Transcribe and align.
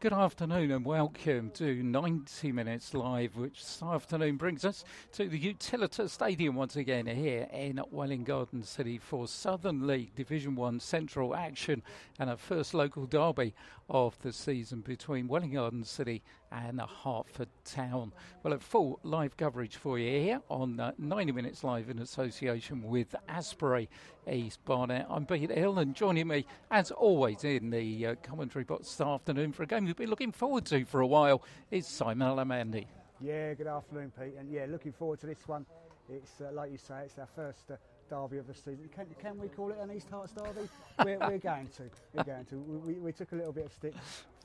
Good 0.00 0.14
afternoon 0.14 0.70
and 0.70 0.82
welcome 0.82 1.50
to 1.56 1.82
90 1.82 2.52
Minutes 2.52 2.94
Live, 2.94 3.36
which 3.36 3.58
this 3.58 3.82
afternoon 3.82 4.38
brings 4.38 4.64
us 4.64 4.82
to 5.12 5.28
the 5.28 5.38
Utilita 5.38 6.08
Stadium 6.08 6.54
once 6.54 6.74
again 6.74 7.06
here 7.06 7.46
in 7.52 7.78
Welwyn 7.90 8.24
Garden 8.24 8.62
City 8.62 8.96
for 8.96 9.28
Southern 9.28 9.86
League 9.86 10.14
Division 10.14 10.54
1 10.54 10.80
Central 10.80 11.36
action 11.36 11.82
and 12.18 12.30
a 12.30 12.38
first 12.38 12.72
local 12.72 13.04
derby 13.04 13.54
of 13.90 14.16
the 14.20 14.32
season 14.32 14.80
between 14.80 15.26
Welwyn 15.26 15.52
Garden 15.52 15.84
City 15.84 16.22
and 16.52 16.80
Hertford 16.80 17.48
Town. 17.64 18.12
Well, 18.42 18.54
a 18.54 18.58
full 18.58 19.00
live 19.02 19.36
coverage 19.36 19.76
for 19.76 19.98
you 19.98 20.08
here 20.08 20.40
on 20.48 20.78
uh, 20.78 20.92
90 20.96 21.32
Minutes 21.32 21.64
Live 21.64 21.90
in 21.90 21.98
association 21.98 22.84
with 22.84 23.14
Asprey 23.28 23.88
East 24.30 24.64
Barnet. 24.64 25.06
I'm 25.10 25.26
Pete 25.26 25.50
Hill, 25.50 25.80
and 25.80 25.94
joining 25.94 26.28
me, 26.28 26.46
as 26.70 26.92
always, 26.92 27.42
in 27.42 27.70
the 27.70 28.06
uh, 28.06 28.14
commentary 28.22 28.64
box 28.64 28.86
this 28.86 29.00
afternoon 29.00 29.52
for 29.52 29.64
a 29.64 29.66
game 29.66 29.84
we've 29.84 29.96
been 29.96 30.08
looking 30.08 30.32
forward 30.32 30.64
to 30.66 30.84
for 30.84 31.00
a 31.00 31.06
while 31.06 31.42
is 31.72 31.86
Simon 31.86 32.28
Alamandi. 32.28 32.86
Yeah, 33.20 33.54
good 33.54 33.66
afternoon, 33.66 34.12
Pete. 34.18 34.34
And 34.38 34.50
yeah, 34.50 34.66
looking 34.68 34.92
forward 34.92 35.18
to 35.20 35.26
this 35.26 35.46
one. 35.46 35.66
It's 36.08 36.40
uh, 36.40 36.52
like 36.52 36.70
you 36.70 36.78
say, 36.78 37.02
it's 37.04 37.18
our 37.18 37.28
first 37.34 37.70
uh, 37.70 37.76
derby 38.10 38.38
of 38.38 38.46
the 38.46 38.54
season. 38.54 38.90
Can, 38.94 39.06
can 39.20 39.38
we 39.38 39.48
call 39.48 39.70
it 39.70 39.78
an 39.80 39.90
East 39.90 40.10
Herts 40.10 40.34
derby? 40.34 40.68
we're, 41.04 41.18
we're, 41.18 41.38
going 41.38 41.68
to. 41.76 41.84
We're 42.12 42.24
going 42.24 42.44
to. 42.46 42.56
We, 42.56 42.94
we, 42.94 43.12
took 43.12 43.32
a 43.32 43.36
little 43.36 43.52
bit 43.52 43.66
of 43.66 43.72
stick 43.72 43.94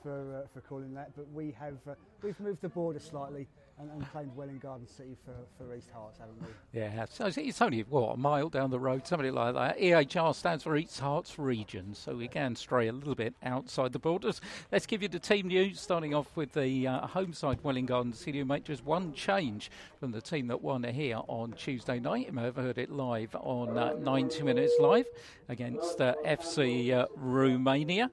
for 0.02 0.42
uh, 0.44 0.46
for 0.54 0.60
calling 0.60 0.94
that, 0.94 1.10
but 1.16 1.30
we 1.32 1.54
have 1.58 1.76
uh, 1.88 1.94
we've 2.22 2.38
moved 2.40 2.62
the 2.62 2.68
border 2.68 3.00
slightly 3.00 3.48
and, 3.78 3.90
and 3.90 4.10
claimed 4.10 4.34
Welwyn 4.34 4.58
Garden 4.58 4.86
City 4.86 5.16
for, 5.24 5.34
for 5.56 5.74
East 5.74 5.88
Herts, 5.94 6.18
haven't 6.18 6.40
we? 6.40 6.80
Yeah, 6.80 7.04
so 7.10 7.26
it's 7.26 7.60
only 7.60 7.82
what 7.82 8.14
a 8.14 8.16
mile 8.16 8.48
down 8.48 8.70
the 8.70 8.78
road, 8.78 9.06
something 9.06 9.32
like 9.32 9.54
that. 9.54 9.78
EHR 9.78 10.34
stands 10.34 10.64
for 10.64 10.76
East 10.76 11.00
Herts 11.00 11.34
Region, 11.36 11.94
so 11.94 12.16
we 12.16 12.28
can 12.28 12.56
stray 12.56 12.88
a 12.88 12.92
little 12.92 13.14
bit 13.14 13.34
outside 13.42 13.92
the 13.92 13.98
borders. 13.98 14.40
Let's 14.72 14.86
give 14.86 15.02
you 15.02 15.08
the 15.08 15.18
team 15.18 15.48
news, 15.48 15.80
starting 15.80 16.14
off 16.14 16.34
with 16.36 16.52
the 16.52 16.86
uh, 16.86 17.06
home 17.06 17.32
side 17.32 17.58
Welwyn 17.62 17.86
Garden 17.86 18.12
City, 18.12 18.38
who 18.38 18.44
make 18.44 18.64
just 18.64 18.84
one 18.84 19.12
change 19.12 19.70
from 20.00 20.12
the 20.12 20.22
team 20.22 20.46
that 20.48 20.62
won 20.62 20.82
here 20.84 21.20
on 21.28 21.52
Tuesday 21.52 21.98
night. 21.98 22.26
You 22.26 22.32
may 22.32 22.44
have 22.44 22.56
heard 22.56 22.78
it 22.78 22.90
live 22.90 23.34
on 23.34 23.76
uh, 23.76 23.92
90 24.00 24.42
Minutes 24.42 24.74
Live 24.80 25.06
against 25.48 26.00
uh, 26.00 26.14
FC 26.24 26.92
uh, 26.92 27.06
Romania. 27.16 28.10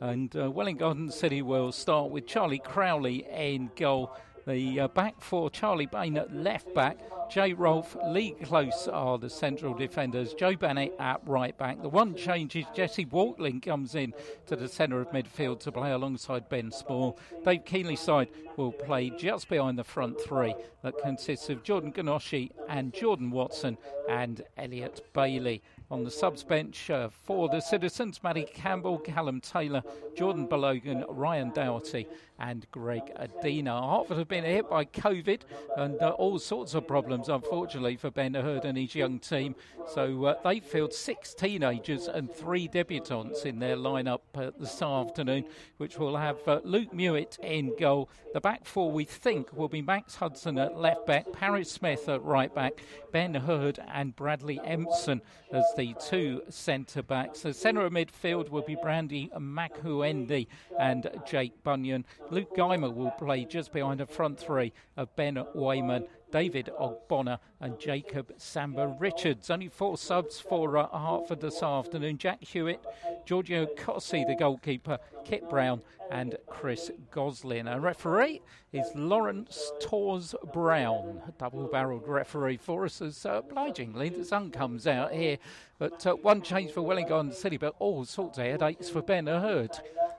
And 0.00 0.34
uh, 0.34 0.50
Welwyn 0.50 0.78
Garden 0.78 1.10
City 1.10 1.42
will 1.42 1.72
start 1.72 2.10
with 2.10 2.26
Charlie 2.26 2.58
Crowley 2.58 3.26
in 3.30 3.70
goal. 3.76 4.16
The 4.50 4.80
uh, 4.80 4.88
back 4.88 5.20
four, 5.20 5.48
Charlie 5.48 5.86
Payne 5.86 6.18
at 6.18 6.34
left 6.34 6.74
back, 6.74 6.98
Jay 7.30 7.52
Rolfe, 7.52 7.96
Lee 8.08 8.32
Close 8.42 8.88
are 8.88 9.16
the 9.16 9.30
central 9.30 9.74
defenders, 9.74 10.34
Joe 10.34 10.56
Bennett 10.56 10.92
at 10.98 11.20
right 11.24 11.56
back. 11.56 11.80
The 11.80 11.88
one 11.88 12.16
change 12.16 12.56
is 12.56 12.64
Jesse 12.74 13.04
Waltling 13.06 13.60
comes 13.60 13.94
in 13.94 14.12
to 14.46 14.56
the 14.56 14.66
centre 14.66 15.00
of 15.00 15.12
midfield 15.12 15.60
to 15.60 15.70
play 15.70 15.92
alongside 15.92 16.48
Ben 16.48 16.72
Small. 16.72 17.16
Dave 17.44 17.64
Keenleyside 17.64 18.26
will 18.56 18.72
play 18.72 19.10
just 19.10 19.48
behind 19.48 19.78
the 19.78 19.84
front 19.84 20.20
three 20.20 20.52
that 20.82 20.98
consists 20.98 21.48
of 21.48 21.62
Jordan 21.62 21.92
Ganoshi 21.92 22.50
and 22.68 22.92
Jordan 22.92 23.30
Watson 23.30 23.78
and 24.08 24.42
Elliot 24.56 25.00
Bailey 25.12 25.62
on 25.92 26.02
the 26.02 26.10
subs 26.10 26.42
bench 26.42 26.90
uh, 26.90 27.08
for 27.08 27.48
the 27.48 27.60
Citizens, 27.60 28.22
Matty 28.22 28.44
Campbell, 28.44 28.98
Callum 28.98 29.40
Taylor, 29.40 29.82
Jordan 30.16 30.48
Balogan, 30.48 31.04
Ryan 31.08 31.50
Dougherty, 31.50 32.06
and 32.40 32.66
Greg 32.72 33.12
Adina. 33.16 33.98
Hertford 33.98 34.18
have 34.18 34.28
been 34.28 34.44
hit 34.44 34.68
by 34.68 34.84
COVID 34.86 35.42
and 35.76 36.00
uh, 36.00 36.10
all 36.10 36.38
sorts 36.38 36.74
of 36.74 36.88
problems, 36.88 37.28
unfortunately, 37.28 37.96
for 37.96 38.10
Ben 38.10 38.34
Hurd 38.34 38.64
and 38.64 38.76
his 38.76 38.94
young 38.94 39.18
team. 39.18 39.54
So 39.86 40.24
uh, 40.24 40.34
they 40.42 40.60
field 40.60 40.92
six 40.92 41.34
teenagers 41.34 42.08
and 42.08 42.32
three 42.32 42.66
debutants 42.68 43.44
in 43.44 43.58
their 43.58 43.76
lineup 43.76 44.20
uh, 44.34 44.50
this 44.58 44.80
afternoon, 44.80 45.44
which 45.76 45.98
will 45.98 46.16
have 46.16 46.36
uh, 46.48 46.60
Luke 46.64 46.92
Mewett 46.92 47.38
in 47.42 47.76
goal. 47.78 48.08
The 48.32 48.40
back 48.40 48.64
four, 48.64 48.90
we 48.90 49.04
think, 49.04 49.52
will 49.52 49.68
be 49.68 49.82
Max 49.82 50.14
Hudson 50.14 50.58
at 50.58 50.76
left 50.76 51.06
back, 51.06 51.32
Paris 51.32 51.70
Smith 51.70 52.08
at 52.08 52.22
right 52.22 52.54
back, 52.54 52.80
Ben 53.12 53.34
Hurd 53.34 53.80
and 53.92 54.14
Bradley 54.16 54.60
Empson 54.64 55.20
as 55.52 55.64
the 55.76 55.94
two 56.08 56.42
centre 56.48 57.02
backs. 57.02 57.40
The 57.40 57.52
centre 57.52 57.82
of 57.82 57.92
midfield 57.92 58.50
will 58.50 58.62
be 58.62 58.76
Brandy 58.76 59.30
Makuendi 59.36 60.46
and 60.78 61.10
Jake 61.26 61.62
Bunyan. 61.64 62.04
Luke 62.30 62.54
Geimer 62.56 62.90
will 62.90 63.10
play 63.12 63.44
just 63.44 63.72
behind 63.72 64.00
the 64.00 64.06
front 64.06 64.38
three 64.38 64.72
of 64.96 65.14
Ben 65.16 65.42
Wayman 65.54 66.06
David 66.30 66.70
Ogbonna 66.78 67.38
and 67.60 67.78
Jacob 67.78 68.32
Samba 68.38 68.96
Richards. 68.98 69.50
Only 69.50 69.68
four 69.68 69.98
subs 69.98 70.40
for 70.40 70.78
uh, 70.78 70.86
Hertford 70.88 71.40
this 71.40 71.62
afternoon. 71.62 72.18
Jack 72.18 72.42
Hewitt, 72.42 72.84
Giorgio 73.26 73.66
Cossi, 73.66 74.24
the 74.24 74.34
goalkeeper, 74.34 74.98
Kit 75.24 75.48
Brown, 75.48 75.82
and 76.10 76.36
Chris 76.46 76.90
Goslin. 77.10 77.68
A 77.68 77.78
referee 77.78 78.40
is 78.72 78.90
Lawrence 78.94 79.72
Tors 79.80 80.34
Brown, 80.52 81.20
a 81.28 81.32
double 81.32 81.66
barrelled 81.66 82.08
referee 82.08 82.56
for 82.56 82.84
us 82.84 83.00
as 83.02 83.24
uh, 83.26 83.42
obligingly 83.48 84.08
the 84.08 84.24
sun 84.24 84.50
comes 84.50 84.86
out 84.86 85.12
here. 85.12 85.38
But 85.78 86.06
uh, 86.06 86.14
one 86.14 86.42
change 86.42 86.72
for 86.72 86.82
Wellington 86.82 87.32
City, 87.32 87.56
but 87.56 87.74
all 87.78 88.04
sorts 88.04 88.38
of 88.38 88.44
headaches 88.44 88.88
for 88.88 89.02
Ben 89.02 89.26
Hurd. 89.26 89.70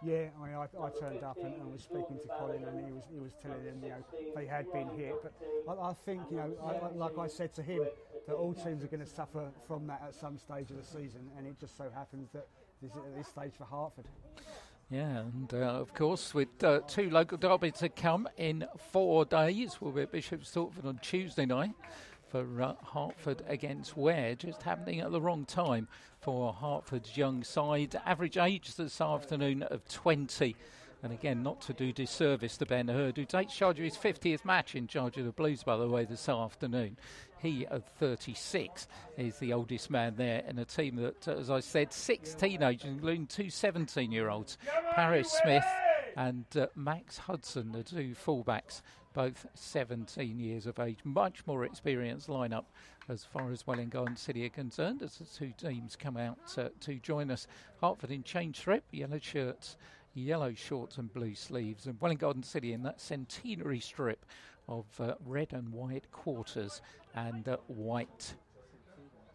Yeah, 0.03 0.25
I 0.41 0.46
mean, 0.46 0.56
I, 0.56 0.63
I 0.63 0.90
turned 1.00 1.23
up 1.23 1.38
and, 1.44 1.53
and, 1.53 1.72
was 1.72 1.84
speaking 1.84 2.18
to 2.23 2.28
Colin, 2.40 2.63
and 2.63 2.84
he 2.84 2.91
was 2.91 3.03
he 3.13 3.19
was 3.19 3.34
telling 3.40 3.63
them, 3.63 3.79
you 3.84 3.90
know, 3.90 4.03
they 4.35 4.47
had 4.47 4.72
been 4.73 4.90
hit. 4.97 5.13
But 5.63 5.78
I, 5.79 5.90
I 5.90 5.94
think, 6.06 6.22
you 6.31 6.38
know, 6.38 6.52
I, 6.63 6.96
like 6.96 7.19
I 7.19 7.28
said 7.36 7.53
to 7.56 7.64
him, 7.64 7.84
that 8.28 8.36
all 8.36 8.53
teams 8.53 8.84
are 8.84 8.88
going 8.88 9.03
to 9.03 9.06
suffer 9.06 9.50
from 9.68 9.88
that 9.88 10.02
at 10.08 10.16
some 10.16 10.38
stage 10.38 10.69
of 10.69 10.78
the 10.78 10.84
season, 10.84 11.30
and 11.38 11.47
it 11.47 11.59
just 11.59 11.78
so 11.78 11.90
happens 11.94 12.30
that 12.34 12.47
this 12.81 12.92
is 12.92 12.97
at 12.97 13.16
this 13.16 13.28
stage 13.28 13.52
for 13.58 13.66
Hertford. 13.66 14.06
Yeah, 14.90 15.19
and 15.19 15.53
uh, 15.53 15.58
of 15.58 15.94
course, 15.94 16.34
with 16.34 16.64
uh, 16.64 16.81
two 16.88 17.09
local 17.09 17.38
derbies 17.38 17.74
to 17.75 17.90
come 17.90 18.28
in 18.38 18.66
four 18.91 19.25
days, 19.25 19.80
we'll 19.80 19.91
be 19.91 20.02
at 20.02 20.12
Bishop's 20.12 20.53
Stortford 20.53 20.86
on 20.86 21.00
Tuesday 21.02 21.46
night 21.46 21.72
for 22.30 22.62
uh, 22.62 22.74
Hertford 22.94 23.44
against 23.47 23.96
Ware, 23.96 24.36
just 24.36 24.64
happening 24.64 25.00
at 25.00 25.12
the 25.12 25.22
wrong 25.22 25.46
time 25.46 25.88
for 26.20 26.53
Hertford's 26.53 27.18
young 27.18 27.44
side. 27.44 28.00
Average 28.06 28.38
age 28.38 28.75
this 28.75 29.02
afternoon 29.02 29.64
of 29.64 29.88
20. 29.88 30.56
And 31.03 31.12
again, 31.12 31.41
not 31.41 31.62
to 31.62 31.73
do 31.73 31.91
disservice 31.91 32.57
to 32.57 32.66
Ben 32.66 32.88
Hurd, 32.88 33.17
who 33.17 33.25
takes 33.25 33.56
charge 33.56 33.79
of 33.79 33.85
his 33.85 33.97
50th 33.97 34.45
match 34.45 34.75
in 34.75 34.85
charge 34.88 35.17
of 35.17 35.25
the 35.25 35.31
Blues, 35.31 35.63
by 35.63 35.75
the 35.78 35.88
way, 35.88 36.06
this 36.06 36.29
afternoon. 36.29 36.97
He, 37.39 37.66
of 37.66 37.84
36, 38.00 38.88
is 39.17 39.40
the 39.40 39.53
oldest 39.53 39.90
man 39.90 40.13
there 40.16 40.44
in 40.47 40.59
a 40.59 40.66
team 40.66 40.97
that, 40.97 41.28
as 41.28 41.50
I 41.50 41.59
said, 41.59 41.91
six 41.91 42.35
teenagers, 42.35 42.85
including 42.88 43.25
two 43.25 43.50
17 43.50 44.11
year 44.11 44.29
olds 44.29 44.59
Paris 44.94 45.31
Smith 45.41 45.66
and 46.16 46.45
uh, 46.56 46.67
Max 46.75 47.17
Hudson, 47.17 47.72
the 47.72 47.84
two 47.84 48.13
fullbacks, 48.13 48.81
both 49.13 49.47
17 49.56 50.40
years 50.40 50.67
of 50.67 50.79
age. 50.79 51.00
Much 51.03 51.45
more 51.47 51.66
experienced 51.66 52.28
lineup 52.28 52.66
as 53.09 53.25
far 53.25 53.51
as 53.51 53.66
Welwyn 53.66 53.90
Garden 53.90 54.16
City 54.16 54.45
are 54.45 54.50
concerned 54.50 55.01
as 55.01 55.17
the 55.17 55.25
two 55.25 55.51
teams 55.57 55.95
come 55.95 56.17
out 56.17 56.38
uh, 56.57 56.69
to 56.81 56.95
join 56.95 57.31
us. 57.31 57.47
Hertford 57.81 58.11
in 58.11 58.23
change 58.23 58.57
strip, 58.57 58.84
yellow 58.91 59.19
shirts, 59.19 59.78
yellow 60.13 60.53
shorts, 60.53 60.97
and 60.97 61.13
blue 61.13 61.35
sleeves, 61.35 61.85
and 61.85 61.99
Welwyn 61.99 62.17
Garden 62.17 62.43
City 62.43 62.73
in 62.73 62.84
that 62.84 63.02
centenary 63.02 63.79
strip 63.79 64.25
of 64.67 64.85
uh, 64.99 65.16
red 65.25 65.53
and 65.53 65.72
white 65.72 66.11
quarters 66.11 66.81
and 67.16 67.47
uh, 67.47 67.58
white 67.67 68.34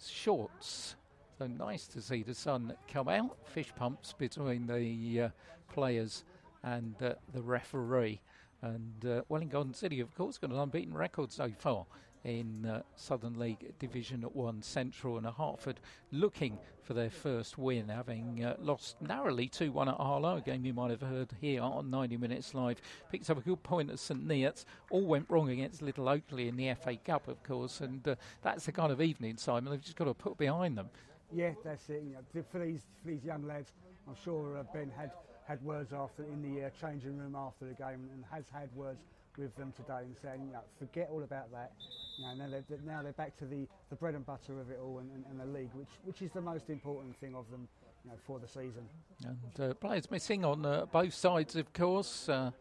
shorts. 0.04 0.96
So 1.38 1.46
nice 1.46 1.86
to 1.88 2.00
see 2.00 2.22
the 2.22 2.34
sun 2.34 2.74
come 2.92 3.08
out. 3.08 3.36
Fish 3.44 3.72
pumps 3.74 4.14
between 4.14 4.66
the 4.66 5.22
uh, 5.22 5.28
players 5.72 6.24
and 6.62 6.94
uh, 7.02 7.14
the 7.32 7.42
referee. 7.42 8.20
And 8.62 9.04
uh, 9.04 9.22
Welwyn 9.28 9.48
Garden 9.48 9.74
City, 9.74 10.00
of 10.00 10.14
course, 10.14 10.38
got 10.38 10.50
an 10.50 10.58
unbeaten 10.58 10.94
record 10.94 11.30
so 11.30 11.50
far 11.58 11.84
in 12.24 12.66
uh, 12.66 12.82
Southern 12.94 13.38
League 13.38 13.72
Division 13.78 14.22
1 14.22 14.62
Central 14.62 15.16
and 15.16 15.26
Hertford 15.26 15.80
looking 16.10 16.58
for 16.82 16.94
their 16.94 17.10
first 17.10 17.58
win, 17.58 17.88
having 17.88 18.44
uh, 18.44 18.56
lost 18.60 19.00
narrowly 19.00 19.48
2 19.48 19.72
1 19.72 19.88
at 19.88 19.96
Harlow, 19.96 20.36
a 20.36 20.40
game 20.40 20.64
you 20.64 20.72
might 20.72 20.90
have 20.90 21.00
heard 21.00 21.30
here 21.40 21.62
on 21.62 21.90
90 21.90 22.16
Minutes 22.16 22.54
Live. 22.54 22.80
Picked 23.10 23.28
up 23.30 23.38
a 23.38 23.40
good 23.40 23.62
point 23.62 23.90
at 23.90 23.98
St 23.98 24.26
Neots. 24.26 24.64
All 24.90 25.06
went 25.06 25.26
wrong 25.28 25.50
against 25.50 25.82
Little 25.82 26.08
Oakley 26.08 26.48
in 26.48 26.56
the 26.56 26.74
FA 26.74 26.96
Cup, 26.96 27.28
of 27.28 27.42
course, 27.42 27.80
and 27.80 28.06
uh, 28.06 28.14
that's 28.42 28.66
the 28.66 28.72
kind 28.72 28.92
of 28.92 29.02
evening, 29.02 29.36
Simon, 29.36 29.70
they've 29.70 29.80
just 29.80 29.96
got 29.96 30.04
to 30.04 30.14
put 30.14 30.36
behind 30.36 30.78
them. 30.78 30.88
Yeah, 31.32 31.52
that's 31.64 31.88
it. 31.90 32.04
You 32.06 32.14
know, 32.14 32.44
for, 32.50 32.60
these, 32.60 32.82
for 33.02 33.10
these 33.10 33.24
young 33.24 33.46
lads, 33.46 33.72
I'm 34.08 34.14
sure 34.22 34.58
uh, 34.58 34.62
Ben 34.72 34.90
had 34.96 35.10
had 35.46 35.62
words 35.62 35.92
after 35.92 36.24
in 36.24 36.42
the 36.42 36.66
uh, 36.66 36.70
changing 36.80 37.16
room 37.16 37.36
after 37.36 37.66
the 37.66 37.74
game 37.74 38.08
and 38.12 38.24
has 38.30 38.44
had 38.52 38.68
words 38.74 38.98
with 39.38 39.54
them 39.56 39.72
today 39.76 40.00
and 40.04 40.16
saying, 40.20 40.46
you 40.46 40.52
know, 40.52 40.60
forget 40.78 41.08
all 41.12 41.22
about 41.22 41.50
that. 41.52 41.72
You 42.18 42.24
know, 42.24 42.34
now 42.34 42.50
they're, 42.50 42.78
now 42.86 43.02
they're 43.02 43.12
back 43.12 43.36
to 43.38 43.44
the, 43.44 43.66
the 43.90 43.96
bread 43.96 44.14
and 44.14 44.24
butter 44.24 44.60
of 44.60 44.70
it 44.70 44.78
all 44.82 44.98
and, 44.98 45.10
and, 45.12 45.24
and 45.30 45.40
the 45.40 45.58
league, 45.58 45.70
which, 45.74 45.88
which 46.04 46.22
is 46.22 46.32
the 46.32 46.40
most 46.40 46.70
important 46.70 47.16
thing 47.18 47.34
of 47.34 47.50
them 47.50 47.68
you 48.04 48.10
know, 48.10 48.16
for 48.26 48.38
the 48.38 48.48
season. 48.48 48.88
And 49.24 49.70
uh, 49.70 49.74
players 49.74 50.10
missing 50.10 50.44
on 50.44 50.64
uh, 50.64 50.86
both 50.86 51.14
sides, 51.14 51.56
of 51.56 51.72
course. 51.72 52.28
Uh, 52.28 52.52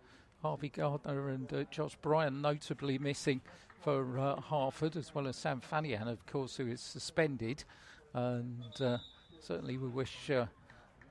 Harvey 0.41 0.69
Gardner 0.69 1.29
and 1.29 1.51
uh, 1.53 1.63
Josh 1.71 1.95
Bryan 2.01 2.41
notably 2.41 2.97
missing 2.97 3.41
for 3.81 4.19
uh, 4.19 4.41
Hertford, 4.41 4.95
as 4.95 5.13
well 5.15 5.27
as 5.27 5.37
Sam 5.37 5.61
Fanian, 5.61 6.07
of 6.07 6.25
course, 6.25 6.55
who 6.57 6.67
is 6.67 6.81
suspended. 6.81 7.63
And 8.13 8.81
uh, 8.81 8.97
certainly 9.39 9.77
we 9.77 9.87
wish 9.87 10.29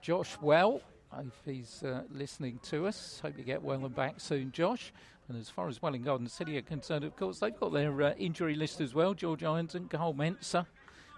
Josh 0.01 0.37
well 0.41 0.81
if 1.19 1.35
he's 1.45 1.85
listening 2.11 2.59
to 2.65 2.87
us. 2.87 3.21
Hope 3.23 3.39
you 3.39 3.45
get 3.45 3.63
well 3.63 3.85
and 3.85 3.95
back 3.95 4.21
soon, 4.21 4.53
Josh. 4.53 4.93
And 5.29 5.39
as 5.39 5.49
far 5.49 5.69
as 5.69 5.81
Welwyn 5.81 6.03
Garden 6.03 6.29
City 6.29 6.59
are 6.59 6.63
concerned, 6.63 7.05
of 7.05 7.17
course, 7.17 7.39
they've 7.39 7.59
got 7.59 7.73
their 7.73 8.03
uh, 8.03 8.15
injury 8.19 8.55
list 8.55 8.81
as 8.81 8.95
well. 8.95 9.15
George 9.15 9.43
Irons 9.43 9.75
and 9.75 9.89
Carl 9.89 10.15
Mensah, 10.15 10.67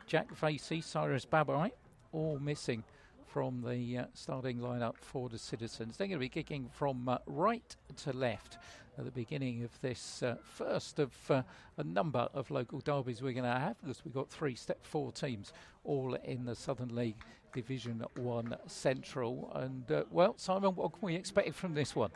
Jack 0.06 0.34
Facey, 0.34 0.80
Cyrus 0.80 1.26
Babai, 1.26 1.72
all 2.12 2.38
missing 2.38 2.84
from 3.26 3.62
the 3.62 3.98
uh, 3.98 4.04
starting 4.14 4.58
lineup 4.58 4.96
for 4.96 5.28
the 5.28 5.38
Citizens. 5.38 5.96
They're 5.96 6.06
going 6.06 6.18
to 6.18 6.20
be 6.20 6.28
kicking 6.28 6.68
from 6.72 7.08
uh, 7.08 7.18
right 7.26 7.76
to 8.04 8.12
left 8.12 8.58
at 8.98 9.04
the 9.04 9.10
beginning 9.10 9.62
of 9.62 9.78
this 9.82 10.22
uh, 10.22 10.36
first 10.42 10.98
of 10.98 11.12
uh, 11.30 11.42
a 11.76 11.84
number 11.84 12.28
of 12.32 12.50
local 12.50 12.80
derbies 12.80 13.20
we're 13.20 13.32
going 13.32 13.44
to 13.44 13.50
have 13.50 13.76
because 13.82 14.02
we've 14.04 14.14
got 14.14 14.30
three 14.30 14.54
step 14.54 14.78
four 14.86 15.12
teams 15.12 15.52
all 15.84 16.14
in 16.14 16.46
the 16.46 16.54
Southern 16.54 16.94
League 16.94 17.18
Division 17.52 18.04
1 18.16 18.56
Central. 18.66 19.50
And, 19.54 19.90
uh, 19.90 20.04
well, 20.10 20.34
Simon, 20.36 20.74
what 20.74 20.92
can 20.92 21.00
we 21.02 21.14
expect 21.14 21.54
from 21.54 21.74
this 21.74 21.94
one? 21.96 22.10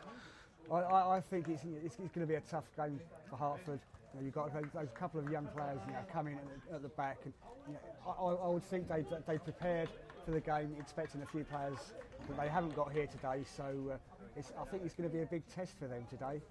I, 0.71 1.17
I, 1.17 1.21
think 1.21 1.49
it's, 1.49 1.63
it's, 1.83 1.97
it's, 1.99 2.15
going 2.15 2.25
to 2.25 2.27
be 2.27 2.35
a 2.35 2.41
tough 2.41 2.63
game 2.77 2.99
for 3.29 3.35
Hertford. 3.35 3.79
You 4.13 4.19
know, 4.19 4.25
you've 4.25 4.33
got 4.33 4.53
those, 4.53 4.87
couple 4.93 5.19
of 5.19 5.29
young 5.29 5.47
players 5.55 5.79
you 5.85 5.93
know, 5.93 5.99
coming 6.11 6.35
at 6.35 6.69
the, 6.69 6.75
at 6.75 6.81
the 6.81 6.89
back. 6.89 7.17
And, 7.25 7.33
you 7.67 7.73
know, 7.73 7.79
I, 8.07 8.45
I, 8.45 8.49
would 8.49 8.63
think 8.63 8.87
they, 8.87 9.03
they 9.27 9.37
prepared 9.37 9.89
for 10.25 10.31
the 10.31 10.39
game, 10.39 10.75
expecting 10.79 11.21
a 11.21 11.25
few 11.25 11.43
players 11.43 11.93
that 12.27 12.39
they 12.39 12.47
haven't 12.47 12.75
got 12.75 12.91
here 12.91 13.07
today. 13.07 13.43
So 13.55 13.63
uh, 13.93 14.41
I 14.59 14.65
think 14.65 14.83
it's 14.85 14.95
going 14.95 15.09
to 15.09 15.15
be 15.15 15.21
a 15.21 15.25
big 15.25 15.43
test 15.53 15.77
for 15.77 15.87
them 15.87 16.03
today. 16.09 16.41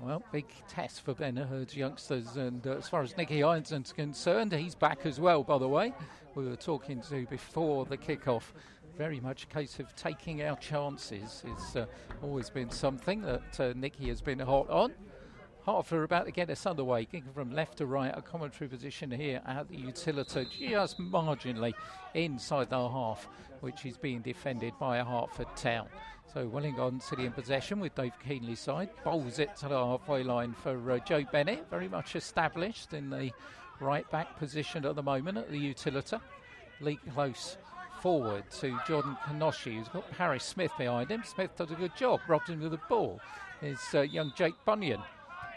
Well, 0.00 0.22
big 0.30 0.46
test 0.68 1.04
for 1.04 1.14
Ben 1.14 1.36
Hurd's 1.36 1.76
youngsters. 1.76 2.36
And 2.36 2.64
uh, 2.66 2.72
as 2.72 2.88
far 2.88 3.02
as 3.02 3.16
Nicky 3.16 3.42
Ironton's 3.42 3.92
concerned, 3.92 4.52
he's 4.52 4.74
back 4.74 5.04
as 5.04 5.18
well, 5.18 5.42
by 5.42 5.58
the 5.58 5.68
way. 5.68 5.92
We 6.34 6.46
were 6.46 6.56
talking 6.56 7.00
to 7.08 7.26
before 7.26 7.84
the 7.84 7.96
kick-off. 7.96 8.52
Very 8.98 9.20
much 9.20 9.44
a 9.44 9.46
case 9.46 9.78
of 9.78 9.94
taking 9.94 10.42
our 10.42 10.56
chances. 10.56 11.44
It's 11.46 11.76
uh, 11.76 11.86
always 12.20 12.50
been 12.50 12.68
something 12.68 13.22
that 13.22 13.60
uh, 13.60 13.72
Nicky 13.76 14.08
has 14.08 14.20
been 14.20 14.40
hot 14.40 14.68
on. 14.68 14.92
Hertford 15.64 16.02
about 16.02 16.26
to 16.26 16.32
get 16.32 16.50
us 16.50 16.66
underway, 16.66 17.04
kicking 17.04 17.32
from 17.32 17.52
left 17.52 17.78
to 17.78 17.86
right, 17.86 18.12
a 18.12 18.20
commentary 18.20 18.68
position 18.68 19.08
here 19.12 19.40
at 19.46 19.68
the 19.68 19.76
Utilita, 19.76 20.48
just 20.50 20.98
marginally 20.98 21.74
inside 22.14 22.70
the 22.70 22.88
half, 22.88 23.28
which 23.60 23.86
is 23.86 23.96
being 23.96 24.20
defended 24.20 24.72
by 24.80 24.96
a 24.96 25.04
Hertford 25.04 25.54
Town. 25.54 25.86
So 26.34 26.48
Wellington 26.48 26.98
City 27.00 27.24
in 27.24 27.30
possession 27.32 27.78
with 27.78 27.94
Dave 27.94 28.14
Keenleyside, 28.26 28.88
bowls 29.04 29.38
it 29.38 29.54
to 29.58 29.68
the 29.68 29.78
halfway 29.78 30.24
line 30.24 30.54
for 30.54 30.90
uh, 30.90 30.98
Joe 30.98 31.22
Bennett, 31.30 31.70
very 31.70 31.88
much 31.88 32.16
established 32.16 32.94
in 32.94 33.10
the 33.10 33.30
right 33.78 34.10
back 34.10 34.36
position 34.40 34.84
at 34.84 34.96
the 34.96 35.04
moment 35.04 35.38
at 35.38 35.52
the 35.52 35.72
Utilita. 35.72 36.20
Lee 36.80 36.98
close 37.12 37.58
forward 38.02 38.44
to 38.60 38.78
Jordan 38.86 39.16
Kanoshi, 39.24 39.76
who's 39.76 39.88
got 39.88 40.10
Paris 40.12 40.44
Smith 40.44 40.72
behind 40.78 41.10
him. 41.10 41.22
Smith 41.24 41.56
does 41.56 41.70
a 41.70 41.74
good 41.74 41.96
job, 41.96 42.20
robbed 42.28 42.48
him 42.48 42.60
with 42.60 42.72
the 42.72 42.80
ball. 42.88 43.20
Is 43.62 43.80
uh, 43.94 44.02
young 44.02 44.32
Jake 44.36 44.54
Bunyan 44.64 45.00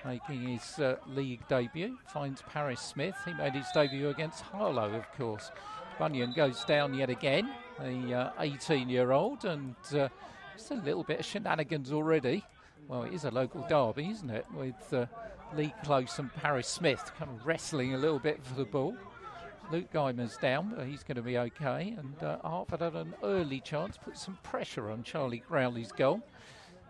making 0.05 0.41
his 0.47 0.79
uh, 0.79 0.95
league 1.07 1.47
debut. 1.47 1.97
Finds 2.07 2.41
Paris 2.41 2.81
Smith. 2.81 3.15
He 3.25 3.33
made 3.33 3.53
his 3.53 3.67
debut 3.73 4.09
against 4.09 4.41
Harlow, 4.41 4.93
of 4.93 5.11
course. 5.13 5.51
Bunyan 5.99 6.33
goes 6.33 6.63
down 6.65 6.93
yet 6.93 7.09
again, 7.09 7.51
the 7.79 8.31
18 8.39 8.87
uh, 8.87 8.89
year 8.89 9.11
old, 9.11 9.45
and 9.45 9.75
uh, 9.94 10.07
just 10.57 10.71
a 10.71 10.75
little 10.75 11.03
bit 11.03 11.19
of 11.19 11.25
shenanigans 11.25 11.91
already. 11.91 12.44
Well, 12.87 13.03
it 13.03 13.13
is 13.13 13.25
a 13.25 13.31
local 13.31 13.65
derby, 13.69 14.09
isn't 14.09 14.29
it? 14.29 14.45
With 14.53 14.94
uh, 14.94 15.05
Lee 15.55 15.73
Close 15.83 16.17
and 16.19 16.33
Paris 16.33 16.67
Smith 16.67 17.11
kind 17.17 17.29
of 17.31 17.45
wrestling 17.45 17.94
a 17.94 17.97
little 17.97 18.19
bit 18.19 18.44
for 18.44 18.55
the 18.55 18.65
ball. 18.65 18.95
Luke 19.71 19.91
Guymer's 19.94 20.35
down, 20.35 20.73
but 20.75 20.85
he's 20.85 21.03
going 21.03 21.15
to 21.15 21.21
be 21.21 21.38
okay. 21.38 21.95
And 21.97 22.21
uh, 22.21 22.38
Hertford 22.44 22.81
had 22.81 22.94
an 22.94 23.13
early 23.23 23.62
chance, 23.62 23.97
put 23.97 24.18
some 24.18 24.38
pressure 24.44 24.91
on 24.91 25.03
Charlie 25.03 25.39
Crowley's 25.39 25.94
goal. 25.94 26.21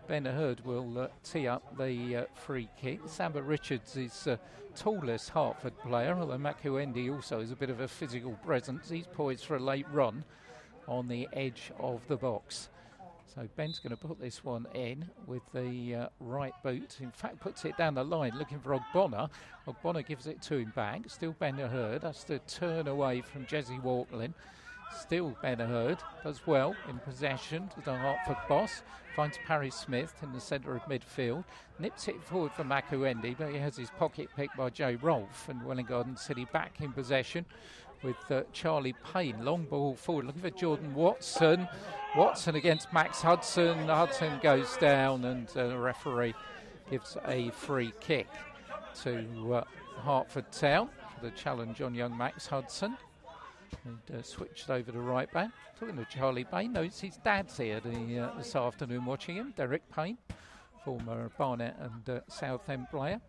Ben 0.08 0.24
Hurd 0.24 0.64
will 0.64 0.98
uh, 0.98 1.06
tee 1.22 1.46
up 1.46 1.78
the 1.78 2.16
uh, 2.16 2.24
free 2.34 2.68
kick. 2.80 3.00
Samba 3.06 3.40
Richards 3.40 3.96
is 3.96 4.26
uh, 4.26 4.36
tallest 4.74 5.30
Hertford 5.30 5.78
player, 5.78 6.16
although 6.18 6.38
Makuendi 6.38 7.14
also 7.14 7.38
is 7.40 7.52
a 7.52 7.56
bit 7.56 7.70
of 7.70 7.78
a 7.78 7.86
physical 7.86 8.32
presence. 8.44 8.90
He's 8.90 9.06
poised 9.06 9.44
for 9.44 9.56
a 9.56 9.60
late 9.60 9.86
run 9.92 10.24
on 10.88 11.06
the 11.06 11.28
edge 11.32 11.70
of 11.78 12.00
the 12.08 12.16
box. 12.16 12.68
So 13.34 13.48
Ben's 13.56 13.78
going 13.78 13.96
to 13.96 13.96
put 13.96 14.20
this 14.20 14.44
one 14.44 14.66
in 14.74 15.08
with 15.26 15.42
the 15.54 15.94
uh, 15.94 16.06
right 16.20 16.52
boot. 16.62 16.98
In 17.00 17.10
fact, 17.10 17.40
puts 17.40 17.64
it 17.64 17.76
down 17.78 17.94
the 17.94 18.04
line 18.04 18.32
looking 18.36 18.60
for 18.60 18.78
Ogbonna. 18.78 19.30
Ogbonna 19.66 20.06
gives 20.06 20.26
it 20.26 20.42
to 20.42 20.58
him 20.58 20.72
back. 20.76 21.08
Still 21.08 21.34
Ben 21.38 21.54
Hurd 21.54 22.02
has 22.02 22.24
to 22.24 22.40
turn 22.40 22.88
away 22.88 23.22
from 23.22 23.46
Jesse 23.46 23.78
Walklin. 23.78 24.34
Still 25.00 25.34
Ben 25.40 25.58
Hurd 25.58 25.98
does 26.22 26.46
well 26.46 26.76
in 26.90 26.98
possession 26.98 27.68
to 27.68 27.80
the 27.80 27.94
Hertford 27.94 28.36
boss. 28.50 28.82
Finds 29.16 29.38
Paris 29.46 29.76
Smith 29.76 30.14
in 30.22 30.32
the 30.32 30.40
centre 30.40 30.76
of 30.76 30.82
midfield. 30.82 31.44
Nips 31.78 32.08
it 32.08 32.22
forward 32.22 32.52
for 32.52 32.64
Makuendi, 32.64 33.34
but 33.38 33.50
he 33.50 33.56
has 33.56 33.76
his 33.76 33.90
pocket 33.98 34.28
picked 34.36 34.58
by 34.58 34.68
Joe 34.68 34.98
Rolfe. 35.00 35.48
And 35.48 35.64
Welwyn 35.64 35.86
Garden 35.86 36.18
City 36.18 36.46
back 36.52 36.82
in 36.82 36.92
possession 36.92 37.46
with 38.02 38.30
uh, 38.30 38.42
Charlie 38.52 38.94
Payne. 39.12 39.44
Long 39.44 39.64
ball 39.64 39.94
forward, 39.94 40.26
looking 40.26 40.42
for 40.42 40.50
Jordan 40.50 40.94
Watson. 40.94 41.68
Watson 42.16 42.56
against 42.56 42.92
Max 42.92 43.22
Hudson. 43.22 43.88
Hudson 43.88 44.38
goes 44.42 44.76
down, 44.76 45.24
and 45.24 45.48
uh, 45.56 45.68
the 45.68 45.78
referee 45.78 46.34
gives 46.90 47.16
a 47.26 47.50
free 47.50 47.92
kick 48.00 48.28
to 49.02 49.54
uh, 49.54 49.64
Hertford 50.04 50.50
Town 50.52 50.90
for 51.14 51.24
the 51.24 51.30
challenge 51.32 51.80
on 51.80 51.94
young 51.94 52.16
Max 52.16 52.46
Hudson. 52.46 52.96
And 53.84 54.18
uh, 54.18 54.22
switched 54.22 54.68
over 54.68 54.92
to 54.92 55.00
right 55.00 55.32
back. 55.32 55.50
Talking 55.80 55.96
to 55.96 56.04
Charlie 56.04 56.44
Payne, 56.44 56.74
notes 56.74 57.00
his 57.00 57.16
dad's 57.16 57.56
here 57.56 57.80
the, 57.80 58.18
uh, 58.18 58.36
this 58.36 58.54
afternoon 58.54 59.06
watching 59.06 59.36
him. 59.36 59.54
Derek 59.56 59.82
Payne, 59.90 60.18
former 60.84 61.30
Barnet 61.38 61.74
and 61.80 62.18
uh, 62.18 62.20
Southend 62.28 62.88
player. 62.90 63.20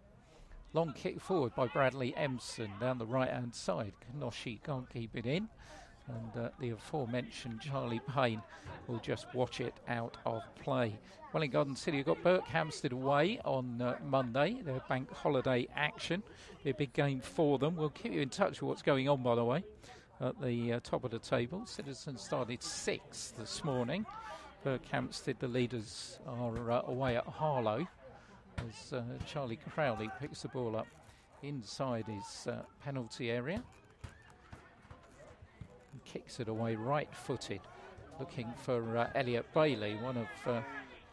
Long 0.76 0.92
kick 0.94 1.22
forward 1.22 1.54
by 1.54 1.68
Bradley 1.68 2.16
Empson 2.18 2.72
down 2.80 2.98
the 2.98 3.06
right 3.06 3.30
hand 3.30 3.54
side. 3.54 3.94
Kanoshi 4.12 4.60
can't 4.64 4.90
keep 4.90 5.16
it 5.16 5.28
in. 5.28 5.48
And 6.08 6.46
uh, 6.46 6.50
the 6.60 6.72
aforementioned 6.72 7.62
Charlie 7.62 8.02
Payne 8.12 8.42
will 8.88 8.98
just 8.98 9.28
watch 9.36 9.62
it 9.62 9.76
out 9.88 10.18
of 10.26 10.42
play. 10.56 10.98
Well, 11.32 11.44
in 11.44 11.52
Garden 11.52 11.76
City 11.76 11.98
you've 11.98 12.08
got 12.08 12.24
Berkhamsted 12.24 12.92
away 12.92 13.40
on 13.46 13.84
uh, 13.84 14.00
Monday, 14.04 14.62
their 14.64 14.82
bank 14.90 15.14
holiday 15.14 15.68
action. 15.76 16.24
Be 16.64 16.72
a 16.72 16.74
big 16.74 16.92
game 16.92 17.22
for 17.22 17.60
them. 17.60 17.76
We'll 17.76 17.90
keep 17.90 18.12
you 18.12 18.22
in 18.22 18.30
touch 18.30 18.60
with 18.60 18.68
what's 18.68 18.82
going 18.82 19.08
on, 19.08 19.22
by 19.22 19.36
the 19.36 19.46
way, 19.46 19.64
at 20.20 20.42
the 20.42 20.74
uh, 20.74 20.80
top 20.84 21.04
of 21.04 21.12
the 21.12 21.20
table. 21.20 21.68
Citizens 21.68 22.22
started 22.22 22.64
sixth 22.64 23.38
this 23.38 23.64
morning. 23.64 24.08
Berkhamsted, 24.66 25.38
the 25.38 25.48
leaders, 25.48 26.18
are 26.28 26.72
uh, 26.72 26.82
away 26.88 27.16
at 27.16 27.28
Harlow 27.28 27.88
as 28.58 28.94
uh, 28.94 29.04
Charlie 29.26 29.60
Crowley 29.74 30.10
picks 30.20 30.42
the 30.42 30.48
ball 30.50 30.76
up 30.76 30.88
inside 31.42 32.06
his 32.08 32.48
uh, 32.48 32.62
penalty 32.84 33.32
area 33.32 33.62
and 35.92 36.06
kicks 36.06 36.40
it 36.40 36.48
away 36.48 36.76
right 36.76 37.14
footed, 37.14 37.62
looking 38.20 38.52
for 38.58 38.98
uh, 38.98 39.10
Elliot 39.16 39.46
Bailey, 39.54 39.96
one 39.96 40.18
of 40.18 40.28
uh, 40.48 40.62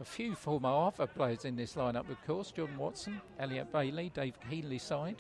a 0.01 0.05
few 0.05 0.35
former 0.35 0.69
Arthur 0.69 1.07
players 1.07 1.45
in 1.45 1.57
this 1.57 1.75
lineup, 1.75 2.09
of 2.09 2.25
course. 2.27 2.51
Jordan 2.51 2.79
Watson, 2.79 3.21
Elliot 3.39 3.71
Bailey, 3.73 4.11
Dave 4.15 4.35
Keenleyside, 4.51 5.17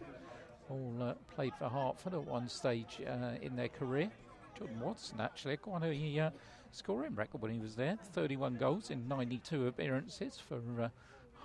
all 0.70 0.94
uh, 1.00 1.14
played 1.34 1.54
for 1.58 1.68
Hartford 1.68 2.14
at 2.14 2.24
one 2.24 2.48
stage 2.48 3.00
uh, 3.06 3.32
in 3.42 3.56
their 3.56 3.68
career. 3.68 4.10
Jordan 4.58 4.80
Watson, 4.80 5.20
actually, 5.20 5.56
quite 5.56 5.82
a 5.82 6.32
scoring 6.72 7.14
record 7.14 7.42
when 7.42 7.50
he 7.50 7.58
was 7.58 7.74
there 7.74 7.98
31 8.12 8.54
goals 8.54 8.90
in 8.90 9.08
92 9.08 9.66
appearances 9.66 10.38
for 10.38 10.90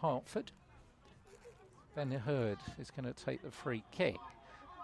Hertford. 0.02 0.52
Ben 1.96 2.12
Hurd 2.12 2.58
is 2.78 2.92
going 2.92 3.12
to 3.12 3.26
take 3.26 3.42
the 3.42 3.50
free 3.50 3.82
kick 3.92 4.18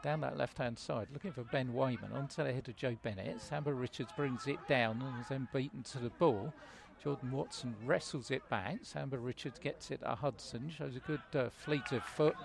down 0.01 0.21
that 0.21 0.37
left 0.37 0.57
hand 0.57 0.79
side, 0.79 1.07
looking 1.13 1.33
for 1.33 1.43
Ben 1.43 1.73
Wayman 1.73 2.13
onto 2.13 2.43
the 2.43 2.53
head 2.53 2.69
of 2.69 2.75
Joe 2.77 2.95
Bennett. 3.03 3.41
Samba 3.41 3.73
Richards 3.73 4.11
brings 4.15 4.47
it 4.47 4.65
down 4.67 5.01
and 5.01 5.21
is 5.21 5.27
then 5.27 5.47
beaten 5.53 5.83
to 5.83 5.99
the 5.99 6.09
ball. 6.09 6.53
Jordan 7.03 7.31
Watson 7.31 7.75
wrestles 7.85 8.31
it 8.31 8.47
back. 8.49 8.77
Samba 8.83 9.17
Richards 9.17 9.59
gets 9.59 9.91
it 9.91 10.01
to 10.01 10.15
Hudson, 10.15 10.69
shows 10.69 10.95
a 10.95 10.99
good 10.99 11.21
uh, 11.35 11.49
fleet 11.49 11.91
of 11.91 12.03
foot. 12.03 12.35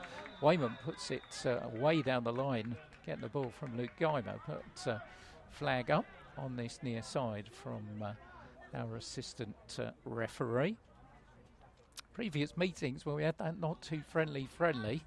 Wayman 0.43 0.77
puts 0.85 1.11
it 1.11 1.47
uh, 1.47 1.61
way 1.79 2.03
down 2.03 2.25
the 2.25 2.33
line, 2.33 2.75
getting 3.05 3.23
the 3.23 3.29
ball 3.29 3.53
from 3.59 3.77
Luke 3.77 3.91
Guymer, 4.01 4.41
but 4.49 4.91
uh, 4.91 4.99
flag 5.51 5.91
up 5.91 6.07
on 6.37 6.57
this 6.57 6.81
near 6.83 7.03
side 7.03 7.49
from 7.53 7.85
uh, 8.03 8.13
our 8.75 8.97
assistant 8.97 9.79
uh, 9.79 9.91
referee. 10.05 10.77
Previous 12.17 12.57
meetings 12.57 13.05
where 13.05 13.15
we 13.15 13.25
had 13.25 13.37
that 13.37 13.61
not 13.61 13.83
too 13.83 14.01
friendly 14.09 14.49
friendly 14.57 15.03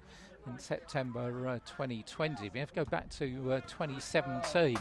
in 0.46 0.56
September 0.60 1.48
uh, 1.48 1.58
2020. 1.66 2.50
We 2.54 2.60
have 2.60 2.68
to 2.68 2.74
go 2.76 2.84
back 2.84 3.08
to 3.18 3.54
uh, 3.54 3.60
2017 3.62 4.78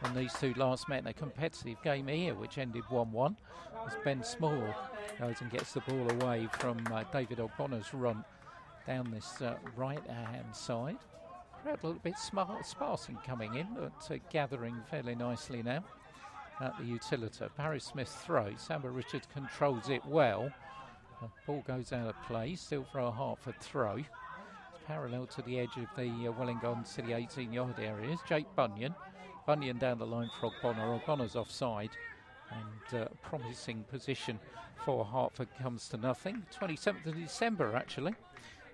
when 0.00 0.14
these 0.16 0.32
two 0.32 0.54
last 0.54 0.88
met 0.88 1.02
in 1.02 1.06
a 1.06 1.12
competitive 1.12 1.80
game 1.84 2.08
here, 2.08 2.34
which 2.34 2.58
ended 2.58 2.82
1 2.88 3.12
1. 3.12 3.36
As 3.86 3.92
Ben 4.02 4.24
Small 4.24 4.60
goes 5.20 5.36
and 5.40 5.52
gets 5.52 5.72
the 5.72 5.80
ball 5.82 6.10
away 6.20 6.48
from 6.58 6.84
uh, 6.92 7.04
David 7.12 7.38
Ogbonna's 7.38 7.94
run 7.94 8.24
down 8.84 9.12
this 9.12 9.40
uh, 9.40 9.54
right 9.76 10.04
hand 10.04 10.56
side. 10.56 10.98
A 11.64 11.70
little 11.70 11.92
bit 11.94 12.18
smart, 12.18 12.66
sparse 12.66 13.08
in 13.08 13.14
coming 13.24 13.54
in, 13.54 13.68
but 13.76 14.12
uh, 14.12 14.18
gathering 14.30 14.74
fairly 14.90 15.14
nicely 15.14 15.62
now 15.62 15.84
at 16.60 16.76
the 16.76 16.82
utilita. 16.82 17.50
Barry 17.56 17.78
Smith 17.78 18.08
throws. 18.08 18.62
Samba 18.62 18.90
Richards 18.90 19.28
controls 19.32 19.88
it 19.88 20.04
well. 20.04 20.50
The 21.20 21.28
ball 21.46 21.64
goes 21.66 21.92
out 21.92 22.06
of 22.06 22.14
play, 22.26 22.54
still 22.54 22.84
for 22.84 23.00
a 23.00 23.10
Hertford 23.10 23.58
throw. 23.60 23.96
It's 23.96 24.06
parallel 24.86 25.26
to 25.26 25.42
the 25.42 25.58
edge 25.58 25.76
of 25.76 25.88
the 25.96 26.28
uh, 26.28 26.32
Wollongong 26.32 26.86
City 26.86 27.12
18 27.12 27.52
yard 27.52 27.74
area. 27.80 28.12
It's 28.12 28.22
Jake 28.28 28.46
Bunyan. 28.54 28.94
Bunyan 29.46 29.78
down 29.78 29.98
the 29.98 30.06
line 30.06 30.30
for 30.40 30.50
Ogbonna. 30.50 31.00
Ogbonna's 31.00 31.34
offside. 31.34 31.90
And 32.50 33.02
uh, 33.02 33.08
promising 33.22 33.84
position 33.90 34.38
for 34.84 35.04
Hertford 35.04 35.48
comes 35.60 35.88
to 35.88 35.96
nothing. 35.96 36.44
27th 36.58 37.06
of 37.06 37.16
December, 37.16 37.74
actually. 37.74 38.14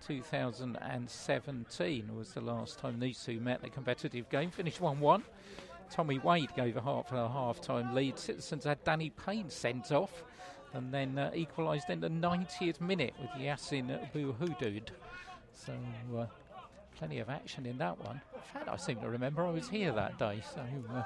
2017 0.06 2.16
was 2.16 2.34
the 2.34 2.42
last 2.42 2.78
time 2.78 3.00
these 3.00 3.24
two 3.24 3.40
met 3.40 3.60
in 3.60 3.66
a 3.66 3.70
competitive 3.70 4.28
game. 4.28 4.50
Finished 4.50 4.82
1 4.82 5.00
1. 5.00 5.24
Tommy 5.90 6.18
Wade 6.18 6.50
gave 6.54 6.76
a 6.76 6.82
half 6.82 7.08
for 7.08 7.16
a 7.16 7.28
half 7.28 7.60
time 7.60 7.94
lead. 7.94 8.18
Citizens 8.18 8.64
had 8.64 8.82
Danny 8.84 9.10
Payne 9.10 9.48
sent 9.48 9.92
off 9.92 10.24
and 10.74 10.92
then 10.92 11.18
uh, 11.18 11.30
equalised 11.34 11.88
in 11.88 12.00
the 12.00 12.08
90th 12.08 12.80
minute 12.80 13.14
with 13.20 13.30
Yasin 13.30 13.98
Bouhudud. 14.12 14.88
So 15.52 15.72
uh, 16.18 16.26
plenty 16.96 17.20
of 17.20 17.30
action 17.30 17.64
in 17.64 17.78
that 17.78 17.98
one. 18.04 18.20
In 18.34 18.40
fact, 18.52 18.68
I 18.68 18.76
seem 18.76 18.96
to 19.00 19.08
remember 19.08 19.44
I 19.44 19.50
was 19.50 19.68
here 19.68 19.92
that 19.92 20.18
day. 20.18 20.42
So 20.54 20.62
uh, 20.92 21.02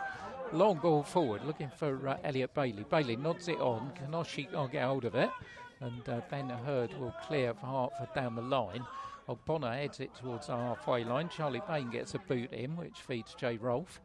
long 0.53 0.79
ball 0.79 1.03
forward, 1.03 1.45
looking 1.45 1.71
for 1.77 2.09
uh, 2.09 2.17
Elliot 2.25 2.55
Bailey. 2.55 2.85
Bailey 2.91 3.17
nods 3.17 3.49
it 3.49 3.59
on. 3.61 3.93
Kanoshi 4.01 4.51
will 4.51 4.69
get 4.69 4.85
hold 4.85 5.05
of 5.05 5.15
it. 5.15 5.31
And 5.81 6.09
uh, 6.09 6.21
Ben 6.31 6.49
Hurd 6.49 6.99
will 6.99 7.15
clear 7.27 7.55
for 7.55 7.67
Hertford 7.67 8.15
down 8.15 8.35
the 8.35 8.43
line. 8.43 8.85
Ogbonna 9.29 9.75
heads 9.77 10.01
it 10.01 10.11
towards 10.15 10.47
the 10.47 10.57
halfway 10.57 11.05
line. 11.05 11.29
Charlie 11.29 11.63
Payne 11.69 11.91
gets 11.91 12.15
a 12.15 12.19
boot 12.19 12.53
in, 12.53 12.77
which 12.77 12.99
feeds 13.07 13.35
Jay 13.35 13.59
Rolfe. 13.59 14.01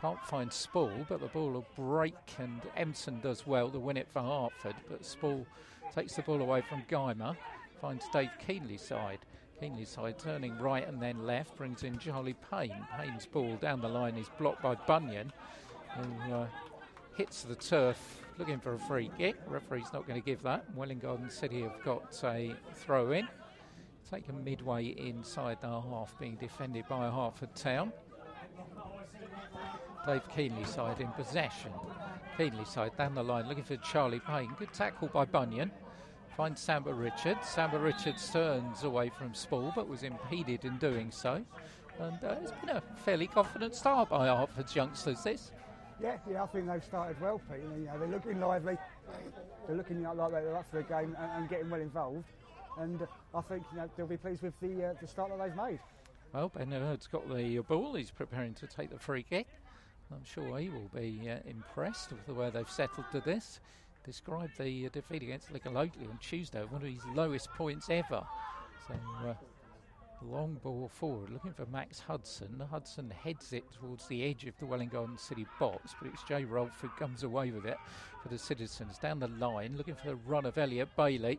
Can't 0.00 0.24
find 0.24 0.50
Spall, 0.50 0.90
but 1.08 1.20
the 1.20 1.26
ball 1.26 1.50
will 1.50 1.66
break, 1.76 2.14
and 2.38 2.62
Empson 2.76 3.20
does 3.20 3.46
well 3.46 3.68
to 3.68 3.78
win 3.78 3.98
it 3.98 4.08
for 4.10 4.22
Hertford. 4.22 4.76
But 4.88 5.04
Spall 5.04 5.46
takes 5.94 6.16
the 6.16 6.22
ball 6.22 6.40
away 6.40 6.62
from 6.62 6.82
Geimer, 6.88 7.36
finds 7.80 8.08
Dave 8.10 8.30
Keenleyside. 8.46 9.18
Keenley's 9.60 9.90
side 9.90 10.18
turning 10.18 10.56
right 10.58 10.88
and 10.88 11.02
then 11.02 11.26
left, 11.26 11.54
brings 11.56 11.82
in 11.82 11.98
Charlie 11.98 12.36
Payne. 12.50 12.86
Payne's 12.98 13.26
ball 13.26 13.56
down 13.56 13.82
the 13.82 13.88
line 13.88 14.16
is 14.16 14.30
blocked 14.38 14.62
by 14.62 14.74
Bunyan, 14.74 15.30
who 15.96 16.32
uh, 16.32 16.46
hits 17.14 17.42
the 17.42 17.54
turf 17.54 18.22
looking 18.38 18.58
for 18.58 18.72
a 18.72 18.78
free 18.78 19.10
kick. 19.18 19.36
Referee's 19.46 19.92
not 19.92 20.06
going 20.06 20.18
to 20.18 20.24
give 20.24 20.42
that. 20.44 20.74
Wollongong 20.74 21.30
City 21.30 21.60
have 21.60 21.82
got 21.84 22.18
a 22.24 22.54
throw 22.72 23.12
in. 23.12 23.28
Taken 24.10 24.42
midway 24.42 24.86
inside 24.86 25.58
the 25.60 25.68
half, 25.68 26.18
being 26.18 26.36
defended 26.36 26.88
by 26.88 27.10
Hertford 27.10 27.54
Town. 27.54 27.92
Dave 30.06 30.22
Keenleyside 30.34 31.00
in 31.00 31.08
possession. 31.08 31.72
Keenleyside 32.38 32.96
down 32.96 33.14
the 33.14 33.22
line 33.22 33.48
looking 33.48 33.64
for 33.64 33.76
Charlie 33.76 34.20
Payne. 34.20 34.50
Good 34.58 34.72
tackle 34.72 35.08
by 35.08 35.24
Bunyan. 35.24 35.70
Finds 36.36 36.60
Samba 36.60 36.92
Richards. 36.94 37.46
Samba 37.48 37.78
Richards 37.78 38.30
turns 38.30 38.84
away 38.84 39.10
from 39.10 39.34
Spall 39.34 39.72
but 39.74 39.88
was 39.88 40.02
impeded 40.02 40.64
in 40.64 40.78
doing 40.78 41.10
so. 41.10 41.44
And 41.98 42.24
uh, 42.24 42.36
it's 42.40 42.52
been 42.52 42.70
a 42.70 42.82
fairly 43.04 43.26
confident 43.26 43.74
start 43.74 44.08
by 44.08 44.26
Hertford's 44.26 44.74
youngsters, 44.74 45.22
this. 45.22 45.52
Yeah, 46.02 46.16
yeah, 46.30 46.42
I 46.42 46.46
think 46.46 46.66
they've 46.66 46.82
started 46.82 47.20
well, 47.20 47.40
Pete. 47.50 47.60
You 47.60 47.86
know, 47.86 47.98
they're 47.98 48.08
looking 48.08 48.40
lively. 48.40 48.78
They're 49.66 49.76
looking 49.76 50.02
like 50.02 50.30
they're 50.30 50.56
up 50.56 50.70
for 50.70 50.78
the 50.78 50.82
game 50.84 51.14
and, 51.18 51.30
and 51.32 51.48
getting 51.50 51.68
well 51.68 51.80
involved. 51.80 52.24
And 52.78 53.02
uh, 53.02 53.06
I 53.34 53.42
think 53.42 53.64
you 53.72 53.78
know, 53.78 53.90
they'll 53.96 54.06
be 54.06 54.16
pleased 54.16 54.42
with 54.42 54.58
the, 54.62 54.86
uh, 54.86 54.94
the 54.98 55.06
start 55.06 55.30
that 55.30 55.44
they've 55.44 55.56
made. 55.56 55.78
Well, 56.32 56.48
Ben 56.48 56.70
Hurd's 56.70 57.06
got 57.06 57.28
the 57.28 57.58
ball. 57.58 57.94
He's 57.94 58.10
preparing 58.10 58.54
to 58.54 58.66
take 58.66 58.90
the 58.90 58.98
free 58.98 59.24
kick. 59.24 59.46
I'm 60.12 60.24
sure 60.24 60.58
he 60.58 60.68
will 60.68 60.90
be 60.94 61.30
uh, 61.30 61.36
impressed 61.48 62.10
with 62.10 62.26
the 62.26 62.34
way 62.34 62.50
they've 62.50 62.68
settled 62.68 63.06
to 63.12 63.20
this. 63.20 63.60
Described 64.04 64.58
the 64.58 64.86
uh, 64.86 64.88
defeat 64.92 65.22
against 65.22 65.52
Little 65.52 65.78
Oakley 65.78 66.06
on 66.10 66.18
Tuesday, 66.18 66.64
one 66.68 66.82
of 66.82 66.88
his 66.88 67.04
lowest 67.14 67.50
points 67.50 67.88
ever. 67.90 68.22
So, 68.88 68.94
uh, 69.26 69.34
long 70.22 70.58
ball 70.62 70.90
forward, 70.92 71.30
looking 71.30 71.52
for 71.52 71.66
Max 71.66 72.00
Hudson. 72.00 72.62
Hudson 72.70 73.10
heads 73.10 73.52
it 73.52 73.64
towards 73.72 74.06
the 74.08 74.24
edge 74.24 74.46
of 74.46 74.54
the 74.58 74.66
Wollongong 74.66 75.18
City 75.18 75.46
box, 75.58 75.94
but 76.00 76.10
it's 76.10 76.22
Jay 76.24 76.44
Rolfe 76.44 76.80
who 76.80 76.88
comes 76.88 77.22
away 77.22 77.50
with 77.50 77.66
it 77.66 77.78
for 78.22 78.28
the 78.28 78.38
citizens. 78.38 78.98
Down 78.98 79.20
the 79.20 79.28
line, 79.28 79.76
looking 79.76 79.94
for 79.94 80.08
the 80.08 80.16
run 80.16 80.44
of 80.44 80.58
Elliot 80.58 80.88
Bailey. 80.96 81.38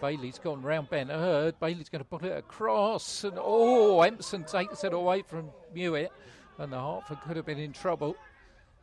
Bailey's 0.00 0.38
gone 0.38 0.62
round 0.62 0.90
Ben 0.90 1.08
Hurd. 1.08 1.58
Bailey's 1.58 1.88
going 1.88 2.02
to 2.02 2.08
put 2.08 2.24
it 2.24 2.36
across, 2.36 3.24
and 3.24 3.38
oh, 3.40 4.02
Empson 4.02 4.44
takes 4.44 4.84
it 4.84 4.92
away 4.92 5.22
from 5.22 5.50
Mewett 5.74 6.12
and 6.58 6.72
the 6.72 6.80
Hertford 6.80 7.20
could 7.22 7.36
have 7.36 7.46
been 7.46 7.58
in 7.58 7.72
trouble. 7.72 8.16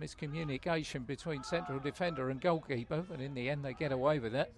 Miscommunication 0.02 1.06
between 1.06 1.44
central 1.44 1.80
defender 1.80 2.30
and 2.30 2.42
goalkeeper, 2.42 3.04
but 3.08 3.22
in 3.22 3.34
the 3.34 3.50
end 3.50 3.64
they 3.64 3.74
get 3.74 3.92
away 3.92 4.20
with 4.20 4.36
it. 4.36 4.54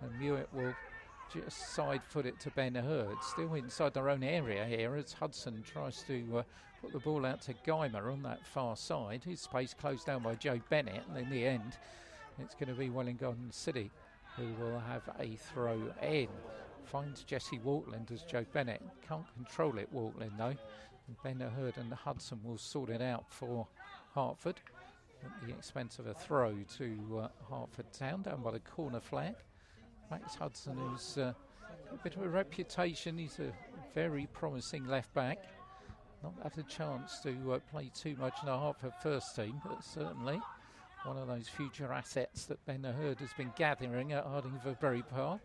And 0.00 0.20
Mewett 0.20 0.52
will 0.52 0.74
just 1.32 1.74
side 1.74 2.02
foot 2.04 2.26
it 2.26 2.38
to 2.40 2.50
Ben 2.50 2.74
Hurd, 2.74 3.16
still 3.22 3.54
inside 3.54 3.94
their 3.94 4.10
own 4.10 4.22
area 4.22 4.66
here 4.66 4.94
as 4.96 5.12
Hudson 5.12 5.62
tries 5.62 6.02
to 6.02 6.38
uh, 6.38 6.42
put 6.82 6.92
the 6.92 6.98
ball 6.98 7.24
out 7.24 7.40
to 7.42 7.54
Geimer 7.66 8.12
on 8.12 8.22
that 8.22 8.46
far 8.46 8.76
side. 8.76 9.24
His 9.24 9.40
space 9.40 9.72
closed 9.72 10.06
down 10.06 10.22
by 10.22 10.34
Joe 10.34 10.60
Bennett, 10.68 11.04
and 11.08 11.16
in 11.16 11.30
the 11.30 11.46
end, 11.46 11.78
it's 12.38 12.54
going 12.54 12.68
to 12.68 12.74
be 12.74 12.88
Wollongong 12.88 13.52
City 13.52 13.90
who 14.36 14.52
will 14.62 14.78
have 14.80 15.02
a 15.18 15.36
throw 15.36 15.80
in. 16.02 16.28
Finds 16.84 17.22
Jesse 17.22 17.60
Waltland 17.60 18.10
as 18.10 18.22
Joe 18.22 18.44
Bennett. 18.52 18.82
Can't 19.06 19.26
control 19.34 19.78
it, 19.78 19.94
Waltland 19.94 20.36
though. 20.36 20.56
Ben 21.22 21.40
Hurd 21.40 21.76
and 21.76 21.92
Hudson 21.92 22.40
will 22.42 22.58
sort 22.58 22.90
it 22.90 23.02
out 23.02 23.24
for 23.28 23.66
Hertford 24.14 24.60
at 25.24 25.46
the 25.46 25.52
expense 25.52 25.98
of 25.98 26.06
a 26.06 26.14
throw 26.14 26.54
to 26.78 27.22
uh, 27.22 27.28
Hertford 27.50 27.92
Town 27.92 28.22
down 28.22 28.42
by 28.42 28.52
the 28.52 28.60
corner 28.60 29.00
flag. 29.00 29.34
Max 30.10 30.34
Hudson, 30.34 30.76
who's 30.76 31.16
uh, 31.18 31.32
a 31.90 31.96
bit 32.02 32.16
of 32.16 32.22
a 32.22 32.28
reputation, 32.28 33.16
he's 33.16 33.38
a 33.38 33.52
very 33.94 34.28
promising 34.32 34.86
left 34.86 35.12
back. 35.14 35.38
Not 36.22 36.34
had 36.42 36.58
a 36.58 36.68
chance 36.68 37.18
to 37.20 37.52
uh, 37.52 37.58
play 37.70 37.90
too 37.94 38.16
much 38.18 38.34
in 38.42 38.46
the 38.46 38.58
Hertford 38.58 38.94
first 39.02 39.34
team, 39.34 39.60
but 39.64 39.82
certainly 39.82 40.40
one 41.04 41.18
of 41.18 41.26
those 41.26 41.48
future 41.48 41.92
assets 41.92 42.44
that 42.44 42.64
Ben 42.64 42.84
Hurd 42.84 43.18
has 43.20 43.32
been 43.32 43.52
gathering 43.56 44.12
at 44.12 44.24
Hardinge 44.24 44.60
Bury 44.80 45.02
Park. 45.02 45.40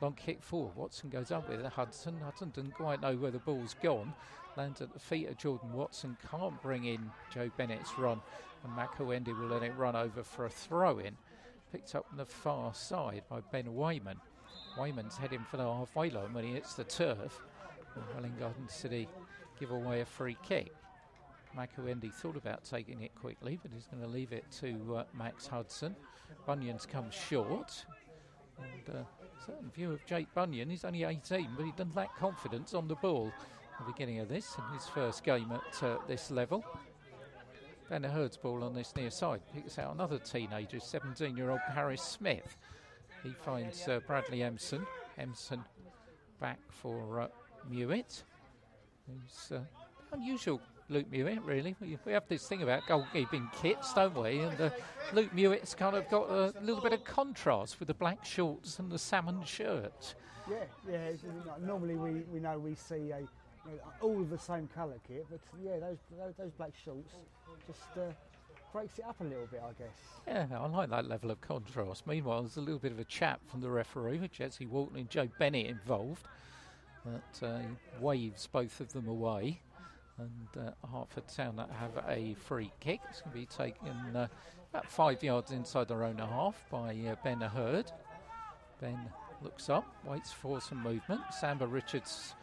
Long 0.00 0.14
kick 0.14 0.42
forward. 0.42 0.76
Watson 0.76 1.10
goes 1.10 1.30
up 1.30 1.48
with 1.48 1.60
it. 1.60 1.66
Hudson. 1.66 2.18
Hudson 2.24 2.50
doesn't 2.50 2.74
quite 2.74 3.00
know 3.00 3.14
where 3.14 3.30
the 3.30 3.38
ball's 3.38 3.76
gone 3.82 4.12
lands 4.56 4.80
at 4.80 4.92
the 4.92 4.98
feet 4.98 5.28
of 5.28 5.36
Jordan 5.36 5.72
Watson, 5.72 6.16
can't 6.30 6.60
bring 6.62 6.84
in 6.84 7.10
Joe 7.32 7.50
Bennett's 7.56 7.98
run, 7.98 8.20
and 8.64 8.76
Makuendi 8.76 9.38
will 9.38 9.48
let 9.48 9.62
it 9.62 9.72
run 9.76 9.96
over 9.96 10.22
for 10.22 10.46
a 10.46 10.50
throw 10.50 10.98
in. 10.98 11.16
Picked 11.72 11.94
up 11.94 12.06
on 12.10 12.18
the 12.18 12.26
far 12.26 12.74
side 12.74 13.22
by 13.30 13.40
Ben 13.50 13.74
Wayman. 13.74 14.16
Wayman's 14.78 15.16
heading 15.16 15.44
for 15.50 15.56
the 15.56 15.64
halfway 15.64 16.10
line 16.10 16.32
when 16.32 16.44
he 16.44 16.52
hits 16.52 16.74
the 16.74 16.84
turf. 16.84 17.40
And 18.16 18.38
Garden 18.38 18.68
City 18.68 19.08
give 19.58 19.70
away 19.70 20.00
a 20.00 20.04
free 20.04 20.36
kick. 20.42 20.72
Makuendi 21.56 22.12
thought 22.12 22.36
about 22.36 22.64
taking 22.64 23.02
it 23.02 23.14
quickly, 23.14 23.58
but 23.62 23.70
he's 23.74 23.86
going 23.86 24.02
to 24.02 24.08
leave 24.08 24.32
it 24.32 24.44
to 24.60 24.96
uh, 24.96 25.04
Max 25.14 25.46
Hudson. 25.46 25.94
Bunyan's 26.46 26.86
come 26.86 27.10
short. 27.10 27.84
And 28.58 28.96
uh, 28.96 29.02
certain 29.44 29.70
view 29.70 29.92
of 29.92 30.04
Jake 30.06 30.32
Bunyan, 30.34 30.70
he's 30.70 30.84
only 30.84 31.04
18, 31.04 31.48
but 31.56 31.66
he 31.66 31.72
doesn't 31.72 31.94
lack 31.94 32.16
confidence 32.16 32.74
on 32.74 32.88
the 32.88 32.94
ball 32.96 33.32
the 33.78 33.92
beginning 33.92 34.20
of 34.20 34.28
this 34.28 34.56
in 34.56 34.74
his 34.74 34.86
first 34.86 35.24
game 35.24 35.50
at 35.52 35.82
uh, 35.82 35.96
this 36.06 36.30
level. 36.30 36.64
Ben 37.88 38.04
Hurd's 38.04 38.36
ball 38.36 38.64
on 38.64 38.74
this 38.74 38.94
near 38.96 39.10
side 39.10 39.40
picks 39.54 39.78
out 39.78 39.94
another 39.94 40.18
teenager, 40.18 40.80
17 40.80 41.36
year 41.36 41.50
old 41.50 41.60
Harris 41.60 42.02
Smith. 42.02 42.56
He 43.22 43.30
finds 43.44 43.86
uh, 43.86 44.00
Bradley 44.06 44.42
Empson. 44.42 44.86
Empson 45.18 45.62
back 46.40 46.58
for 46.70 47.20
uh, 47.20 47.28
Mewett, 47.70 48.22
who's 49.06 49.52
uh, 49.52 49.60
unusual 50.12 50.60
Luke 50.88 51.10
Mewett, 51.10 51.42
really. 51.42 51.76
We, 51.80 51.98
we, 52.04 52.12
have 52.12 52.26
this 52.28 52.46
thing 52.46 52.62
about 52.62 52.82
goalkeeping 52.82 53.52
kits, 53.60 53.92
don't 53.94 54.16
we? 54.16 54.40
And 54.40 54.60
uh, 54.60 54.70
Luke 55.12 55.32
Mewett's 55.34 55.74
kind 55.74 55.96
of 55.96 56.08
got 56.08 56.30
a 56.30 56.52
little 56.60 56.82
bit 56.82 56.92
of 56.92 57.04
contrast 57.04 57.78
with 57.78 57.88
the 57.88 57.94
black 57.94 58.24
shorts 58.24 58.78
and 58.78 58.90
the 58.90 58.98
salmon 58.98 59.42
shirt. 59.44 60.14
Yeah, 60.50 60.56
yeah. 60.90 61.10
Normally 61.60 61.94
we, 61.94 62.22
we 62.32 62.40
know 62.40 62.58
we 62.58 62.74
see 62.74 63.12
a 63.12 63.22
you 63.66 63.72
know, 63.72 63.78
all 64.00 64.22
the 64.24 64.38
same 64.38 64.68
colour 64.74 64.98
kit, 65.06 65.26
but 65.30 65.40
yeah, 65.62 65.78
those, 65.78 65.98
those, 66.38 66.50
black 66.52 66.72
shorts 66.84 67.12
just 67.66 67.96
uh, 67.96 68.12
breaks 68.72 68.98
it 68.98 69.04
up 69.04 69.20
a 69.20 69.24
little 69.24 69.46
bit, 69.46 69.62
I 69.64 69.72
guess. 69.82 70.48
Yeah, 70.50 70.58
I 70.58 70.66
like 70.66 70.90
that 70.90 71.08
level 71.08 71.30
of 71.30 71.40
contrast. 71.40 72.06
Meanwhile, 72.06 72.42
there's 72.42 72.56
a 72.56 72.60
little 72.60 72.78
bit 72.78 72.92
of 72.92 72.98
a 72.98 73.04
chat 73.04 73.40
from 73.46 73.60
the 73.60 73.70
referee 73.70 74.18
with 74.18 74.32
Jesse 74.32 74.66
Walton 74.66 74.98
and 74.98 75.10
Joe 75.10 75.28
Bennett 75.38 75.66
involved. 75.66 76.26
That 77.04 77.46
uh, 77.46 77.60
waves 78.00 78.48
both 78.50 78.80
of 78.80 78.92
them 78.92 79.08
away. 79.08 79.60
And 80.18 80.66
uh, 80.66 80.86
Hertford 80.86 81.26
Town 81.28 81.64
have 81.78 82.04
a 82.08 82.34
free 82.34 82.70
kick. 82.80 83.00
It's 83.10 83.22
going 83.22 83.32
to 83.32 83.38
be 83.40 83.46
taken 83.46 84.16
uh, 84.16 84.28
about 84.72 84.90
five 84.90 85.22
yards 85.22 85.50
inside 85.50 85.88
their 85.88 86.04
own 86.04 86.18
half 86.18 86.64
by 86.70 86.96
uh, 87.10 87.16
Ben 87.24 87.40
Hurd. 87.40 87.90
Ben 88.80 88.98
looks 89.42 89.68
up, 89.68 89.84
waits 90.04 90.32
for 90.32 90.60
some 90.60 90.82
movement. 90.82 91.20
Samba 91.40 91.66
Richards 91.66 92.34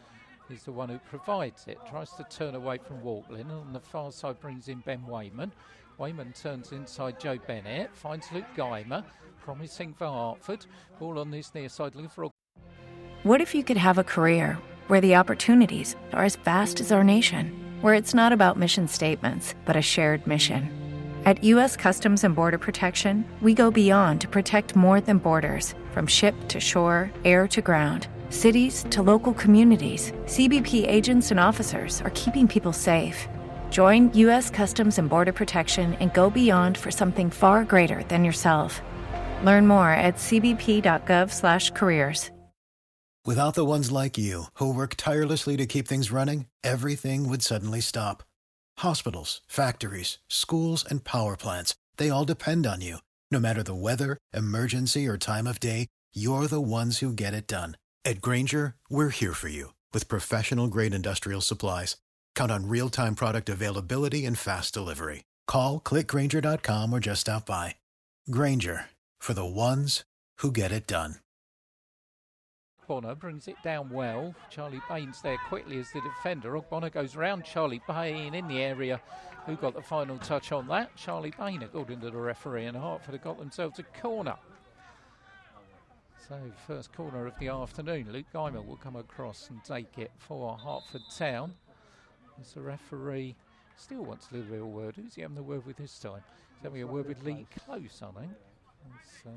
is 0.52 0.62
the 0.64 0.72
one 0.72 0.88
who 0.88 0.98
provides 0.98 1.66
it. 1.66 1.78
Tries 1.88 2.10
to 2.12 2.24
turn 2.24 2.54
away 2.54 2.78
from 2.78 3.02
Walklin. 3.02 3.50
On 3.50 3.72
the 3.72 3.80
far 3.80 4.12
side 4.12 4.40
brings 4.40 4.68
in 4.68 4.80
Ben 4.80 5.04
Wayman. 5.06 5.52
Wayman 5.98 6.32
turns 6.32 6.72
inside 6.72 7.20
Joe 7.20 7.38
Bennett, 7.46 7.94
finds 7.94 8.32
Luke 8.32 8.46
Geimer, 8.56 9.04
promising 9.42 9.92
for 9.92 10.06
Hertford. 10.06 10.66
Ball 10.98 11.18
on 11.18 11.30
this 11.30 11.54
near 11.54 11.68
side, 11.68 11.94
looking 11.94 12.08
for 12.08 12.24
a 12.24 12.30
What 13.22 13.40
if 13.40 13.54
you 13.54 13.62
could 13.62 13.76
have 13.76 13.98
a 13.98 14.04
career 14.04 14.58
where 14.88 15.00
the 15.00 15.16
opportunities 15.16 15.96
are 16.12 16.24
as 16.24 16.36
vast 16.36 16.80
as 16.80 16.90
our 16.90 17.04
nation, 17.04 17.78
where 17.82 17.94
it's 17.94 18.14
not 18.14 18.32
about 18.32 18.58
mission 18.58 18.88
statements, 18.88 19.54
but 19.64 19.76
a 19.76 19.82
shared 19.82 20.26
mission? 20.26 20.70
At 21.26 21.44
U.S. 21.44 21.76
Customs 21.76 22.24
and 22.24 22.34
Border 22.34 22.56
Protection, 22.56 23.26
we 23.42 23.52
go 23.52 23.70
beyond 23.70 24.22
to 24.22 24.28
protect 24.28 24.74
more 24.74 25.02
than 25.02 25.18
borders 25.18 25.74
from 25.92 26.06
ship 26.06 26.34
to 26.48 26.60
shore, 26.60 27.10
air 27.26 27.46
to 27.48 27.60
ground. 27.60 28.08
Cities 28.30 28.86
to 28.90 29.02
local 29.02 29.34
communities, 29.34 30.12
CBP 30.24 30.88
agents 30.88 31.30
and 31.30 31.38
officers 31.38 32.00
are 32.02 32.10
keeping 32.10 32.48
people 32.48 32.72
safe. 32.72 33.28
Join 33.70 34.12
U.S. 34.14 34.50
Customs 34.50 34.98
and 34.98 35.10
Border 35.10 35.32
Protection 35.32 35.92
and 35.94 36.14
go 36.14 36.30
beyond 36.30 36.78
for 36.78 36.90
something 36.90 37.28
far 37.28 37.64
greater 37.64 38.02
than 38.04 38.24
yourself. 38.24 38.80
Learn 39.44 39.66
more 39.66 39.90
at 39.90 40.16
cbp.gov/careers. 40.16 42.30
Without 43.26 43.54
the 43.54 43.66
ones 43.66 43.92
like 43.92 44.16
you, 44.16 44.44
who 44.54 44.72
work 44.72 44.94
tirelessly 44.96 45.58
to 45.58 45.66
keep 45.66 45.86
things 45.86 46.10
running, 46.10 46.46
everything 46.64 47.28
would 47.28 47.42
suddenly 47.42 47.82
stop. 47.82 48.22
Hospitals, 48.78 49.42
factories, 49.46 50.16
schools, 50.28 50.86
and 50.88 51.04
power 51.04 51.36
plants, 51.36 51.74
they 51.98 52.08
all 52.10 52.24
depend 52.24 52.66
on 52.66 52.80
you. 52.80 52.96
No 53.30 53.38
matter 53.40 53.62
the 53.62 53.74
weather, 53.74 54.16
emergency, 54.32 55.06
or 55.06 55.18
time 55.18 55.46
of 55.46 55.60
day, 55.60 55.86
you're 56.14 56.46
the 56.46 56.62
ones 56.62 57.00
who 57.00 57.12
get 57.12 57.34
it 57.34 57.46
done. 57.46 57.76
At 58.02 58.22
Grainger, 58.22 58.76
we're 58.88 59.10
here 59.10 59.34
for 59.34 59.48
you 59.48 59.74
with 59.92 60.08
professional 60.08 60.68
grade 60.68 60.94
industrial 60.94 61.42
supplies. 61.42 61.96
Count 62.34 62.50
on 62.50 62.66
real 62.66 62.88
time 62.88 63.14
product 63.14 63.48
availability 63.50 64.24
and 64.24 64.38
fast 64.38 64.72
delivery. 64.72 65.24
Call 65.46 65.80
clickgrainger.com 65.80 66.92
or 66.92 67.00
just 67.00 67.22
stop 67.22 67.46
by. 67.46 67.76
Grainger 68.30 68.86
for 69.18 69.34
the 69.34 69.44
ones 69.44 70.04
who 70.38 70.50
get 70.50 70.72
it 70.72 70.86
done. 70.86 71.16
Bonner 72.88 73.14
brings 73.14 73.46
it 73.46 73.54
down 73.62 73.90
well. 73.90 74.34
Charlie 74.48 74.80
Baines 74.88 75.22
there 75.22 75.38
quickly 75.48 75.78
as 75.78 75.92
the 75.92 76.00
defender. 76.00 76.58
Bonner 76.60 76.90
goes 76.90 77.14
round 77.14 77.44
Charlie 77.44 77.82
Payne 77.86 78.34
in 78.34 78.48
the 78.48 78.62
area. 78.62 79.00
Who 79.46 79.54
got 79.56 79.74
the 79.74 79.82
final 79.82 80.18
touch 80.18 80.50
on 80.50 80.66
that? 80.68 80.96
Charlie 80.96 81.30
Payne, 81.30 81.62
according 81.62 82.00
to 82.00 82.10
the 82.10 82.16
referee, 82.16 82.64
and 82.64 82.76
Hartford 82.76 83.14
have 83.14 83.22
got 83.22 83.38
themselves 83.38 83.78
a 83.78 83.84
corner. 84.00 84.36
So, 86.30 86.38
first 86.64 86.92
corner 86.92 87.26
of 87.26 87.36
the 87.40 87.48
afternoon. 87.48 88.12
Luke 88.12 88.26
Geimer 88.32 88.64
will 88.64 88.76
come 88.76 88.94
across 88.94 89.50
and 89.50 89.64
take 89.64 89.98
it 89.98 90.12
for 90.16 90.56
Hertford 90.56 91.02
Town. 91.18 91.52
As 92.40 92.52
the 92.52 92.60
referee 92.60 93.34
still 93.76 94.04
wants 94.04 94.28
a 94.30 94.34
little 94.34 94.48
bit 94.48 94.60
of 94.60 94.64
a 94.64 94.68
word. 94.68 94.94
Who's 94.94 95.16
he 95.16 95.22
having 95.22 95.34
the 95.34 95.42
word 95.42 95.66
with 95.66 95.78
this 95.78 95.98
time? 95.98 96.22
He's 96.54 96.62
having 96.62 96.82
a 96.82 96.86
word 96.86 97.08
with 97.08 97.24
Lee 97.24 97.48
Close, 97.58 98.00
I 98.00 98.20
think. 98.20 98.32
That's 98.84 99.26
uh, 99.26 99.30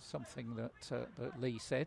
something 0.00 0.56
that, 0.56 0.72
uh, 0.92 1.04
that 1.20 1.40
Lee 1.40 1.60
said. 1.60 1.86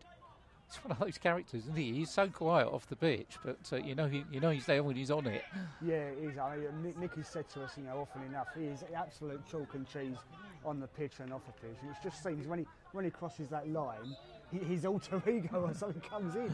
He's 0.74 0.84
one 0.84 0.92
of 0.92 1.00
those 1.00 1.18
characters, 1.18 1.64
isn't 1.64 1.78
he? 1.78 1.94
He's 1.94 2.10
so 2.10 2.28
quiet 2.28 2.68
off 2.68 2.88
the 2.88 2.96
pitch, 2.96 3.38
but 3.46 3.58
uh, 3.72 3.76
you 3.78 3.94
know, 3.94 4.08
he, 4.08 4.24
you 4.32 4.40
know, 4.40 4.50
he's 4.50 4.66
there 4.66 4.82
when 4.82 4.96
he's 4.96 5.12
on 5.12 5.28
it. 5.28 5.44
Yeah, 5.86 6.10
he 6.18 6.28
is. 6.28 6.38
I 6.38 6.56
mean, 6.56 6.68
Nick, 6.82 6.98
Nick 6.98 7.16
has 7.16 7.28
said 7.28 7.50
to 7.50 7.64
us, 7.64 7.74
you 7.78 7.84
know, 7.84 7.98
often 8.00 8.24
enough, 8.24 8.48
he 8.58 8.66
is 8.66 8.84
absolute 8.96 9.42
chalk 9.50 9.74
and 9.74 9.88
cheese 9.88 10.18
on 10.66 10.80
the 10.80 10.88
pitch 10.88 11.20
and 11.20 11.34
off 11.34 11.42
the 11.46 11.52
pitch. 11.52 11.78
And 11.82 11.92
it's 11.92 12.02
just 12.02 12.24
seems 12.24 12.48
when 12.48 12.60
he 12.60 12.66
when 12.94 13.04
he 13.06 13.12
crosses 13.12 13.50
that 13.50 13.68
line, 13.70 14.16
his 14.52 14.86
alter 14.86 15.22
ego 15.30 15.62
or 15.68 15.74
something 15.74 16.02
comes 16.02 16.36
in. 16.36 16.52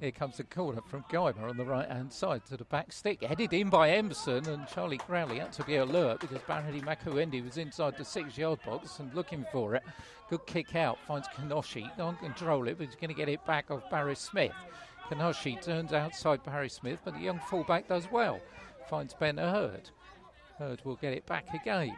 Here 0.00 0.12
comes 0.12 0.36
the 0.36 0.44
corner 0.44 0.80
from 0.86 1.04
Geimer 1.10 1.48
on 1.48 1.56
the 1.56 1.64
right 1.64 1.90
hand 1.90 2.12
side 2.12 2.44
to 2.46 2.56
the 2.56 2.64
back 2.64 2.92
stick. 2.92 3.20
Headed 3.24 3.52
in 3.52 3.68
by 3.68 3.90
Emerson, 3.90 4.48
and 4.48 4.68
Charlie 4.68 4.98
Crowley 4.98 5.40
had 5.40 5.52
to 5.54 5.64
be 5.64 5.76
alert 5.76 6.20
because 6.20 6.38
Barry 6.46 6.80
Makuendi 6.80 7.44
was 7.44 7.56
inside 7.56 7.96
the 7.96 8.04
six 8.04 8.38
yard 8.38 8.60
box 8.64 9.00
and 9.00 9.12
looking 9.12 9.44
for 9.50 9.74
it. 9.74 9.82
Good 10.30 10.46
kick 10.46 10.76
out, 10.76 10.98
finds 11.04 11.26
Kanoshi. 11.28 11.94
Can't 11.96 12.18
control 12.20 12.68
it, 12.68 12.78
but 12.78 12.86
he's 12.86 12.94
going 12.94 13.08
to 13.08 13.14
get 13.14 13.28
it 13.28 13.44
back 13.44 13.72
off 13.72 13.90
Barry 13.90 14.14
Smith. 14.14 14.52
Kanoshi 15.10 15.60
turns 15.60 15.92
outside 15.92 16.44
Barry 16.44 16.68
Smith, 16.68 17.00
but 17.04 17.14
the 17.14 17.20
young 17.20 17.40
fullback 17.40 17.88
does 17.88 18.08
well. 18.12 18.38
Finds 18.88 19.14
Ben 19.14 19.36
Hurd. 19.36 19.90
Hurd 20.58 20.80
will 20.84 20.96
get 20.96 21.12
it 21.12 21.26
back 21.26 21.52
again. 21.54 21.96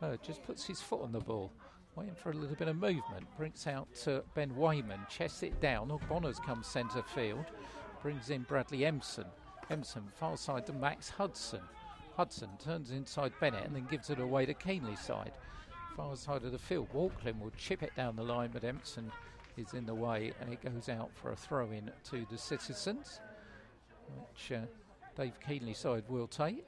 Hurd 0.00 0.22
just 0.22 0.42
puts 0.44 0.64
his 0.64 0.80
foot 0.80 1.02
on 1.02 1.12
the 1.12 1.20
ball. 1.20 1.52
Waiting 1.96 2.14
for 2.14 2.30
a 2.30 2.34
little 2.34 2.56
bit 2.56 2.68
of 2.68 2.76
movement. 2.76 3.26
Brings 3.38 3.66
out 3.66 3.88
uh, 4.06 4.20
Ben 4.34 4.54
Wayman. 4.54 5.00
Chests 5.08 5.42
it 5.42 5.58
down. 5.62 5.88
Ogbonna's 5.88 6.38
come 6.38 6.62
centre 6.62 7.02
field. 7.02 7.46
Brings 8.02 8.28
in 8.28 8.42
Bradley 8.42 8.84
Empson. 8.84 9.24
Empson 9.70 10.02
far 10.14 10.36
side 10.36 10.66
to 10.66 10.74
Max 10.74 11.08
Hudson. 11.08 11.62
Hudson 12.14 12.50
turns 12.62 12.90
inside 12.90 13.32
Bennett 13.40 13.64
and 13.64 13.74
then 13.74 13.86
gives 13.90 14.10
it 14.10 14.20
away 14.20 14.44
to 14.44 14.52
Keenleyside. 14.52 15.32
Far 15.96 16.14
side 16.16 16.44
of 16.44 16.52
the 16.52 16.58
field. 16.58 16.88
Walklin 16.92 17.40
will 17.40 17.52
chip 17.56 17.82
it 17.82 17.96
down 17.96 18.14
the 18.14 18.22
line, 18.22 18.50
but 18.52 18.62
Empson 18.62 19.10
is 19.56 19.72
in 19.72 19.86
the 19.86 19.94
way 19.94 20.32
and 20.40 20.52
it 20.52 20.62
goes 20.62 20.90
out 20.90 21.10
for 21.14 21.32
a 21.32 21.36
throw 21.36 21.70
in 21.70 21.90
to 22.10 22.26
the 22.30 22.36
Citizens, 22.36 23.20
which 24.14 24.52
uh, 24.52 24.66
Dave 25.16 25.40
Keenleyside 25.40 26.06
will 26.10 26.26
take. 26.26 26.66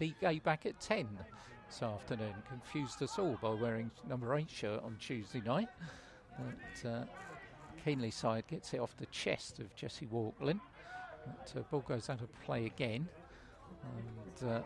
DK 0.00 0.42
back 0.42 0.66
at 0.66 0.78
10 0.80 1.06
this 1.68 1.82
afternoon. 1.82 2.34
Confused 2.48 3.02
us 3.02 3.18
all 3.18 3.38
by 3.40 3.50
wearing 3.50 3.90
number 4.08 4.34
8 4.34 4.48
shirt 4.48 4.82
on 4.82 4.96
Tuesday 4.98 5.40
night. 5.44 5.68
But, 6.38 6.88
uh, 6.88 7.04
Keenleyside 7.84 8.46
gets 8.46 8.74
it 8.74 8.80
off 8.80 8.96
the 8.96 9.06
chest 9.06 9.58
of 9.58 9.74
Jesse 9.74 10.06
Walklin. 10.06 10.60
But, 11.26 11.52
uh, 11.56 11.62
ball 11.70 11.80
goes 11.80 12.10
out 12.10 12.20
of 12.20 12.28
play 12.42 12.66
again. 12.66 13.08
And 13.82 14.50
uh, 14.50 14.60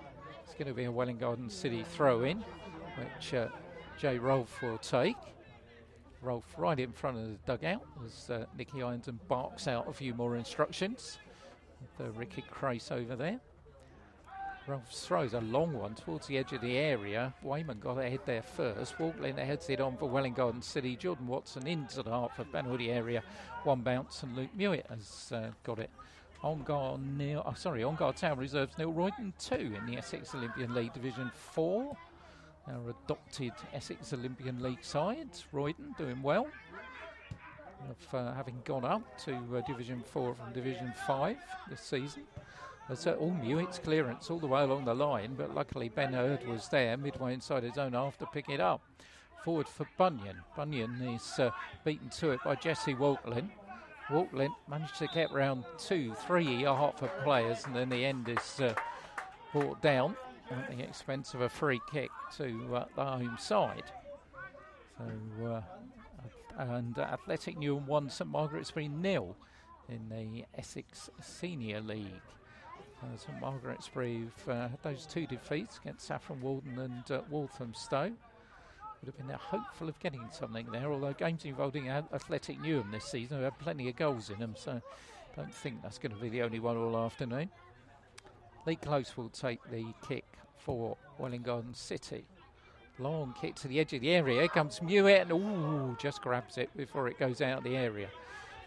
it's 0.44 0.54
going 0.54 0.68
to 0.68 0.74
be 0.74 0.84
a 0.84 0.92
Welwyn 0.92 1.18
Garden 1.18 1.48
City 1.48 1.84
throw 1.92 2.22
in, 2.22 2.44
which 2.98 3.34
uh, 3.34 3.48
Jay 3.98 4.18
Rolfe 4.18 4.62
will 4.62 4.78
take. 4.78 5.16
Rolfe 6.22 6.54
right 6.58 6.78
in 6.78 6.92
front 6.92 7.16
of 7.16 7.24
the 7.24 7.38
dugout 7.46 7.82
as 8.04 8.28
uh, 8.30 8.44
Nicky 8.56 8.82
Ironton 8.82 9.18
barks 9.26 9.66
out 9.66 9.88
a 9.88 9.92
few 9.92 10.12
more 10.14 10.36
instructions. 10.36 11.18
The 11.96 12.10
Ricky 12.10 12.44
Crace 12.50 12.90
over 12.90 13.16
there. 13.16 13.40
Rolfe 14.66 14.88
throws 14.88 15.34
a 15.34 15.40
long 15.40 15.72
one 15.72 15.94
towards 15.94 16.26
the 16.26 16.38
edge 16.38 16.52
of 16.52 16.60
the 16.60 16.76
area. 16.76 17.34
Wayman 17.42 17.80
got 17.80 17.98
ahead 17.98 18.20
there 18.26 18.42
first. 18.42 18.98
Walklin 18.98 19.36
heads 19.36 19.68
it 19.70 19.80
on 19.80 19.96
for 19.96 20.08
Welwyn 20.08 20.34
Garden 20.34 20.62
City. 20.62 20.96
Jordan 20.96 21.26
Watson 21.26 21.66
into 21.66 22.02
the 22.02 22.10
Hertford 22.10 22.52
Ben 22.52 22.66
Hoodie 22.66 22.90
area. 22.90 23.22
One 23.64 23.80
bounce 23.80 24.22
and 24.22 24.36
Luke 24.36 24.50
Mewett 24.56 24.86
has 24.88 25.32
uh, 25.34 25.50
got 25.64 25.78
it. 25.78 25.90
Ongar 26.42 26.98
Neil, 26.98 27.42
oh, 27.44 27.54
sorry, 27.54 27.82
on 27.82 27.96
guard 27.96 28.16
Town 28.16 28.38
reserves 28.38 28.78
Neil 28.78 28.92
Roydon 28.92 29.32
two 29.38 29.74
in 29.76 29.86
the 29.86 29.96
Essex 29.98 30.34
Olympian 30.34 30.74
League 30.74 30.92
Division 30.94 31.30
Four. 31.34 31.96
Our 32.68 32.94
adopted 33.04 33.52
Essex 33.72 34.12
Olympian 34.12 34.62
League 34.62 34.84
side. 34.84 35.30
Roydon 35.52 35.96
doing 35.98 36.22
well. 36.22 36.46
Of, 37.88 38.14
uh, 38.14 38.34
having 38.34 38.60
gone 38.64 38.84
up 38.84 39.02
to 39.24 39.34
uh, 39.56 39.62
Division 39.62 40.02
4 40.12 40.34
from 40.34 40.52
Division 40.52 40.92
5 41.06 41.36
this 41.70 41.80
season. 41.80 42.24
It's 42.90 43.06
all 43.06 43.30
Mewett's 43.30 43.78
clearance 43.78 44.30
all 44.30 44.40
the 44.40 44.48
way 44.48 44.62
along 44.62 44.84
the 44.84 44.94
line, 44.94 45.34
but 45.36 45.54
luckily 45.54 45.88
Ben 45.88 46.12
Hurd 46.12 46.44
was 46.46 46.68
there 46.68 46.96
midway 46.96 47.34
inside 47.34 47.62
his 47.62 47.78
own 47.78 47.92
half 47.92 48.18
to 48.18 48.26
pick 48.26 48.48
it 48.48 48.60
up. 48.60 48.80
Forward 49.44 49.68
for 49.68 49.86
Bunyan. 49.96 50.38
Bunyan 50.56 51.00
is 51.02 51.38
uh, 51.38 51.50
beaten 51.84 52.08
to 52.10 52.30
it 52.30 52.40
by 52.44 52.56
Jesse 52.56 52.94
Walklin. 52.94 53.48
Walklin 54.10 54.52
managed 54.68 54.96
to 54.96 55.06
get 55.14 55.30
round 55.30 55.64
two, 55.78 56.14
three 56.26 56.64
Hertford 56.64 57.12
players, 57.22 57.64
and 57.64 57.76
then 57.76 57.90
the 57.90 58.04
end 58.04 58.28
is 58.28 58.60
uh, 58.60 58.74
brought 59.52 59.80
down 59.80 60.16
at 60.50 60.76
the 60.76 60.82
expense 60.82 61.32
of 61.32 61.42
a 61.42 61.48
free 61.48 61.80
kick 61.92 62.10
to 62.38 62.74
uh, 62.74 62.84
the 62.96 63.04
home 63.04 63.36
side. 63.38 63.84
So, 64.98 65.46
uh, 65.46 65.62
and 66.58 66.98
Athletic 66.98 67.56
Newham 67.56 67.86
won 67.86 68.10
St 68.10 68.28
Margaret's 68.28 68.70
3 68.70 68.88
nil 68.88 69.36
in 69.88 70.08
the 70.08 70.44
Essex 70.58 71.08
Senior 71.20 71.80
League. 71.80 72.20
Uh, 73.02 73.16
St 73.16 73.40
Margaretsbury 73.40 74.28
uh, 74.46 74.68
had 74.68 74.82
those 74.82 75.06
two 75.06 75.26
defeats 75.26 75.78
against 75.82 76.06
Saffron 76.06 76.40
Walden 76.40 76.78
and 76.78 77.10
uh, 77.10 77.22
Walthamstow. 77.30 78.04
Would 78.04 79.06
have 79.06 79.16
been 79.16 79.28
there 79.28 79.38
hopeful 79.38 79.88
of 79.88 79.98
getting 80.00 80.28
something 80.30 80.66
there, 80.70 80.92
although 80.92 81.14
games 81.14 81.46
involving 81.46 81.88
Athletic 81.88 82.58
Newham 82.60 82.90
this 82.92 83.06
season 83.06 83.36
have 83.36 83.52
had 83.52 83.58
plenty 83.58 83.88
of 83.88 83.96
goals 83.96 84.28
in 84.28 84.38
them, 84.38 84.54
so 84.56 84.82
don't 85.34 85.54
think 85.54 85.82
that's 85.82 85.96
going 85.98 86.14
to 86.14 86.20
be 86.20 86.28
the 86.28 86.42
only 86.42 86.60
one 86.60 86.76
all 86.76 86.96
afternoon. 86.98 87.48
Lee 88.66 88.76
Close 88.76 89.16
will 89.16 89.30
take 89.30 89.60
the 89.70 89.86
kick 90.06 90.26
for 90.58 90.98
Garden 91.18 91.72
City. 91.72 92.24
Long 92.98 93.34
kick 93.40 93.54
to 93.56 93.68
the 93.68 93.80
edge 93.80 93.94
of 93.94 94.02
the 94.02 94.10
area. 94.10 94.40
Here 94.40 94.48
comes 94.48 94.82
Mewett 94.82 95.22
and 95.22 95.32
ooh, 95.32 95.96
just 95.98 96.20
grabs 96.20 96.58
it 96.58 96.68
before 96.76 97.08
it 97.08 97.18
goes 97.18 97.40
out 97.40 97.58
of 97.58 97.64
the 97.64 97.76
area. 97.76 98.08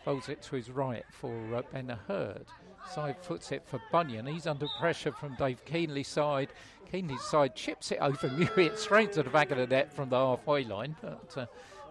Folds 0.03 0.29
it 0.29 0.41
to 0.43 0.55
his 0.55 0.71
right 0.71 1.05
for 1.11 1.55
uh, 1.55 1.61
Ben 1.71 1.95
Hurd. 2.07 2.47
Side 2.91 3.17
foots 3.21 3.51
it 3.51 3.63
for 3.65 3.81
Bunyan. 3.91 4.25
He's 4.25 4.47
under 4.47 4.67
pressure 4.79 5.11
from 5.11 5.35
Dave 5.35 5.63
Keenleyside. 5.65 6.49
Keenley's 6.91 7.23
side 7.23 7.55
chips 7.55 7.91
it 7.91 7.97
over 8.01 8.27
Mewett 8.37 8.77
straight 8.77 9.13
to 9.13 9.23
the 9.23 9.29
back 9.29 9.49
of 9.49 9.57
the 9.57 9.65
net 9.65 9.91
from 9.91 10.09
the 10.09 10.15
halfway 10.17 10.63
line, 10.63 10.95
but 11.01 11.33
uh, 11.35 11.45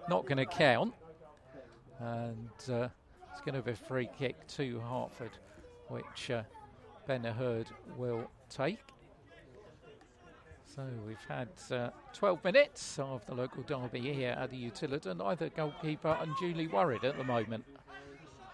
not 0.08 0.26
going 0.26 0.38
to 0.38 0.46
count. 0.46 0.94
And 1.98 2.50
uh, 2.70 2.88
it's 3.32 3.40
going 3.44 3.54
to 3.54 3.62
be 3.62 3.72
a 3.72 3.76
free 3.76 4.08
kick 4.16 4.46
to 4.48 4.78
Hertford, 4.80 5.32
which 5.88 6.30
uh, 6.30 6.42
Ben 7.06 7.24
Hurd 7.24 7.66
will 7.96 8.30
take. 8.48 8.78
So 10.74 10.86
we've 11.06 11.18
had 11.28 11.48
uh, 11.70 11.90
12 12.14 12.44
minutes 12.44 12.98
of 12.98 13.26
the 13.26 13.34
local 13.34 13.62
derby 13.64 14.00
here 14.00 14.36
at 14.38 14.50
the 14.50 14.70
Utilita. 14.70 15.16
Neither 15.16 15.50
goalkeeper 15.50 16.16
unduly 16.20 16.66
worried 16.68 17.04
at 17.04 17.18
the 17.18 17.24
moment. 17.24 17.64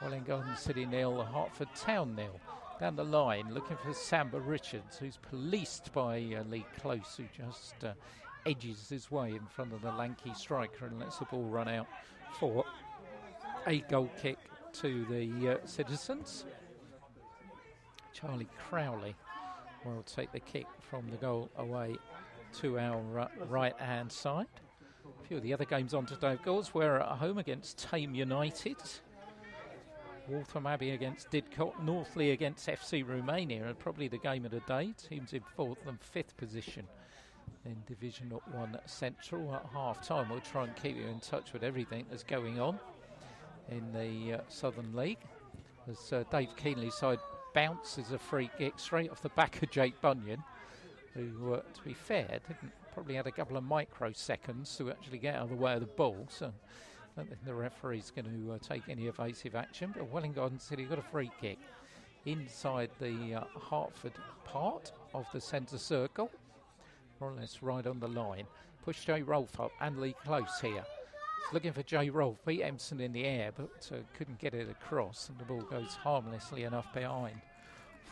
Welwyn 0.01 0.23
Garden 0.23 0.57
City 0.57 0.87
nil, 0.87 1.23
Hertford 1.23 1.75
Town 1.75 2.15
nil. 2.15 2.41
Down 2.79 2.95
the 2.95 3.05
line, 3.05 3.53
looking 3.53 3.77
for 3.79 3.93
Samba 3.93 4.39
Richards, 4.39 4.97
who's 4.97 5.17
policed 5.17 5.93
by 5.93 6.19
uh, 6.39 6.45
Lee 6.49 6.65
Close, 6.81 7.17
who 7.17 7.25
just 7.37 7.83
uh, 7.83 7.95
edges 8.47 8.89
his 8.89 9.11
way 9.11 9.31
in 9.31 9.45
front 9.47 9.73
of 9.73 9.83
the 9.83 9.91
lanky 9.91 10.33
striker 10.35 10.87
and 10.87 11.01
lets 11.01 11.19
the 11.19 11.25
ball 11.25 11.43
run 11.43 11.69
out 11.69 11.89
for 12.39 12.65
a 13.67 13.81
goal 13.81 14.09
kick 14.23 14.39
to 14.75 15.05
the 15.07 15.55
uh, 15.55 15.67
citizens. 15.67 16.45
Charlie 18.13 18.49
Crowley 18.69 19.17
will 19.85 20.05
take 20.05 20.31
the 20.31 20.41
kick 20.41 20.67
from 20.79 21.11
the 21.11 21.17
goal 21.17 21.51
away 21.57 21.97
to 22.61 22.79
our 22.79 23.19
uh, 23.19 23.29
right 23.49 23.79
hand 23.81 24.13
side. 24.13 24.47
A 25.05 25.27
few 25.27 25.39
of 25.39 25.43
the 25.43 25.53
other 25.53 25.65
games 25.65 25.93
on 25.93 26.07
today, 26.07 26.35
of 26.35 26.43
course, 26.43 26.73
we're 26.73 26.99
at 26.99 27.19
home 27.19 27.39
against 27.39 27.81
Thame 27.81 28.15
United. 28.15 28.77
Waltham 30.29 30.67
Abbey 30.67 30.91
against 30.91 31.31
Didcot, 31.31 31.83
North 31.83 32.15
Leigh 32.15 32.33
against 32.33 32.69
FC 32.69 33.07
Romania, 33.07 33.67
and 33.67 33.79
probably 33.79 34.09
the 34.09 34.19
game 34.19 34.45
of 34.45 34.51
the 34.51 34.61
day. 34.61 34.93
Teams 35.09 35.33
in 35.33 35.43
fourth 35.57 35.87
and 35.87 35.99
fifth 36.01 36.37
position 36.37 36.87
in 37.65 37.77
Division 37.87 38.31
1 38.53 38.79
Central. 38.87 39.55
At 39.55 39.67
half 39.73 40.07
time, 40.07 40.29
we'll 40.29 40.41
try 40.41 40.65
and 40.65 40.77
keep 40.77 40.97
you 40.97 41.07
in 41.07 41.21
touch 41.21 41.53
with 41.53 41.63
everything 41.63 42.05
that's 42.11 42.23
going 42.23 42.61
on 42.61 42.79
in 43.71 43.93
the 43.93 44.39
uh, 44.39 44.41
Southern 44.49 44.95
League. 44.95 45.19
As 45.91 46.13
uh, 46.13 46.25
Dave 46.31 46.55
Keenleyside 46.57 47.21
bounces 47.55 48.13
a 48.13 48.19
free 48.19 48.51
kick 48.59 48.79
straight 48.79 49.11
off 49.11 49.23
the 49.23 49.31
back 49.31 49.63
of 49.63 49.71
Jake 49.71 50.01
Bunyan, 50.01 50.43
who, 51.15 51.55
uh, 51.55 51.61
to 51.61 51.83
be 51.83 51.95
fair, 51.95 52.27
didn't 52.47 52.73
probably 52.93 53.15
had 53.15 53.27
a 53.27 53.33
couple 53.33 53.57
of 53.57 53.65
microseconds 53.65 54.77
to 54.77 54.91
actually 54.91 55.19
get 55.19 55.37
out 55.37 55.45
of 55.45 55.51
the 55.51 55.55
way 55.55 55.75
of 55.75 55.81
the 55.81 55.87
ball. 55.87 56.27
So 56.29 56.53
think 57.25 57.45
the 57.45 57.55
referee's 57.55 58.13
going 58.15 58.27
to 58.27 58.53
uh, 58.53 58.59
take 58.59 58.83
any 58.89 59.07
evasive 59.07 59.55
action. 59.55 59.95
But 59.97 60.35
Garden 60.35 60.59
City 60.59 60.85
got 60.85 60.99
a 60.99 61.03
free 61.03 61.31
kick 61.41 61.59
inside 62.27 62.91
the 63.01 63.35
uh, 63.35 63.45
Hertford 63.71 64.13
part 64.45 64.93
of 65.15 65.27
the 65.33 65.41
centre 65.41 65.79
circle, 65.79 66.31
more 67.21 67.31
or 67.31 67.35
less 67.35 67.63
right 67.63 67.87
on 67.87 68.01
the 68.01 68.09
line. 68.09 68.47
Push 68.85 69.05
Jay 69.05 69.23
Rolfe 69.23 69.59
up 69.61 69.73
and 69.81 69.99
Lee 69.99 70.15
Close 70.25 70.61
here. 70.61 70.85
Looking 71.53 71.73
for 71.73 71.83
Jay 71.83 72.11
Rolfe, 72.11 72.45
beat 72.45 72.63
Empson 72.63 73.01
in 73.01 73.13
the 73.13 73.25
air, 73.25 73.53
but 73.57 73.91
uh, 73.93 73.97
couldn't 74.17 74.39
get 74.39 74.55
it 74.55 74.69
across, 74.69 75.29
and 75.29 75.39
the 75.39 75.45
ball 75.45 75.63
goes 75.63 75.95
harmlessly 75.95 76.65
enough 76.65 76.93
behind 76.93 77.41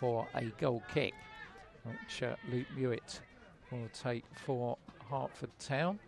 for 0.01 0.27
a 0.35 0.45
goal 0.59 0.83
kick, 0.93 1.15
which 1.85 2.23
uh, 2.23 2.37
Luke 2.51 2.67
Mewett 2.77 3.21
will 3.71 3.89
take 3.93 4.25
for 4.45 4.79
Hertford 5.11 5.51
Town. 5.59 5.99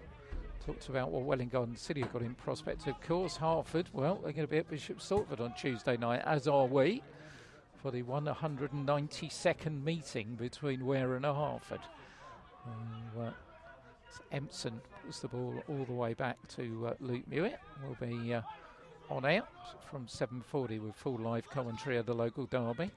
Talked 0.68 0.90
about 0.90 1.10
what 1.10 1.22
Welwyn 1.22 1.48
Garden 1.48 1.76
City 1.76 2.02
have 2.02 2.12
got 2.12 2.20
in 2.20 2.34
prospect. 2.34 2.86
Of 2.88 3.00
course, 3.00 3.38
Hertford, 3.38 3.88
well, 3.94 4.16
they're 4.16 4.34
going 4.34 4.46
to 4.46 4.50
be 4.50 4.58
at 4.58 4.68
Bishop 4.68 4.98
Stortford 4.98 5.40
on 5.40 5.54
Tuesday 5.54 5.96
night, 5.96 6.20
as 6.26 6.46
are 6.46 6.66
we, 6.66 7.02
for 7.80 7.90
the 7.90 8.02
192nd 8.02 9.82
meeting 9.82 10.34
between 10.34 10.84
Ware 10.84 11.16
and 11.16 11.24
Hertford. 11.24 11.80
Uh, 13.18 13.30
Empson 14.30 14.78
puts 15.02 15.20
the 15.20 15.28
ball 15.28 15.54
all 15.70 15.86
the 15.86 15.94
way 15.94 16.12
back 16.12 16.36
to 16.48 16.88
uh, 16.88 16.94
Luke. 17.00 17.24
Will 17.30 17.96
be 17.98 18.34
uh, 18.34 18.42
on 19.08 19.24
out 19.24 19.48
from 19.90 20.04
7:40 20.04 20.82
with 20.82 20.94
full 20.94 21.16
live 21.16 21.48
commentary 21.48 21.96
of 21.96 22.04
the 22.04 22.14
local 22.14 22.44
derby. 22.44 22.90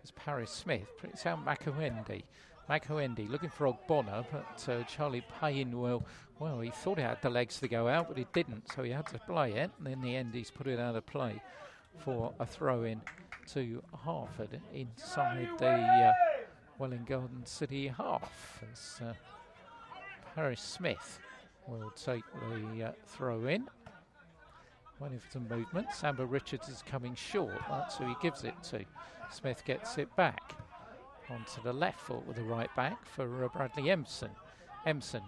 It's 0.00 0.12
Paris 0.14 0.52
Smith 0.52 0.86
brings 1.00 1.26
out 1.26 1.44
Makuendi. 1.44 2.22
Makuendi 2.68 3.28
looking 3.28 3.50
for 3.50 3.66
Ogbonna, 3.66 4.24
but 4.32 4.68
uh, 4.72 4.84
Charlie 4.84 5.24
Payne 5.40 5.78
will. 5.78 6.04
Well, 6.38 6.60
he 6.60 6.70
thought 6.70 6.98
he 6.98 7.04
had 7.04 7.22
the 7.22 7.30
legs 7.30 7.60
to 7.60 7.68
go 7.68 7.86
out, 7.86 8.08
but 8.08 8.18
he 8.18 8.26
didn't, 8.32 8.70
so 8.72 8.82
he 8.82 8.90
had 8.90 9.06
to 9.08 9.18
play 9.20 9.52
it. 9.52 9.70
And 9.78 9.88
in 9.88 10.00
the 10.00 10.16
end, 10.16 10.34
he's 10.34 10.50
put 10.50 10.66
it 10.66 10.80
out 10.80 10.96
of 10.96 11.06
play 11.06 11.40
for 11.98 12.34
a 12.40 12.46
throw 12.46 12.82
in 12.82 13.00
to 13.52 13.82
Hertford 14.04 14.60
inside 14.72 15.48
the 15.58 15.66
uh, 15.68 16.12
Welwyn 16.78 17.04
Garden 17.04 17.46
City 17.46 17.88
half. 17.88 18.62
As, 18.72 19.00
uh, 19.06 19.12
Harris 20.34 20.60
Smith 20.60 21.20
will 21.68 21.90
take 21.90 22.24
the 22.50 22.88
uh, 22.88 22.92
throw 23.06 23.46
in. 23.46 23.68
Waiting 24.98 25.18
for 25.18 25.30
some 25.30 25.48
movement. 25.48 25.92
Samba 25.92 26.26
Richards 26.26 26.68
is 26.68 26.82
coming 26.82 27.14
short. 27.14 27.54
That's 27.68 27.96
who 27.96 28.06
he 28.06 28.14
gives 28.20 28.44
it 28.44 28.54
to. 28.70 28.84
Smith 29.30 29.62
gets 29.64 29.98
it 29.98 30.14
back 30.16 30.54
onto 31.30 31.62
the 31.62 31.72
left 31.72 32.00
foot 32.00 32.26
with 32.26 32.36
the 32.36 32.42
right 32.42 32.74
back 32.74 33.06
for 33.06 33.44
uh, 33.44 33.48
Bradley 33.48 33.90
Emson. 33.90 34.30
Empson 34.86 35.22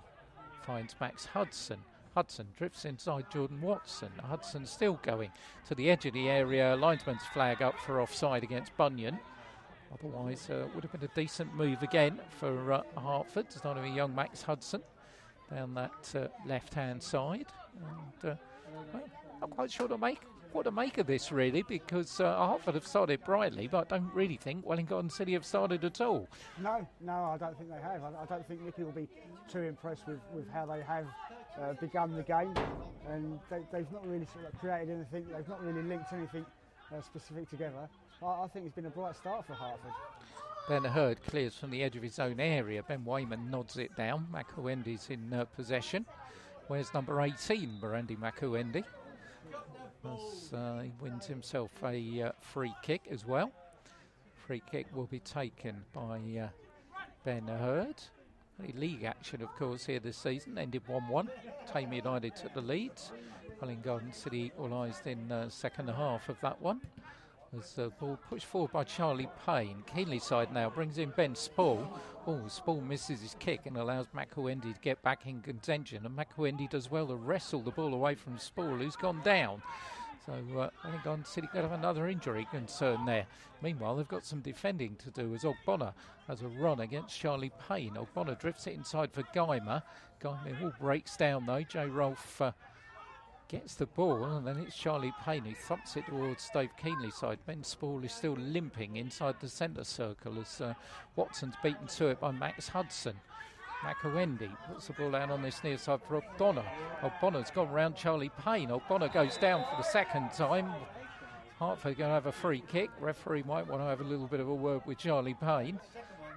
finds 0.67 0.95
Max 1.01 1.27
Hudson. 1.27 1.79
Hudson 2.15 2.47
drifts 2.57 2.85
inside 2.85 3.27
Jordan 3.31 3.61
Watson. 3.61 4.11
Hudson 4.23 4.65
still 4.65 4.99
going 5.03 5.31
to 5.69 5.75
the 5.75 5.91
edge 5.91 6.07
of 6.07 6.15
the 6.15 6.29
area. 6.29 6.75
Linesman's 6.75 7.25
flag 7.33 7.63
up 7.63 7.79
for 7.79 8.01
offside 8.01 8.43
against 8.43 8.77
Bunyan. 8.77 9.19
Otherwise, 9.93 10.49
uh, 10.51 10.67
would 10.75 10.83
have 10.83 10.93
been 10.93 11.05
a 11.05 11.15
decent 11.15 11.55
move 11.55 11.83
again 11.83 12.19
for 12.41 12.73
uh, 12.73 12.83
Hertford. 12.99 13.53
Starting 13.53 13.85
with 13.85 13.93
young 13.95 14.15
Max 14.15 14.43
Hudson 14.43 14.83
down 15.51 15.75
that 15.75 16.13
uh, 16.15 16.29
left-hand 16.47 17.03
side. 17.03 17.47
And 17.79 18.33
uh, 18.33 18.37
well, 18.75 19.03
not 19.41 19.51
quite 19.51 19.71
sure 19.71 19.89
to 19.89 19.99
make 19.99 20.21
what 20.57 20.64
to 20.64 20.71
make 20.71 20.97
of 20.97 21.07
this 21.07 21.31
really, 21.31 21.62
because 21.62 22.19
uh, 22.19 22.49
Hertford 22.49 22.75
have 22.75 22.87
started 22.87 23.23
brightly, 23.25 23.69
but 23.69 23.92
I 23.92 23.99
don't 23.99 24.12
really 24.14 24.37
think 24.37 24.64
Welwyn 24.64 24.87
Garden 24.87 25.11
City 25.11 25.35
have 25.35 25.45
started 25.45 25.85
at 25.85 26.01
all. 26.01 26.27
No, 26.62 26.87
no, 27.03 27.12
I 27.12 27.37
don't 27.37 27.57
think 27.59 27.69
they 27.69 27.81
have. 27.81 28.03
I, 28.03 28.23
I 28.23 28.25
don't 28.27 28.49
think 28.49 28.62
Nicky 28.62 28.83
will 28.83 28.92
be 28.92 29.07
too 29.53 29.61
impressed 29.61 30.07
with, 30.07 30.19
with 30.35 30.51
how 30.51 30.64
they 30.64 30.81
have 30.83 31.05
uh, 31.61 31.75
begun 31.75 32.16
the 32.16 32.23
game, 32.23 32.55
and 33.07 33.38
they, 33.51 33.79
have 33.79 33.92
not 33.92 34.07
really 34.07 34.27
sort 34.33 34.47
of 34.47 34.59
created 34.59 34.90
anything. 34.90 35.27
They've 35.31 35.49
not 35.49 35.62
really 35.62 35.83
linked 35.83 36.11
anything 36.14 36.47
uh, 36.90 37.03
specific 37.03 37.51
together. 37.51 37.88
I, 38.23 38.27
I 38.27 38.49
think 38.49 38.64
it's 38.64 38.75
been 38.75 38.87
a 38.87 38.90
bright 38.90 39.14
start 39.14 39.47
for 39.47 39.53
Hertford. 39.53 39.92
Ben 40.71 40.85
Hurd 40.85 41.23
clears 41.27 41.55
from 41.55 41.71
the 41.71 41.83
edge 41.83 41.97
of 41.97 42.03
his 42.03 42.19
own 42.19 42.40
area. 42.40 42.83
Ben 42.83 43.05
Wayman 43.05 43.51
nods 43.51 43.77
it 43.77 43.95
down. 43.95 44.27
Makuendi's 44.33 45.11
in 45.11 45.33
uh, 45.35 45.45
possession. 45.45 46.07
Where's 46.69 46.92
number 46.95 47.21
18, 47.21 47.79
Burundi 47.81 48.19
Makuendi? 48.19 48.83
As, 50.17 50.53
uh, 50.53 50.81
he 50.83 50.93
wins 51.01 51.27
himself 51.27 51.71
a 51.85 52.23
uh, 52.23 52.33
free 52.41 52.75
kick 52.83 53.03
as 53.11 53.27
well. 53.27 53.53
Free 54.47 54.63
kick 54.71 54.87
will 54.95 55.07
be 55.07 55.21
taken 55.21 55.85
by 55.93 56.21
uh, 56.41 56.49
Ben 57.25 57.47
Hurd. 57.47 57.97
League 58.75 59.05
action, 59.05 59.43
of 59.43 59.55
course, 59.57 59.85
here 59.85 60.01
this 60.01 60.17
season 60.17 60.57
ended 60.57 60.83
1 60.87 61.09
1. 61.09 61.31
Thame 61.73 61.93
United 61.93 62.35
took 62.37 62.55
the 62.55 62.61
lead. 62.61 62.93
Welwyn 63.61 63.81
Garden 63.81 64.13
City 64.13 64.45
equalised 64.45 65.07
in 65.07 65.29
the 65.29 65.35
uh, 65.35 65.49
second 65.49 65.89
half 65.89 66.29
of 66.29 66.41
that 66.41 66.61
one. 66.61 66.81
As 67.57 67.73
the 67.73 67.91
ball 68.01 68.19
pushed 68.29 68.45
forward 68.47 68.73
by 68.73 68.85
Charlie 68.85 69.29
Payne. 69.47 69.83
Keenleyside 69.87 70.53
now 70.53 70.69
brings 70.69 70.99
in 70.99 71.11
Ben 71.11 71.35
Spall. 71.35 71.87
Oh, 72.27 72.43
Spall 72.49 72.81
misses 72.81 73.23
his 73.23 73.37
kick 73.39 73.61
and 73.65 73.77
allows 73.77 74.07
Makuendi 74.15 74.75
to 74.75 74.81
get 74.81 75.01
back 75.03 75.27
in 75.27 75.41
contention. 75.41 76.05
And 76.05 76.17
Makuendi 76.17 76.69
does 76.69 76.91
well 76.91 77.07
to 77.07 77.17
wrestle 77.17 77.61
the 77.61 77.71
ball 77.71 77.95
away 77.95 78.15
from 78.15 78.39
Spall, 78.39 78.77
who's 78.77 78.97
gone 78.97 79.23
down. 79.23 79.63
So 80.27 80.59
uh, 80.59 80.71
I 80.83 80.91
think 80.91 81.07
on 81.07 81.25
City 81.25 81.47
could 81.47 81.62
have 81.62 81.73
another 81.73 82.09
injury 82.09 82.47
concern 82.51 83.05
there. 83.05 83.27
Meanwhile, 83.62 83.97
they've 83.97 84.09
got 84.09 84.25
some 84.25 84.41
defending 84.41 84.97
to 84.97 85.11
do 85.11 85.33
as 85.35 85.45
Ogbonna 85.45 85.93
has 86.27 86.43
a 86.43 86.49
run 86.49 86.81
against 86.81 87.19
Charlie 87.19 87.53
Payne. 87.69 87.95
Ogbonna 87.95 88.39
drifts 88.39 88.67
it 88.67 88.75
inside 88.75 89.12
for 89.12 89.23
Geimer. 89.35 89.83
Geimer 90.21 90.62
all 90.62 90.73
breaks 90.81 91.17
down 91.17 91.47
though. 91.47 91.62
Jay 91.62 91.87
Rolfe 91.87 92.43
uh, 92.43 92.53
gets 93.49 93.77
the 93.77 93.87
ball, 93.87 94.25
and 94.25 94.47
then 94.47 94.59
it's 94.59 94.77
Charlie 94.77 95.15
Payne 95.25 95.45
who 95.45 95.55
thumps 95.55 95.97
it 95.97 96.07
towards 96.07 96.51
Dave 96.53 96.71
Keenleyside. 96.83 97.39
Ben 97.47 97.62
Spall 97.62 98.03
is 98.03 98.12
still 98.12 98.35
limping 98.35 98.97
inside 98.97 99.37
the 99.41 99.49
centre 99.49 99.85
circle 99.85 100.41
as 100.41 100.61
uh, 100.61 100.75
Watson's 101.15 101.55
beaten 101.62 101.87
to 101.87 102.09
it 102.09 102.21
by 102.21 102.33
Max 102.33 102.67
Hudson. 102.69 103.15
Makuendi 103.85 104.51
puts 104.67 104.87
the 104.87 104.93
ball 104.95 105.11
down 105.11 105.31
on 105.31 105.43
this 105.43 105.62
near 105.62 105.79
side 105.79 106.01
for 106.07 106.21
Ogbonna. 106.21 106.65
Ogbonna's 107.03 107.51
gone 107.51 107.71
round 107.71 107.95
Charlie 107.95 108.33
Payne. 108.45 108.69
Ogbonna 108.71 109.12
goes 109.12 109.37
down 109.37 109.65
for 109.71 109.77
the 109.77 109.89
second 109.89 110.31
time. 110.33 110.73
Hertford 111.59 111.97
going 111.97 112.09
to 112.11 112.15
have 112.15 112.27
a 112.27 112.33
free 112.33 112.62
kick. 112.69 112.91
Referee 113.01 113.43
might 113.45 113.67
want 113.67 113.81
to 113.81 113.87
have 113.87 114.01
a 114.01 114.05
little 114.05 114.27
bit 114.27 114.41
of 114.41 114.49
a 114.49 114.55
word 114.55 114.83
with 114.85 114.99
Charlie 114.99 115.37
Payne. 115.41 115.81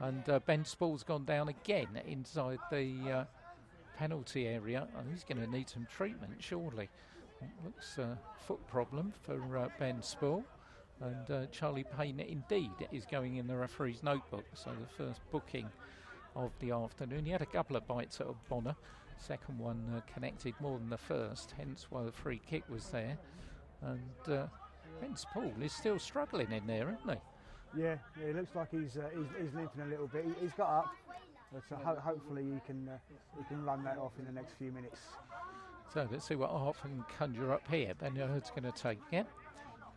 And 0.02 0.28
uh, 0.30 0.40
Ben 0.40 0.64
Spall's 0.64 1.04
gone 1.04 1.26
down 1.26 1.50
again 1.50 1.88
inside 2.08 2.60
the 2.72 2.96
uh, 3.12 3.24
penalty 3.98 4.48
area. 4.48 4.88
And 4.98 5.10
he's 5.12 5.26
going 5.26 5.42
to 5.42 5.52
need 5.52 5.70
some 5.70 5.86
treatment, 5.94 6.36
surely. 6.40 6.90
Looks 7.66 7.98
a 7.98 8.18
foot 8.48 8.66
problem 8.68 9.14
for 9.24 9.58
uh, 9.58 9.68
Ben 9.78 10.02
Spall. 10.02 10.44
And 11.02 11.32
uh, 11.32 11.46
Charlie 11.52 11.86
Payne, 11.98 12.20
indeed, 12.20 12.72
is 12.92 13.06
going 13.06 13.38
in 13.38 13.48
the 13.48 13.56
referee's 13.56 14.04
notebook. 14.04 14.46
So 14.54 14.72
the 14.72 15.04
first 15.04 15.20
booking 15.32 15.68
of 16.36 16.52
the 16.60 16.72
afternoon. 16.72 17.26
He 17.26 17.32
had 17.32 17.42
a 17.42 17.46
couple 17.46 17.76
of 17.76 17.88
bites 17.88 18.20
at 18.22 18.28
Bonner. 18.50 18.76
Second 19.18 19.60
one 19.60 19.84
uh, 19.96 20.02
connected 20.14 20.54
more 20.62 20.78
than 20.78 20.90
the 20.90 20.98
first, 20.98 21.54
hence 21.58 21.88
why 21.90 22.04
the 22.04 22.12
free 22.12 22.42
kick 22.50 22.64
was 22.70 22.88
there. 22.88 23.18
And 23.82 24.34
uh, 24.34 24.48
Ben 25.02 25.16
Spall 25.16 25.52
is 25.62 25.74
still 25.74 26.00
struggling 26.00 26.52
in 26.52 26.66
there, 26.68 26.98
isn't 26.98 27.10
he? 27.10 27.82
Yeah, 27.82 27.96
yeah 28.20 28.28
it 28.28 28.36
looks 28.36 28.56
like 28.56 28.72
he's, 28.72 28.98
uh, 28.98 29.10
he's, 29.14 29.28
he's 29.46 29.54
limping 29.54 29.82
a 29.82 29.88
little 29.88 30.08
bit. 30.08 30.26
He, 30.26 30.46
has 30.46 30.54
got 30.54 30.70
up, 30.70 30.96
but 31.54 31.76
uh, 31.76 31.80
ho- 31.84 32.02
hopefully 32.02 32.44
he 32.44 32.60
can 32.66 32.88
uh, 32.88 32.98
he 33.38 33.44
can 33.46 33.64
run 33.64 33.84
that 33.84 33.98
off 33.98 34.14
in 34.18 34.26
the 34.26 34.32
next 34.32 34.54
few 34.58 34.72
minutes. 34.72 35.00
So 35.94 36.08
let's 36.12 36.28
see 36.28 36.36
what 36.36 36.52
Arthur 36.52 36.88
can 36.88 37.04
conjure 37.18 37.52
up 37.52 37.64
here. 37.70 37.94
Ben 38.00 38.16
Hurd's 38.16 38.52
going 38.52 38.72
to 38.72 38.72
take 38.72 39.00
it. 39.12 39.26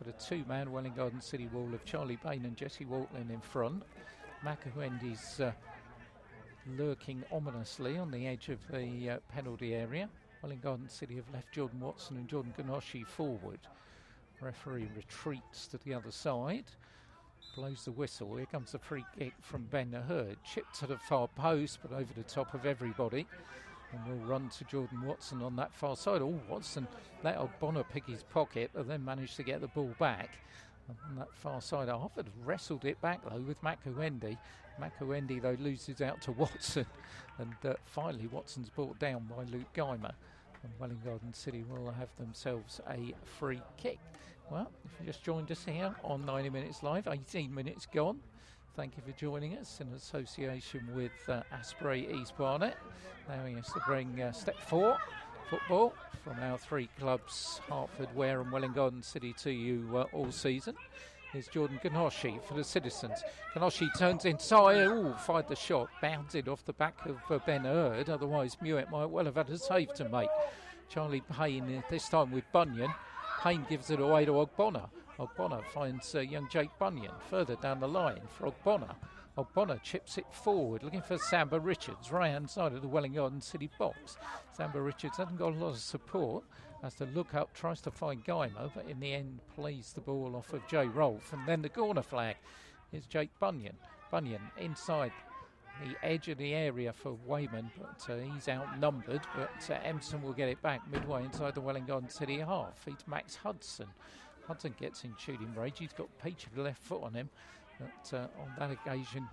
Got 0.03 0.07
a 0.07 0.25
two-man 0.25 0.71
Welwyn 0.71 0.93
Garden 0.93 1.21
City 1.21 1.47
wall 1.53 1.71
of 1.73 1.85
Charlie 1.85 2.17
Payne 2.17 2.45
and 2.45 2.57
Jesse 2.57 2.85
Waltling 2.85 3.29
in 3.29 3.41
front. 3.41 3.83
Makawendi's 4.43 5.39
uh, 5.39 5.51
lurking 6.77 7.23
ominously 7.31 7.97
on 7.97 8.11
the 8.11 8.27
edge 8.27 8.49
of 8.49 8.59
the 8.71 9.09
uh, 9.09 9.17
penalty 9.33 9.75
area. 9.75 10.09
Welwyn 10.41 10.59
Garden 10.59 10.89
City 10.89 11.15
have 11.15 11.29
left 11.33 11.53
Jordan 11.53 11.79
Watson 11.79 12.17
and 12.17 12.27
Jordan 12.27 12.53
Ganoshi 12.57 13.05
forward. 13.05 13.59
Referee 14.41 14.89
retreats 14.95 15.67
to 15.67 15.77
the 15.77 15.93
other 15.93 16.11
side, 16.11 16.65
blows 17.55 17.85
the 17.85 17.91
whistle. 17.91 18.35
Here 18.35 18.45
comes 18.45 18.73
the 18.73 18.79
free 18.79 19.05
kick 19.17 19.33
from 19.41 19.63
Ben 19.71 19.93
Hurd. 19.93 20.37
Chipped 20.43 20.75
to 20.79 20.87
the 20.87 20.97
far 20.97 21.29
post, 21.29 21.79
but 21.81 21.93
over 21.93 22.13
the 22.13 22.23
top 22.23 22.53
of 22.53 22.65
everybody. 22.65 23.25
And 23.93 24.01
we'll 24.05 24.27
run 24.27 24.49
to 24.49 24.63
Jordan 24.65 25.01
Watson 25.05 25.41
on 25.41 25.55
that 25.55 25.73
far 25.73 25.95
side. 25.95 26.21
Oh, 26.21 26.39
Watson 26.49 26.87
let 27.23 27.59
Bonner 27.59 27.83
pick 27.83 28.05
his 28.05 28.23
pocket, 28.23 28.71
but 28.73 28.87
then 28.87 29.05
managed 29.05 29.37
to 29.37 29.43
get 29.43 29.61
the 29.61 29.67
ball 29.67 29.93
back. 29.99 30.39
On 30.89 31.15
that 31.15 31.33
far 31.33 31.61
side, 31.61 31.87
Hertford 31.87 32.29
wrestled 32.43 32.85
it 32.85 32.99
back 33.01 33.21
though 33.29 33.39
with 33.39 33.61
Makawende. 33.61 34.37
Makawende 34.81 35.41
though 35.41 35.57
loses 35.59 36.01
out 36.01 36.21
to 36.23 36.31
Watson, 36.33 36.85
and 37.37 37.53
uh, 37.65 37.75
finally 37.85 38.27
Watson's 38.27 38.69
brought 38.69 38.99
down 38.99 39.29
by 39.35 39.43
Luke 39.43 39.71
Geimer. 39.73 40.13
And 40.63 40.71
Welwyn 40.79 40.99
Garden 41.03 41.33
City 41.33 41.65
will 41.69 41.91
have 41.91 42.07
themselves 42.17 42.79
a 42.89 43.13
free 43.25 43.61
kick. 43.75 43.99
Well, 44.49 44.71
if 44.85 44.91
you 44.99 45.05
just 45.05 45.23
joined 45.23 45.51
us 45.51 45.65
here 45.65 45.93
on 46.03 46.25
90 46.25 46.49
Minutes 46.51 46.83
Live, 46.83 47.07
18 47.07 47.53
minutes 47.53 47.85
gone. 47.85 48.19
Thank 48.75 48.95
you 48.95 49.03
for 49.05 49.17
joining 49.19 49.57
us 49.57 49.81
in 49.81 49.87
association 49.93 50.87
with 50.95 51.11
uh, 51.27 51.43
Asprey 51.51 52.07
East 52.13 52.37
Barnet, 52.37 52.75
allowing 53.27 53.59
us 53.59 53.71
to 53.73 53.81
bring 53.85 54.21
uh, 54.21 54.31
step 54.31 54.55
four 54.67 54.97
football 55.49 55.93
from 56.23 56.39
our 56.39 56.57
three 56.57 56.89
clubs, 56.99 57.61
Hertford, 57.69 58.15
Ware, 58.15 58.41
and 58.41 58.51
Wellington 58.51 59.01
City, 59.03 59.33
to 59.39 59.51
you 59.51 59.89
uh, 59.95 60.05
all 60.13 60.31
season. 60.31 60.75
Here's 61.31 61.47
Jordan 61.47 61.79
Ganoshi 61.83 62.43
for 62.43 62.53
the 62.53 62.63
Citizens. 62.63 63.23
Ganoshi 63.55 63.89
turns 63.97 64.25
inside, 64.25 64.85
ooh, 64.85 65.13
fired 65.13 65.47
the 65.47 65.55
shot, 65.55 65.89
bounded 66.01 66.47
off 66.47 66.63
the 66.65 66.73
back 66.73 67.05
of 67.05 67.17
uh, 67.29 67.39
Ben 67.45 67.63
Hurd. 67.63 68.09
Otherwise, 68.09 68.55
Mewett 68.61 68.91
might 68.91 69.09
well 69.09 69.25
have 69.25 69.35
had 69.35 69.49
a 69.49 69.57
save 69.57 69.93
to 69.95 70.07
make. 70.09 70.29
Charlie 70.89 71.23
Payne, 71.31 71.77
uh, 71.77 71.81
this 71.89 72.07
time 72.07 72.31
with 72.31 72.43
Bunyan. 72.51 72.93
Payne 73.41 73.65
gives 73.67 73.89
it 73.89 73.99
away 73.99 74.25
to 74.25 74.31
Ogbonna. 74.31 74.89
Ogbonna 75.19 75.63
finds 75.73 76.13
uh, 76.15 76.19
young 76.19 76.47
Jake 76.49 76.69
Bunyan 76.79 77.11
further 77.29 77.55
down 77.55 77.79
the 77.79 77.87
line 77.87 78.21
for 78.29 78.51
Ogbonna. 78.51 78.95
Ogbonna 79.37 79.81
chips 79.81 80.19
it 80.19 80.31
forward, 80.31 80.83
looking 80.83 81.01
for 81.01 81.17
Samba 81.17 81.59
Richards, 81.59 82.11
right 82.11 82.29
hand 82.29 82.47
side 82.47 82.73
of 82.73 82.83
the 82.83 82.87
Welwyn 82.87 83.13
Garden 83.13 83.41
City 83.41 83.69
box. 83.79 84.17
Samba 84.55 84.79
Richards 84.79 85.17
hasn't 85.17 85.39
got 85.39 85.53
a 85.53 85.55
lot 85.55 85.69
of 85.69 85.79
support, 85.79 86.43
has 86.83 86.93
to 86.95 87.05
look 87.05 87.33
up, 87.33 87.51
tries 87.55 87.81
to 87.81 87.91
find 87.91 88.23
Geimer, 88.23 88.69
but 88.75 88.87
in 88.87 88.99
the 88.99 89.11
end 89.11 89.39
plays 89.55 89.93
the 89.93 90.01
ball 90.01 90.35
off 90.35 90.53
of 90.53 90.67
Jay 90.67 90.85
Rolfe. 90.85 91.33
And 91.33 91.47
then 91.47 91.63
the 91.63 91.69
corner 91.69 92.03
flag 92.03 92.35
is 92.91 93.07
Jake 93.07 93.31
Bunyan. 93.39 93.75
Bunyan 94.11 94.41
inside 94.59 95.11
the 95.83 95.95
edge 96.05 96.27
of 96.27 96.37
the 96.37 96.53
area 96.53 96.93
for 96.93 97.17
Wayman, 97.25 97.71
but 97.79 98.13
uh, 98.13 98.19
he's 98.19 98.47
outnumbered. 98.47 99.21
But 99.35 99.67
uh, 99.71 99.79
Empson 99.83 100.21
will 100.21 100.33
get 100.33 100.49
it 100.49 100.61
back 100.61 100.81
midway 100.91 101.23
inside 101.23 101.55
the 101.55 101.61
Welwyn 101.61 101.85
Garden 101.85 102.09
City 102.09 102.37
half. 102.37 102.85
It's 102.85 103.07
Max 103.07 103.35
Hudson. 103.35 103.87
Hudson 104.47 104.75
gets 104.79 105.03
in 105.03 105.15
shooting 105.17 105.53
range. 105.55 105.79
He's 105.79 105.93
got 105.93 106.09
peach 106.23 106.45
of 106.45 106.53
the 106.53 106.61
left 106.61 106.83
foot 106.83 107.01
on 107.01 107.13
him, 107.13 107.29
but 107.79 108.17
uh, 108.17 108.27
on 108.41 108.51
that 108.57 108.71
occasion 108.71 109.27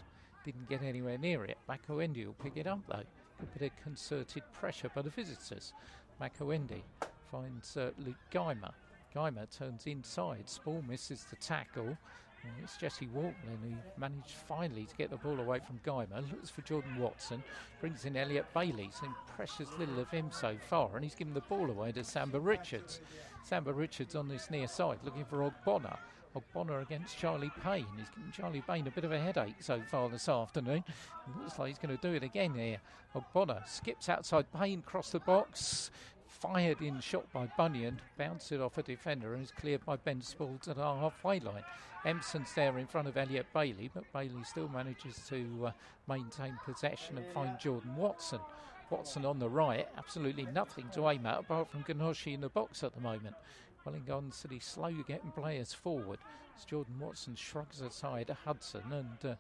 didn't 0.45 0.69
get 0.69 0.83
anywhere 0.83 1.19
near 1.19 1.45
it. 1.45 1.59
Makawende 1.69 2.25
will 2.25 2.35
pick 2.35 2.57
it 2.57 2.67
up 2.67 2.81
though. 2.89 3.03
A 3.43 3.59
bit 3.59 3.71
of 3.71 3.83
concerted 3.83 4.43
pressure 4.53 4.91
by 4.95 5.03
the 5.03 5.11
visitors. 5.11 5.73
Makawende 6.21 6.83
finds 7.31 7.77
uh, 7.77 7.91
Luke 7.99 8.17
Geimer. 8.31 8.73
Geimer 9.15 9.47
turns 9.57 9.87
inside. 9.87 10.49
Spall 10.49 10.83
misses 10.87 11.25
the 11.31 11.37
tackle. 11.37 11.97
And 12.43 12.53
it's 12.63 12.79
Jesse 12.79 13.09
Waltling 13.09 13.59
who 13.63 13.75
managed 13.99 14.33
finally 14.49 14.87
to 14.87 14.97
get 14.97 15.11
the 15.11 15.17
ball 15.17 15.39
away 15.41 15.59
from 15.59 15.79
Geimer. 15.85 16.23
Looks 16.31 16.49
for 16.49 16.63
Jordan 16.63 16.99
Watson. 16.99 17.43
Brings 17.81 18.05
in 18.05 18.17
Elliot 18.17 18.47
Bailey. 18.55 18.91
Seen 18.99 19.15
precious 19.37 19.69
little 19.79 19.99
of 19.99 20.11
him 20.11 20.31
so 20.33 20.57
far. 20.69 20.91
And 20.95 21.05
he's 21.05 21.15
given 21.15 21.35
the 21.35 21.41
ball 21.43 21.69
away 21.71 21.93
to 21.93 22.05
Samba 22.05 22.41
Richards. 22.41 23.01
Samba 23.45 23.73
Richards 23.73 24.15
on 24.15 24.29
this 24.29 24.51
near 24.51 24.69
side 24.69 24.99
looking 25.05 25.25
for 25.25 25.39
Ogbonna. 25.39 25.99
Ogbonna 26.37 26.83
against 26.83 27.19
Charlie 27.19 27.51
Payne. 27.63 27.87
He's 27.97 28.09
giving 28.11 28.33
Charlie 28.33 28.63
Payne 28.67 28.87
a 28.87 28.91
bit 28.91 29.05
of 29.05 29.13
a 29.13 29.19
headache 29.19 29.57
so 29.61 29.81
far 29.91 30.09
this 30.09 30.29
afternoon. 30.29 30.85
It 30.87 31.37
looks 31.43 31.59
like 31.59 31.69
he's 31.69 31.79
going 31.79 31.97
to 31.97 32.09
do 32.09 32.15
it 32.15 32.23
again 32.23 32.55
here. 32.55 32.79
Ogbonna 33.15 33.67
skips 33.69 34.09
outside 34.09 34.47
Payne, 34.53 34.81
across 34.81 35.11
the 35.11 35.21
box, 35.21 35.91
fired 36.27 36.81
in 36.81 37.01
shot 37.01 37.31
by 37.33 37.49
Bunyan, 37.57 38.01
bounced 38.17 38.53
it 38.53 38.61
off 38.61 38.79
a 38.79 38.83
defender 38.83 39.35
and 39.35 39.43
is 39.43 39.51
cleared 39.51 39.85
by 39.85 39.97
Ben 39.97 40.23
Spalls 40.23 40.69
at 40.69 40.79
our 40.79 40.97
halfway 40.99 41.41
line. 41.41 41.65
Empson's 42.07 42.53
there 42.55 42.79
in 42.79 42.87
front 42.87 43.09
of 43.09 43.17
Elliot 43.17 43.47
Bailey, 43.53 43.91
but 43.93 44.11
Bailey 44.13 44.43
still 44.45 44.69
manages 44.69 45.21
to 45.29 45.67
uh, 45.67 45.73
maintain 46.09 46.59
possession 46.65 47.19
and 47.19 47.27
find 47.27 47.59
Jordan 47.59 47.95
Watson. 47.95 48.41
Watson 48.89 49.25
on 49.25 49.39
the 49.39 49.49
right, 49.49 49.87
absolutely 49.99 50.47
nothing 50.47 50.87
to 50.95 51.09
aim 51.09 51.27
at 51.27 51.41
apart 51.41 51.71
from 51.71 51.85
Ganoshi 51.85 52.35
in 52.35 52.41
the 52.41 52.49
box 52.49 52.83
at 52.83 52.95
the 52.95 53.01
moment. 53.01 53.37
Welwyn 53.85 54.05
Garden 54.05 54.33
City 54.33 54.59
slow 54.61 54.93
getting 55.07 55.31
players 55.31 55.73
forward 55.73 56.19
as 56.57 56.65
Jordan 56.65 56.99
Watson 56.99 57.35
shrugs 57.35 57.81
aside 57.81 58.35
Hudson 58.45 58.83
and 58.91 59.33
uh, 59.33 59.35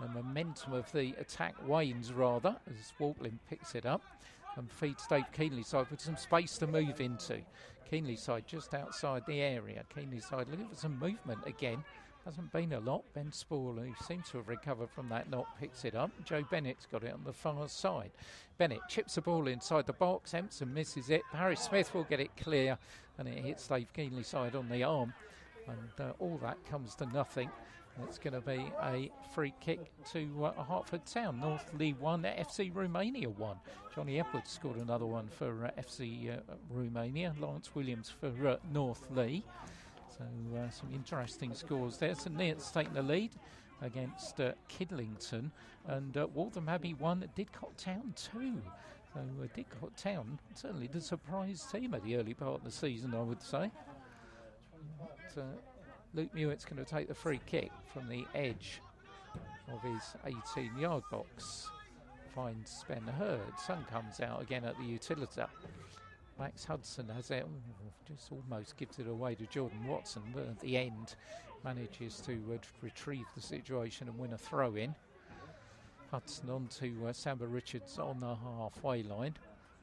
the 0.00 0.08
momentum 0.08 0.72
of 0.72 0.90
the 0.92 1.14
attack 1.18 1.54
wanes 1.66 2.12
rather 2.12 2.56
as 2.68 2.92
Waltling 2.98 3.38
picks 3.48 3.74
it 3.74 3.84
up 3.84 4.02
and 4.56 4.70
feeds 4.70 5.06
Dave 5.06 5.26
Keenleyside 5.36 5.90
with 5.90 6.00
some 6.00 6.16
space 6.16 6.56
to 6.58 6.66
move 6.66 7.00
into. 7.00 7.40
Keenleyside 7.90 8.46
just 8.46 8.74
outside 8.74 9.22
the 9.26 9.40
area. 9.40 9.84
Keenleyside 9.94 10.50
looking 10.50 10.68
for 10.68 10.76
some 10.76 10.98
movement 10.98 11.40
again. 11.46 11.82
Hasn't 12.24 12.52
been 12.52 12.74
a 12.74 12.80
lot. 12.80 13.02
Ben 13.14 13.32
Spall, 13.32 13.74
who 13.74 13.94
seems 14.04 14.28
to 14.30 14.36
have 14.38 14.48
recovered 14.48 14.90
from 14.90 15.08
that 15.08 15.30
knock, 15.30 15.58
picks 15.58 15.86
it 15.86 15.94
up. 15.94 16.10
Joe 16.24 16.44
Bennett's 16.50 16.86
got 16.86 17.02
it 17.02 17.14
on 17.14 17.24
the 17.24 17.32
far 17.32 17.66
side. 17.66 18.10
Bennett 18.58 18.80
chips 18.88 19.14
the 19.14 19.22
ball 19.22 19.48
inside 19.48 19.86
the 19.86 19.94
box. 19.94 20.34
Empson 20.34 20.72
misses 20.72 21.08
it. 21.08 21.22
Harry 21.32 21.56
Smith 21.56 21.94
will 21.94 22.04
get 22.04 22.20
it 22.20 22.30
clear, 22.36 22.76
and 23.18 23.26
it 23.26 23.38
hits 23.38 23.66
Dave 23.66 23.90
Keenleyside 23.96 24.54
on 24.54 24.68
the 24.68 24.84
arm. 24.84 25.14
And 25.66 26.06
uh, 26.08 26.12
all 26.18 26.38
that 26.42 26.58
comes 26.66 26.94
to 26.96 27.06
nothing. 27.06 27.48
It's 28.06 28.18
going 28.18 28.34
to 28.34 28.40
be 28.40 28.70
a 28.82 29.10
free 29.34 29.52
kick 29.60 29.90
to 30.12 30.44
uh, 30.44 30.62
Hertford 30.64 31.06
Town. 31.06 31.40
North 31.40 31.70
Leigh 31.78 31.94
1, 31.94 32.22
FC 32.22 32.70
Romania 32.74 33.28
1. 33.28 33.56
Johnny 33.94 34.20
Edwards 34.20 34.50
scored 34.50 34.76
another 34.76 35.06
one 35.06 35.28
for 35.28 35.66
uh, 35.66 35.80
FC 35.80 36.36
uh, 36.36 36.40
Romania. 36.70 37.34
Lawrence 37.38 37.74
Williams 37.74 38.10
for 38.20 38.48
uh, 38.48 38.56
North 38.72 39.06
Leigh. 39.10 39.44
So 40.20 40.56
uh, 40.56 40.68
some 40.68 40.90
interesting 40.92 41.54
scores 41.54 41.96
there. 41.96 42.14
St 42.14 42.36
Neots 42.36 42.72
taking 42.72 42.92
the 42.92 43.02
lead 43.02 43.30
against 43.80 44.38
uh, 44.38 44.52
Kidlington. 44.68 45.50
And 45.88 46.14
Waltham 46.34 46.68
Abbey 46.68 46.92
1, 46.94 47.30
Didcot 47.36 47.74
Town 47.78 48.12
2. 48.32 48.60
So 49.14 49.20
Didcot 49.56 49.96
Town, 49.96 50.38
certainly 50.54 50.88
the 50.88 51.00
surprise 51.00 51.66
team 51.72 51.94
at 51.94 52.04
the 52.04 52.16
early 52.16 52.34
part 52.34 52.56
of 52.56 52.64
the 52.64 52.70
season, 52.70 53.14
I 53.14 53.22
would 53.22 53.42
say. 53.42 53.70
But, 55.34 55.42
Luke 56.12 56.34
Mewett's 56.34 56.64
going 56.64 56.84
to 56.84 56.90
take 56.90 57.08
the 57.08 57.14
free 57.14 57.40
kick 57.46 57.70
from 57.92 58.08
the 58.08 58.26
edge 58.34 58.82
of 59.72 59.80
his 59.82 60.02
18 60.26 60.76
yard 60.76 61.04
box. 61.10 61.70
Finds 62.34 62.84
Ben 62.88 63.02
Hurd. 63.18 63.58
Sun 63.64 63.86
comes 63.90 64.20
out 64.20 64.42
again 64.42 64.64
at 64.64 64.76
the 64.76 64.84
Utilita. 64.84 65.48
Max 66.40 66.64
Hudson 66.64 67.06
has 67.14 67.30
it, 67.30 67.46
just 68.08 68.32
almost 68.32 68.78
gives 68.78 68.98
it 68.98 69.06
away 69.06 69.34
to 69.34 69.44
Jordan 69.46 69.86
Watson, 69.86 70.22
but 70.34 70.44
at 70.44 70.58
the 70.60 70.78
end 70.78 71.14
manages 71.62 72.18
to 72.22 72.32
uh, 72.54 72.58
retrieve 72.80 73.26
the 73.36 73.42
situation 73.42 74.08
and 74.08 74.18
win 74.18 74.32
a 74.32 74.38
throw 74.38 74.74
in. 74.74 74.94
Hudson 76.10 76.48
on 76.48 76.66
to 76.78 77.08
uh, 77.08 77.12
Samba 77.12 77.46
Richards 77.46 77.98
on 77.98 78.18
the 78.20 78.34
halfway 78.34 79.02
line. 79.02 79.34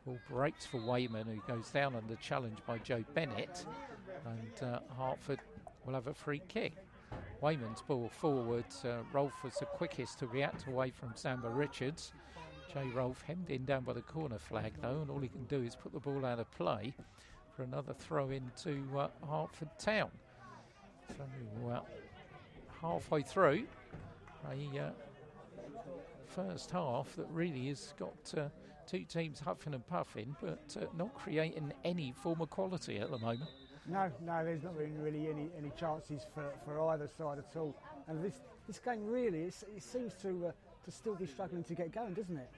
Ball 0.04 0.17
breaks 0.28 0.65
for 0.65 0.80
Wayman, 0.82 1.28
who 1.28 1.54
goes 1.54 1.70
down 1.70 1.96
under 1.96 2.15
challenge 2.15 2.58
by 2.65 2.80
Joe 2.80 3.04
Bennett. 3.13 3.63
And 4.26 4.67
uh, 4.67 4.80
Hertford 4.98 5.39
will 5.86 5.93
have 5.93 6.08
a 6.08 6.13
free 6.13 6.41
kick. 6.48 6.74
Wayman's 7.41 7.84
ball 7.84 8.10
forward. 8.10 8.65
Uh, 8.84 9.04
Rolfe 9.13 9.43
was 9.43 9.54
the 9.56 9.65
quickest 9.67 10.17
to 10.20 10.28
react 10.28 10.67
away 10.67 10.89
from 10.89 11.12
Samba 11.13 11.50
Richards. 11.50 12.13
Jay 12.73 12.88
Rolfe 12.93 13.21
hemmed 13.21 13.49
in 13.49 13.65
down 13.65 13.84
by 13.84 13.93
the 13.93 14.01
corner 14.01 14.38
flag 14.38 14.73
though, 14.82 15.01
and 15.01 15.10
all 15.10 15.19
he 15.19 15.30
can 15.30 15.45
do 15.45 15.62
is 15.63 15.75
put 15.75 15.93
the 15.93 15.99
ball 15.99 16.25
out 16.25 16.39
of 16.39 16.49
play 16.51 16.93
for 17.56 17.63
another 17.63 17.93
throw 17.93 18.30
into 18.30 18.84
uh, 18.97 19.08
Hertford 19.30 19.69
Town. 19.80 20.12
So 21.17 21.69
uh, 21.69 21.80
halfway 22.82 23.21
through 23.21 23.65
a 24.45 24.80
uh, 24.80 24.91
first 26.27 26.71
half 26.71 27.15
that 27.15 27.27
really 27.32 27.67
has 27.69 27.93
got 27.97 28.34
uh, 28.38 28.49
two 28.86 29.03
teams 29.03 29.39
huffing 29.39 29.73
and 29.73 29.86
puffing, 29.88 30.36
but 30.41 30.77
uh, 30.80 30.86
not 30.95 31.13
creating 31.13 31.73
any 31.84 32.12
form 32.12 32.41
of 32.41 32.49
quality 32.49 32.99
at 32.99 33.10
the 33.10 33.17
moment. 33.17 33.49
No, 33.89 34.12
no, 34.25 34.43
there's 34.43 34.63
not 34.63 34.75
really, 34.75 34.97
really 34.99 35.30
any, 35.30 35.49
any 35.58 35.71
chances 35.80 36.25
for, 36.34 36.43
for 36.65 36.80
either 36.89 37.08
side 37.08 37.39
at 37.39 37.56
all. 37.56 37.75
And 38.08 38.23
this, 38.23 38.41
this 38.67 38.80
game 38.80 39.06
really, 39.06 39.43
it 39.43 39.53
seems 39.80 40.13
to, 40.21 40.47
uh, 40.47 40.51
to 40.88 40.91
still 40.91 41.15
be 41.15 41.26
struggling 41.26 41.65
to 41.65 41.76
get 41.76 41.91
going, 41.91 42.13
doesn't 42.13 42.38
it? 42.38 42.50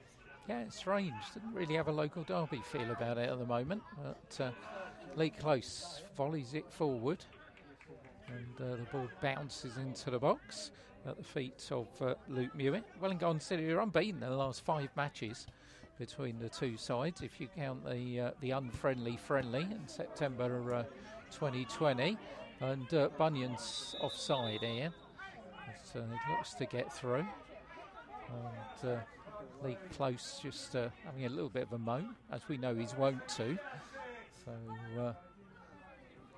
Yeah, 0.48 0.60
it's 0.60 0.76
strange. 0.76 1.12
Didn't 1.34 1.52
really 1.52 1.74
have 1.74 1.88
a 1.88 1.92
local 1.92 2.22
derby 2.22 2.62
feel 2.70 2.90
about 2.92 3.18
it 3.18 3.28
at 3.28 3.38
the 3.38 3.44
moment. 3.44 3.82
But 4.00 4.44
uh, 4.44 4.50
Lee 5.16 5.30
Close 5.30 6.04
volleys 6.16 6.54
it 6.54 6.70
forward, 6.70 7.24
and 8.28 8.66
uh, 8.72 8.76
the 8.76 8.86
ball 8.92 9.08
bounces 9.20 9.76
into 9.78 10.10
the 10.10 10.18
box 10.18 10.70
at 11.08 11.16
the 11.16 11.24
feet 11.24 11.68
of 11.72 11.88
uh, 12.00 12.14
Luke 12.28 12.54
Mewett. 12.54 12.84
Wellingborough 13.00 13.38
City 13.40 13.68
are 13.72 13.80
unbeaten 13.80 14.22
in 14.22 14.30
the 14.30 14.36
last 14.36 14.64
five 14.64 14.90
matches 14.96 15.48
between 15.98 16.38
the 16.38 16.48
two 16.48 16.76
sides, 16.76 17.22
if 17.22 17.40
you 17.40 17.48
count 17.56 17.84
the 17.84 18.20
uh, 18.20 18.30
the 18.40 18.52
unfriendly 18.52 19.16
friendly 19.16 19.62
in 19.62 19.88
September 19.88 20.72
uh, 20.72 20.82
2020. 21.32 22.16
And 22.60 22.94
uh, 22.94 23.08
Bunyan's 23.18 23.96
offside 24.00 24.60
here. 24.60 24.92
It 25.68 25.98
uh, 25.98 26.30
looks 26.30 26.54
to 26.54 26.66
get 26.66 26.92
through. 26.92 27.26
And 28.82 28.92
uh, 28.92 29.00
Lee 29.64 29.76
Close 29.96 30.40
just 30.42 30.76
uh, 30.76 30.88
having 31.04 31.26
a 31.26 31.28
little 31.28 31.48
bit 31.48 31.64
of 31.64 31.72
a 31.72 31.78
moan, 31.78 32.14
as 32.30 32.40
we 32.48 32.56
know 32.56 32.74
he's 32.74 32.94
wont 32.94 33.26
to. 33.36 33.58
So 34.44 34.52
uh, 35.00 35.12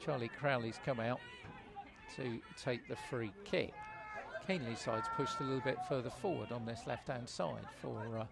Charlie 0.04 0.30
Crowley's 0.38 0.78
come 0.84 1.00
out 1.00 1.20
to 2.16 2.40
take 2.62 2.86
the 2.88 2.96
free 3.08 3.32
kick. 3.44 3.72
Keenleyside's 4.48 5.08
pushed 5.16 5.38
a 5.40 5.44
little 5.44 5.60
bit 5.60 5.78
further 5.88 6.10
forward 6.10 6.50
on 6.50 6.66
this 6.66 6.80
left 6.86 7.08
hand 7.08 7.28
side 7.28 7.66
for 7.80 8.18
uh, 8.18 8.26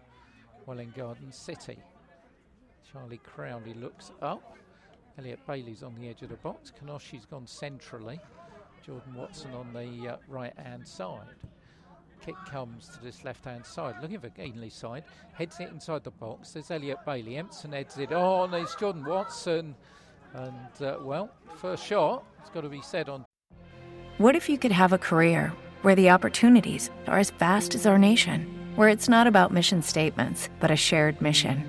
Welwyn 0.65 0.93
Garden 0.95 1.31
City. 1.31 1.77
Charlie 2.91 3.21
Crowley 3.23 3.73
looks 3.73 4.11
up. 4.21 4.57
Elliot 5.17 5.39
Bailey's 5.47 5.83
on 5.83 5.95
the 5.95 6.09
edge 6.09 6.21
of 6.21 6.29
the 6.29 6.35
box. 6.37 6.71
Kanoshi's 6.71 7.25
gone 7.25 7.47
centrally. 7.47 8.19
Jordan 8.85 9.13
Watson 9.13 9.53
on 9.53 9.71
the 9.73 10.13
uh, 10.13 10.17
right 10.27 10.57
hand 10.57 10.87
side. 10.87 11.27
Kick 12.23 12.35
comes 12.49 12.87
to 12.89 13.03
this 13.03 13.23
left 13.23 13.43
hand 13.45 13.65
side. 13.65 13.95
Looking 14.01 14.19
for 14.19 14.29
Keenleyside. 14.29 15.03
Heads 15.33 15.59
it 15.59 15.69
inside 15.69 16.03
the 16.03 16.11
box. 16.11 16.51
There's 16.51 16.69
Elliot 16.69 16.99
Bailey. 17.05 17.37
Empson 17.37 17.71
heads 17.71 17.97
it 17.97 18.11
on. 18.11 18.51
There's 18.51 18.75
Jordan 18.75 19.03
Watson. 19.03 19.75
And, 20.33 20.81
uh, 20.81 20.97
well, 21.01 21.31
first 21.57 21.85
shot, 21.85 22.23
it's 22.39 22.49
got 22.51 22.61
to 22.61 22.69
be 22.69 22.81
said 22.81 23.09
on. 23.09 23.25
What 24.17 24.35
if 24.35 24.49
you 24.49 24.57
could 24.57 24.71
have 24.71 24.93
a 24.93 24.97
career 24.97 25.51
where 25.81 25.95
the 25.95 26.11
opportunities 26.11 26.91
are 27.07 27.17
as 27.17 27.31
vast 27.31 27.73
as 27.73 27.87
our 27.87 27.97
nation, 27.97 28.45
where 28.75 28.89
it's 28.89 29.09
not 29.09 29.25
about 29.25 29.51
mission 29.51 29.81
statements, 29.81 30.47
but 30.59 30.69
a 30.69 30.75
shared 30.75 31.19
mission? 31.21 31.65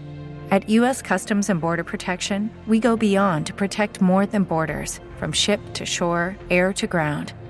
At 0.50 0.68
U.S. 0.68 1.00
Customs 1.00 1.48
and 1.48 1.62
Border 1.62 1.82
Protection, 1.82 2.50
we 2.66 2.78
go 2.78 2.94
beyond 2.94 3.46
to 3.46 3.54
protect 3.54 4.02
more 4.02 4.26
than 4.26 4.44
borders 4.44 5.00
from 5.16 5.32
ship 5.32 5.60
to 5.72 5.86
shore, 5.86 6.36
air 6.50 6.74
to 6.74 6.86
ground, 6.86 7.32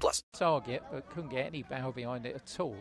plus. 0.00 0.22
Target, 0.32 0.82
but 0.90 1.08
couldn't 1.10 1.30
get 1.30 1.46
any 1.46 1.62
bow 1.62 1.92
behind 1.92 2.26
it 2.26 2.34
at 2.34 2.60
all. 2.60 2.76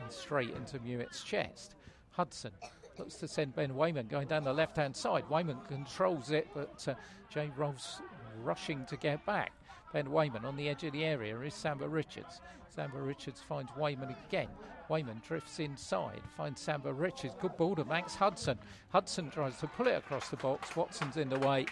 And 0.00 0.10
straight 0.10 0.50
into 0.50 0.78
Mewett's 0.80 1.22
chest. 1.22 1.76
Hudson 2.10 2.52
looks 2.98 3.14
to 3.16 3.28
send 3.28 3.54
Ben 3.54 3.74
Wayman 3.74 4.08
going 4.08 4.28
down 4.28 4.44
the 4.44 4.52
left 4.52 4.76
hand 4.76 4.94
side. 4.94 5.24
Wayman 5.30 5.58
controls 5.68 6.30
it, 6.30 6.48
but 6.54 6.86
uh, 6.88 6.94
Jay 7.30 7.50
Rolfe's 7.56 8.00
rushing 8.42 8.84
to 8.86 8.96
get 8.96 9.24
back. 9.24 9.52
Ben 9.92 10.10
Wayman 10.10 10.44
on 10.44 10.56
the 10.56 10.68
edge 10.68 10.84
of 10.84 10.92
the 10.92 11.04
area 11.04 11.38
is 11.40 11.54
Samba 11.54 11.88
Richards. 11.88 12.40
Samba 12.74 13.00
Richards 13.00 13.40
finds 13.46 13.70
Wayman 13.76 14.14
again. 14.28 14.48
Wayman 14.88 15.20
drifts 15.26 15.58
inside, 15.58 16.20
finds 16.36 16.60
Samba 16.60 16.92
Richards. 16.92 17.34
Good 17.40 17.56
ball 17.56 17.74
to 17.76 17.84
Max 17.84 18.14
Hudson. 18.14 18.58
Hudson 18.88 19.30
tries 19.30 19.58
to 19.58 19.66
pull 19.66 19.86
it 19.86 19.96
across 19.96 20.28
the 20.28 20.36
box. 20.36 20.74
Watson's 20.76 21.16
in 21.16 21.28
the 21.28 21.38
way. 21.38 21.66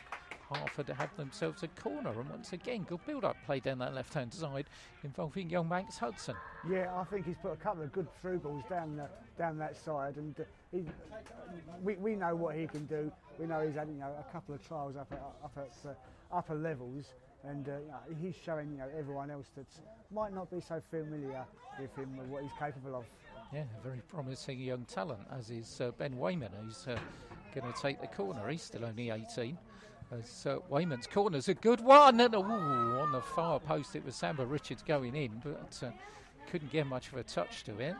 Hertford 0.53 0.89
have 0.89 1.17
themselves 1.17 1.63
a 1.63 1.69
corner, 1.69 2.11
and 2.11 2.29
once 2.29 2.53
again, 2.53 2.85
good 2.89 3.05
build-up 3.07 3.37
play 3.47 3.61
down 3.61 3.79
that 3.79 3.95
left-hand 3.95 4.33
side 4.33 4.67
involving 5.05 5.49
young 5.49 5.69
Max 5.69 5.99
Hudson. 5.99 6.35
Yeah, 6.69 6.93
I 6.97 7.05
think 7.05 7.27
he's 7.27 7.37
put 7.41 7.53
a 7.53 7.57
couple 7.57 7.83
of 7.83 7.93
good 7.93 8.09
through 8.21 8.39
balls 8.39 8.65
down 8.69 8.97
the, 8.97 9.09
down 9.39 9.59
that 9.59 9.77
side, 9.77 10.17
and 10.17 10.39
uh, 10.41 10.45
he, 10.73 10.85
we, 11.83 11.95
we 11.97 12.17
know 12.17 12.35
what 12.35 12.57
he 12.57 12.67
can 12.67 12.85
do. 12.87 13.11
We 13.39 13.47
know 13.47 13.61
he's 13.67 13.77
had 13.77 13.89
you 13.89 13.95
know 13.95 14.13
a 14.19 14.33
couple 14.33 14.55
of 14.55 14.67
trials 14.67 14.97
up 14.97 15.11
at 15.13 15.23
up 15.45 15.53
at 15.57 15.91
uh, 15.91 15.95
upper 16.37 16.55
levels, 16.55 17.07
and 17.45 17.69
uh, 17.69 17.73
you 17.73 17.89
know, 17.89 18.21
he's 18.21 18.35
showing 18.45 18.71
you 18.73 18.79
know 18.79 18.89
everyone 18.99 19.31
else 19.31 19.47
that 19.57 19.67
might 20.13 20.35
not 20.35 20.51
be 20.51 20.61
so 20.61 20.83
familiar 20.91 21.45
with 21.81 21.95
him 21.97 22.09
what 22.29 22.43
he's 22.43 22.53
capable 22.59 22.97
of. 22.97 23.05
Yeah, 23.53 23.65
very 23.83 24.03
promising 24.09 24.61
young 24.61 24.85
talent, 24.85 25.23
as 25.37 25.51
is 25.51 25.81
uh, 25.81 25.91
Ben 25.99 26.17
Wayman, 26.17 26.53
who's 26.63 26.87
uh, 26.87 26.99
going 27.55 27.73
to 27.73 27.81
take 27.81 28.01
the 28.01 28.07
corner. 28.07 28.49
He's 28.49 28.63
still 28.63 28.85
only 28.85 29.11
18. 29.11 29.59
As 30.13 30.45
uh, 30.45 30.59
Wayman's 30.69 31.07
corner's 31.07 31.49
a 31.49 31.55
good 31.55 31.81
one, 31.81 32.21
and 32.21 32.35
ooh, 32.35 32.39
on 32.39 33.13
the 33.13 33.21
far 33.21 33.61
post 33.61 33.95
it 33.95 34.05
was 34.05 34.17
Samba 34.17 34.45
Richards 34.45 34.83
going 34.83 35.15
in, 35.15 35.41
but 35.45 35.81
uh, 35.87 35.91
couldn't 36.51 36.73
get 36.73 36.87
much 36.89 37.13
of 37.13 37.19
a 37.19 37.23
touch 37.23 37.63
to 37.65 37.79
it. 37.79 37.95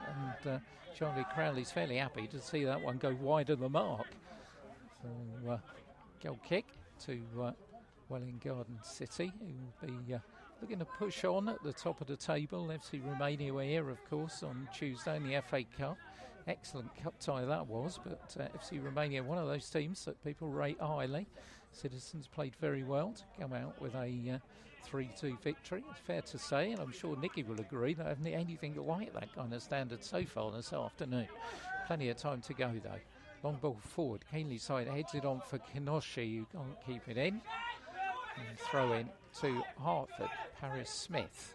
And 0.45 0.55
uh, 0.55 0.59
Charlie 0.93 1.25
Crowley's 1.33 1.71
fairly 1.71 1.99
happy 1.99 2.27
to 2.27 2.41
see 2.41 2.65
that 2.65 2.81
one 2.81 2.99
go 2.99 3.17
wide 3.21 3.51
of 3.51 3.61
the 3.61 3.69
mark. 3.69 4.09
So, 5.01 5.53
uh, 5.53 5.59
goal 6.23 6.41
kick 6.45 6.67
to 7.07 7.21
uh, 7.41 7.53
Welwyn 8.09 8.41
Garden 8.45 8.79
City, 8.83 9.33
who 9.41 9.87
will 9.87 10.03
be 10.03 10.15
uh, 10.15 10.19
looking 10.61 10.81
to 10.81 10.85
push 10.85 11.25
on 11.25 11.49
at 11.49 11.63
the 11.63 11.73
top 11.73 12.01
of 12.01 12.09
the 12.09 12.17
table. 12.17 12.67
FC 12.67 13.01
Romania 13.07 13.55
were 13.55 13.63
here, 13.63 13.89
of 13.89 14.05
course, 14.11 14.43
on 14.43 14.69
Tuesday 14.77 15.17
in 15.17 15.29
the 15.29 15.41
FA 15.49 15.63
Cup. 15.79 15.97
Excellent 16.49 16.93
cup 16.97 17.15
tie 17.21 17.45
that 17.45 17.67
was, 17.67 18.01
but 18.03 18.37
uh, 18.41 18.59
FC 18.59 18.83
Romania, 18.83 19.23
one 19.23 19.39
of 19.39 19.47
those 19.47 19.71
teams 19.71 20.05
that 20.07 20.23
people 20.25 20.49
rate 20.49 20.81
highly. 20.81 21.29
Citizens 21.73 22.27
played 22.27 22.55
very 22.57 22.83
well 22.83 23.13
to 23.13 23.23
come 23.41 23.53
out 23.53 23.81
with 23.81 23.95
a 23.95 24.35
uh, 24.35 24.39
3 24.85 25.09
2 25.19 25.39
victory. 25.43 25.85
It's 25.91 26.01
fair 26.01 26.23
to 26.23 26.39
say, 26.39 26.73
and 26.73 26.81
I'm 26.81 26.93
sure 26.93 27.17
Nicky 27.17 27.43
will 27.43 27.61
agree, 27.61 27.95
they 27.95 28.05
haven't 28.05 28.27
anything 28.27 28.75
like 28.87 29.13
that 29.15 29.35
kind 29.35 29.53
of 29.53 29.63
standard 29.63 30.05
so 30.05 30.25
far 30.25 30.51
this 30.51 30.73
afternoon. 30.73 31.29
Plenty 31.87 32.09
of 32.09 32.17
time 32.17 32.41
to 32.43 32.55
go 32.55 32.73
though. 32.83 33.01
Long 33.43 33.57
ball 33.57 33.79
forward. 33.81 34.25
Keenleyside 34.33 34.93
heads 34.93 35.15
it 35.15 35.25
on 35.25 35.41
for 35.41 35.59
Kinoshi, 35.59 36.39
who 36.39 36.47
can't 36.53 36.87
keep 36.87 37.09
it 37.09 37.17
in. 37.17 37.41
And 38.37 38.59
throw 38.59 38.93
in 38.93 39.09
to 39.41 39.63
Hertford, 39.83 40.31
Paris 40.61 40.91
Smith. 40.91 41.55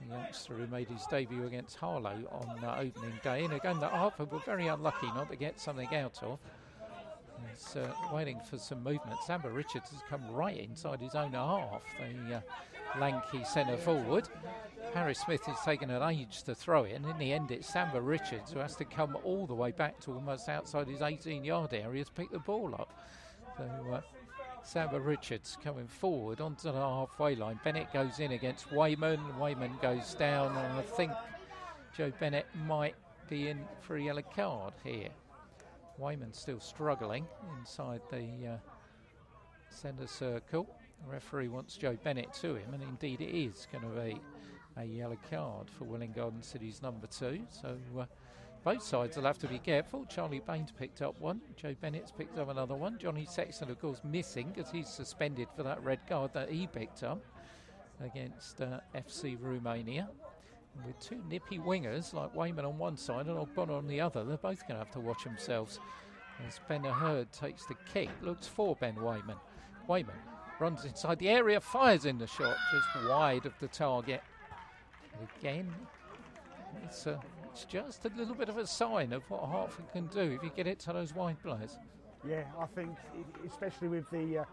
The 0.00 0.14
youngster 0.14 0.54
who 0.54 0.66
made 0.66 0.88
his 0.88 1.04
debut 1.06 1.46
against 1.46 1.76
Harlow 1.76 2.22
on 2.30 2.64
uh, 2.64 2.76
opening 2.78 3.18
day. 3.22 3.44
And 3.44 3.54
again, 3.54 3.80
the 3.80 3.88
Hertford 3.88 4.30
were 4.30 4.38
very 4.40 4.68
unlucky 4.68 5.06
not 5.08 5.30
to 5.30 5.36
get 5.36 5.58
something 5.58 5.92
out 5.94 6.22
of. 6.22 6.38
Uh, 7.76 7.86
waiting 8.12 8.40
for 8.48 8.56
some 8.56 8.82
movement. 8.82 9.16
Samba 9.26 9.50
Richards 9.50 9.90
has 9.90 10.00
come 10.08 10.22
right 10.30 10.56
inside 10.56 11.00
his 11.00 11.14
own 11.14 11.32
half, 11.32 11.82
the 11.98 12.36
uh, 12.36 12.40
lanky 12.98 13.44
centre 13.44 13.76
forward. 13.76 14.28
Harry 14.94 15.14
Smith 15.14 15.44
has 15.44 15.60
taken 15.64 15.90
an 15.90 16.02
age 16.02 16.44
to 16.44 16.54
throw 16.54 16.84
it, 16.84 16.92
and 16.92 17.04
in 17.04 17.18
the 17.18 17.32
end, 17.32 17.50
it's 17.50 17.68
Samba 17.68 18.00
Richards 18.00 18.52
who 18.52 18.58
has 18.60 18.74
to 18.76 18.84
come 18.84 19.18
all 19.22 19.46
the 19.46 19.54
way 19.54 19.70
back 19.70 20.00
to 20.00 20.12
almost 20.12 20.48
outside 20.48 20.88
his 20.88 21.02
18 21.02 21.44
yard 21.44 21.74
area 21.74 22.04
to 22.04 22.12
pick 22.12 22.30
the 22.30 22.38
ball 22.38 22.74
up. 22.74 22.94
So, 23.56 23.92
uh, 23.92 24.00
Samba 24.62 25.00
Richards 25.00 25.58
coming 25.62 25.88
forward 25.88 26.40
onto 26.40 26.72
the 26.72 26.78
halfway 26.78 27.34
line. 27.34 27.60
Bennett 27.64 27.92
goes 27.92 28.18
in 28.18 28.32
against 28.32 28.72
Wayman. 28.72 29.20
Wayman 29.38 29.72
goes 29.82 30.14
down, 30.14 30.56
and 30.56 30.78
I 30.78 30.82
think 30.82 31.12
Joe 31.96 32.12
Bennett 32.18 32.46
might 32.66 32.94
be 33.28 33.48
in 33.48 33.60
for 33.80 33.96
a 33.96 34.02
yellow 34.02 34.22
card 34.22 34.72
here. 34.84 35.08
Wayman 35.98 36.32
still 36.32 36.60
struggling 36.60 37.26
inside 37.58 38.00
the 38.10 38.52
uh, 38.52 38.56
centre 39.70 40.06
circle. 40.06 40.68
The 41.04 41.12
referee 41.12 41.48
wants 41.48 41.76
Joe 41.76 41.96
Bennett 42.02 42.32
to 42.34 42.54
him, 42.54 42.72
and 42.72 42.82
indeed 42.82 43.20
it 43.20 43.36
is 43.36 43.66
going 43.70 43.84
to 43.84 44.00
be 44.00 44.20
a 44.76 44.84
yellow 44.84 45.18
card 45.30 45.68
for 45.70 45.84
Welwyn 45.84 46.12
Garden 46.12 46.42
City's 46.42 46.82
number 46.82 47.06
two. 47.06 47.40
So 47.50 47.76
uh, 47.98 48.04
both 48.64 48.82
sides 48.82 49.16
will 49.16 49.24
have 49.24 49.38
to 49.38 49.48
be 49.48 49.58
careful. 49.58 50.04
Charlie 50.06 50.42
Baines 50.46 50.72
picked 50.72 51.02
up 51.02 51.20
one, 51.20 51.40
Joe 51.56 51.74
Bennett's 51.80 52.12
picked 52.12 52.38
up 52.38 52.48
another 52.48 52.74
one. 52.74 52.98
Johnny 52.98 53.26
Sexton, 53.28 53.70
of 53.70 53.80
course, 53.80 54.00
missing 54.04 54.52
because 54.54 54.70
he's 54.70 54.88
suspended 54.88 55.48
for 55.56 55.62
that 55.62 55.82
red 55.82 56.00
card 56.08 56.32
that 56.34 56.50
he 56.50 56.66
picked 56.66 57.02
up 57.02 57.20
against 58.04 58.60
uh, 58.60 58.80
FC 58.94 59.36
Romania. 59.40 60.08
With 60.86 60.98
two 61.00 61.22
nippy 61.28 61.58
wingers 61.58 62.12
like 62.14 62.34
Wayman 62.34 62.64
on 62.64 62.78
one 62.78 62.96
side 62.96 63.26
and 63.26 63.36
Ogbonna 63.36 63.78
on 63.78 63.86
the 63.86 64.00
other, 64.00 64.24
they're 64.24 64.36
both 64.36 64.60
going 64.60 64.78
to 64.78 64.84
have 64.84 64.92
to 64.92 65.00
watch 65.00 65.24
themselves. 65.24 65.80
As 66.46 66.60
Ben 66.68 66.84
Hurd 66.84 67.32
takes 67.32 67.66
the 67.66 67.74
kick, 67.92 68.10
looks 68.22 68.46
for 68.46 68.76
Ben 68.76 68.94
Wayman. 68.94 69.36
Wayman 69.88 70.14
runs 70.60 70.84
inside 70.84 71.18
the 71.18 71.28
area, 71.28 71.60
fires 71.60 72.04
in 72.04 72.18
the 72.18 72.26
shot, 72.26 72.56
just 72.72 73.08
wide 73.08 73.44
of 73.44 73.52
the 73.58 73.68
target. 73.68 74.22
Again, 75.40 75.72
it's, 76.84 77.06
uh, 77.06 77.18
it's 77.50 77.64
just 77.64 78.04
a 78.04 78.10
little 78.16 78.34
bit 78.34 78.48
of 78.48 78.56
a 78.56 78.66
sign 78.66 79.12
of 79.12 79.28
what 79.30 79.48
Hertford 79.48 79.90
can 79.92 80.06
do 80.06 80.20
if 80.20 80.42
you 80.42 80.50
get 80.54 80.66
it 80.66 80.78
to 80.80 80.92
those 80.92 81.14
wide 81.14 81.42
players. 81.42 81.76
Yeah, 82.26 82.44
I 82.60 82.66
think 82.66 82.96
especially 83.46 83.88
with 83.88 84.08
the 84.10 84.38
uh, 84.38 84.44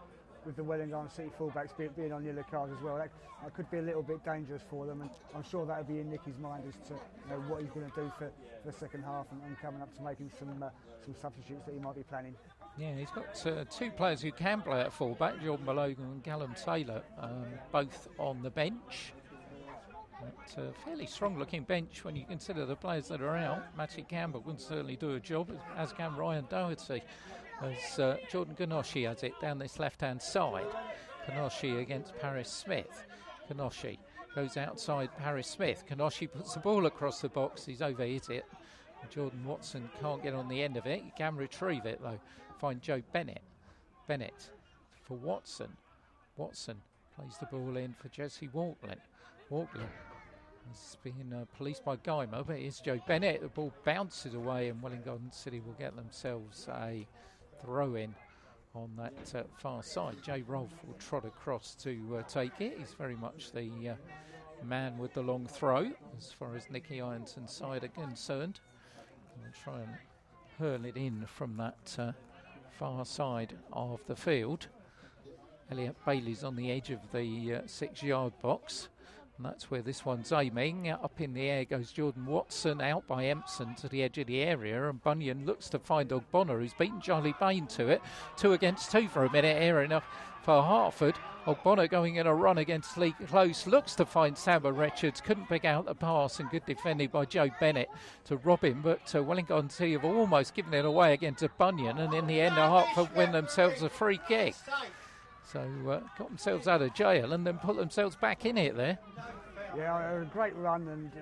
with 0.46 0.56
the 0.56 0.64
Welwyn 0.64 0.90
Garden 0.90 1.10
City 1.10 1.30
fullbacks 1.38 1.76
being, 1.76 2.12
on 2.12 2.24
yellow 2.24 2.44
cards 2.48 2.72
as 2.72 2.82
well, 2.82 2.96
that, 2.96 3.10
that 3.42 3.52
could 3.54 3.70
be 3.70 3.78
a 3.78 3.82
little 3.82 4.02
bit 4.02 4.24
dangerous 4.24 4.62
for 4.70 4.86
them. 4.86 5.02
And 5.02 5.10
I'm 5.34 5.42
sure 5.42 5.66
that'll 5.66 5.84
be 5.84 5.98
in 5.98 6.08
Nicky's 6.08 6.38
mind 6.38 6.62
as 6.68 6.74
to 6.88 6.94
you 6.94 7.30
know, 7.30 7.40
what 7.48 7.60
he's 7.60 7.70
going 7.70 7.90
to 7.90 7.96
do 7.96 8.12
for, 8.16 8.30
for 8.62 8.70
the 8.70 8.72
second 8.72 9.02
half 9.02 9.26
and, 9.32 9.42
and 9.42 9.58
coming 9.58 9.82
up 9.82 9.94
to 9.96 10.02
making 10.02 10.30
some 10.38 10.62
uh, 10.62 10.68
some 11.04 11.14
substitutes 11.20 11.66
that 11.66 11.74
he 11.74 11.80
might 11.80 11.96
be 11.96 12.02
planning. 12.04 12.34
Yeah, 12.78 12.94
he's 12.94 13.10
got 13.10 13.46
uh, 13.46 13.64
two 13.70 13.90
players 13.90 14.20
who 14.20 14.32
can 14.32 14.62
play 14.62 14.80
at 14.80 14.92
fullback, 14.92 15.42
Jordan 15.42 15.66
Malogan 15.66 15.98
and 15.98 16.22
Callum 16.22 16.54
Taylor, 16.62 17.02
um, 17.18 17.46
both 17.72 18.08
on 18.18 18.42
the 18.42 18.50
bench. 18.50 19.12
But, 20.20 20.62
uh, 20.62 20.72
fairly 20.84 21.06
strong 21.06 21.38
looking 21.38 21.62
bench 21.62 22.04
when 22.04 22.16
you 22.16 22.24
consider 22.26 22.64
the 22.64 22.76
players 22.76 23.08
that 23.08 23.20
are 23.20 23.36
out. 23.36 23.62
Matty 23.76 24.02
Campbell 24.02 24.40
can 24.40 24.58
certainly 24.58 24.96
do 24.96 25.14
a 25.14 25.20
job, 25.20 25.50
as 25.76 25.92
can 25.92 26.16
Ryan 26.16 26.46
Doherty. 26.48 27.02
As 27.62 27.98
uh, 27.98 28.16
Jordan 28.30 28.54
Ganoshi 28.54 29.08
has 29.08 29.22
it 29.22 29.38
down 29.40 29.58
this 29.58 29.78
left 29.78 30.02
hand 30.02 30.20
side. 30.20 30.66
Ganoshi 31.28 31.80
against 31.80 32.16
Paris 32.18 32.50
Smith. 32.50 33.06
Kanoshi 33.50 33.98
goes 34.34 34.56
outside 34.56 35.08
Paris 35.18 35.48
Smith. 35.48 35.84
Kanoshi 35.88 36.30
puts 36.30 36.54
the 36.54 36.60
ball 36.60 36.86
across 36.86 37.20
the 37.20 37.28
box. 37.28 37.64
He's 37.64 37.80
overhit 37.80 38.28
it. 38.30 38.44
Jordan 39.10 39.44
Watson 39.44 39.88
can't 40.00 40.22
get 40.22 40.34
on 40.34 40.48
the 40.48 40.62
end 40.62 40.76
of 40.76 40.86
it. 40.86 41.02
He 41.02 41.12
can 41.16 41.36
retrieve 41.36 41.86
it 41.86 42.00
though. 42.02 42.18
Find 42.58 42.82
Joe 42.82 43.02
Bennett. 43.12 43.42
Bennett 44.06 44.50
for 45.02 45.14
Watson. 45.14 45.68
Watson 46.36 46.76
plays 47.16 47.36
the 47.38 47.46
ball 47.46 47.76
in 47.76 47.94
for 47.94 48.08
Jesse 48.08 48.48
Walklin. 48.48 48.98
Walklin 49.50 49.88
is 50.72 50.96
being 51.02 51.32
uh, 51.32 51.44
policed 51.56 51.84
by 51.84 51.96
Guymer, 51.96 52.46
but 52.46 52.56
it's 52.56 52.80
Joe 52.80 52.98
Bennett. 53.06 53.42
The 53.42 53.48
ball 53.48 53.72
bounces 53.84 54.34
away, 54.34 54.68
and 54.68 54.82
Welwyn 54.82 55.02
Garden 55.02 55.32
City 55.32 55.60
will 55.60 55.74
get 55.74 55.96
themselves 55.96 56.68
a 56.68 57.06
throw 57.66 57.96
in 57.96 58.14
on 58.76 58.90
that 58.96 59.34
uh, 59.34 59.42
far 59.58 59.82
side. 59.82 60.14
Jay 60.22 60.42
Rolfe 60.46 60.84
will 60.86 60.94
trot 60.94 61.24
across 61.24 61.74
to 61.74 62.18
uh, 62.18 62.22
take 62.28 62.60
it. 62.60 62.76
He's 62.78 62.92
very 62.92 63.16
much 63.16 63.50
the 63.50 63.90
uh, 63.90 63.94
man 64.64 64.96
with 64.98 65.14
the 65.14 65.22
long 65.22 65.46
throw 65.46 65.90
as 66.16 66.30
far 66.30 66.54
as 66.54 66.70
Nicky 66.70 67.00
Ironton's 67.00 67.52
side 67.52 67.82
are 67.82 67.88
concerned. 67.88 68.60
And 69.44 69.52
try 69.52 69.80
and 69.80 69.94
hurl 70.58 70.84
it 70.84 70.96
in 70.96 71.26
from 71.26 71.56
that 71.56 71.96
uh, 71.98 72.12
far 72.78 73.04
side 73.04 73.54
of 73.72 74.00
the 74.06 74.16
field. 74.16 74.68
Elliot 75.70 75.96
Bailey's 76.06 76.44
on 76.44 76.54
the 76.54 76.70
edge 76.70 76.90
of 76.90 77.00
the 77.12 77.56
uh, 77.56 77.60
six 77.66 78.00
yard 78.00 78.32
box. 78.40 78.88
And 79.36 79.44
that's 79.44 79.70
where 79.70 79.82
this 79.82 80.04
one's 80.04 80.32
aiming. 80.32 80.88
Up 80.90 81.20
in 81.20 81.34
the 81.34 81.42
air 81.42 81.64
goes 81.66 81.92
Jordan 81.92 82.24
Watson, 82.24 82.80
out 82.80 83.06
by 83.06 83.26
Empson 83.26 83.74
to 83.76 83.88
the 83.88 84.02
edge 84.02 84.16
of 84.16 84.26
the 84.26 84.40
area. 84.40 84.88
And 84.88 85.02
Bunyan 85.02 85.44
looks 85.44 85.68
to 85.70 85.78
find 85.78 86.08
Ogbonna, 86.08 86.58
who's 86.58 86.72
beaten 86.72 87.00
Charlie 87.02 87.34
Bain 87.38 87.66
to 87.68 87.88
it. 87.88 88.00
Two 88.36 88.54
against 88.54 88.90
two 88.90 89.08
for 89.08 89.24
a 89.24 89.32
minute, 89.32 89.60
air 89.60 89.82
enough 89.82 90.04
for 90.42 90.62
Hertford. 90.62 91.16
Ogbonna 91.44 91.88
going 91.90 92.16
in 92.16 92.26
a 92.26 92.34
run 92.34 92.56
against 92.58 92.96
Lee 92.96 93.14
Close. 93.26 93.66
Looks 93.66 93.94
to 93.96 94.06
find 94.06 94.38
Samba 94.38 94.72
Richards. 94.72 95.20
Couldn't 95.20 95.48
pick 95.48 95.66
out 95.66 95.84
the 95.84 95.94
pass 95.94 96.40
and 96.40 96.48
good 96.48 96.64
defending 96.64 97.08
by 97.08 97.26
Joe 97.26 97.50
Bennett 97.60 97.90
to 98.24 98.38
rob 98.38 98.64
him. 98.64 98.80
But 98.80 99.14
uh, 99.14 99.22
Welwyn 99.22 99.44
Garden 99.44 99.68
City 99.68 99.92
have 99.92 100.04
almost 100.04 100.54
given 100.54 100.72
it 100.72 100.84
away 100.86 101.12
against 101.12 101.44
Bunyan. 101.58 101.98
And 101.98 102.14
in 102.14 102.26
the 102.26 102.40
end, 102.40 102.54
Hertford 102.54 103.14
win 103.14 103.32
themselves 103.32 103.82
a 103.82 103.90
free 103.90 104.18
kick. 104.26 104.54
So 105.52 105.60
uh, 105.60 106.00
got 106.18 106.28
themselves 106.28 106.66
out 106.66 106.82
of 106.82 106.92
jail 106.94 107.32
and 107.32 107.46
then 107.46 107.58
put 107.58 107.76
themselves 107.76 108.16
back 108.16 108.44
in 108.44 108.58
it 108.58 108.76
there. 108.76 108.98
Yeah, 109.76 110.22
a 110.22 110.24
great 110.24 110.56
run 110.56 110.88
and 110.88 111.12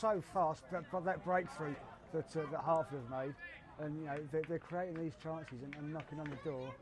so 0.00 0.22
fast. 0.32 0.62
But, 0.70 0.84
but 0.90 1.04
that 1.04 1.24
breakthrough 1.24 1.74
that 2.12 2.36
uh, 2.36 2.50
that 2.50 2.60
Hertford 2.60 3.00
have 3.00 3.26
made, 3.26 3.34
and 3.80 3.98
you 3.98 4.06
know 4.06 4.18
they're, 4.32 4.42
they're 4.48 4.58
creating 4.58 5.02
these 5.02 5.14
chances 5.22 5.62
and, 5.62 5.74
and 5.74 5.92
knocking 5.92 6.20
on 6.20 6.30
the 6.30 6.50
door. 6.50 6.72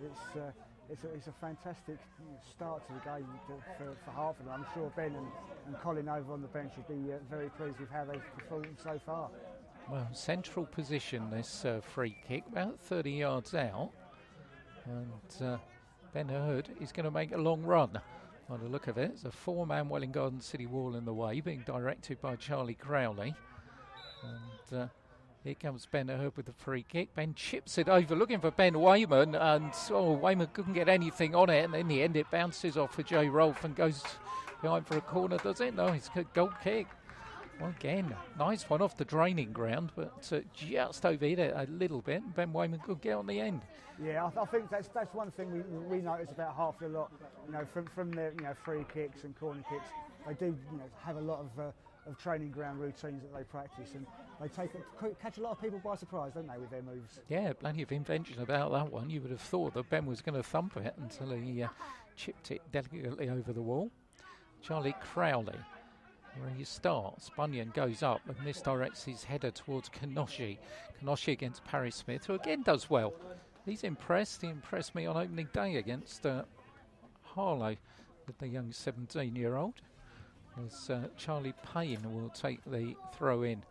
It's 0.00 0.36
uh, 0.36 0.50
it's 0.88 1.04
a, 1.04 1.08
it's 1.08 1.26
a 1.26 1.32
fantastic 1.32 1.98
start 2.48 2.86
to 2.86 2.94
the 2.94 3.00
game 3.00 3.26
for, 3.46 3.96
for 4.04 4.10
Hertford. 4.10 4.46
I'm 4.50 4.64
sure 4.72 4.92
Ben 4.94 5.14
and, 5.14 5.26
and 5.66 5.76
Colin 5.82 6.08
over 6.08 6.32
on 6.32 6.40
the 6.40 6.48
bench 6.48 6.72
will 6.76 6.96
be 6.96 7.12
uh, 7.12 7.16
very 7.28 7.48
pleased 7.50 7.80
with 7.80 7.90
how 7.90 8.04
they've 8.04 8.22
performed 8.38 8.76
so 8.82 9.00
far. 9.04 9.28
Well, 9.90 10.08
central 10.12 10.66
position 10.66 11.28
this 11.30 11.64
uh, 11.64 11.80
free 11.80 12.16
kick, 12.26 12.44
about 12.50 12.78
30 12.80 13.10
yards 13.12 13.54
out. 13.54 13.90
And 14.84 15.46
uh, 15.48 15.58
Ben 16.16 16.30
Hurd 16.30 16.70
is 16.80 16.92
going 16.92 17.04
to 17.04 17.10
make 17.10 17.32
a 17.32 17.36
long 17.36 17.62
run. 17.62 17.90
By 18.48 18.56
the 18.56 18.70
look 18.70 18.86
of 18.86 18.96
it, 18.96 19.10
it's 19.12 19.24
a 19.24 19.30
four 19.30 19.66
man 19.66 19.90
Welwyn 19.90 20.12
Garden 20.12 20.40
City 20.40 20.64
wall 20.64 20.96
in 20.96 21.04
the 21.04 21.12
way, 21.12 21.42
being 21.42 21.62
directed 21.66 22.22
by 22.22 22.36
Charlie 22.36 22.72
Crowley. 22.72 23.34
And 24.22 24.80
uh, 24.80 24.86
here 25.44 25.52
comes 25.52 25.84
Ben 25.84 26.08
Hurd 26.08 26.34
with 26.34 26.46
the 26.46 26.54
free 26.54 26.86
kick. 26.88 27.14
Ben 27.14 27.34
chips 27.34 27.76
it 27.76 27.90
over, 27.90 28.16
looking 28.16 28.40
for 28.40 28.50
Ben 28.50 28.80
Wayman, 28.80 29.34
and 29.34 29.70
oh, 29.90 30.12
Wayman 30.12 30.48
couldn't 30.54 30.72
get 30.72 30.88
anything 30.88 31.34
on 31.34 31.50
it. 31.50 31.66
And 31.66 31.74
in 31.74 31.86
the 31.86 32.02
end, 32.02 32.16
it 32.16 32.30
bounces 32.30 32.78
off 32.78 32.94
for 32.94 33.02
Jay 33.02 33.28
Rolfe 33.28 33.62
and 33.64 33.76
goes 33.76 34.02
behind 34.62 34.86
for 34.86 34.96
a 34.96 35.02
corner, 35.02 35.36
does 35.36 35.60
it? 35.60 35.76
No, 35.76 35.88
it's 35.88 36.08
a 36.16 36.24
goal 36.24 36.50
kick. 36.64 36.86
Well, 37.60 37.70
again, 37.70 38.14
nice 38.38 38.68
one 38.68 38.82
off 38.82 38.96
the 38.96 39.04
draining 39.04 39.52
ground, 39.52 39.92
but 39.96 40.30
uh, 40.30 40.40
just 40.52 41.02
overhit 41.04 41.38
it 41.38 41.54
a 41.56 41.66
little 41.70 42.02
bit. 42.02 42.22
Ben 42.34 42.52
Wayman 42.52 42.80
could 42.80 43.00
get 43.00 43.14
on 43.14 43.26
the 43.26 43.40
end. 43.40 43.62
Yeah, 44.02 44.24
I, 44.36 44.42
I 44.42 44.44
think 44.44 44.70
that's 44.70 44.88
that's 44.88 45.14
one 45.14 45.30
thing 45.30 45.50
we, 45.52 45.96
we 45.96 46.02
notice 46.02 46.30
about 46.32 46.54
half 46.54 46.78
the 46.78 46.88
lot. 46.88 47.10
You 47.46 47.52
know, 47.52 47.64
from 47.64 47.86
from 47.86 48.10
their 48.12 48.32
you 48.38 48.44
know 48.44 48.52
free 48.62 48.84
kicks 48.92 49.24
and 49.24 49.38
corner 49.38 49.64
kicks, 49.70 49.88
they 50.26 50.34
do 50.34 50.56
you 50.70 50.78
know 50.78 50.84
have 51.02 51.16
a 51.16 51.20
lot 51.20 51.40
of 51.40 51.58
uh, 51.58 51.70
of 52.06 52.18
training 52.18 52.50
ground 52.50 52.78
routines 52.78 53.22
that 53.22 53.34
they 53.34 53.44
practice, 53.44 53.94
and 53.94 54.06
they 54.40 54.48
take 54.48 54.70
catch 55.20 55.38
a 55.38 55.40
lot 55.40 55.52
of 55.52 55.60
people 55.60 55.80
by 55.82 55.96
surprise, 55.96 56.32
don't 56.34 56.46
they, 56.46 56.58
with 56.58 56.70
their 56.70 56.82
moves? 56.82 57.20
Yeah, 57.28 57.54
plenty 57.54 57.82
of 57.82 57.90
invention 57.90 58.40
about 58.40 58.70
that 58.72 58.92
one. 58.92 59.08
You 59.08 59.22
would 59.22 59.30
have 59.30 59.40
thought 59.40 59.72
that 59.74 59.88
Ben 59.88 60.04
was 60.04 60.20
going 60.20 60.36
to 60.36 60.42
thump 60.42 60.76
it 60.76 60.94
until 60.98 61.30
he 61.30 61.62
uh, 61.62 61.68
chipped 62.16 62.50
it 62.50 62.60
delicately 62.70 63.30
over 63.30 63.52
the 63.52 63.62
wall. 63.62 63.90
Charlie 64.62 64.94
Crowley, 65.00 65.58
where 66.40 66.50
he 66.50 66.64
starts, 66.64 67.30
Bunyan 67.36 67.72
goes 67.74 68.02
up 68.02 68.20
and 68.28 68.36
misdirects 68.38 69.04
his 69.04 69.24
header 69.24 69.50
towards 69.50 69.88
Kanoshi. 69.88 70.58
Kanoshi 71.00 71.32
against 71.32 71.64
Paris 71.64 71.96
Smith, 71.96 72.26
who 72.26 72.34
again 72.34 72.62
does 72.62 72.88
well. 72.90 73.14
He's 73.64 73.84
impressed. 73.84 74.42
He 74.42 74.48
impressed 74.48 74.94
me 74.94 75.06
on 75.06 75.16
opening 75.16 75.48
day 75.52 75.76
against 75.76 76.24
uh, 76.24 76.44
Harlow, 77.22 77.76
with 78.26 78.38
the 78.38 78.48
young 78.48 78.72
17 78.72 79.34
year 79.36 79.56
old. 79.56 79.74
As 80.64 80.88
uh, 80.88 81.08
Charlie 81.16 81.54
Payne 81.74 82.02
will 82.14 82.30
take 82.30 82.60
the 82.64 82.94
throw 83.12 83.42
in 83.42 83.62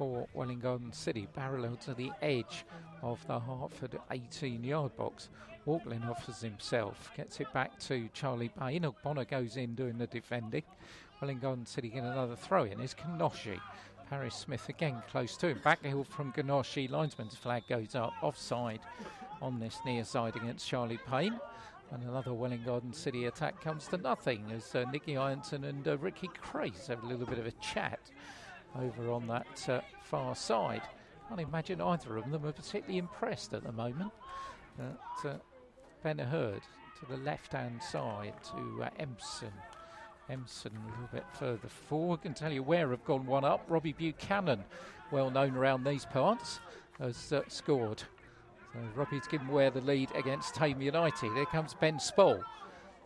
for 0.00 0.26
Welwyn 0.32 0.60
Garden 0.60 0.92
City, 0.92 1.26
parallel 1.34 1.76
to 1.76 1.92
the 1.92 2.10
edge 2.22 2.64
of 3.02 3.24
the 3.26 3.38
Hertford 3.38 3.98
18 4.10 4.62
yard 4.62 4.96
box. 4.96 5.28
Walklin 5.66 6.08
offers 6.08 6.40
himself, 6.40 7.10
gets 7.16 7.38
it 7.40 7.52
back 7.52 7.78
to 7.80 8.08
Charlie 8.14 8.50
Payne. 8.58 8.86
Bonner 9.04 9.24
goes 9.24 9.56
in 9.56 9.74
doing 9.74 9.98
the 9.98 10.06
defending. 10.06 10.62
Welwyn 11.20 11.38
Garden 11.38 11.66
City 11.66 11.90
get 11.90 12.02
another 12.02 12.34
throw 12.34 12.64
in. 12.64 12.80
Is 12.80 12.94
Kanoshi. 12.94 13.60
Paris 14.08 14.34
Smith 14.34 14.68
again 14.70 15.02
close 15.10 15.36
to 15.36 15.48
him. 15.48 15.60
Back 15.62 15.82
Backheel 15.82 16.06
from 16.06 16.32
Ganoshi. 16.32 16.88
Linesman's 16.88 17.36
flag 17.36 17.62
goes 17.68 17.94
up. 17.94 18.14
Offside 18.22 18.80
on 19.42 19.60
this 19.60 19.78
near 19.84 20.02
side 20.04 20.34
against 20.36 20.66
Charlie 20.66 20.98
Payne. 21.10 21.38
And 21.92 22.02
another 22.04 22.32
Welwyn 22.32 22.64
Garden 22.64 22.94
City 22.94 23.26
attack 23.26 23.60
comes 23.60 23.86
to 23.88 23.98
nothing 23.98 24.50
as 24.50 24.74
uh, 24.74 24.86
Nicky 24.90 25.18
Ironton 25.18 25.64
and 25.64 25.86
uh, 25.86 25.98
Ricky 25.98 26.28
Crace 26.40 26.86
have 26.86 27.02
a 27.02 27.06
little 27.06 27.26
bit 27.26 27.38
of 27.38 27.46
a 27.46 27.52
chat 27.52 28.00
over 28.80 29.10
on 29.10 29.26
that 29.26 29.68
uh, 29.68 29.80
far 30.02 30.34
side. 30.34 30.82
I 31.26 31.28
can't 31.28 31.40
imagine 31.40 31.82
either 31.82 32.16
of 32.16 32.30
them 32.30 32.46
are 32.46 32.52
particularly 32.52 32.98
impressed 32.98 33.52
at 33.52 33.64
the 33.64 33.72
moment. 33.72 34.12
But 34.78 35.28
uh, 35.28 35.34
Ben 36.02 36.18
Hurd 36.18 36.62
to 37.00 37.06
the 37.10 37.18
left 37.18 37.52
hand 37.52 37.82
side 37.82 38.34
to 38.52 38.84
uh, 38.84 38.88
Empson. 38.98 39.52
Empson 40.30 40.72
a 40.72 40.90
little 40.90 41.08
bit 41.12 41.24
further 41.38 41.68
forward. 41.68 42.22
Can 42.22 42.34
tell 42.34 42.52
you 42.52 42.62
Ware 42.62 42.90
have 42.90 43.04
gone 43.04 43.26
one 43.26 43.44
up. 43.44 43.64
Robbie 43.68 43.92
Buchanan, 43.92 44.64
well 45.10 45.30
known 45.30 45.56
around 45.56 45.84
these 45.84 46.04
parts, 46.04 46.60
has 47.00 47.32
uh, 47.32 47.42
scored. 47.48 48.02
So 48.72 48.78
Robbie's 48.94 49.26
given 49.26 49.48
Ware 49.48 49.70
the 49.70 49.80
lead 49.80 50.10
against 50.14 50.54
Thame 50.54 50.80
United. 50.80 51.32
Here 51.34 51.46
comes 51.46 51.74
Ben 51.74 51.98
Spall. 51.98 52.40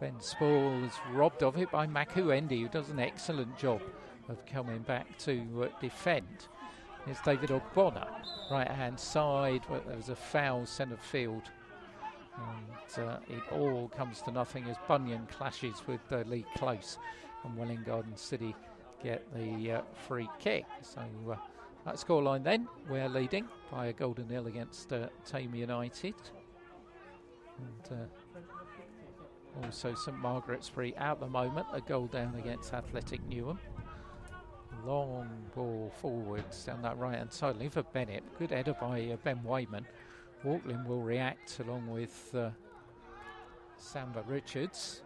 Ben 0.01 0.21
Spall 0.21 0.85
is 0.85 0.93
robbed 1.13 1.43
of 1.43 1.57
it 1.57 1.71
by 1.71 1.87
Makuendi, 1.87 2.61
who 2.61 2.69
does 2.69 2.91
an 2.91 3.01
excellent 3.01 3.57
job 3.57 3.81
of 4.29 4.45
coming 4.45 4.81
back 4.81 5.17
to 5.19 5.43
uh, 5.63 5.81
defend. 5.81 6.49
It's 7.07 7.21
David 7.23 7.51
Ogbonna, 7.51 8.09
right 8.51 8.71
hand 8.71 8.99
side, 8.99 9.63
where 9.69 9.81
there 9.81 9.97
was 9.97 10.09
a 10.09 10.17
foul 10.17 10.67
centre 10.67 10.97
field. 10.97 11.43
And 12.37 13.07
uh, 13.07 13.19
it 13.29 13.43
all 13.53 13.89
comes 13.97 14.21
to 14.23 14.33
nothing 14.33 14.65
as 14.65 14.77
Bunyan 14.89 15.27
clashes 15.27 15.83
with 15.87 16.01
uh, 16.11 16.25
Lee 16.27 16.45
Close, 16.57 16.99
and 17.45 17.57
Welwyn 17.57 17.85
Garden 17.85 18.17
City 18.17 18.55
get 19.03 19.23
the 19.35 19.73
uh, 19.73 19.83
free 20.09 20.29
kick. 20.39 20.65
So 20.83 21.03
uh, 21.31 21.37
that 21.85 21.97
scoreline 21.97 22.43
then, 22.43 22.67
we're 22.89 23.09
leading 23.09 23.47
by 23.71 23.87
a 23.87 23.93
golden 23.93 24.29
nil 24.29 24.47
against 24.47 24.93
uh, 24.93 25.09
Thame 25.27 25.55
United. 25.55 26.15
And 27.59 28.01
uh, 28.01 29.65
also 29.65 29.95
St 29.95 30.17
Margaretsbury 30.17 31.01
at 31.01 31.21
the 31.21 31.29
moment, 31.29 31.67
a 31.73 31.81
goal 31.81 32.07
down 32.07 32.35
against 32.37 32.73
Athletic 32.73 33.21
Newham. 33.29 33.59
Long 34.85 35.29
ball 35.55 35.93
forwards 36.01 36.65
down 36.65 36.83
that 36.83 36.99
right 36.99 37.17
hand 37.17 37.33
side, 37.33 37.57
leave 37.57 37.75
for 37.75 37.85
Bennett. 37.85 38.25
Good 38.39 38.51
header 38.51 38.75
by 38.75 39.03
uh, 39.13 39.17
Ben 39.23 39.41
Wayman. 39.45 39.87
Walklin 40.45 40.85
will 40.87 41.01
react 41.01 41.59
along 41.61 41.89
with 41.89 42.35
uh, 42.35 42.51
Samba 43.79 44.23
Richards. 44.27 45.01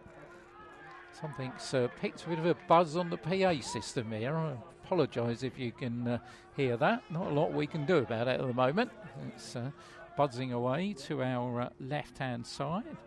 Something's 1.13 1.73
uh, 1.73 1.87
picked 1.99 2.25
a 2.25 2.29
bit 2.29 2.39
of 2.39 2.45
a 2.45 2.55
buzz 2.67 2.97
on 2.97 3.09
the 3.09 3.17
PA 3.17 3.59
system 3.61 4.11
here. 4.11 4.35
I 4.35 4.53
apologise 4.83 5.43
if 5.43 5.57
you 5.57 5.71
can 5.71 6.07
uh, 6.07 6.17
hear 6.55 6.75
that. 6.77 7.03
Not 7.09 7.27
a 7.27 7.33
lot 7.33 7.53
we 7.53 7.67
can 7.67 7.85
do 7.85 7.97
about 7.97 8.27
it 8.27 8.39
at 8.39 8.45
the 8.47 8.53
moment. 8.53 8.91
It's 9.27 9.55
uh, 9.55 9.71
buzzing 10.17 10.51
away 10.51 10.93
to 11.07 11.23
our 11.23 11.61
uh, 11.61 11.69
left 11.79 12.17
hand 12.17 12.45
side. 12.45 12.97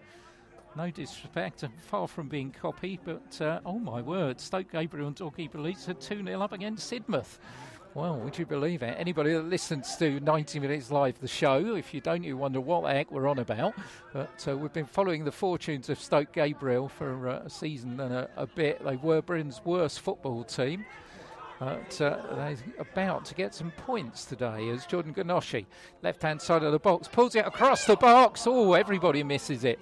No 0.75 0.91
disrespect, 0.91 1.65
far 1.87 2.09
from 2.09 2.29
being 2.29 2.51
copied, 2.51 3.01
but 3.05 3.41
uh, 3.43 3.61
oh 3.67 3.79
my 3.79 4.01
word, 4.01 4.41
Stoke 4.41 4.73
Gabriel 4.73 5.09
and 5.09 5.17
Torbay 5.17 5.51
Police 5.51 5.87
are 5.91 5.95
2 5.95 6.25
0 6.25 6.41
up 6.41 6.53
against 6.53 6.91
Sidmouth. 6.91 7.39
Well, 7.95 8.17
would 8.21 8.39
you 8.39 8.47
believe 8.47 8.83
it? 8.83 8.97
Anybody 8.99 9.35
that 9.35 9.45
listens 9.45 9.97
to 9.97 10.19
90 10.21 10.61
Minutes 10.61 10.91
Live, 10.91 11.21
the 11.21 11.29
show, 11.29 11.77
if 11.77 11.93
you 11.93 12.01
don't, 12.01 12.25
you 12.25 12.39
wonder 12.39 12.59
what 12.59 12.85
the 12.85 12.89
heck 12.89 13.13
we're 13.13 13.29
on 13.29 13.39
about. 13.39 13.75
But 14.15 14.47
uh, 14.49 14.57
we've 14.57 14.73
been 14.73 14.87
following 14.87 15.27
the 15.27 15.33
fortunes 15.33 15.91
of 15.91 16.01
Stoke 16.01 16.33
Gabriel 16.33 16.89
for 16.89 17.29
uh, 17.29 17.43
a 17.45 17.51
season 17.51 18.01
and 18.01 18.15
a, 18.15 18.31
a, 18.39 18.47
bit. 18.47 18.83
They 18.83 18.97
were 18.97 19.21
Britain's 19.21 19.61
worst 19.63 20.01
football 20.01 20.43
team. 20.43 20.87
But 21.61 22.01
uh, 22.01 22.35
they're 22.35 22.57
about 22.79 23.27
to 23.27 23.35
get 23.35 23.55
some 23.55 23.71
points 23.73 24.25
today 24.25 24.71
as 24.71 24.87
Jordan 24.87 25.13
Ganoshi, 25.13 25.67
left 26.01 26.23
hand 26.23 26.41
side 26.41 26.63
of 26.63 26.73
the 26.73 26.79
box, 26.79 27.09
pulls 27.09 27.35
it 27.35 27.47
across 27.47 27.85
the 27.85 27.97
box. 27.97 28.47
Oh, 28.47 28.73
everybody 28.73 29.23
misses 29.23 29.65
it. 29.65 29.79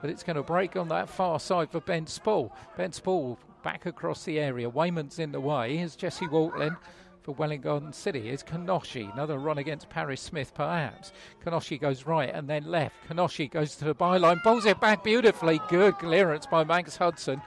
But 0.00 0.10
it's 0.10 0.24
going 0.24 0.34
to 0.34 0.42
break 0.42 0.74
on 0.74 0.88
that 0.88 1.08
far 1.08 1.38
side 1.38 1.70
for 1.70 1.80
Ben 1.80 2.08
Spall. 2.08 2.52
Ben 2.76 2.90
Spall 2.90 3.38
back 3.62 3.86
across 3.86 4.24
the 4.24 4.40
area. 4.40 4.68
Wayman's 4.68 5.20
in 5.20 5.30
the 5.30 5.40
way. 5.40 5.76
Here's 5.76 5.94
Jesse 5.94 6.26
Waltlin 6.26 6.76
for 7.22 7.32
Welwyn 7.32 7.60
Garden 7.60 7.92
City 7.92 8.28
is 8.28 8.42
Kanoshi. 8.42 9.12
Another 9.12 9.38
run 9.38 9.58
against 9.58 9.88
Paris 9.88 10.20
Smith, 10.20 10.52
perhaps. 10.54 11.12
Kanoshi 11.44 11.80
goes 11.80 12.04
right 12.04 12.30
and 12.34 12.48
then 12.48 12.64
left. 12.64 12.96
Kanoshi 13.08 13.48
goes 13.50 13.76
to 13.76 13.84
the 13.84 13.94
byline, 13.94 14.42
bowls 14.42 14.66
it 14.66 14.80
back 14.80 15.04
beautifully. 15.04 15.60
Good 15.68 15.98
clearance 15.98 16.46
by 16.46 16.64
Max 16.64 16.96
Hudson. 16.96 17.40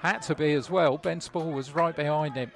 Had 0.00 0.22
to 0.22 0.34
be 0.34 0.52
as 0.54 0.68
well. 0.68 0.98
Ben 0.98 1.20
Spall 1.20 1.52
was 1.52 1.74
right 1.74 1.94
behind 1.94 2.34
him. 2.34 2.50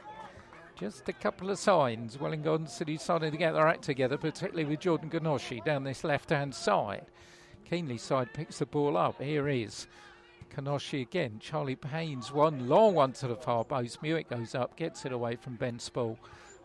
Just 0.77 1.09
a 1.09 1.13
couple 1.13 1.51
of 1.51 1.59
signs. 1.59 2.19
Welwyn 2.19 2.43
Garden 2.43 2.67
City 2.67 2.97
starting 2.97 3.31
to 3.31 3.39
get 3.39 3.53
their 3.53 3.69
act 3.69 3.85
together, 3.85 4.19
particularly 4.19 4.65
with 4.65 4.81
Jordan 4.81 5.11
Kanoshi 5.11 5.65
down 5.65 5.85
this 5.85 6.03
left 6.03 6.31
hand 6.31 6.53
side. 6.55 7.07
Keenleyside 7.71 8.33
picks 8.33 8.59
the 8.59 8.67
ball 8.67 8.97
up. 8.97 9.23
Here 9.23 9.49
is 9.49 9.87
Kanoshi 10.55 11.03
again. 11.03 11.39
Charlie 11.39 11.77
Payne's 11.77 12.33
one 12.33 12.69
long 12.69 12.95
one 12.95 13.13
to 13.13 13.29
the 13.29 13.37
far 13.37 13.63
post. 13.63 14.03
Mewett 14.03 14.29
goes 14.29 14.57
up, 14.57 14.77
gets 14.77 15.05
it 15.05 15.13
away 15.13 15.37
from 15.37 15.55
Ben 15.55 15.79
Spall 15.79 16.19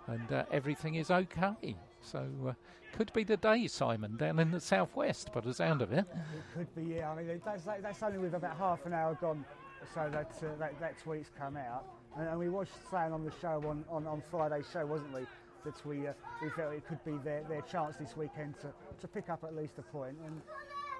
and 0.10 0.32
uh, 0.32 0.45
everything 0.51 0.95
is 0.95 1.12
okay. 1.12 1.76
So 2.01 2.28
uh, 2.47 2.53
could 2.93 3.12
be 3.14 3.24
the 3.24 3.38
day, 3.38 3.68
Simon, 3.68 4.18
down 4.18 4.39
in 4.39 4.51
the 4.51 4.60
southwest, 4.60 5.32
by 5.34 5.41
the 5.41 5.53
sound 5.53 5.82
of 5.82 5.91
it. 5.91 5.99
It 5.99 6.43
could 6.55 6.76
be, 6.76 6.95
yeah. 6.95 7.12
I 7.12 7.16
mean, 7.16 7.41
that's, 7.45 7.64
that's 7.64 8.03
only 8.03 8.18
with 8.18 8.34
about 8.34 8.57
half 8.57 8.86
an 8.86 8.93
hour 8.93 9.18
gone, 9.20 9.45
so 9.93 10.10
that 10.12 10.32
uh, 10.41 10.55
that, 10.60 10.80
that 10.80 10.97
tweet's 11.01 11.30
come 11.38 11.57
out. 11.57 11.86
And, 12.18 12.28
and, 12.28 12.39
we 12.39 12.49
was 12.49 12.68
saying 12.89 13.14
on 13.14 13.24
the 13.24 13.32
show 13.39 13.64
on, 13.68 13.86
on, 13.89 14.07
on 14.07 14.22
Friday's 14.22 14.66
show, 14.72 14.86
wasn't 14.86 15.14
we, 15.14 15.22
that 15.66 15.86
we 15.86 16.07
uh, 16.07 16.14
we 16.41 16.49
felt 16.49 16.74
it 16.74 16.88
could 16.88 17.03
be 17.05 17.18
their, 17.24 17.43
their 17.47 17.62
chance 17.62 17.97
this 17.97 18.18
weekend 18.18 18.60
to, 18.60 18.74
to 18.99 19.07
pick 19.07 19.30
up 19.30 19.43
at 19.43 19.55
least 19.55 19.74
a 19.78 19.84
point. 19.84 20.16
And 20.26 20.41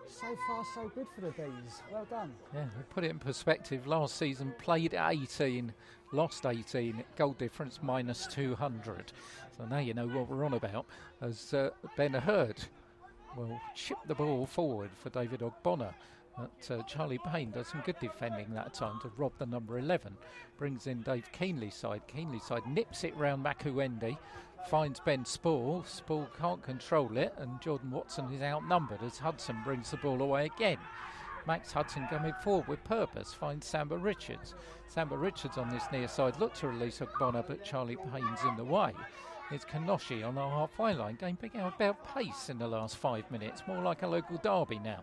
so 0.08 0.28
far, 0.48 0.64
so 0.74 0.92
good 0.96 1.08
for 1.14 1.22
the 1.22 1.32
bees. 1.32 1.82
Well 1.92 2.06
done. 2.10 2.34
Yeah, 2.54 2.66
put 2.90 3.04
it 3.04 3.12
in 3.12 3.20
perspective. 3.20 3.88
Last 3.88 4.16
season, 4.16 4.54
played 4.58 4.94
18 4.94 5.74
lost 6.12 6.46
18, 6.46 7.04
goal 7.16 7.34
difference 7.34 7.80
minus 7.82 8.28
200. 8.28 9.12
So 9.58 9.66
now 9.66 9.80
you 9.80 9.94
know 9.94 10.08
what 10.08 10.30
we're 10.30 10.46
on 10.46 10.54
about. 10.54 10.86
As 11.22 11.54
uh, 11.54 11.70
Ben 11.98 12.14
Hurd 12.14 12.64
will 13.38 13.60
chip 13.76 13.98
the 14.08 14.16
ball 14.16 14.46
forward 14.46 14.90
for 15.02 15.10
David 15.10 15.42
Ogbonna. 15.42 15.94
But 16.38 16.74
uh, 16.74 16.84
Charlie 16.84 17.20
Payne 17.32 17.52
does 17.52 17.68
some 17.68 17.84
good 17.86 18.00
defending 18.00 18.54
that 18.54 18.74
time 18.74 19.00
to 19.02 19.12
rob 19.18 19.34
the 19.38 19.46
number 19.46 19.78
11. 19.78 20.16
Brings 20.58 20.88
in 20.88 21.02
Dave 21.02 21.30
Keenleyside. 21.38 22.02
Keenley 22.08 22.42
side 22.42 22.66
nips 22.66 23.04
it 23.04 23.16
round 23.18 23.44
Makuendi. 23.44 24.18
Finds 24.70 25.02
Ben 25.02 25.26
Spall. 25.26 25.84
Spall 25.86 26.30
can't 26.40 26.64
control 26.64 27.18
it, 27.18 27.34
and 27.38 27.60
Jordan 27.62 27.92
Watson 27.92 28.32
is 28.34 28.42
outnumbered 28.42 29.04
as 29.04 29.18
Hudson 29.18 29.58
brings 29.66 29.92
the 29.92 29.98
ball 29.98 30.22
away 30.22 30.46
again. 30.46 30.78
Max 31.50 31.72
Hudson 31.72 32.06
coming 32.12 32.36
forward 32.44 32.68
with 32.68 32.84
purpose 32.84 33.34
finds 33.34 33.66
Samba 33.66 33.98
Richards. 33.98 34.54
Samba 34.88 35.18
Richards 35.18 35.58
on 35.58 35.68
this 35.72 35.82
near 35.92 36.08
side 36.08 36.40
looks 36.40 36.60
to 36.60 36.68
release 36.68 37.00
Ogbonna, 37.00 37.44
but 37.48 37.64
Charlie 37.64 37.98
Payne's 38.14 38.44
in 38.48 38.56
the 38.56 38.64
way. 38.64 38.94
It's 39.50 39.66
Kanoshi 39.66 40.24
on 40.24 40.36
the 40.36 40.48
halfway 40.48 40.94
line, 40.94 41.18
going 41.20 41.40
big 41.42 41.56
out 41.56 41.74
about 41.74 42.06
pace 42.14 42.50
in 42.50 42.60
the 42.60 42.68
last 42.68 42.98
five 42.98 43.32
minutes, 43.32 43.64
more 43.68 43.82
like 43.82 44.04
a 44.04 44.08
local 44.08 44.38
derby 44.38 44.78
now. 44.78 45.00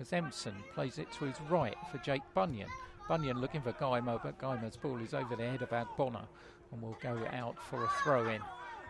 As 0.00 0.14
Empson 0.14 0.54
plays 0.72 0.96
it 0.96 1.12
to 1.12 1.26
his 1.26 1.38
right 1.50 1.76
for 1.92 1.98
Jake 1.98 2.22
Bunyan. 2.32 2.70
Bunyan 3.06 3.42
looking 3.42 3.60
for 3.60 3.74
Guymo, 3.74 4.18
but 4.22 4.38
Guymo's 4.38 4.78
ball 4.78 4.96
is 5.02 5.12
over 5.12 5.36
the 5.36 5.44
head 5.44 5.60
of 5.60 5.68
Ogbonna 5.68 6.24
and 6.72 6.80
will 6.80 6.96
go 7.02 7.22
out 7.34 7.62
for 7.62 7.84
a 7.84 7.88
throw 8.02 8.26
in 8.30 8.40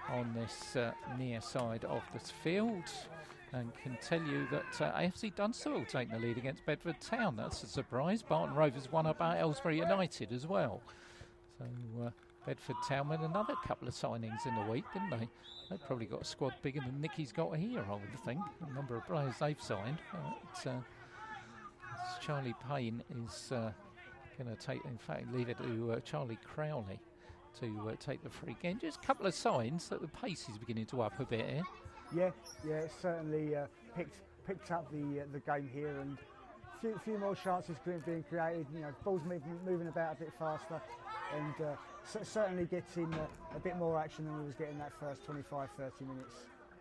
on 0.09 0.33
this 0.35 0.77
uh, 0.77 0.93
near 1.19 1.41
side 1.41 1.85
of 1.85 2.05
this 2.13 2.31
field 2.45 2.85
and 3.53 3.73
can 3.83 3.97
tell 4.03 4.23
you 4.23 4.47
that 4.51 4.81
uh, 4.81 4.99
AFC 4.99 5.35
Dunstable 5.35 5.85
take 5.85 6.11
the 6.11 6.19
lead 6.19 6.37
against 6.37 6.65
Bedford 6.67 7.01
Town. 7.01 7.37
That's 7.37 7.63
a 7.63 7.67
surprise. 7.67 8.23
Barton 8.23 8.55
Rovers 8.55 8.91
won 8.91 9.07
up 9.07 9.21
at 9.21 9.39
Aylesbury 9.39 9.79
United 9.79 10.33
as 10.33 10.47
well. 10.47 10.83
So 11.59 11.65
uh, 12.05 12.11
Bedford 12.45 12.77
Town 12.89 13.09
made 13.09 13.21
another 13.21 13.55
couple 13.67 13.89
of 13.89 13.95
signings 13.95 14.47
in 14.47 14.55
the 14.55 14.71
week, 14.71 14.85
didn't 14.93 15.11
they? 15.11 15.29
They've 15.71 15.85
probably 15.87 16.07
got 16.07 16.23
a 16.23 16.25
squad 16.25 16.55
bigger 16.63 16.81
than 16.81 17.01
Nicky's 17.01 17.33
got 17.33 17.57
here, 17.57 17.85
I 17.89 17.93
would 17.93 18.25
think. 18.25 18.41
The 18.67 18.73
number 18.75 18.97
of 18.97 19.07
players 19.07 19.35
they've 19.41 19.61
signed. 19.61 19.99
But, 20.13 20.71
uh, 20.71 20.77
Charlie 22.21 22.55
Payne 22.69 23.03
is 23.25 23.53
uh, 23.53 23.73
going 24.39 24.55
to 24.55 24.67
take, 24.67 24.85
in 24.85 24.99
fact, 24.99 25.33
leave 25.35 25.49
it 25.49 25.59
to 25.59 25.93
uh, 25.93 26.01
Charlie 26.01 26.39
Crowley 26.45 27.01
to 27.61 27.89
uh, 27.89 27.97
take 27.99 28.23
the 28.23 28.31
free 28.31 28.57
game. 28.63 28.79
Just 28.81 29.03
a 29.03 29.07
couple 29.07 29.27
of 29.27 29.35
signs 29.35 29.89
that 29.89 30.01
the 30.01 30.09
pace 30.09 30.49
is 30.49 30.59
beginning 30.59 30.87
to 30.87 31.03
up 31.03 31.19
a 31.19 31.25
bit 31.25 31.49
here. 31.49 31.63
Yeah, 32.15 32.31
yeah, 32.67 32.83
certainly 33.01 33.57
uh, 33.57 33.67
picked 33.97 34.17
picked 34.47 34.71
up 34.71 34.91
the 34.91 35.21
uh, 35.21 35.25
the 35.33 35.41
game 35.41 35.69
here 35.73 36.01
and 36.01 36.17
a 36.77 36.81
few, 36.81 37.01
few 37.05 37.19
more 37.19 37.35
chances 37.35 37.77
being 37.85 38.25
created. 38.29 38.67
You 38.75 38.83
know, 38.83 38.95
balls 39.05 39.23
moving, 39.25 39.59
moving 39.65 39.89
about 39.89 40.15
a 40.15 40.25
bit 40.25 40.33
faster, 40.39 40.81
and 41.35 41.55
uh, 41.67 42.23
certainly 42.23 42.67
getting 42.67 43.13
uh, 43.15 43.57
a 43.57 43.59
bit 43.59 43.77
more 43.77 43.99
action 43.99 44.25
than 44.25 44.39
we 44.39 44.47
was 44.47 44.55
getting 44.55 44.79
that 44.79 44.93
first 45.01 45.25
25, 45.25 45.69
30 45.77 46.05
minutes. 46.05 46.35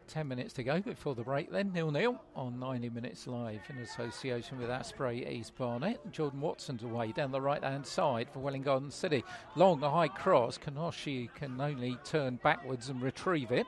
10 0.07 0.28
minutes 0.28 0.53
to 0.53 0.63
go 0.63 0.80
before 0.80 1.15
the 1.15 1.23
break 1.23 1.51
then, 1.51 1.71
nil 1.73 1.89
nil 1.89 2.21
on 2.36 2.59
90 2.59 2.89
minutes 2.91 3.26
live 3.26 3.61
in 3.69 3.78
association 3.80 4.59
with 4.59 4.69
Asprey 4.69 5.28
East 5.28 5.55
Barnet. 5.57 5.99
Jordan 6.11 6.41
Watson's 6.41 6.84
away 6.84 7.11
down 7.11 7.32
the 7.32 7.41
right 7.41 7.63
hand 7.63 7.88
side 7.88 8.30
for 8.30 8.39
Welwyn 8.39 8.61
Garden 8.61 8.91
City. 8.91 9.23
Long, 9.55 9.82
high 9.82 10.07
cross. 10.07 10.59
Kanoshi 10.59 11.34
can 11.34 11.59
only 11.59 11.97
turn 12.03 12.39
backwards 12.43 12.89
and 12.89 13.01
retrieve 13.01 13.51
it. 13.51 13.65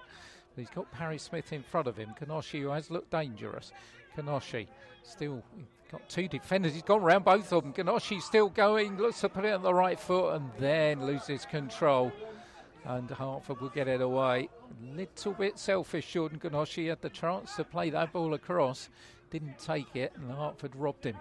He's 0.58 0.70
got 0.70 0.92
Paris 0.92 1.24
Smith 1.24 1.54
in 1.54 1.64
front 1.64 1.88
of 1.88 1.98
him. 1.98 2.14
Kanoshi, 2.20 2.62
who 2.62 2.70
has 2.70 2.90
looked 2.90 3.12
dangerous. 3.12 3.72
Kanoshi 4.18 4.68
still 5.04 5.44
got 5.92 6.08
two 6.10 6.28
defenders. 6.28 6.74
He's 6.74 6.82
gone 6.82 7.02
around 7.02 7.24
both 7.24 7.54
of 7.54 7.64
them. 7.64 7.74
Kanoshi 7.74 8.22
still 8.22 8.50
going, 8.50 8.98
looks 8.98 9.22
to 9.22 9.30
put 9.30 9.46
it 9.46 9.54
on 9.54 9.62
the 9.62 9.74
right 9.74 10.00
foot 10.00 10.36
and 10.36 10.50
then 10.60 11.06
loses 11.06 11.46
control. 11.46 12.12
And 12.86 13.10
Hertford 13.10 13.62
will 13.62 13.70
get 13.70 13.88
it 13.88 14.02
away. 14.02 14.50
Little 14.96 15.34
bit 15.34 15.60
selfish, 15.60 16.12
Jordan 16.12 16.40
Kanoshi 16.40 16.90
had 16.90 17.02
the 17.02 17.10
chance 17.10 17.56
to 17.56 17.64
play 17.64 17.90
that 17.92 18.14
ball 18.14 18.34
across. 18.34 18.90
didn't 19.30 19.60
take 19.60 19.96
it, 19.96 20.14
and 20.16 20.32
Hertford 20.32 20.76
robbed 20.76 21.06
him. 21.06 21.18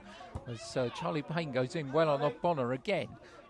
As 0.46 0.76
uh, 0.76 0.88
Charlie 0.90 1.22
Payne 1.22 1.52
goes 1.52 1.76
in 1.76 1.92
well 1.92 2.08
on 2.08 2.32
Bonner 2.40 2.72
again. 2.72 3.08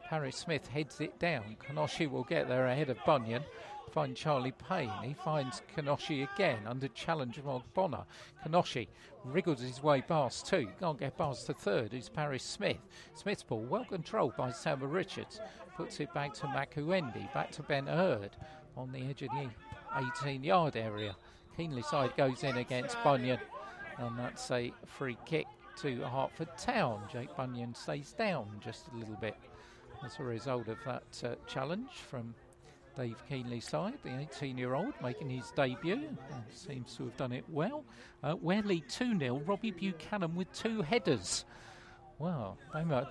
Harry 0.09 0.33
Smith 0.33 0.67
heads 0.69 1.01
it 1.01 1.19
down. 1.19 1.57
Kanoshi 1.61 2.11
will 2.11 2.25
get 2.25 2.49
there 2.49 2.67
ahead 2.67 2.91
of 2.91 2.99
Bunyan. 3.05 3.43
Find 3.91 4.17
Charlie 4.17 4.53
Payne. 4.69 4.91
He 5.03 5.15
finds 5.15 5.63
Kanoshi 5.75 6.29
again 6.35 6.61
under 6.67 6.89
challenge 6.89 7.39
of 7.39 7.63
Bonner. 7.73 8.05
Kanoshi 8.45 8.89
wriggles 9.25 9.61
his 9.61 9.83
way 9.83 10.03
past 10.03 10.47
two. 10.47 10.69
Can't 10.81 10.99
get 10.99 11.17
past 11.17 11.47
the 11.47 11.55
third. 11.55 11.95
Is 11.95 12.09
Paris 12.09 12.43
Smith. 12.43 12.79
Smith's 13.15 13.43
ball 13.43 13.65
well 13.65 13.85
controlled 13.85 14.37
by 14.37 14.51
Samba 14.51 14.87
Richards. 14.87 15.41
Puts 15.77 16.01
it 16.01 16.13
back 16.13 16.35
to 16.35 16.47
Makuendi. 16.47 17.33
Back 17.33 17.51
to 17.53 17.63
Ben 17.63 17.87
Hurd 17.87 18.37
on 18.77 18.93
the 18.93 19.01
edge 19.01 19.23
of 19.23 19.31
the 19.31 19.49
18 19.97 20.45
yard 20.45 20.77
area. 20.77 21.17
Keenleyside 21.59 22.17
goes 22.17 22.45
in 22.45 22.59
against 22.59 23.03
Bunyan. 23.03 23.39
And 23.99 24.19
that's 24.19 24.51
a 24.51 24.73
free 24.85 25.17
kick 25.25 25.47
to 25.79 26.03
Hertford 26.03 26.57
Town. 26.59 27.03
Jake 27.11 27.35
Bunyan 27.37 27.75
stays 27.75 28.13
down 28.13 28.47
just 28.61 28.89
a 28.89 28.97
little 28.97 29.17
bit 29.17 29.37
as 30.05 30.19
a 30.19 30.23
result 30.23 30.69
of 30.69 30.79
that 30.85 31.23
uh, 31.25 31.35
challenge 31.47 31.91
from 32.11 32.35
Dave 32.97 33.17
Keenleyside, 33.31 33.95
the 34.03 34.19
18 34.19 34.57
year 34.57 34.75
old 34.75 34.95
making 35.03 35.29
his 35.29 35.51
debut. 35.53 35.95
And 35.95 36.45
seems 36.51 36.97
to 36.97 37.05
have 37.05 37.17
done 37.17 37.33
it 37.33 37.45
well. 37.49 37.85
Uh, 38.23 38.35
Warely 38.37 38.83
2 38.89 39.19
0, 39.19 39.43
Robbie 39.47 39.71
Buchanan 39.71 40.35
with 40.35 40.53
two 40.53 40.83
headers. 40.83 41.45
Wow, 42.19 42.57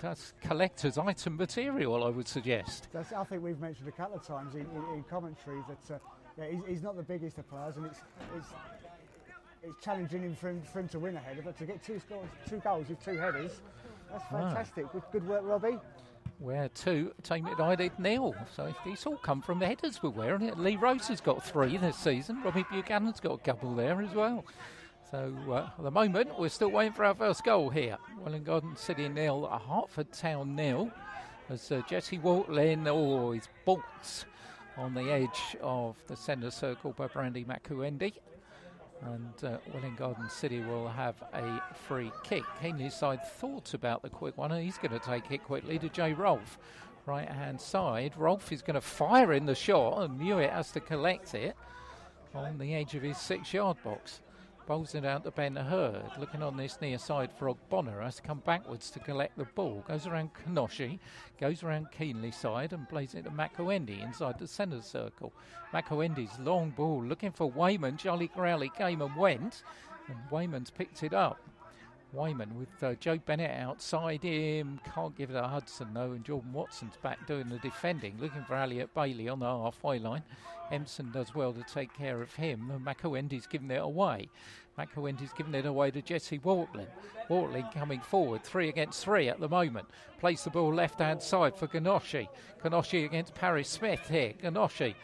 that's 0.02 0.32
collector's 0.40 0.98
item 0.98 1.36
material, 1.36 2.02
I 2.02 2.08
would 2.08 2.26
suggest. 2.26 2.88
That's, 2.92 3.12
I 3.12 3.22
think 3.22 3.40
we've 3.40 3.60
mentioned 3.60 3.86
a 3.86 3.92
couple 3.92 4.16
of 4.16 4.26
times 4.26 4.56
in, 4.56 4.62
in, 4.62 4.94
in 4.94 5.04
commentary 5.08 5.62
that 5.68 5.94
uh, 5.94 5.98
yeah, 6.36 6.50
he's, 6.50 6.62
he's, 6.66 6.82
not 6.82 6.96
the 6.96 7.04
biggest 7.04 7.38
of 7.38 7.48
players, 7.48 7.76
and 7.76 7.86
it's, 7.86 8.00
it's, 8.36 8.48
it's 9.62 9.84
challenging 9.84 10.22
him 10.22 10.34
for, 10.34 10.50
him 10.50 10.60
for 10.60 10.80
him 10.80 10.88
to 10.88 10.98
win 10.98 11.16
a 11.16 11.20
header, 11.20 11.40
but 11.44 11.56
to 11.58 11.66
get 11.66 11.84
two, 11.84 12.00
scores, 12.00 12.28
two 12.48 12.58
goals 12.58 12.88
with 12.88 13.02
two 13.04 13.16
headers, 13.16 13.60
that's 14.10 14.24
fantastic. 14.28 14.90
Good, 14.90 15.02
good 15.12 15.28
work, 15.28 15.42
Robbie 15.44 15.78
Ware 16.38 16.68
two 16.68 17.12
Thame 17.22 17.46
United 17.46 17.92
nil. 17.98 18.34
So 18.54 18.74
these 18.84 19.06
all 19.06 19.16
come 19.16 19.40
from 19.40 19.58
the 19.58 19.66
headers 19.66 20.02
we're 20.02 20.10
wearing. 20.10 20.42
it. 20.42 20.58
Lee 20.58 20.76
Rose 20.76 21.08
has 21.08 21.20
got 21.20 21.44
three 21.44 21.76
this 21.76 21.96
season. 21.96 22.42
Robbie 22.42 22.66
Buchanan's 22.70 23.20
got 23.20 23.32
a 23.32 23.38
couple 23.38 23.74
there 23.74 24.02
as 24.02 24.14
well. 24.14 24.44
So 25.10 25.32
uh, 25.48 25.70
at 25.78 25.82
the 25.82 25.90
moment, 25.90 26.38
we're 26.38 26.48
still 26.48 26.70
waiting 26.70 26.92
for 26.92 27.04
our 27.04 27.14
first 27.14 27.44
goal 27.44 27.70
here. 27.70 27.96
Welwyn 28.20 28.42
Garden 28.44 28.76
City 28.76 29.08
nil, 29.08 29.46
Hertford 29.46 30.12
Town 30.12 30.54
nil. 30.54 30.90
As 31.48 31.70
uh, 31.70 31.80
Jesse 31.88 32.18
Waltlin, 32.18 32.86
oh, 32.88 33.38
bolts 33.64 34.24
on 34.76 34.94
the 34.94 35.10
edge 35.10 35.56
of 35.62 35.96
the 36.08 36.16
centre 36.16 36.50
circle 36.50 36.92
by 36.92 37.06
Brandy 37.06 37.44
Makuendi 37.44 38.14
and 39.02 39.44
uh, 39.44 39.58
Garden 39.96 40.28
City 40.28 40.60
will 40.60 40.88
have 40.88 41.16
a 41.32 41.60
free 41.86 42.10
kick. 42.24 42.44
Keenleyside 42.62 43.24
thought 43.26 43.74
about 43.74 44.02
the 44.02 44.10
quick 44.10 44.36
one, 44.36 44.52
and 44.52 44.64
he's 44.64 44.78
going 44.78 44.98
to 44.98 44.98
take 44.98 45.30
it 45.30 45.44
quickly 45.44 45.78
to 45.78 45.88
Jay 45.88 46.12
Rolfe. 46.12 46.58
Right 47.04 47.28
hand 47.28 47.60
side, 47.60 48.14
Rolfe 48.16 48.50
is 48.50 48.62
going 48.62 48.74
to 48.74 48.80
fire 48.80 49.32
in 49.32 49.46
the 49.46 49.54
shot, 49.54 50.02
and 50.02 50.18
Mewett 50.18 50.50
has 50.50 50.72
to 50.72 50.80
collect 50.80 51.34
it 51.34 51.56
on 52.34 52.58
the 52.58 52.74
edge 52.74 52.94
of 52.94 53.02
his 53.02 53.18
six 53.18 53.52
yard 53.54 53.76
box. 53.84 54.20
Bowls 54.66 54.96
it 54.96 55.04
out 55.04 55.22
to 55.22 55.30
Ben 55.30 55.54
Hurd. 55.54 56.10
Looking 56.18 56.42
on 56.42 56.56
this 56.56 56.80
near 56.80 56.98
side 56.98 57.30
Frog 57.32 57.56
Ogbonna. 57.70 58.02
Has 58.02 58.18
come 58.18 58.42
backwards 58.44 58.90
to 58.90 58.98
collect 58.98 59.38
the 59.38 59.44
ball. 59.44 59.84
Goes 59.86 60.08
around 60.08 60.30
Kanoshi. 60.34 60.98
Goes 61.40 61.62
around 61.62 61.86
Keenleyside 61.96 62.72
and 62.72 62.88
plays 62.88 63.14
it 63.14 63.24
to 63.24 63.30
Makoendi 63.30 64.02
inside 64.02 64.40
the 64.40 64.48
centre 64.48 64.82
circle. 64.82 65.32
Makoendi's 65.72 66.36
long 66.40 66.70
ball 66.70 67.04
looking 67.04 67.30
for 67.30 67.48
Wayman. 67.48 67.96
Charlie 67.96 68.26
Crowley 68.26 68.70
came 68.76 69.02
and 69.02 69.14
went. 69.14 69.62
And 70.08 70.18
Wayman's 70.32 70.70
picked 70.70 71.04
it 71.04 71.14
up. 71.14 71.38
Wayman 72.12 72.56
with 72.56 72.82
uh, 72.82 72.94
Joe 72.94 73.18
Bennett 73.18 73.50
outside 73.50 74.22
him. 74.22 74.80
Can't 74.94 75.16
give 75.16 75.30
it 75.30 75.34
to 75.34 75.42
Hudson 75.42 75.88
though, 75.92 76.12
and 76.12 76.24
Jordan 76.24 76.52
Watson's 76.52 76.96
back 77.02 77.26
doing 77.26 77.48
the 77.48 77.58
defending, 77.58 78.16
looking 78.20 78.44
for 78.44 78.54
Elliot 78.54 78.94
Bailey 78.94 79.28
on 79.28 79.40
the 79.40 79.46
halfway 79.46 79.98
line. 79.98 80.22
Empson 80.72 81.12
does 81.12 81.34
well 81.34 81.52
to 81.52 81.62
take 81.62 81.92
care 81.94 82.22
of 82.22 82.34
him, 82.34 82.82
Makoendi's 82.84 83.46
giving 83.46 83.70
it 83.70 83.82
away. 83.82 84.28
Makoendi's 84.78 85.32
giving 85.32 85.54
it 85.54 85.64
away 85.64 85.90
to 85.90 86.02
Jesse 86.02 86.38
Waltlin. 86.38 86.88
Waltlin 87.28 87.72
coming 87.72 88.00
forward, 88.00 88.42
three 88.44 88.68
against 88.68 89.02
three 89.02 89.28
at 89.28 89.40
the 89.40 89.48
moment. 89.48 89.88
Plays 90.18 90.44
the 90.44 90.50
ball 90.50 90.74
left 90.74 91.00
hand 91.00 91.22
side 91.22 91.56
for 91.56 91.66
Ganoshi. 91.66 92.28
Ganoshi 92.62 93.04
against 93.04 93.34
Paris 93.34 93.68
Smith 93.68 94.08
here. 94.08 94.34
Ganoshi 94.42 94.94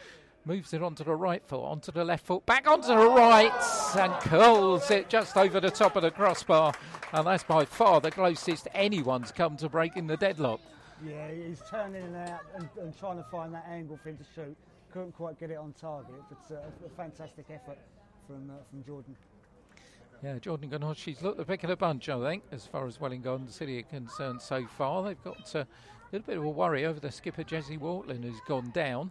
moves 0.44 0.72
it 0.72 0.82
onto 0.82 1.04
the 1.04 1.14
right 1.14 1.42
foot, 1.46 1.64
onto 1.64 1.92
the 1.92 2.04
left 2.04 2.26
foot, 2.26 2.44
back 2.46 2.66
onto 2.68 2.88
the 2.88 2.96
right, 2.96 3.52
and 3.98 4.12
curls 4.22 4.90
it 4.90 5.08
just 5.08 5.36
over 5.36 5.60
the 5.60 5.70
top 5.70 5.96
of 5.96 6.02
the 6.02 6.10
crossbar. 6.10 6.74
And 7.12 7.26
that's 7.26 7.44
by 7.44 7.64
far 7.64 8.00
the 8.00 8.10
closest 8.10 8.68
anyone's 8.74 9.32
come 9.32 9.56
to 9.58 9.68
breaking 9.68 10.06
the 10.06 10.16
deadlock. 10.16 10.60
Yeah, 11.06 11.28
he's 11.30 11.62
turning 11.68 12.02
it 12.02 12.28
out 12.28 12.40
and, 12.56 12.68
and 12.80 12.98
trying 12.98 13.16
to 13.16 13.24
find 13.24 13.52
that 13.54 13.66
angle 13.68 13.98
for 14.02 14.10
him 14.10 14.18
to 14.18 14.24
shoot. 14.34 14.56
Couldn't 14.92 15.12
quite 15.12 15.38
get 15.40 15.50
it 15.50 15.56
on 15.56 15.72
target, 15.80 16.14
but 16.28 16.54
uh, 16.54 16.86
a 16.86 16.90
fantastic 16.96 17.46
effort 17.50 17.78
from 18.26 18.50
uh, 18.50 18.54
from 18.70 18.84
Jordan. 18.84 19.16
Yeah, 20.22 20.38
Jordan 20.38 20.70
Ganoshi's 20.70 21.20
looked 21.22 21.38
the 21.38 21.44
pick 21.44 21.64
of 21.64 21.70
the 21.70 21.76
bunch, 21.76 22.08
I 22.08 22.20
think, 22.20 22.44
as 22.52 22.64
far 22.64 22.86
as 22.86 23.00
Welwyn 23.00 23.22
Garden 23.22 23.48
City 23.48 23.80
are 23.80 23.82
concerned 23.82 24.40
so 24.40 24.64
far. 24.66 25.02
They've 25.02 25.24
got 25.24 25.56
uh, 25.56 25.60
a 25.60 25.66
little 26.12 26.26
bit 26.26 26.36
of 26.36 26.44
a 26.44 26.50
worry 26.50 26.86
over 26.86 27.00
the 27.00 27.10
skipper, 27.10 27.42
Jesse 27.42 27.76
Waltlin, 27.76 28.22
who's 28.22 28.40
gone 28.46 28.70
down. 28.70 29.10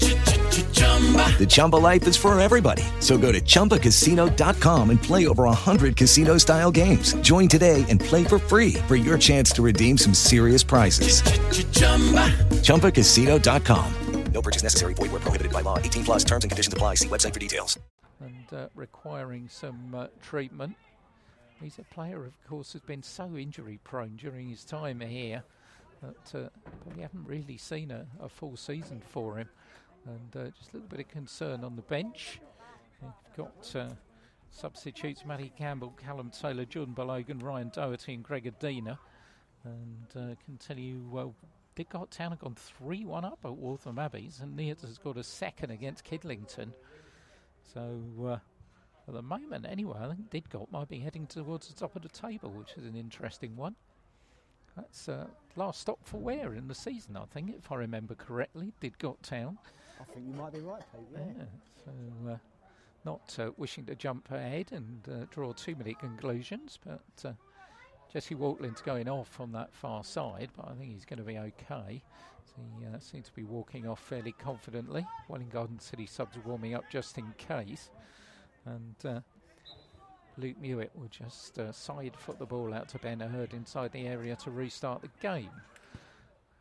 Chumba. 1.11 1.37
The 1.37 1.45
Chumba 1.45 1.75
life 1.75 2.07
is 2.07 2.15
for 2.15 2.39
everybody. 2.39 2.83
So 2.99 3.17
go 3.17 3.31
to 3.31 3.41
ChumbaCasino.com 3.41 4.89
and 4.89 5.01
play 5.01 5.27
over 5.27 5.45
100 5.45 5.95
casino 5.95 6.37
style 6.37 6.71
games. 6.71 7.13
Join 7.21 7.47
today 7.47 7.83
and 7.89 7.99
play 7.99 8.23
for 8.23 8.37
free 8.37 8.73
for 8.87 8.95
your 8.95 9.17
chance 9.17 9.51
to 9.53 9.63
redeem 9.63 9.97
some 9.97 10.13
serious 10.13 10.63
prizes. 10.63 11.21
Ch-ch-chumba. 11.21 12.29
ChumbaCasino.com. 12.61 13.93
No 14.31 14.41
purchase 14.41 14.63
necessary. 14.63 14.93
Void 14.93 15.11
where 15.11 15.19
prohibited 15.19 15.51
by 15.51 15.61
law. 15.61 15.77
18 15.77 16.05
plus 16.05 16.23
terms 16.23 16.43
and 16.43 16.51
conditions 16.51 16.73
apply. 16.73 16.95
See 16.95 17.07
website 17.07 17.33
for 17.33 17.39
details. 17.39 17.77
And 18.21 18.53
uh, 18.53 18.67
requiring 18.75 19.49
some 19.49 19.95
uh, 19.95 20.07
treatment. 20.21 20.75
He's 21.61 21.77
a 21.77 21.93
player, 21.93 22.25
of 22.25 22.33
course, 22.47 22.71
who's 22.71 22.81
been 22.81 23.03
so 23.03 23.35
injury 23.35 23.79
prone 23.83 24.15
during 24.15 24.49
his 24.49 24.63
time 24.63 24.99
here 24.99 25.43
that 26.01 26.39
uh, 26.39 26.49
we 26.95 27.01
haven't 27.01 27.27
really 27.27 27.57
seen 27.57 27.91
a, 27.91 28.07
a 28.19 28.29
full 28.29 28.55
season 28.57 29.01
for 29.07 29.37
him 29.37 29.47
and 30.05 30.35
uh, 30.35 30.49
just 30.57 30.71
a 30.71 30.77
little 30.77 30.89
bit 30.89 30.99
of 30.99 31.07
concern 31.07 31.63
on 31.63 31.75
the 31.75 31.81
bench. 31.83 32.39
You've 33.01 33.11
got 33.37 33.75
uh, 33.75 33.93
substitutes 34.49 35.25
Matty 35.25 35.51
Campbell, 35.57 35.93
Callum 36.01 36.29
Taylor, 36.29 36.65
Jordan 36.65 36.93
Balogan, 36.93 37.41
Ryan 37.41 37.71
Doherty, 37.73 38.13
and 38.13 38.23
Greg 38.23 38.47
Adina. 38.47 38.99
And 39.63 40.07
uh, 40.15 40.35
continue, 40.45 41.01
well, 41.09 41.35
Didcot 41.75 42.09
Town 42.09 42.31
have 42.31 42.39
gone 42.39 42.55
3 42.55 43.05
1 43.05 43.25
up 43.25 43.39
at 43.45 43.55
Waltham 43.55 43.97
Abbeys, 43.97 44.41
and 44.41 44.55
Neats 44.55 44.81
has 44.81 44.97
got 44.97 45.17
a 45.17 45.23
second 45.23 45.71
against 45.71 46.03
Kidlington. 46.03 46.71
So, 47.73 48.01
uh, 48.25 48.37
at 49.07 49.13
the 49.13 49.21
moment, 49.21 49.65
anyway, 49.69 49.97
I 50.01 50.07
think 50.13 50.29
Didcot 50.29 50.71
might 50.71 50.89
be 50.89 50.99
heading 50.99 51.27
towards 51.27 51.67
the 51.67 51.73
top 51.73 51.95
of 51.95 52.01
the 52.01 52.09
table, 52.09 52.49
which 52.49 52.73
is 52.77 52.85
an 52.85 52.95
interesting 52.95 53.55
one. 53.55 53.75
That's 54.75 55.09
uh, 55.09 55.27
last 55.55 55.81
stop 55.81 55.99
for 56.03 56.17
Ware 56.17 56.53
in 56.53 56.67
the 56.67 56.75
season, 56.75 57.17
I 57.17 57.25
think, 57.25 57.53
if 57.57 57.71
I 57.71 57.75
remember 57.75 58.15
correctly. 58.15 58.73
Didcot 58.81 59.21
Town. 59.21 59.57
I 60.01 60.13
think 60.13 60.25
you 60.27 60.33
might 60.33 60.53
be 60.53 60.59
right, 60.59 60.81
Pete. 60.91 61.01
Yeah. 61.13 61.19
yeah 61.37 61.43
so, 61.85 62.31
uh, 62.31 62.37
not 63.05 63.37
uh, 63.39 63.51
wishing 63.57 63.85
to 63.85 63.95
jump 63.95 64.31
ahead 64.31 64.71
and 64.71 65.07
uh, 65.07 65.25
draw 65.31 65.53
too 65.53 65.75
many 65.75 65.93
conclusions, 65.93 66.79
but 66.83 67.29
uh, 67.29 67.33
Jesse 68.11 68.35
Waltlin's 68.35 68.81
going 68.81 69.07
off 69.07 69.39
on 69.39 69.51
that 69.53 69.73
far 69.73 70.03
side, 70.03 70.49
but 70.55 70.67
I 70.69 70.73
think 70.73 70.93
he's 70.93 71.05
going 71.05 71.19
to 71.19 71.23
be 71.23 71.37
okay. 71.37 72.01
So 72.45 72.55
he 72.79 72.85
uh, 72.85 72.99
seems 72.99 73.27
to 73.27 73.35
be 73.35 73.43
walking 73.43 73.87
off 73.87 73.99
fairly 73.99 74.33
confidently. 74.33 75.05
Welwyn 75.29 75.49
Garden 75.49 75.79
City 75.79 76.05
subs 76.05 76.37
warming 76.45 76.73
up 76.73 76.83
just 76.91 77.17
in 77.17 77.33
case. 77.37 77.89
And 78.65 78.95
uh, 79.05 79.21
Luke 80.37 80.59
Mewett 80.61 80.91
will 80.95 81.09
just 81.09 81.59
side 81.73 82.15
foot 82.17 82.39
the 82.39 82.45
ball 82.45 82.73
out 82.73 82.89
to 82.89 82.99
Ben 82.99 83.19
Hurd 83.19 83.53
inside 83.53 83.91
the 83.91 84.07
area 84.07 84.35
to 84.37 84.51
restart 84.51 85.01
the 85.01 85.09
game. 85.21 85.51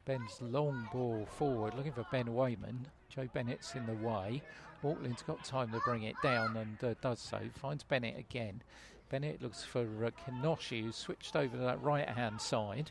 Ben's 0.04 0.40
long 0.40 0.88
ball 0.92 1.26
forward, 1.26 1.74
looking 1.74 1.92
for 1.92 2.06
Ben 2.10 2.32
Wayman. 2.34 2.86
Joe 3.10 3.28
Bennett's 3.32 3.74
in 3.74 3.86
the 3.86 3.94
way. 3.94 4.42
Auckland's 4.82 5.22
got 5.22 5.44
time 5.44 5.70
to 5.72 5.80
bring 5.84 6.04
it 6.04 6.16
down 6.22 6.56
and 6.56 6.82
uh, 6.82 6.94
does 7.02 7.20
so. 7.20 7.38
Finds 7.54 7.82
Bennett 7.82 8.18
again. 8.18 8.62
Bennett 9.10 9.42
looks 9.42 9.64
for 9.64 9.82
uh, 10.04 10.10
Kenoshi, 10.24 10.82
who's 10.82 10.96
switched 10.96 11.36
over 11.36 11.56
to 11.56 11.62
that 11.62 11.82
right 11.82 12.08
hand 12.08 12.40
side. 12.40 12.90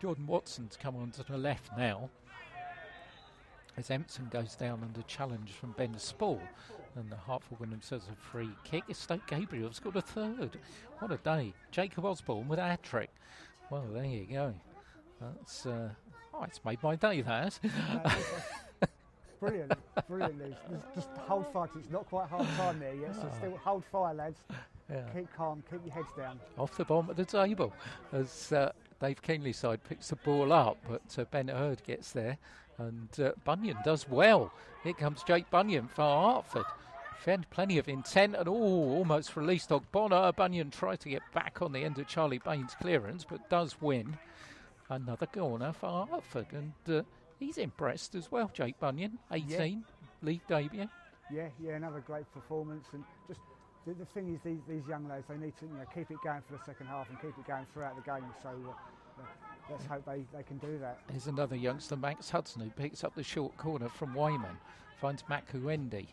Jordan 0.00 0.26
Watson's 0.26 0.78
come 0.80 0.96
on 0.96 1.10
to 1.10 1.24
the 1.24 1.36
left 1.36 1.70
now. 1.76 2.08
As 3.76 3.90
Empson 3.90 4.28
goes 4.30 4.54
down 4.54 4.80
under 4.82 5.02
challenge 5.02 5.52
from 5.52 5.72
Ben 5.72 5.98
Spall, 5.98 6.40
and 6.96 7.10
the 7.10 7.16
Hertford 7.16 7.60
win 7.60 7.70
themselves 7.70 8.06
a 8.10 8.16
free 8.16 8.50
kick. 8.64 8.84
Stoke 8.92 9.26
Gabriel's 9.26 9.78
got 9.78 9.96
a 9.96 10.00
third. 10.00 10.58
What 10.98 11.12
a 11.12 11.18
day! 11.18 11.52
Jacob 11.70 12.04
Osborne 12.04 12.48
with 12.48 12.58
a 12.58 12.62
hat 12.62 12.82
trick. 12.82 13.10
Well, 13.70 13.84
there 13.92 14.04
you 14.04 14.26
go. 14.30 14.54
That's 15.20 15.66
uh, 15.66 15.90
oh, 16.34 16.42
it's 16.44 16.64
made 16.64 16.82
my 16.82 16.96
day. 16.96 17.20
That. 17.22 17.58
brilliant, 19.40 19.72
brilliant 20.08 20.38
news. 20.38 20.54
Just 20.94 21.08
hold 21.26 21.46
fire. 21.52 21.66
Cause 21.66 21.82
it's 21.82 21.90
not 21.90 22.06
quite 22.08 22.28
half 22.28 22.56
time 22.56 22.78
there 22.78 22.94
yet, 22.94 23.14
so 23.14 23.28
Oh. 23.30 23.36
still 23.38 23.56
hold 23.64 23.84
fire, 23.86 24.14
lads. 24.14 24.40
Yeah. 24.90 25.02
Keep 25.14 25.32
calm. 25.36 25.62
Keep 25.70 25.80
your 25.86 25.94
heads 25.94 26.08
down. 26.16 26.38
off 26.58 26.76
the 26.76 26.84
bottom 26.84 27.10
of 27.10 27.16
the 27.16 27.24
table 27.24 27.72
as 28.12 28.52
uh, 28.52 28.72
Dave 29.00 29.22
Keenleyside 29.22 29.78
picks 29.88 30.08
the 30.08 30.16
ball 30.16 30.52
up, 30.52 30.76
but 30.88 31.02
uh, 31.18 31.24
Ben 31.30 31.48
Hurd 31.48 31.82
gets 31.84 32.12
there 32.12 32.36
and 32.78 33.08
uh, 33.20 33.32
Bunyan 33.44 33.76
does 33.84 34.08
well. 34.08 34.52
Here 34.82 34.92
comes 34.94 35.22
Jake 35.22 35.48
Bunyan 35.50 35.88
for 35.88 36.34
Hertford. 36.34 36.64
Found 37.20 37.48
plenty 37.50 37.76
of 37.78 37.86
intent 37.88 38.34
and 38.34 38.48
oh, 38.48 38.52
almost 38.52 39.36
released 39.36 39.68
Ogbonna. 39.68 40.34
Bunyan 40.34 40.70
tries 40.70 40.98
to 41.00 41.10
get 41.10 41.22
back 41.34 41.60
on 41.60 41.72
the 41.72 41.84
end 41.84 41.98
of 41.98 42.06
Charlie 42.08 42.38
Bain's 42.38 42.74
clearance, 42.80 43.24
but 43.28 43.48
does 43.50 43.76
win. 43.80 44.16
Another 44.88 45.26
corner 45.26 45.72
for 45.72 46.08
Hertford, 46.10 46.46
and 46.52 46.72
uh, 46.88 47.02
he's 47.40 47.58
impressed 47.58 48.14
as 48.14 48.30
well. 48.30 48.50
Jake 48.52 48.78
Bunyan, 48.78 49.18
18, 49.32 49.84
league 50.22 50.46
debut. 50.46 50.88
Yeah, 51.32 51.48
yeah, 51.62 51.74
another 51.74 52.00
great 52.00 52.30
performance, 52.32 52.86
and 52.92 53.02
just 53.26 53.40
the, 53.86 53.94
the 53.94 54.04
thing 54.04 54.34
is, 54.34 54.40
these, 54.44 54.60
these 54.68 54.86
young 54.88 55.08
lads 55.08 55.24
they 55.28 55.36
need 55.36 55.56
to 55.58 55.66
you 55.66 55.72
know 55.72 55.84
keep 55.94 56.10
it 56.10 56.18
going 56.22 56.42
for 56.46 56.56
the 56.56 56.64
second 56.64 56.86
half 56.86 57.08
and 57.08 57.20
keep 57.20 57.36
it 57.36 57.46
going 57.46 57.66
throughout 57.72 57.96
the 57.96 58.02
game. 58.02 58.24
So 58.42 58.48
uh, 58.48 59.22
let's 59.70 59.86
hope 59.86 60.04
they, 60.04 60.24
they 60.36 60.42
can 60.42 60.58
do 60.58 60.78
that. 60.80 61.00
There's 61.08 61.26
another 61.26 61.56
youngster, 61.56 61.96
Max 61.96 62.30
Hudson, 62.30 62.62
who 62.62 62.70
picks 62.70 63.04
up 63.04 63.14
the 63.14 63.22
short 63.22 63.56
corner 63.56 63.88
from 63.88 64.14
Wayman. 64.14 64.58
Finds 65.00 65.22
Makuendi. 65.24 66.08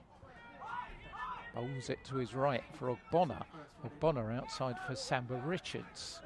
Bowls 1.53 1.89
it 1.89 2.03
to 2.05 2.15
his 2.17 2.33
right 2.33 2.63
for 2.73 2.95
Ogbonna. 2.95 3.43
Ogbonna 3.83 4.37
outside 4.37 4.75
for 4.87 4.95
Samba 4.95 5.41
Richards. 5.45 6.21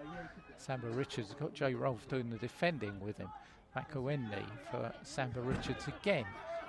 Samba 0.57 0.89
Richards 0.89 1.29
has 1.29 1.39
got 1.39 1.53
Jay 1.53 1.73
Rolfe 1.73 2.07
doing 2.07 2.29
the 2.29 2.37
defending 2.37 2.99
with 2.99 3.17
him. 3.17 3.29
Makuendi 3.75 4.43
for 4.69 4.91
Samba 5.03 5.41
Richards 5.41 5.87
again. 5.87 6.25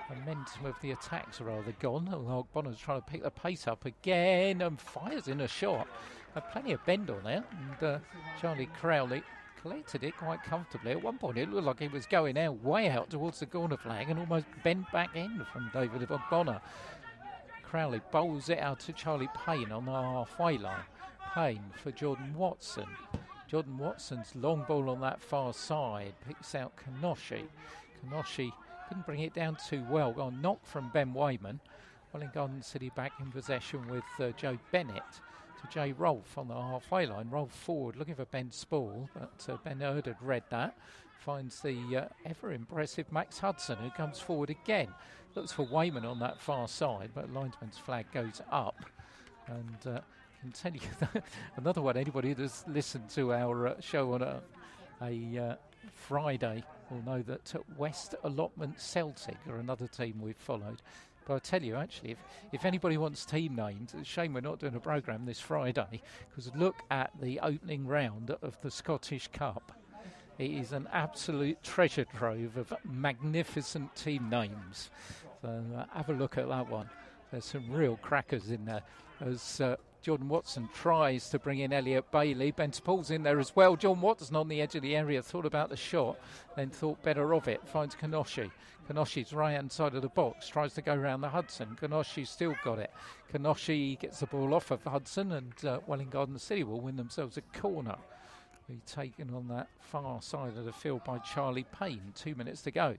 Momentum 0.08 0.66
of 0.66 0.74
the 0.82 0.90
attacks 0.90 1.40
are 1.40 1.44
rather 1.44 1.72
gone. 1.80 2.08
although 2.12 2.46
Ogbonna's 2.54 2.78
trying 2.78 3.00
to 3.00 3.06
pick 3.06 3.22
the 3.22 3.30
pace 3.30 3.66
up 3.66 3.84
again 3.84 4.60
and 4.60 4.80
fires 4.80 5.28
in 5.28 5.40
a 5.40 5.48
shot. 5.48 5.88
Had 6.34 6.50
plenty 6.50 6.72
of 6.72 6.84
bend 6.84 7.10
on 7.10 7.22
there. 7.24 7.44
And 7.50 7.88
uh, 7.88 7.98
Charlie 8.40 8.68
Crowley 8.78 9.22
collected 9.60 10.02
it 10.04 10.16
quite 10.16 10.42
comfortably. 10.42 10.92
At 10.92 11.02
one 11.02 11.18
point, 11.18 11.38
it 11.38 11.50
looked 11.50 11.66
like 11.66 11.80
he 11.80 11.88
was 11.88 12.06
going 12.06 12.36
out, 12.36 12.62
way 12.62 12.88
out 12.88 13.10
towards 13.10 13.40
the 13.40 13.46
corner 13.46 13.76
flag, 13.76 14.10
and 14.10 14.18
almost 14.18 14.46
bent 14.62 14.90
back 14.92 15.14
in 15.14 15.46
from 15.52 15.70
David 15.72 16.08
Ogbonna. 16.08 16.60
Crowley 17.62 18.02
bowls 18.10 18.48
it 18.48 18.58
out 18.58 18.80
to 18.80 18.92
Charlie 18.92 19.30
Payne 19.46 19.72
on 19.72 19.86
the 19.86 19.92
halfway 19.92 20.58
line. 20.58 20.84
Payne 21.34 21.64
for 21.82 21.90
Jordan 21.90 22.34
Watson. 22.36 22.86
Jordan 23.52 23.76
Watson's 23.76 24.34
long 24.34 24.64
ball 24.66 24.88
on 24.88 25.02
that 25.02 25.20
far 25.20 25.52
side 25.52 26.14
picks 26.26 26.54
out 26.54 26.72
Kanoshi. 26.74 27.42
Kanoshi 28.02 28.50
couldn't 28.88 29.04
bring 29.04 29.20
it 29.20 29.34
down 29.34 29.58
too 29.68 29.84
well. 29.90 30.10
Got 30.10 30.32
a 30.32 30.36
knock 30.36 30.64
from 30.64 30.88
Ben 30.94 31.12
Wayman. 31.12 31.60
Welwyn 32.14 32.30
Garden 32.32 32.62
City 32.62 32.90
back 32.96 33.12
in 33.20 33.30
possession 33.30 33.86
with 33.88 34.04
uh, 34.18 34.30
Joe 34.38 34.56
Bennett 34.70 35.02
to 35.60 35.68
Jay 35.70 35.92
Rolfe 35.92 36.38
on 36.38 36.48
the 36.48 36.54
halfway 36.54 37.04
line. 37.04 37.28
Rolfe 37.28 37.52
forward 37.52 37.96
looking 37.96 38.14
for 38.14 38.24
Ben 38.24 38.50
Spall, 38.50 39.10
but 39.12 39.46
uh, 39.46 39.58
Ben 39.62 39.80
Hurd 39.80 40.06
had 40.06 40.16
read 40.22 40.44
that. 40.48 40.74
Finds 41.20 41.60
the 41.60 41.76
uh, 41.94 42.04
ever 42.24 42.54
impressive 42.54 43.12
Max 43.12 43.38
Hudson 43.38 43.76
who 43.82 43.90
comes 43.90 44.18
forward 44.18 44.48
again. 44.48 44.88
Looks 45.34 45.52
for 45.52 45.66
Wayman 45.66 46.06
on 46.06 46.20
that 46.20 46.40
far 46.40 46.68
side, 46.68 47.10
but 47.14 47.30
linesman's 47.34 47.76
flag 47.76 48.06
goes 48.14 48.40
up. 48.50 48.82
And 49.46 49.96
uh, 49.96 50.00
can 50.42 50.50
tell 50.50 50.72
you 50.72 50.80
that 50.98 51.24
another 51.56 51.80
one, 51.80 51.96
anybody 51.96 52.34
that's 52.34 52.64
listened 52.66 53.08
to 53.10 53.32
our 53.32 53.68
uh, 53.68 53.80
show 53.80 54.12
on 54.12 54.22
a, 54.22 54.40
a 55.00 55.38
uh, 55.38 55.54
Friday 55.94 56.64
will 56.90 57.02
know 57.02 57.22
that 57.22 57.54
uh, 57.54 57.60
West 57.76 58.16
Allotment 58.24 58.80
Celtic 58.80 59.36
are 59.48 59.56
another 59.56 59.86
team 59.86 60.20
we've 60.20 60.36
followed. 60.36 60.82
But 61.26 61.34
I 61.34 61.38
tell 61.38 61.62
you, 61.62 61.76
actually, 61.76 62.12
if, 62.12 62.18
if 62.50 62.64
anybody 62.64 62.98
wants 62.98 63.24
team 63.24 63.54
names, 63.54 63.94
it's 63.94 64.02
a 64.02 64.04
shame 64.04 64.34
we're 64.34 64.40
not 64.40 64.58
doing 64.58 64.74
a 64.74 64.80
programme 64.80 65.24
this 65.24 65.38
Friday 65.38 66.02
because 66.28 66.50
look 66.56 66.82
at 66.90 67.12
the 67.20 67.38
opening 67.38 67.86
round 67.86 68.34
of 68.42 68.60
the 68.62 68.70
Scottish 68.70 69.28
Cup. 69.28 69.70
It 70.40 70.50
is 70.50 70.72
an 70.72 70.88
absolute 70.92 71.62
treasure 71.62 72.04
trove 72.16 72.56
of 72.56 72.74
magnificent 72.84 73.94
team 73.94 74.28
names. 74.28 74.90
So 75.40 75.62
uh, 75.76 75.84
have 75.94 76.08
a 76.08 76.14
look 76.14 76.36
at 76.36 76.48
that 76.48 76.68
one. 76.68 76.90
There's 77.30 77.44
some 77.44 77.70
real 77.70 77.96
crackers 77.98 78.50
in 78.50 78.64
there. 78.64 78.82
As 79.20 79.60
uh, 79.60 79.76
Jordan 80.02 80.28
Watson 80.28 80.68
tries 80.74 81.30
to 81.30 81.38
bring 81.38 81.60
in 81.60 81.72
Elliot 81.72 82.10
Bailey, 82.10 82.50
Ben 82.50 82.72
Spall's 82.72 83.10
in 83.10 83.22
there 83.22 83.38
as 83.38 83.54
well. 83.54 83.76
John 83.76 84.00
Watson 84.00 84.36
on 84.36 84.48
the 84.48 84.60
edge 84.60 84.74
of 84.74 84.82
the 84.82 84.96
area 84.96 85.22
thought 85.22 85.46
about 85.46 85.70
the 85.70 85.76
shot, 85.76 86.18
then 86.56 86.70
thought 86.70 87.02
better 87.02 87.32
of 87.34 87.46
it. 87.46 87.66
Finds 87.66 87.94
Kanoshi. 87.94 88.50
Kanoshi's 88.88 89.32
right 89.32 89.52
hand 89.52 89.70
side 89.70 89.94
of 89.94 90.02
the 90.02 90.08
box, 90.08 90.48
tries 90.48 90.74
to 90.74 90.82
go 90.82 90.94
around 90.94 91.20
the 91.20 91.28
Hudson. 91.28 91.78
Kanoshi's 91.80 92.30
still 92.30 92.56
got 92.64 92.80
it. 92.80 92.90
Kanoshi 93.32 93.98
gets 93.98 94.20
the 94.20 94.26
ball 94.26 94.54
off 94.54 94.72
of 94.72 94.82
Hudson, 94.82 95.32
and 95.32 95.52
uh, 95.64 95.78
Welwyn 95.86 96.10
Garden 96.10 96.38
City 96.38 96.64
will 96.64 96.80
win 96.80 96.96
themselves 96.96 97.36
a 97.36 97.42
corner 97.58 97.96
be 98.68 98.80
taken 98.86 99.34
on 99.34 99.48
that 99.48 99.68
far 99.80 100.22
side 100.22 100.56
of 100.56 100.64
the 100.64 100.72
field 100.72 101.02
by 101.04 101.18
Charlie 101.18 101.66
Payne. 101.78 102.12
Two 102.14 102.34
minutes 102.34 102.62
to 102.62 102.70
go 102.70 102.96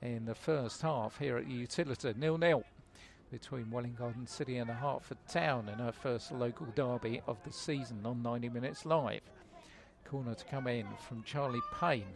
in 0.00 0.24
the 0.24 0.34
first 0.34 0.82
half 0.82 1.18
here 1.18 1.36
at 1.36 1.46
Utilita. 1.46 2.16
Nil 2.16 2.38
nil 2.38 2.64
between 3.30 3.70
Welwyn 3.70 3.94
Garden 3.94 4.26
City 4.26 4.58
and 4.58 4.68
the 4.68 4.74
Hertford 4.74 5.18
Town 5.28 5.68
in 5.68 5.78
her 5.78 5.92
first 5.92 6.32
local 6.32 6.66
derby 6.74 7.20
of 7.26 7.38
the 7.44 7.52
season 7.52 8.00
on 8.04 8.22
90 8.22 8.48
Minutes 8.50 8.86
Live. 8.86 9.20
Corner 10.04 10.34
to 10.34 10.44
come 10.44 10.66
in 10.66 10.86
from 11.08 11.22
Charlie 11.24 11.60
Payne 11.80 12.06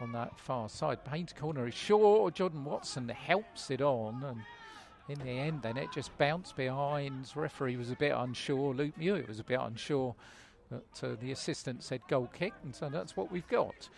on 0.00 0.12
that 0.12 0.38
far 0.38 0.68
side. 0.68 1.04
Payne's 1.04 1.32
corner 1.32 1.66
is 1.66 1.74
short. 1.74 2.34
Jordan 2.34 2.64
Watson 2.64 3.08
helps 3.08 3.70
it 3.70 3.80
on 3.80 4.22
and 4.24 4.40
in 5.08 5.24
the 5.24 5.32
end 5.32 5.62
then 5.62 5.76
it 5.76 5.92
just 5.92 6.16
bounced 6.18 6.56
behind. 6.56 7.30
Referee 7.34 7.76
was 7.76 7.90
a 7.90 7.96
bit 7.96 8.12
unsure. 8.16 8.74
Luke 8.74 8.96
Mewett 8.96 9.28
was 9.28 9.40
a 9.40 9.44
bit 9.44 9.60
unsure 9.60 10.14
but 10.72 11.06
uh, 11.06 11.16
the 11.20 11.32
assistant 11.32 11.82
said 11.82 12.00
goal 12.08 12.30
kick, 12.32 12.54
and 12.64 12.74
so 12.74 12.88
that's 12.88 13.16
what 13.16 13.30
we've 13.30 13.46
got. 13.48 13.88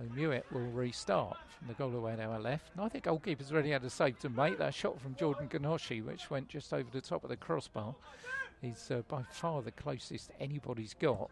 So 0.00 0.42
will 0.50 0.60
restart 0.72 1.36
from 1.58 1.68
the 1.68 1.74
goal 1.74 1.94
away 1.94 2.16
our 2.22 2.38
left. 2.40 2.70
And 2.74 2.82
I 2.82 2.88
think 2.88 3.04
goalkeeper's 3.04 3.52
already 3.52 3.70
had 3.70 3.84
a 3.84 3.90
save 3.90 4.18
to 4.20 4.30
make. 4.30 4.58
That 4.58 4.72
shot 4.72 5.00
from 5.00 5.14
Jordan 5.14 5.48
Ganoshi, 5.48 6.02
which 6.02 6.30
went 6.30 6.48
just 6.48 6.72
over 6.72 6.88
the 6.90 7.00
top 7.00 7.22
of 7.22 7.28
the 7.28 7.36
crossbar, 7.36 7.94
is 8.62 8.90
uh, 8.90 9.02
by 9.08 9.22
far 9.30 9.60
the 9.62 9.72
closest 9.72 10.30
anybody's 10.40 10.94
got. 10.94 11.30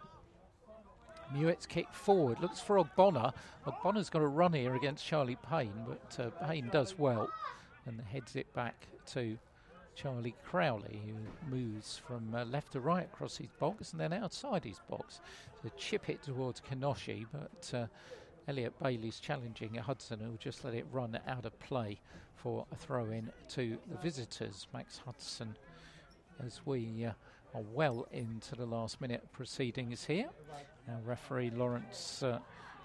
Mewett's 1.32 1.66
kick 1.66 1.86
forward, 1.92 2.40
looks 2.40 2.60
for 2.60 2.82
Ogbonna. 2.82 3.32
Ogbonna's 3.66 4.10
got 4.10 4.22
a 4.22 4.26
run 4.26 4.52
here 4.52 4.74
against 4.74 5.06
Charlie 5.06 5.38
Payne, 5.48 5.86
but 5.86 6.24
uh, 6.24 6.30
Payne 6.46 6.68
does 6.68 6.98
well 6.98 7.30
and 7.86 8.00
heads 8.00 8.36
it 8.36 8.52
back 8.54 8.86
to 9.06 9.38
Charlie 9.94 10.34
Crowley, 10.44 11.00
who 11.06 11.50
moves 11.50 12.00
from 12.06 12.34
uh, 12.34 12.44
left 12.44 12.72
to 12.72 12.80
right 12.80 13.04
across 13.12 13.36
his 13.36 13.50
box 13.58 13.92
and 13.92 14.00
then 14.00 14.12
outside 14.12 14.64
his 14.64 14.80
box 14.88 15.20
to 15.62 15.70
chip 15.76 16.08
it 16.08 16.22
towards 16.22 16.60
Kanoshi. 16.60 17.26
But 17.32 17.74
uh, 17.76 17.86
Elliot 18.48 18.72
Bailey's 18.82 19.20
challenging 19.20 19.74
Hudson, 19.74 20.20
who 20.20 20.38
just 20.38 20.64
let 20.64 20.72
it 20.72 20.86
run 20.90 21.18
out 21.28 21.44
of 21.44 21.58
play 21.60 22.00
for 22.34 22.64
a 22.72 22.76
throw 22.76 23.04
in 23.10 23.30
to 23.50 23.76
the 23.90 23.98
visitors. 23.98 24.66
Max 24.72 24.98
Hudson, 25.04 25.54
as 26.44 26.62
we 26.64 27.04
uh, 27.04 27.12
are 27.54 27.64
well 27.74 28.08
into 28.10 28.54
the 28.54 28.64
last 28.64 29.02
minute 29.02 29.22
proceedings 29.32 30.02
here. 30.02 30.30
Now, 30.86 30.98
referee 31.04 31.50
Lawrence 31.50 32.22
uh, 32.22 32.38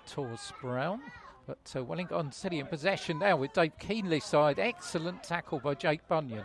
Tors 0.05 0.51
Brown. 0.61 1.01
But 1.47 1.74
uh, 1.76 1.84
Wellington 1.84 2.34
City 2.34 2.59
in 2.59 2.68
possession 2.68 3.20
now 3.20 3.38
with 3.38 3.53
Dave 3.53 3.78
Keenleyside. 3.80 4.59
Excellent 4.59 5.24
tackle 5.24 5.59
by 5.59 5.76
Jake 5.76 6.05
Bunyan. 6.09 6.43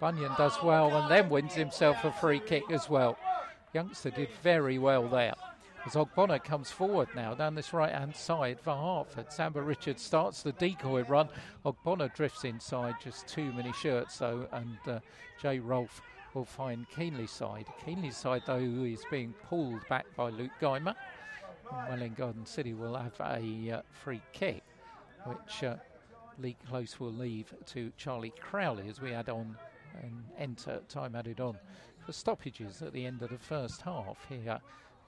Bunyan 0.00 0.32
does 0.36 0.56
well 0.62 0.94
and 0.96 1.10
then 1.10 1.30
wins 1.30 1.54
himself 1.54 2.04
a 2.04 2.12
free 2.12 2.40
kick 2.40 2.70
as 2.70 2.90
well. 2.90 3.16
Youngster 3.72 4.10
did 4.10 4.28
very 4.42 4.78
well 4.78 5.08
there. 5.08 5.34
As 5.86 5.94
Ogbonna 5.94 6.42
comes 6.44 6.70
forward 6.70 7.08
now 7.16 7.34
down 7.34 7.54
this 7.54 7.72
right 7.72 7.92
hand 7.92 8.14
side 8.14 8.60
for 8.60 8.74
Hertford. 8.74 9.32
Samba 9.32 9.62
Richards 9.62 10.02
starts 10.02 10.42
the 10.42 10.52
decoy 10.52 11.02
run. 11.04 11.28
Ogbonna 11.64 12.14
drifts 12.14 12.44
inside, 12.44 12.96
just 13.02 13.26
too 13.26 13.50
many 13.52 13.72
shirts 13.72 14.18
though, 14.18 14.46
and 14.52 14.76
uh, 14.86 15.00
Jay 15.40 15.58
Rolfe 15.58 16.02
will 16.34 16.44
find 16.44 16.88
Keenleyside. 16.90 17.66
Keenley 17.84 18.12
side, 18.12 18.42
though, 18.46 18.58
is 18.58 19.02
being 19.10 19.32
pulled 19.48 19.86
back 19.88 20.06
by 20.16 20.28
Luke 20.28 20.52
Geimer. 20.60 20.94
Welwyn 21.88 22.14
Garden 22.14 22.44
City 22.46 22.74
will 22.74 22.96
have 22.96 23.18
a 23.20 23.70
uh, 23.70 23.82
free 23.90 24.20
kick, 24.32 24.62
which 25.24 25.64
uh, 25.64 25.76
Lee 26.38 26.56
Close 26.68 27.00
will 27.00 27.12
leave 27.12 27.52
to 27.66 27.90
Charlie 27.96 28.34
Crowley 28.38 28.88
as 28.88 29.00
we 29.00 29.12
add 29.12 29.28
on 29.28 29.56
and 30.02 30.24
enter 30.38 30.80
time 30.88 31.16
added 31.16 31.40
on 31.40 31.56
for 32.04 32.12
stoppages 32.12 32.80
at 32.82 32.92
the 32.92 33.04
end 33.06 33.22
of 33.22 33.30
the 33.30 33.38
first 33.38 33.82
half 33.82 34.24
here 34.28 34.60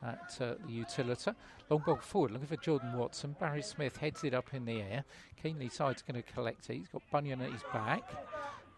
at 0.05 0.37
uh, 0.41 0.55
the 0.67 0.85
Utilita. 0.85 1.35
Long 1.71 1.83
ball 1.85 1.97
forward, 1.97 2.33
looking 2.33 2.49
for 2.49 2.57
Jordan 2.57 2.93
Watson. 2.97 3.37
Barry 3.39 3.63
Smith 3.63 3.97
heads 3.97 4.25
it 4.25 4.35
up 4.35 4.53
in 4.53 4.65
the 4.65 4.81
air. 4.81 5.05
Keenleyside's 5.43 6.03
going 6.03 6.23
to 6.23 6.33
collect 6.33 6.69
it. 6.71 6.75
He's 6.75 6.89
got 6.89 7.03
Bunyan 7.11 7.41
at 7.41 7.53
his 7.53 7.63
back. 7.73 8.03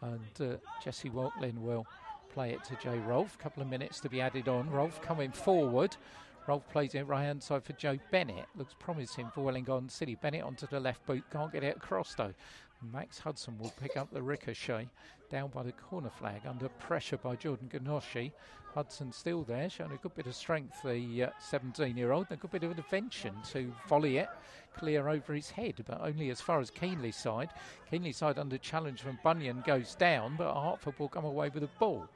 And 0.03 0.53
uh, 0.53 0.57
Jesse 0.83 1.11
Walklin 1.11 1.63
will 1.63 1.87
play 2.33 2.51
it 2.53 2.63
to 2.65 2.77
Jay 2.83 2.99
Rolfe. 2.99 3.37
A 3.37 3.43
couple 3.43 3.63
of 3.63 3.69
minutes 3.69 4.01
to 4.01 4.09
be 4.09 4.21
added 4.21 4.49
on. 4.49 4.69
Rolfe 4.71 5.01
coming 5.01 5.33
forward. 5.33 5.97
Rolfe 6.47 6.69
plays 6.69 6.95
it 6.95 7.07
right 7.07 7.25
hand 7.25 7.43
side 7.43 7.65
for 7.65 7.73
Joe 7.73 7.99
Bennett. 8.11 8.47
Looks 8.57 8.75
promising 8.79 9.31
for 9.35 9.43
Welwyn 9.43 9.65
Garden 9.65 9.89
City. 9.89 10.15
Bennett 10.15 10.43
onto 10.43 10.67
the 10.67 10.81
left 10.81 11.07
boot. 11.07 11.25
Can't 11.33 11.53
get 11.53 11.65
it 11.65 11.77
across 11.77 12.15
though. 12.15 12.35
Max 12.93 13.19
Hudson 13.19 13.57
will 13.59 13.73
pick 13.81 13.97
up 13.97 14.13
the 14.13 14.23
ricochet 14.23 14.89
down 15.31 15.49
by 15.49 15.63
the 15.63 15.73
corner 15.73 16.11
flag 16.11 16.43
under 16.47 16.69
pressure 16.69 17.17
by 17.17 17.35
Jordan 17.37 17.71
Ganoshi. 17.73 18.33
Hudson 18.75 19.13
still 19.13 19.43
there, 19.43 19.71
showing 19.71 19.93
a 19.93 19.97
good 19.97 20.15
bit 20.15 20.27
of 20.27 20.35
strength, 20.35 20.83
the 20.83 21.29
17 21.39 21.85
uh, 21.85 21.97
year 21.97 22.13
old, 22.13 22.27
and 22.31 22.39
a 22.39 22.41
good 22.41 22.51
bit 22.51 22.65
of 22.65 22.77
invention 22.77 23.35
to 23.53 23.73
volley 23.89 24.19
it 24.19 24.29
clear 24.77 25.09
over 25.09 25.33
his 25.33 25.51
head, 25.51 25.83
but 25.87 26.01
only 26.01 26.31
as 26.31 26.41
far 26.41 26.61
as 26.61 26.71
Keenleyside. 26.71 27.51
Keenley 27.91 28.15
side 28.15 28.39
under 28.39 28.59
challenge 28.59 29.01
from 29.01 29.19
Bunyan 29.23 29.63
goes 29.65 29.95
down, 29.95 30.35
but 30.37 30.53
Hertford 30.53 30.99
will 30.99 31.09
come 31.09 31.25
away 31.25 31.49
with 31.51 31.63
the 31.63 31.69
ball. 31.79 32.09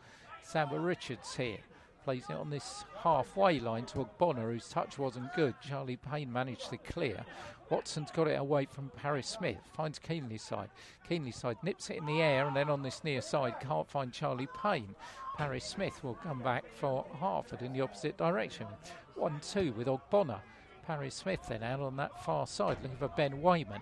Samba 0.42 0.78
Richards 0.78 1.36
here 1.36 1.58
plays 2.04 2.24
it 2.30 2.36
on 2.36 2.50
this 2.50 2.84
halfway 2.96 3.60
line 3.60 3.84
to 3.84 3.98
Ogbonna, 3.98 4.42
whose 4.42 4.68
touch 4.68 4.98
wasn't 4.98 5.32
good. 5.34 5.54
Charlie 5.60 5.96
Payne 5.96 6.32
managed 6.32 6.70
to 6.70 6.78
clear. 6.78 7.24
Watson's 7.70 8.10
got 8.10 8.28
it 8.28 8.38
away 8.38 8.64
from 8.64 8.90
Paris 8.96 9.28
Smith, 9.28 9.58
finds 9.74 9.98
Keenleyside. 9.98 10.68
Keenley 11.08 11.34
side 11.34 11.58
nips 11.62 11.90
it 11.90 11.98
in 11.98 12.06
the 12.06 12.22
air, 12.22 12.46
and 12.46 12.56
then 12.56 12.70
on 12.70 12.82
this 12.82 13.04
near 13.04 13.20
side 13.20 13.60
can't 13.60 13.90
find 13.90 14.10
Charlie 14.10 14.48
Payne. 14.62 14.94
Paris 15.38 15.64
Smith 15.64 16.02
will 16.02 16.16
come 16.16 16.40
back 16.40 16.64
for 16.74 17.06
Hertford 17.20 17.62
in 17.62 17.72
the 17.72 17.80
opposite 17.80 18.16
direction. 18.16 18.66
1 19.14 19.40
2 19.40 19.72
with 19.72 19.86
Ogbonna. 19.86 20.40
Paris 20.84 21.14
Smith 21.14 21.40
then 21.48 21.62
out 21.62 21.78
on 21.78 21.96
that 21.96 22.24
far 22.24 22.44
side 22.44 22.76
looking 22.82 22.98
for 22.98 23.08
Ben 23.08 23.40
Wayman. 23.40 23.80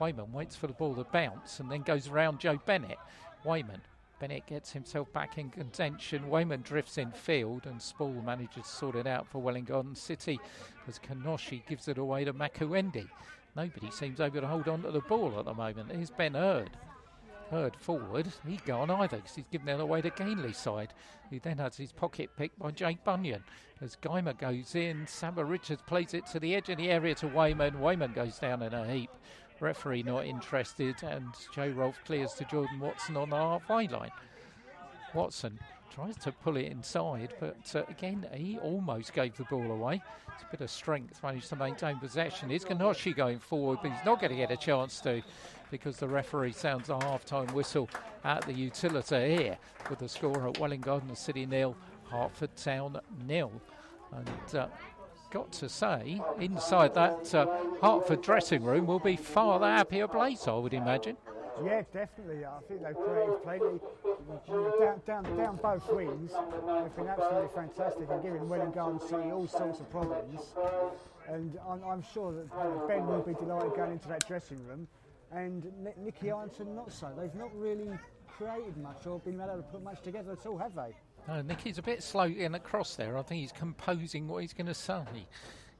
Wayman 0.00 0.32
waits 0.32 0.56
for 0.56 0.66
the 0.66 0.72
ball 0.72 0.94
to 0.94 1.04
bounce 1.04 1.60
and 1.60 1.70
then 1.70 1.82
goes 1.82 2.08
around 2.08 2.40
Joe 2.40 2.58
Bennett. 2.64 2.98
Wayman 3.44 3.82
Bennett 4.18 4.46
gets 4.46 4.72
himself 4.72 5.12
back 5.12 5.36
in 5.36 5.50
contention. 5.50 6.30
Wayman 6.30 6.62
drifts 6.62 6.96
in 6.96 7.10
field, 7.10 7.66
and 7.66 7.80
Spall 7.80 8.14
manages 8.24 8.64
to 8.64 8.68
sort 8.68 8.96
it 8.96 9.06
out 9.06 9.26
for 9.28 9.42
Welwyn 9.42 9.64
Garden 9.64 9.94
City 9.94 10.40
as 10.88 10.98
Kanoshi 10.98 11.66
gives 11.66 11.88
it 11.88 11.98
away 11.98 12.24
to 12.24 12.32
Makuendi. 12.32 13.06
Nobody 13.54 13.90
seems 13.90 14.18
able 14.18 14.40
to 14.40 14.46
hold 14.46 14.68
on 14.68 14.82
to 14.82 14.90
the 14.90 15.00
ball 15.00 15.38
at 15.38 15.44
the 15.44 15.52
moment. 15.52 15.92
Here's 15.92 16.10
Ben 16.10 16.32
Hurd. 16.32 16.70
Hurd 17.50 17.76
forward. 17.76 18.26
He's 18.46 18.60
gone 18.62 18.90
either 18.90 19.18
because 19.18 19.36
he's 19.36 19.44
given 19.52 19.68
it 19.68 19.80
away 19.80 20.02
to 20.02 20.10
Keenleyside. 20.10 20.90
He 21.30 21.38
then 21.38 21.58
has 21.58 21.76
his 21.76 21.92
pocket 21.92 22.30
picked 22.36 22.58
by 22.58 22.72
Jake 22.72 23.04
Bunyan. 23.04 23.44
As 23.80 23.96
Geimer 23.96 24.36
goes 24.36 24.74
in, 24.74 25.06
Samba 25.06 25.44
Richards 25.44 25.82
plays 25.86 26.14
it 26.14 26.26
to 26.26 26.40
the 26.40 26.54
edge 26.56 26.68
of 26.70 26.78
the 26.78 26.90
area 26.90 27.14
to 27.16 27.28
Wayman. 27.28 27.80
Wayman 27.80 28.14
goes 28.14 28.38
down 28.38 28.62
in 28.62 28.74
a 28.74 28.92
heap. 28.92 29.10
Referee 29.60 30.02
not 30.02 30.26
interested, 30.26 31.02
and 31.02 31.28
Joe 31.54 31.68
Rolfe 31.68 32.00
clears 32.04 32.32
to 32.34 32.44
Jordan 32.44 32.80
Watson 32.80 33.16
on 33.16 33.30
the 33.30 33.36
halfway 33.36 33.88
line. 33.88 34.10
Watson 35.14 35.58
tries 35.94 36.16
to 36.16 36.32
pull 36.32 36.56
it 36.56 36.66
inside, 36.66 37.32
but 37.40 37.74
uh, 37.74 37.82
again, 37.88 38.26
he 38.34 38.58
almost 38.58 39.14
gave 39.14 39.34
the 39.36 39.44
ball 39.44 39.70
away. 39.70 40.02
It's 40.34 40.42
a 40.42 40.50
bit 40.50 40.60
of 40.60 40.70
strength, 40.70 41.22
managed 41.22 41.48
to 41.48 41.56
maintain 41.56 41.98
possession. 41.98 42.50
Is 42.50 42.64
Kanoshi 42.64 43.16
going 43.16 43.38
forward, 43.38 43.78
but 43.82 43.92
he's 43.92 44.04
not 44.04 44.20
going 44.20 44.32
to 44.32 44.36
get 44.36 44.50
a 44.50 44.56
chance 44.58 45.00
to 45.00 45.22
because 45.70 45.96
the 45.96 46.08
referee 46.08 46.52
sounds 46.52 46.88
a 46.88 46.98
half 47.02 47.24
time 47.24 47.46
whistle 47.48 47.88
at 48.24 48.42
the 48.46 48.52
Utilita 48.52 49.38
here 49.38 49.58
with 49.90 49.98
the 49.98 50.08
score 50.08 50.48
at 50.48 50.58
Welwyn 50.58 50.80
Garden 50.80 51.14
City 51.16 51.46
nil, 51.46 51.76
Hertford 52.10 52.56
Town 52.56 52.98
nil. 53.26 53.52
And 54.12 54.54
uh, 54.54 54.68
got 55.30 55.52
to 55.52 55.68
say, 55.68 56.20
inside 56.40 56.94
that 56.94 57.34
uh, 57.34 57.46
Hertford 57.82 58.22
dressing 58.22 58.62
room 58.62 58.86
will 58.86 58.98
be 58.98 59.16
far 59.16 59.58
the 59.58 59.66
happier 59.66 60.08
place, 60.08 60.48
I 60.48 60.54
would 60.54 60.74
imagine. 60.74 61.16
Yeah, 61.64 61.82
definitely. 61.92 62.44
I 62.44 62.58
think 62.68 62.82
they've 62.82 62.94
created 62.94 63.42
plenty 63.42 63.80
down, 64.78 65.00
down, 65.06 65.36
down 65.36 65.58
both 65.62 65.90
wings. 65.90 66.32
They've 66.32 66.96
been 66.96 67.08
absolutely 67.08 67.48
fantastic 67.54 68.10
and 68.10 68.22
giving 68.22 68.48
Welwyn 68.48 68.72
Garden 68.72 69.00
City 69.00 69.30
all 69.30 69.46
sorts 69.46 69.80
of 69.80 69.90
problems. 69.90 70.54
And 71.28 71.58
I'm, 71.68 71.82
I'm 71.84 72.02
sure 72.12 72.32
that 72.32 72.88
Ben 72.88 73.06
will 73.06 73.22
be 73.22 73.34
delighted 73.34 73.74
going 73.74 73.92
into 73.92 74.08
that 74.08 74.26
dressing 74.28 74.58
room. 74.66 74.86
And 75.32 75.70
Nicky 76.02 76.30
Ironton 76.30 76.74
not 76.74 76.92
so. 76.92 77.12
They've 77.18 77.34
not 77.34 77.54
really 77.54 77.88
created 78.28 78.76
much 78.76 79.06
or 79.06 79.18
been 79.20 79.40
able 79.40 79.56
to 79.56 79.62
put 79.62 79.82
much 79.82 80.02
together 80.02 80.32
at 80.32 80.46
all, 80.46 80.58
have 80.58 80.74
they? 80.74 80.94
No, 81.28 81.42
Nicky's 81.42 81.78
a 81.78 81.82
bit 81.82 82.02
slow 82.02 82.24
in 82.24 82.54
across 82.54 82.94
there. 82.94 83.18
I 83.18 83.22
think 83.22 83.40
he's 83.40 83.52
composing 83.52 84.28
what 84.28 84.42
he's 84.42 84.52
going 84.52 84.66
to 84.66 84.74
say. 84.74 85.04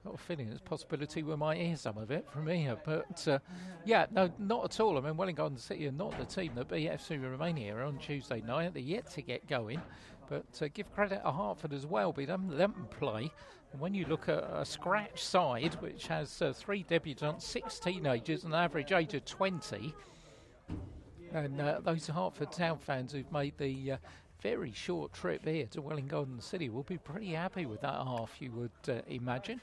Got 0.04 0.14
a 0.14 0.18
feeling 0.18 0.48
there's 0.48 0.60
a 0.60 0.64
possibility 0.64 1.22
we 1.22 1.36
might 1.36 1.58
hear 1.58 1.76
some 1.76 1.98
of 1.98 2.10
it 2.10 2.28
from 2.30 2.46
here. 2.48 2.76
But 2.84 3.26
uh, 3.28 3.38
yeah, 3.84 4.06
no, 4.10 4.30
not 4.38 4.64
at 4.64 4.80
all. 4.80 4.98
I 4.98 5.00
mean, 5.00 5.16
Welwyn 5.16 5.34
Garden 5.34 5.58
City 5.58 5.86
are 5.86 5.92
not 5.92 6.18
the 6.18 6.24
team 6.24 6.52
that 6.56 6.68
beat 6.68 6.90
FC 6.90 7.22
Romania 7.22 7.76
on 7.78 7.98
Tuesday 7.98 8.40
night. 8.40 8.74
They're 8.74 8.82
yet 8.82 9.10
to 9.12 9.22
get 9.22 9.46
going. 9.46 9.80
But 10.28 10.46
uh, 10.60 10.68
give 10.72 10.92
credit 10.92 11.22
to 11.24 11.32
Hertford 11.32 11.72
as 11.72 11.86
well. 11.86 12.12
But 12.12 12.26
them, 12.26 12.48
them 12.56 12.88
play. 12.90 13.30
When 13.72 13.92
you 13.94 14.06
look 14.06 14.28
at 14.28 14.42
a 14.42 14.64
scratch 14.64 15.22
side, 15.22 15.74
which 15.80 16.06
has 16.06 16.40
uh, 16.40 16.52
three 16.54 16.84
debutants, 16.84 17.42
six 17.42 17.78
teenagers, 17.78 18.44
and 18.44 18.54
an 18.54 18.60
average 18.60 18.92
age 18.92 19.12
of 19.14 19.24
20, 19.24 19.94
and 21.32 21.60
uh, 21.60 21.80
those 21.82 22.06
Hertford 22.06 22.52
Town 22.52 22.78
fans 22.78 23.12
who've 23.12 23.30
made 23.30 23.58
the 23.58 23.92
uh, 23.92 23.96
very 24.40 24.72
short 24.72 25.12
trip 25.12 25.44
here 25.44 25.66
to 25.72 25.82
Welwyn 25.82 26.06
Garden 26.06 26.40
City 26.40 26.70
will 26.70 26.84
be 26.84 26.96
pretty 26.96 27.32
happy 27.32 27.66
with 27.66 27.82
that 27.82 27.94
half, 27.94 28.36
you 28.40 28.50
would 28.52 28.70
uh, 28.88 29.02
imagine. 29.08 29.60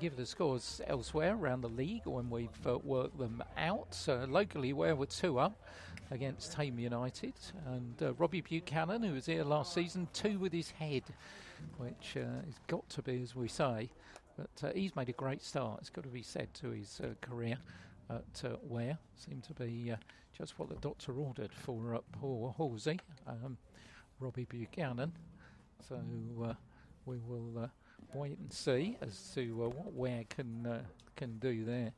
Give 0.00 0.16
the 0.16 0.24
scores 0.24 0.80
elsewhere 0.86 1.34
around 1.34 1.60
the 1.60 1.68
league 1.68 2.06
when 2.06 2.30
we've 2.30 2.66
uh, 2.66 2.78
worked 2.78 3.18
them 3.18 3.42
out. 3.58 3.98
Uh, 4.08 4.26
locally, 4.26 4.72
where 4.72 4.96
we're 4.96 5.04
two 5.04 5.38
up 5.38 5.60
against 6.10 6.56
Thame 6.56 6.78
United, 6.78 7.34
and 7.66 8.18
Robbie 8.18 8.40
Buchanan, 8.40 9.02
who 9.02 9.12
was 9.12 9.26
here 9.26 9.44
last 9.44 9.74
season, 9.74 10.08
two 10.14 10.38
with 10.38 10.52
his 10.52 10.70
head, 10.70 11.02
which 11.76 12.16
uh, 12.16 12.44
has 12.46 12.54
got 12.66 12.88
to 12.90 13.02
be, 13.02 13.22
as 13.22 13.34
we 13.34 13.48
say. 13.48 13.90
But 14.36 14.68
uh, 14.68 14.72
he's 14.74 14.96
made 14.96 15.08
a 15.08 15.12
great 15.12 15.42
start, 15.42 15.80
it's 15.80 15.90
got 15.90 16.04
to 16.04 16.10
be 16.10 16.22
said, 16.22 16.52
to 16.54 16.70
his 16.70 17.00
career 17.20 17.58
at 18.08 18.42
uh, 18.44 18.56
Ware. 18.62 18.98
Seemed 19.16 19.44
to 19.44 19.54
be 19.54 19.92
just 20.36 20.58
what 20.58 20.68
the 20.68 20.76
doctor 20.76 21.12
ordered 21.12 21.52
for 21.52 22.00
poor 22.12 22.54
Halsey. 22.56 22.98
Um, 23.26 23.58
Robbie 24.22 24.44
Buchanan. 24.44 25.12
So 25.88 26.00
uh, 26.44 26.54
we 27.06 27.18
will 27.18 27.64
uh, 27.64 27.66
wait 28.14 28.38
and 28.38 28.52
see 28.52 28.96
as 29.00 29.32
to 29.34 29.64
uh, 29.64 29.68
what 29.68 29.92
Ware 29.92 30.24
can 30.28 30.64
uh, 30.64 30.82
can 31.16 31.38
do 31.38 31.64
there 31.64 31.92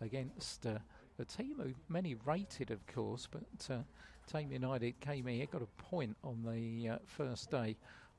against 0.00 0.66
uh, 0.66 0.78
a 1.20 1.24
team 1.24 1.54
who 1.62 1.72
many 1.88 2.16
rated, 2.24 2.72
of 2.72 2.84
course, 2.88 3.28
but 3.30 3.72
uh, 3.72 3.78
Thame 4.26 4.52
United 4.52 4.98
came 5.00 5.26
here, 5.26 5.46
got 5.46 5.62
a 5.62 5.82
point 5.82 6.16
on 6.24 6.42
the 6.42 6.98
first 7.06 7.50
day 7.50 7.76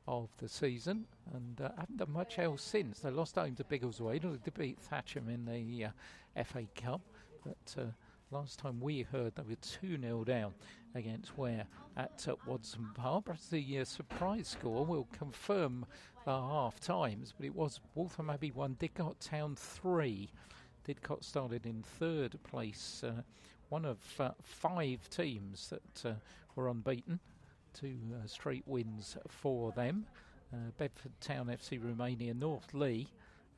of 0.08 0.30
the 0.38 0.50
season 0.50 1.06
and 1.34 1.62
uh, 1.62 1.70
haven't 1.78 1.98
done 1.98 2.12
much 2.12 2.40
else 2.40 2.64
since. 2.64 3.00
They 3.00 3.12
lost 3.12 3.36
home 3.36 3.56
to 3.56 3.64
Biggleswade, 3.64 4.44
to 4.44 4.52
beat 4.52 4.80
Thatcham 4.90 5.34
in 5.34 5.46
the 5.46 5.86
uh, 5.86 6.44
FA 6.44 6.64
Cup, 6.76 7.02
but 7.44 7.76
uh, 7.82 7.86
Last 8.32 8.60
time 8.60 8.80
we 8.80 9.02
heard 9.02 9.34
they 9.36 9.42
were 9.42 9.56
2 9.56 10.00
0 10.00 10.24
down 10.24 10.54
against 10.94 11.36
Ware 11.36 11.66
at 11.98 12.28
uh, 12.28 12.36
Park. 12.94 13.26
Perhaps 13.26 13.48
the 13.48 13.80
uh, 13.80 13.86
surprise 13.86 14.50
score 14.50 14.86
will 14.86 15.08
confirm 15.18 15.84
the 16.26 16.32
half 16.32 16.80
times, 16.80 17.34
but 17.36 17.48
it 17.48 17.56
was 17.56 17.80
Waltham 17.96 18.30
Abbey 18.30 18.52
1, 18.52 18.76
Didcot 18.76 19.16
Town 19.20 19.56
3. 19.56 20.30
Didcot 20.88 21.24
started 21.24 21.66
in 21.66 21.82
third 21.82 22.38
place, 22.44 23.04
uh, 23.04 23.24
one 23.70 23.84
of 23.84 23.98
uh, 24.20 24.30
five 24.44 25.10
teams 25.10 25.70
that 25.70 26.08
uh, 26.08 26.14
were 26.56 26.70
unbeaten. 26.70 27.20
Two 27.74 27.98
uh, 28.14 28.28
straight 28.28 28.64
wins 28.66 29.18
for 29.28 29.72
them. 29.72 30.06
Bedford 30.78 31.12
Town 31.22 31.46
FC 31.46 31.80
Romania 31.84 32.34
North 32.34 32.74
Leigh 32.74 33.08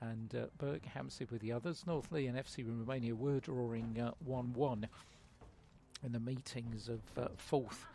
and 0.01 0.35
uh, 0.35 0.45
Berkhamsted 0.57 1.31
with 1.31 1.41
the 1.41 1.51
others. 1.51 1.83
North 1.85 2.11
Leigh 2.11 2.27
and 2.27 2.37
FC 2.37 2.65
Romania 2.67 3.15
were 3.15 3.39
drawing 3.39 4.13
1 4.25 4.45
uh, 4.55 4.59
1 4.59 4.87
in 6.03 6.11
the 6.11 6.19
meetings 6.19 6.89
of 6.89 6.99
uh, 7.17 7.29
fourth 7.37 7.85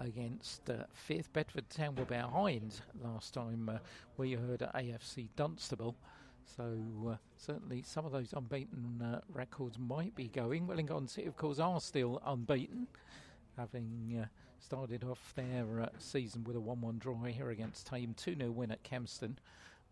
against 0.00 0.68
uh, 0.70 0.84
fifth. 0.92 1.32
Bedford 1.32 1.68
Town 1.70 1.96
were 1.96 2.04
behind 2.04 2.80
last 3.02 3.34
time 3.34 3.68
uh, 3.68 3.78
we 4.16 4.32
heard 4.32 4.60
AFC 4.74 5.28
Dunstable. 5.36 5.96
So 6.56 6.78
uh, 7.08 7.16
certainly 7.36 7.82
some 7.82 8.06
of 8.06 8.12
those 8.12 8.32
unbeaten 8.32 9.02
uh, 9.02 9.20
records 9.32 9.78
might 9.78 10.14
be 10.14 10.28
going. 10.28 10.66
Welwyn 10.66 10.86
Garden 10.86 11.08
City, 11.08 11.26
of 11.26 11.36
course, 11.36 11.58
are 11.58 11.80
still 11.80 12.22
unbeaten, 12.24 12.86
having 13.56 14.22
uh, 14.22 14.26
started 14.58 15.04
off 15.04 15.34
their 15.34 15.82
uh, 15.82 15.88
season 15.98 16.44
with 16.44 16.56
a 16.56 16.60
1 16.60 16.80
1 16.80 16.98
draw 16.98 17.24
here 17.24 17.50
against 17.50 17.88
Thame, 17.88 18.14
2 18.16 18.36
0 18.36 18.50
win 18.50 18.70
at 18.70 18.82
Kempston. 18.82 19.36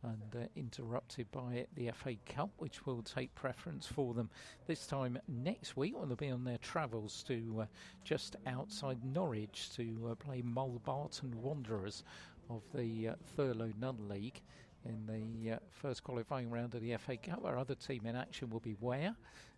And 0.03 0.37
uh, 0.43 0.47
interrupted 0.55 1.33
by 1.33 1.65
the 1.75 1.91
FA 1.93 2.17
Cup, 2.27 2.51
which 2.59 2.85
will 2.85 3.01
take 3.01 3.35
preference 3.35 3.87
for 3.87 4.12
them 4.12 4.29
this 4.67 4.87
time 4.87 5.19
next 5.27 5.79
week 5.79 5.99
when 5.99 6.09
they'll 6.09 6.17
be 6.17 6.29
on 6.29 6.45
their 6.45 6.59
travels 6.59 7.25
to 7.29 7.62
uh, 7.62 7.67
just 8.05 8.37
outside 8.47 8.99
Norwich 9.03 9.71
to 9.77 10.11
uh, 10.11 10.15
play 10.15 10.43
Mulbarton 10.43 11.35
Wanderers 11.37 12.05
of 12.51 12.61
the 12.75 13.09
uh, 13.09 13.15
Thurlow 13.35 13.73
Nunn 13.81 13.97
League 14.07 14.43
in 14.85 15.07
the 15.07 15.53
uh, 15.53 15.59
first 15.71 16.05
qualifying 16.05 16.51
round 16.51 16.75
of 16.75 16.83
the 16.83 16.97
FA 16.99 17.17
Cup. 17.17 17.45
Our 17.45 17.59
other 17.59 17.75
team 17.75 18.03
in 18.05 18.17
action 18.17 18.51
will 18.51 18.61
be 18.61 18.77
Ware, 18.81 19.15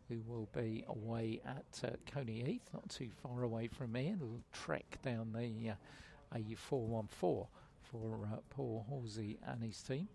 who 0.09 0.21
will 0.27 0.49
be 0.55 0.85
away 0.89 1.41
at 1.45 1.85
uh, 1.85 1.97
Colney 2.13 2.43
Heath, 2.45 2.69
not 2.73 2.89
too 2.89 3.09
far 3.23 3.43
away 3.43 3.69
from 3.69 3.93
me, 3.93 4.09
and 4.09 4.21
will 4.21 4.43
trek 4.53 4.99
down 5.03 5.33
the 5.33 5.71
uh, 5.71 6.39
A414 6.39 7.09
for 7.83 8.29
uh, 8.33 8.37
Paul 8.51 8.85
Halsey 8.89 9.39
and 9.47 9.63
his 9.63 9.83
team. 9.83 10.09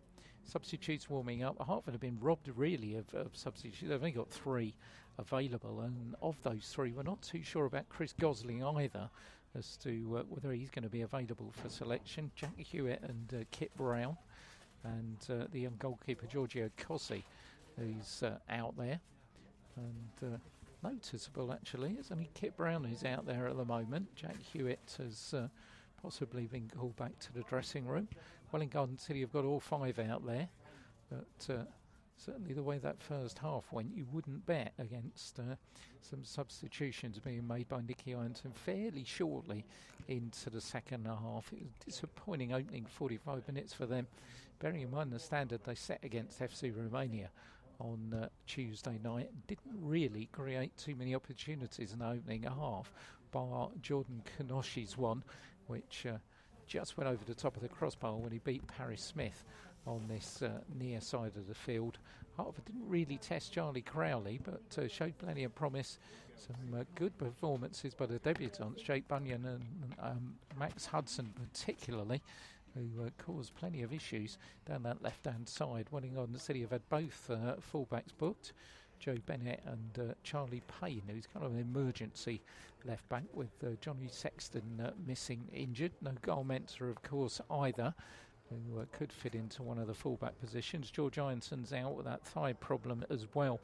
Substitutes 0.44 1.10
warming 1.10 1.44
up. 1.44 1.58
Hertford 1.66 1.94
have 1.94 2.02
been 2.02 2.18
robbed 2.20 2.50
really 2.56 2.96
of, 2.96 3.14
of 3.14 3.36
substitutes. 3.36 3.82
They've 3.82 3.92
only 3.92 4.12
got 4.12 4.30
three 4.30 4.76
available, 5.18 5.82
and 5.82 6.16
of 6.22 6.42
those 6.44 6.70
three, 6.74 6.92
we're 6.92 7.04
not 7.04 7.22
too 7.22 7.44
sure 7.44 7.66
about 7.66 7.90
Chris 7.90 8.14
Gosling 8.14 8.64
either 8.64 9.10
as 9.58 9.76
to 9.78 10.18
uh, 10.18 10.24
whether 10.30 10.52
he's 10.52 10.70
going 10.70 10.84
to 10.84 10.90
be 10.90 11.02
available 11.02 11.52
for 11.62 11.70
selection. 11.70 12.32
Jack 12.36 12.58
Hewitt 12.58 13.02
and 13.04 13.42
uh, 13.42 13.44
Kit 13.52 13.76
Brown, 13.76 14.18
and 14.84 15.18
uh, 15.30 15.46
the 15.52 15.62
young 15.62 15.76
goalkeeper 15.78 16.26
Giorgio 16.26 16.70
Cossi, 16.78 17.24
who's 17.78 18.24
uh, 18.24 18.38
out 18.50 18.78
there. 18.78 19.00
And 19.76 20.34
uh, 20.34 20.38
noticeable 20.84 21.52
actually, 21.52 21.96
it's 22.00 22.12
only 22.12 22.30
Kit 22.34 22.56
Brown 22.58 22.84
who's 22.84 23.04
out 23.04 23.26
there 23.26 23.48
at 23.48 23.58
the 23.58 23.66
moment. 23.66 24.16
Jack 24.16 24.38
Hewitt 24.42 24.96
has 24.98 25.34
uh, 25.34 25.48
possibly 26.02 26.48
been 26.48 26.70
called 26.76 26.96
back 26.96 27.18
to 27.20 27.34
the 27.34 27.44
dressing 27.44 27.86
room. 27.86 28.08
Welwyn 28.52 28.70
Garden 28.70 28.98
City 28.98 29.22
have 29.22 29.32
got 29.32 29.46
all 29.46 29.60
five 29.60 30.00
out 30.00 30.26
there, 30.26 30.50
but 31.10 31.58
certainly 32.18 32.54
the 32.54 32.64
way 32.64 32.78
that 32.78 33.02
first 33.02 33.40
half 33.40 33.72
went, 33.72 33.96
you 33.96 34.06
wouldn't 34.12 34.46
bet 34.46 34.74
against 34.78 35.40
uh, 35.40 35.56
some 36.02 36.24
substitutions 36.24 37.20
being 37.20 37.48
made 37.48 37.68
by 37.68 37.82
Nicky 37.82 38.14
Ironton 38.14 38.52
fairly 38.54 39.04
shortly 39.04 39.66
into 40.08 40.50
the 40.50 40.62
second 40.62 41.08
half. 41.08 41.52
It 41.52 41.64
was 41.64 41.72
a 41.82 41.86
disappointing 41.86 42.54
opening 42.54 42.86
45 42.86 43.48
minutes 43.48 43.74
for 43.74 43.86
them, 43.86 44.08
bearing 44.60 44.82
in 44.82 44.92
mind 44.92 45.12
the 45.12 45.20
standard 45.20 45.62
they 45.64 45.76
set 45.76 46.00
against 46.04 46.40
FC 46.40 46.76
Romania 46.76 47.30
on 47.82 48.14
uh, 48.14 48.30
Tuesday 48.48 49.00
night. 49.04 49.30
Didn't 49.48 49.76
really 49.82 50.30
create 50.32 50.76
too 50.78 50.96
many 50.96 51.16
opportunities 51.16 51.94
in 51.94 52.00
the 52.00 52.08
opening 52.08 52.44
half, 52.44 52.94
bar 53.32 53.70
Jordan 53.82 54.22
Kanoshi's 54.38 54.98
one, 54.98 55.24
which 55.68 56.06
uh, 56.08 56.18
just 56.68 56.98
went 56.98 57.10
over 57.10 57.24
the 57.26 57.34
top 57.34 57.56
of 57.56 57.62
the 57.62 57.70
crossbar 57.70 58.16
when 58.16 58.32
he 58.32 58.40
beat 58.40 58.66
Paris 58.68 59.02
Smith 59.02 59.44
on 59.86 60.08
this 60.08 60.42
uh, 60.42 60.50
near 60.80 61.02
side 61.02 61.36
of 61.36 61.48
the 61.48 61.56
field. 61.56 61.98
Hertford 62.38 62.66
didn't 62.66 62.88
really 62.88 63.18
test 63.18 63.52
Charlie 63.52 63.82
Crowley, 63.82 64.40
but 64.44 64.62
uh, 64.82 64.88
showed 64.88 65.18
plenty 65.18 65.44
of 65.44 65.54
promise. 65.54 66.00
Some 66.38 66.80
uh, 66.80 66.84
good 66.96 67.16
performances 67.18 67.94
by 67.94 68.06
the 68.08 68.20
debutants, 68.20 68.84
Jake 68.84 69.08
Bunyan 69.08 69.46
and 69.46 69.64
um, 70.02 70.36
Max 70.58 70.86
Hudson, 70.86 71.34
particularly, 71.36 72.22
who 72.76 73.04
uh, 73.04 73.10
caused 73.18 73.56
plenty 73.56 73.82
of 73.82 73.94
issues 73.94 74.38
down 74.68 74.84
that 74.84 75.02
left 75.02 75.26
hand 75.26 75.48
side. 75.48 75.88
Welwyn 75.92 76.16
Garden 76.16 76.38
City 76.38 76.62
have 76.62 76.72
had 76.72 76.88
both 76.90 77.30
uh, 77.30 77.56
fullbacks 77.74 78.16
booked. 78.18 78.54
Joe 79.00 79.18
Bennett 79.26 79.64
and 79.66 80.12
uh, 80.12 80.14
Charlie 80.24 80.62
Payne, 80.80 81.02
who's 81.08 81.26
kind 81.26 81.44
of 81.44 81.54
an 81.54 81.60
emergency 81.60 82.40
left 82.86 83.08
back 83.10 83.24
with 83.34 83.50
uh, 83.64 83.70
Johnny 83.82 84.08
Sexton 84.08 84.80
uh, 84.84 84.92
missing 85.08 85.48
injured. 85.52 85.92
No 86.02 86.12
goal 86.22 86.46
of 86.50 87.02
course, 87.02 87.42
either 87.50 87.96
who 88.50 88.80
uh, 88.80 88.86
could 88.92 89.12
fit 89.12 89.34
into 89.34 89.64
one 89.64 89.80
of 89.80 89.88
the 89.88 89.94
fullback 89.94 90.40
positions. 90.40 90.92
George 90.92 91.18
Ironson's 91.18 91.74
out 91.74 91.96
with 91.96 92.06
that 92.06 92.24
thigh 92.24 92.54
problem 92.54 93.04
as 93.10 93.26
well, 93.34 93.60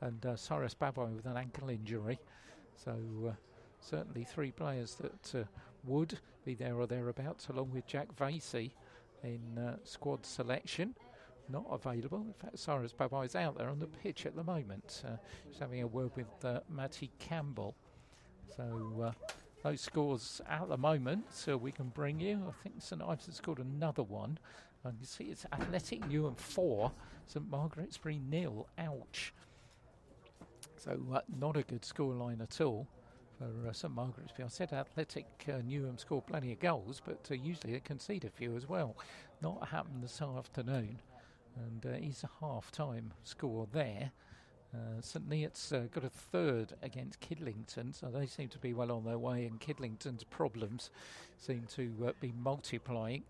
and 0.00 0.26
Cyrus 0.34 0.74
Babai 0.74 1.14
with 1.14 1.26
an 1.26 1.36
ankle 1.36 1.70
injury. 1.70 2.18
So 2.84 2.96
certainly 3.80 4.24
three 4.24 4.50
players 4.50 4.96
that 4.96 5.40
uh, 5.40 5.44
would 5.84 6.18
be 6.44 6.54
there 6.54 6.76
or 6.76 6.86
thereabouts, 6.86 7.48
along 7.48 7.70
with 7.72 7.86
Jack 7.86 8.14
Vasey 8.16 8.72
in 9.22 9.58
uh, 9.58 9.76
squad 9.84 10.24
selection. 10.24 10.94
Not 11.48 11.66
available. 11.70 12.18
In 12.20 12.32
fact, 12.34 12.58
Cyrus 12.58 12.92
Babai 12.92 13.26
is 13.26 13.34
out 13.34 13.58
there 13.58 13.68
on 13.68 13.80
the 13.80 13.86
pitch 13.86 14.24
at 14.24 14.36
the 14.36 14.44
moment. 14.44 15.02
Uh, 15.04 15.16
he's 15.48 15.58
having 15.58 15.82
a 15.82 15.86
word 15.86 16.12
with 16.14 16.44
uh, 16.44 16.60
Matty 16.68 17.10
Campbell. 17.18 17.74
So 18.56 19.12
those 19.62 19.80
scores 19.80 20.40
at 20.48 20.68
the 20.68 20.76
moment, 20.76 21.24
so 21.32 21.56
we 21.56 21.72
can 21.72 21.88
bring 21.88 22.20
you. 22.20 22.40
I 22.48 22.62
think 22.62 22.76
St 22.78 23.02
Ives 23.02 23.26
has 23.26 23.36
scored 23.36 23.58
another 23.58 24.02
one. 24.02 24.38
And 24.84 24.94
you 25.00 25.06
see 25.06 25.24
it's 25.24 25.44
Athletic 25.52 26.02
Newham 26.08 26.38
4, 26.38 26.92
St 27.26 27.50
Margaretsbury 27.50 28.20
nil. 28.28 28.66
Ouch. 28.78 29.34
So 30.76 30.98
uh, 31.12 31.20
not 31.38 31.56
a 31.56 31.62
good 31.62 31.82
scoreline 31.82 32.40
at 32.40 32.60
all 32.60 32.86
for 33.40 33.68
uh, 33.68 33.72
St 33.72 33.94
Margaretsbury. 33.94 34.44
I 34.44 34.48
said 34.48 34.72
Athletic 34.72 35.26
uh, 35.48 35.62
Newham 35.62 35.98
scored 35.98 36.26
plenty 36.26 36.52
of 36.52 36.60
goals, 36.60 37.00
but 37.04 37.26
uh, 37.30 37.34
usually 37.34 37.72
they 37.72 37.80
concede 37.80 38.24
a 38.24 38.30
few 38.30 38.54
as 38.54 38.68
well. 38.68 38.96
Not 39.42 39.68
happened 39.68 40.02
this 40.02 40.20
afternoon. 40.20 40.98
And 41.56 41.86
uh, 41.86 41.98
he's 41.98 42.22
a 42.22 42.44
half-time 42.44 43.12
score 43.24 43.66
there. 43.72 44.12
Uh, 44.72 45.00
St 45.00 45.28
Neots 45.28 45.72
uh, 45.72 45.86
got 45.92 46.04
a 46.04 46.10
third 46.10 46.74
against 46.82 47.20
Kidlington, 47.20 47.92
so 47.92 48.06
they 48.06 48.26
seem 48.26 48.48
to 48.50 48.58
be 48.58 48.72
well 48.72 48.92
on 48.92 49.04
their 49.04 49.18
way, 49.18 49.46
and 49.46 49.60
Kidlington's 49.60 50.22
problems 50.22 50.90
seem 51.38 51.64
to 51.74 51.92
uh, 52.06 52.12
be 52.20 52.32
multiplying. 52.38 53.24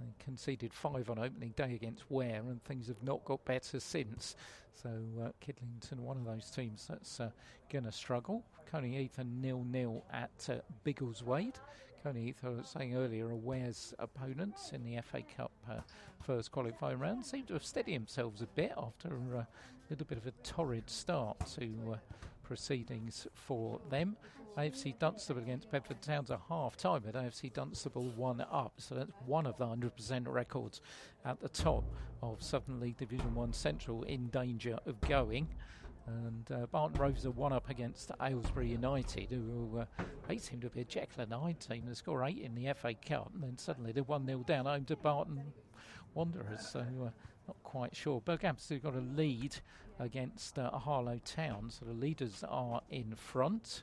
They 0.00 0.14
conceded 0.22 0.72
five 0.72 1.10
on 1.10 1.18
opening 1.18 1.54
day 1.56 1.74
against 1.74 2.10
Ware, 2.10 2.42
and 2.48 2.62
things 2.64 2.88
have 2.88 3.02
not 3.02 3.24
got 3.24 3.44
better 3.44 3.80
since. 3.80 4.36
So 4.74 4.90
uh, 5.22 5.28
Kidlington, 5.44 6.00
one 6.00 6.16
of 6.16 6.24
those 6.24 6.50
teams 6.50 6.86
that's 6.88 7.20
uh, 7.20 7.30
going 7.70 7.84
to 7.84 7.92
struggle. 7.92 8.44
Colney 8.70 8.96
Heath 8.96 9.18
nil 9.24 9.64
nil 9.64 10.04
at 10.12 10.48
uh, 10.50 10.54
Biggleswade. 10.84 11.54
Colney 12.02 12.24
Heath, 12.26 12.40
I 12.44 12.48
was 12.50 12.68
saying 12.68 12.96
earlier, 12.96 13.28
are 13.28 13.34
Ware's 13.34 13.94
opponents 13.98 14.72
in 14.72 14.82
the 14.82 15.00
FA 15.02 15.22
Cup 15.36 15.52
uh, 15.70 15.76
first 16.20 16.50
qualifying 16.50 16.98
round. 16.98 17.24
Seem 17.24 17.44
to 17.44 17.54
have 17.54 17.64
steadied 17.64 17.96
themselves 17.96 18.42
a 18.42 18.46
bit 18.46 18.72
after 18.76 19.08
a 19.08 19.46
little 19.88 20.06
bit 20.06 20.18
of 20.18 20.26
a 20.26 20.32
torrid 20.42 20.90
start 20.90 21.38
to 21.54 21.92
uh, 21.94 21.96
proceedings 22.42 23.26
for 23.34 23.80
them. 23.90 24.16
AFC 24.56 24.96
Dunstable 24.98 25.42
against 25.42 25.70
Bedford 25.70 26.00
Towns 26.00 26.30
at 26.30 26.40
half 26.48 26.76
time, 26.76 27.02
but 27.04 27.14
AFC 27.14 27.52
Dunstable 27.52 28.10
one 28.10 28.40
up, 28.52 28.74
so 28.78 28.94
that's 28.94 29.10
one 29.26 29.46
of 29.46 29.56
the 29.58 29.66
100% 29.66 30.28
records 30.28 30.80
at 31.24 31.40
the 31.40 31.48
top 31.48 31.84
of 32.22 32.42
Southern 32.42 32.78
League 32.78 32.96
Division 32.96 33.34
1 33.34 33.52
Central 33.52 34.04
in 34.04 34.28
danger 34.28 34.78
of 34.86 35.00
going. 35.00 35.48
And 36.06 36.50
uh, 36.52 36.66
Barton 36.66 37.00
Rovers 37.00 37.24
are 37.24 37.30
one 37.30 37.52
up 37.52 37.70
against 37.70 38.10
Aylesbury 38.20 38.68
United, 38.68 39.30
who 39.30 39.80
uh, 39.80 40.04
they 40.28 40.36
seem 40.36 40.60
to 40.60 40.68
be 40.68 40.82
a 40.82 40.84
Jekyll 40.84 41.22
and 41.22 41.32
Hyde 41.32 41.60
team. 41.60 41.84
They 41.86 41.94
score 41.94 42.24
eight 42.24 42.38
in 42.38 42.54
the 42.54 42.72
FA 42.74 42.94
Cup, 42.94 43.32
and 43.34 43.42
then 43.42 43.58
suddenly 43.58 43.90
they're 43.90 44.02
1 44.04 44.26
0 44.26 44.44
down 44.46 44.66
home 44.66 44.84
to 44.84 44.96
Barton 44.96 45.42
Wanderers. 46.12 46.68
So 46.68 46.80
uh, 46.80 47.10
not 47.48 47.56
quite 47.62 47.96
sure. 47.96 48.20
Berghampton 48.20 48.76
have 48.76 48.82
got 48.82 48.94
a 48.94 49.00
lead 49.00 49.56
against 49.98 50.58
uh, 50.58 50.70
Harlow 50.70 51.20
Town, 51.24 51.70
so 51.70 51.86
the 51.86 51.92
leaders 51.94 52.44
are 52.48 52.82
in 52.90 53.14
front. 53.14 53.82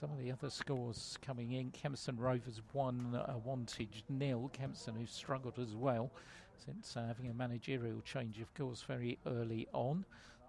Uh, 0.00 0.06
some 0.06 0.12
of 0.12 0.18
the 0.18 0.32
other 0.32 0.50
scores 0.50 1.18
coming 1.22 1.52
in. 1.52 1.70
Kempston 1.70 2.18
Rovers 2.18 2.60
won 2.72 3.14
uh, 3.14 3.34
Wantage 3.44 4.04
nil. 4.08 4.50
Kempston 4.52 4.96
who 4.96 5.06
struggled 5.06 5.58
as 5.58 5.74
well 5.74 6.10
since 6.64 6.96
uh, 6.96 7.06
having 7.06 7.30
a 7.30 7.34
managerial 7.34 8.00
change, 8.02 8.40
of 8.40 8.52
course, 8.54 8.82
very 8.82 9.18
early 9.26 9.66
on. 9.72 10.04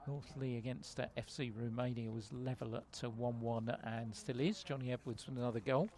North 0.07 0.33
Leigh 0.35 0.57
against 0.57 0.99
uh, 0.99 1.05
FC 1.17 1.51
Romania 1.55 2.09
was 2.09 2.31
level 2.33 2.75
at 2.75 3.03
1 3.03 3.39
1 3.39 3.77
and 3.83 4.15
still 4.15 4.39
is. 4.39 4.63
Johnny 4.63 4.91
Edwards 4.91 5.25
with 5.27 5.37
another 5.37 5.59
goal 5.59 5.89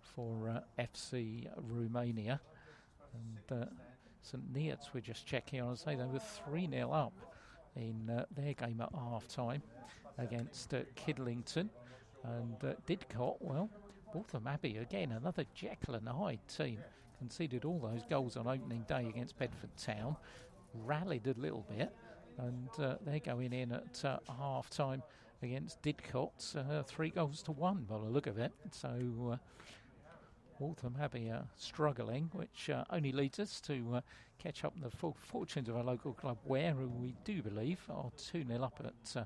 for 0.00 0.48
uh, 0.48 0.82
FC 0.82 1.46
Romania. 1.68 2.40
And 3.14 3.62
uh, 3.62 3.66
St 4.22 4.52
Neots, 4.52 4.94
we're 4.94 5.00
just 5.00 5.26
checking 5.26 5.60
on, 5.60 5.76
say 5.76 5.96
they 5.96 6.04
were 6.04 6.20
3 6.48 6.68
0 6.70 6.90
up 6.90 7.12
in 7.76 8.10
uh, 8.10 8.24
their 8.36 8.54
game 8.54 8.80
at 8.80 8.90
half 8.94 9.26
time 9.28 9.62
against 10.18 10.74
uh, 10.74 10.80
Kidlington. 10.96 11.68
And 12.24 12.56
uh, 12.62 12.74
Didcot, 12.86 13.36
well, 13.40 13.70
Waltham 14.14 14.46
Abbey 14.46 14.76
again, 14.78 15.12
another 15.12 15.44
Jekyll 15.54 15.94
and 15.94 16.08
Hyde 16.08 16.40
team. 16.48 16.78
Conceded 17.18 17.64
all 17.64 17.78
those 17.78 18.02
goals 18.08 18.36
on 18.36 18.46
opening 18.46 18.84
day 18.88 19.06
against 19.08 19.38
Bedford 19.38 19.76
Town, 19.76 20.16
rallied 20.74 21.26
a 21.26 21.34
little 21.38 21.66
bit, 21.76 21.94
and 22.38 22.68
uh, 22.78 22.94
they're 23.04 23.20
going 23.20 23.52
in 23.52 23.72
at 23.72 24.04
uh, 24.04 24.18
half 24.38 24.70
time 24.70 25.02
against 25.42 25.82
Didcot, 25.82 26.56
uh, 26.56 26.82
three 26.82 27.10
goals 27.10 27.42
to 27.42 27.52
one 27.52 27.84
by 27.88 27.98
the 27.98 28.04
look 28.04 28.26
of 28.26 28.38
it. 28.38 28.52
So 28.70 29.32
uh, 29.32 29.36
Waltham 30.58 30.96
Abbey 31.00 31.30
are 31.30 31.46
struggling, 31.56 32.30
which 32.32 32.70
uh, 32.70 32.84
only 32.90 33.12
leads 33.12 33.38
us 33.38 33.60
to 33.62 33.96
uh, 33.96 34.00
catch 34.38 34.64
up 34.64 34.74
the 34.80 34.90
full 34.90 35.16
fortunes 35.18 35.68
of 35.68 35.76
our 35.76 35.84
local 35.84 36.12
club, 36.12 36.38
where 36.44 36.74
we 36.74 37.14
do 37.24 37.42
believe 37.42 37.80
are 37.90 38.10
2 38.16 38.44
0 38.46 38.62
up 38.62 38.80
at 38.84 39.16
uh, 39.16 39.24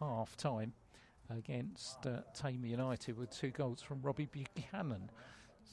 half 0.00 0.36
time 0.36 0.72
against 1.30 2.06
uh, 2.06 2.20
Thame 2.34 2.64
United 2.64 3.16
with 3.16 3.30
two 3.30 3.50
goals 3.50 3.82
from 3.82 4.00
Robbie 4.02 4.28
Buchanan. 4.30 5.10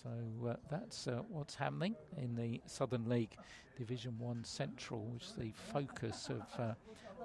So 0.02 0.10
uh, 0.48 0.56
that's 0.70 1.08
uh, 1.08 1.22
what's 1.30 1.56
happening 1.56 1.96
in 2.18 2.36
the 2.36 2.62
Southern 2.66 3.08
League 3.08 3.36
Division 3.78 4.18
1 4.18 4.44
Central, 4.44 5.02
which 5.06 5.24
is 5.24 5.34
the 5.34 5.52
focus 5.72 6.30
of 6.30 6.60
uh, 6.60 6.74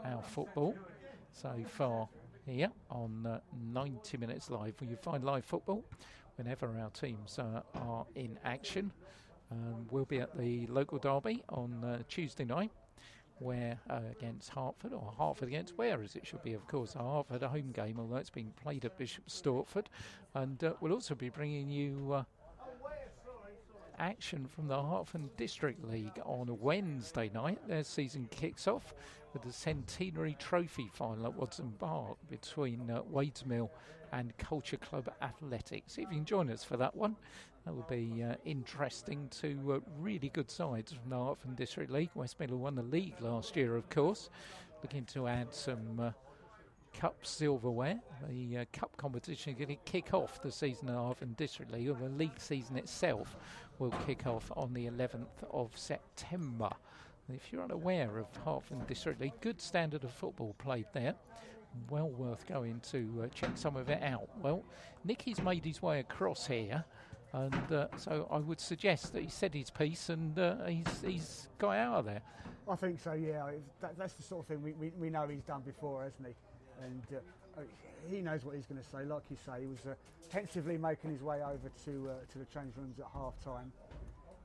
our 0.04 0.22
football 0.22 0.74
so 1.32 1.54
far 1.66 2.08
here 2.46 2.70
on 2.90 3.26
uh, 3.26 3.40
90 3.72 4.18
Minutes 4.18 4.50
Live, 4.50 4.74
where 4.78 4.90
you 4.90 4.96
find 4.96 5.24
live 5.24 5.44
football 5.44 5.84
whenever 6.36 6.78
our 6.78 6.90
teams 6.90 7.38
uh, 7.38 7.62
are 7.74 8.06
in 8.14 8.38
action. 8.44 8.92
Um, 9.50 9.86
we'll 9.90 10.04
be 10.04 10.20
at 10.20 10.36
the 10.38 10.66
local 10.66 10.98
derby 10.98 11.42
on 11.48 11.82
uh, 11.84 12.02
Tuesday 12.08 12.44
night. 12.44 12.70
Where 13.40 13.78
uh, 13.88 14.00
against 14.10 14.50
Hertford, 14.50 14.92
or 14.92 15.12
Hertford 15.18 15.48
against 15.48 15.78
Ware, 15.78 16.02
as 16.02 16.16
it 16.16 16.26
should 16.26 16.42
be, 16.42 16.54
of 16.54 16.66
course, 16.66 16.94
a 16.96 16.98
Hertford 16.98 17.42
home 17.42 17.70
game, 17.72 17.96
although 17.98 18.16
it's 18.16 18.30
being 18.30 18.52
played 18.62 18.84
at 18.84 18.98
Bishop 18.98 19.28
Stortford. 19.28 19.86
And 20.34 20.62
uh, 20.64 20.72
we'll 20.80 20.92
also 20.92 21.14
be 21.14 21.28
bringing 21.28 21.70
you 21.70 22.12
uh, 22.12 22.22
action 23.98 24.46
from 24.46 24.68
the 24.68 24.82
Hertford 24.82 25.36
District 25.36 25.84
League 25.84 26.20
on 26.24 26.56
Wednesday 26.60 27.30
night. 27.32 27.58
Their 27.68 27.84
season 27.84 28.28
kicks 28.30 28.66
off 28.66 28.94
with 29.32 29.42
the 29.42 29.52
Centenary 29.52 30.36
Trophy 30.38 30.88
final 30.92 31.26
at 31.26 31.36
Wodson 31.36 31.72
Park 31.78 32.16
between 32.30 32.90
uh, 32.90 33.02
Wadesmill 33.12 33.70
and 34.12 34.36
Culture 34.38 34.78
Club 34.78 35.08
Athletics. 35.20 35.98
If 35.98 36.10
you 36.10 36.16
can 36.16 36.24
join 36.24 36.50
us 36.50 36.64
for 36.64 36.76
that 36.76 36.96
one. 36.96 37.16
That 37.68 37.74
will 37.74 37.82
be 37.82 38.24
uh, 38.24 38.34
interesting 38.46 39.28
to 39.42 39.74
uh, 39.74 39.80
really 40.00 40.30
good 40.30 40.50
sides 40.50 40.90
from 40.90 41.10
the 41.10 41.22
Hertford 41.22 41.54
District 41.54 41.90
League. 41.92 42.08
Westmill 42.14 42.56
won 42.56 42.74
the 42.74 42.82
league 42.82 43.20
last 43.20 43.56
year, 43.56 43.76
of 43.76 43.90
course. 43.90 44.30
Looking 44.82 45.04
to 45.12 45.28
add 45.28 45.52
some 45.52 46.00
uh, 46.00 46.12
Cup 46.94 47.26
silverware. 47.26 48.00
The 48.26 48.56
uh, 48.56 48.64
Cup 48.72 48.96
competition 48.96 49.52
is 49.52 49.58
going 49.58 49.76
to 49.76 49.84
kick 49.84 50.14
off 50.14 50.40
the 50.40 50.50
season 50.50 50.88
of 50.88 51.20
in 51.20 51.34
District 51.34 51.70
League, 51.70 51.90
or 51.90 51.92
the 51.92 52.08
league 52.08 52.40
season 52.40 52.78
itself 52.78 53.36
will 53.78 53.92
kick 54.06 54.26
off 54.26 54.50
on 54.56 54.72
the 54.72 54.86
11th 54.86 55.26
of 55.50 55.76
September. 55.76 56.70
If 57.30 57.52
you're 57.52 57.64
unaware 57.64 58.16
of 58.16 58.28
Hertford 58.46 58.86
District 58.86 59.20
League, 59.20 59.38
good 59.42 59.60
standard 59.60 60.04
of 60.04 60.12
football 60.12 60.54
played 60.56 60.86
there. 60.94 61.16
Well 61.90 62.08
worth 62.08 62.46
going 62.46 62.80
to 62.92 63.24
uh, 63.24 63.26
check 63.34 63.50
some 63.56 63.76
of 63.76 63.90
it 63.90 64.02
out. 64.02 64.30
Well, 64.40 64.64
Nicky's 65.04 65.42
made 65.42 65.66
his 65.66 65.82
way 65.82 66.00
across 66.00 66.46
here. 66.46 66.86
And 67.32 67.72
uh, 67.72 67.88
so 67.96 68.26
I 68.30 68.38
would 68.38 68.60
suggest 68.60 69.12
that 69.12 69.22
he 69.22 69.28
said 69.28 69.54
his 69.54 69.70
piece 69.70 70.08
and 70.08 70.38
uh, 70.38 70.64
he's, 70.66 71.02
he's 71.04 71.48
got 71.58 71.76
out 71.76 71.94
of 71.96 72.04
there. 72.06 72.22
I 72.70 72.76
think 72.76 73.00
so, 73.00 73.12
yeah. 73.12 73.50
That, 73.80 73.98
that's 73.98 74.14
the 74.14 74.22
sort 74.22 74.44
of 74.44 74.46
thing 74.46 74.62
we, 74.62 74.72
we, 74.72 74.92
we 74.98 75.10
know 75.10 75.26
he's 75.28 75.42
done 75.42 75.62
before, 75.62 76.04
hasn't 76.04 76.26
he? 76.26 76.34
and 76.84 77.02
uh, 77.12 77.60
he 78.10 78.20
knows 78.20 78.44
what 78.44 78.56
he's 78.56 78.66
going 78.66 78.80
to 78.80 78.88
say. 78.88 79.04
Like 79.04 79.22
you 79.30 79.36
say, 79.44 79.60
he 79.60 79.66
was 79.66 79.80
uh, 79.86 79.94
pensively 80.30 80.78
making 80.78 81.10
his 81.10 81.22
way 81.22 81.42
over 81.42 81.70
to 81.84 82.10
uh, 82.10 82.32
to 82.32 82.38
the 82.38 82.44
change 82.46 82.74
rooms 82.76 82.98
at 82.98 83.06
half 83.12 83.34
time, 83.44 83.72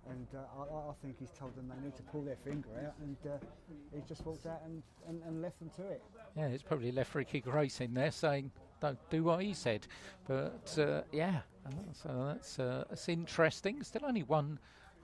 and 0.09 0.27
uh, 0.35 0.61
I, 0.61 0.89
I, 0.89 0.93
think 1.01 1.17
he's 1.19 1.31
told 1.31 1.55
them 1.55 1.69
they 1.69 1.85
need 1.85 1.95
to 1.95 2.03
pull 2.03 2.21
their 2.21 2.37
finger 2.43 2.69
out, 2.85 2.93
and 3.01 3.17
uh, 3.25 3.37
he's 3.93 4.05
just 4.05 4.25
walked 4.25 4.45
out 4.45 4.61
and, 4.65 4.81
and, 5.07 5.21
and, 5.23 5.41
left 5.41 5.59
them 5.59 5.69
to 5.77 5.83
it. 5.83 6.01
Yeah, 6.35 6.47
it's 6.47 6.63
probably 6.63 6.91
left 6.91 7.13
Ricky 7.15 7.41
Grace 7.41 7.81
in 7.81 7.93
there 7.93 8.11
saying, 8.11 8.51
"Don't 8.81 8.99
do 9.09 9.23
what 9.23 9.43
he 9.43 9.53
said," 9.53 9.87
but 10.27 10.75
uh, 10.77 11.01
yeah, 11.11 11.41
so 11.93 12.25
that's 12.27 12.59
uh, 12.59 12.83
that's 12.89 13.07
interesting. 13.09 13.83
Still 13.83 14.05
only 14.05 14.23
one 14.23 14.59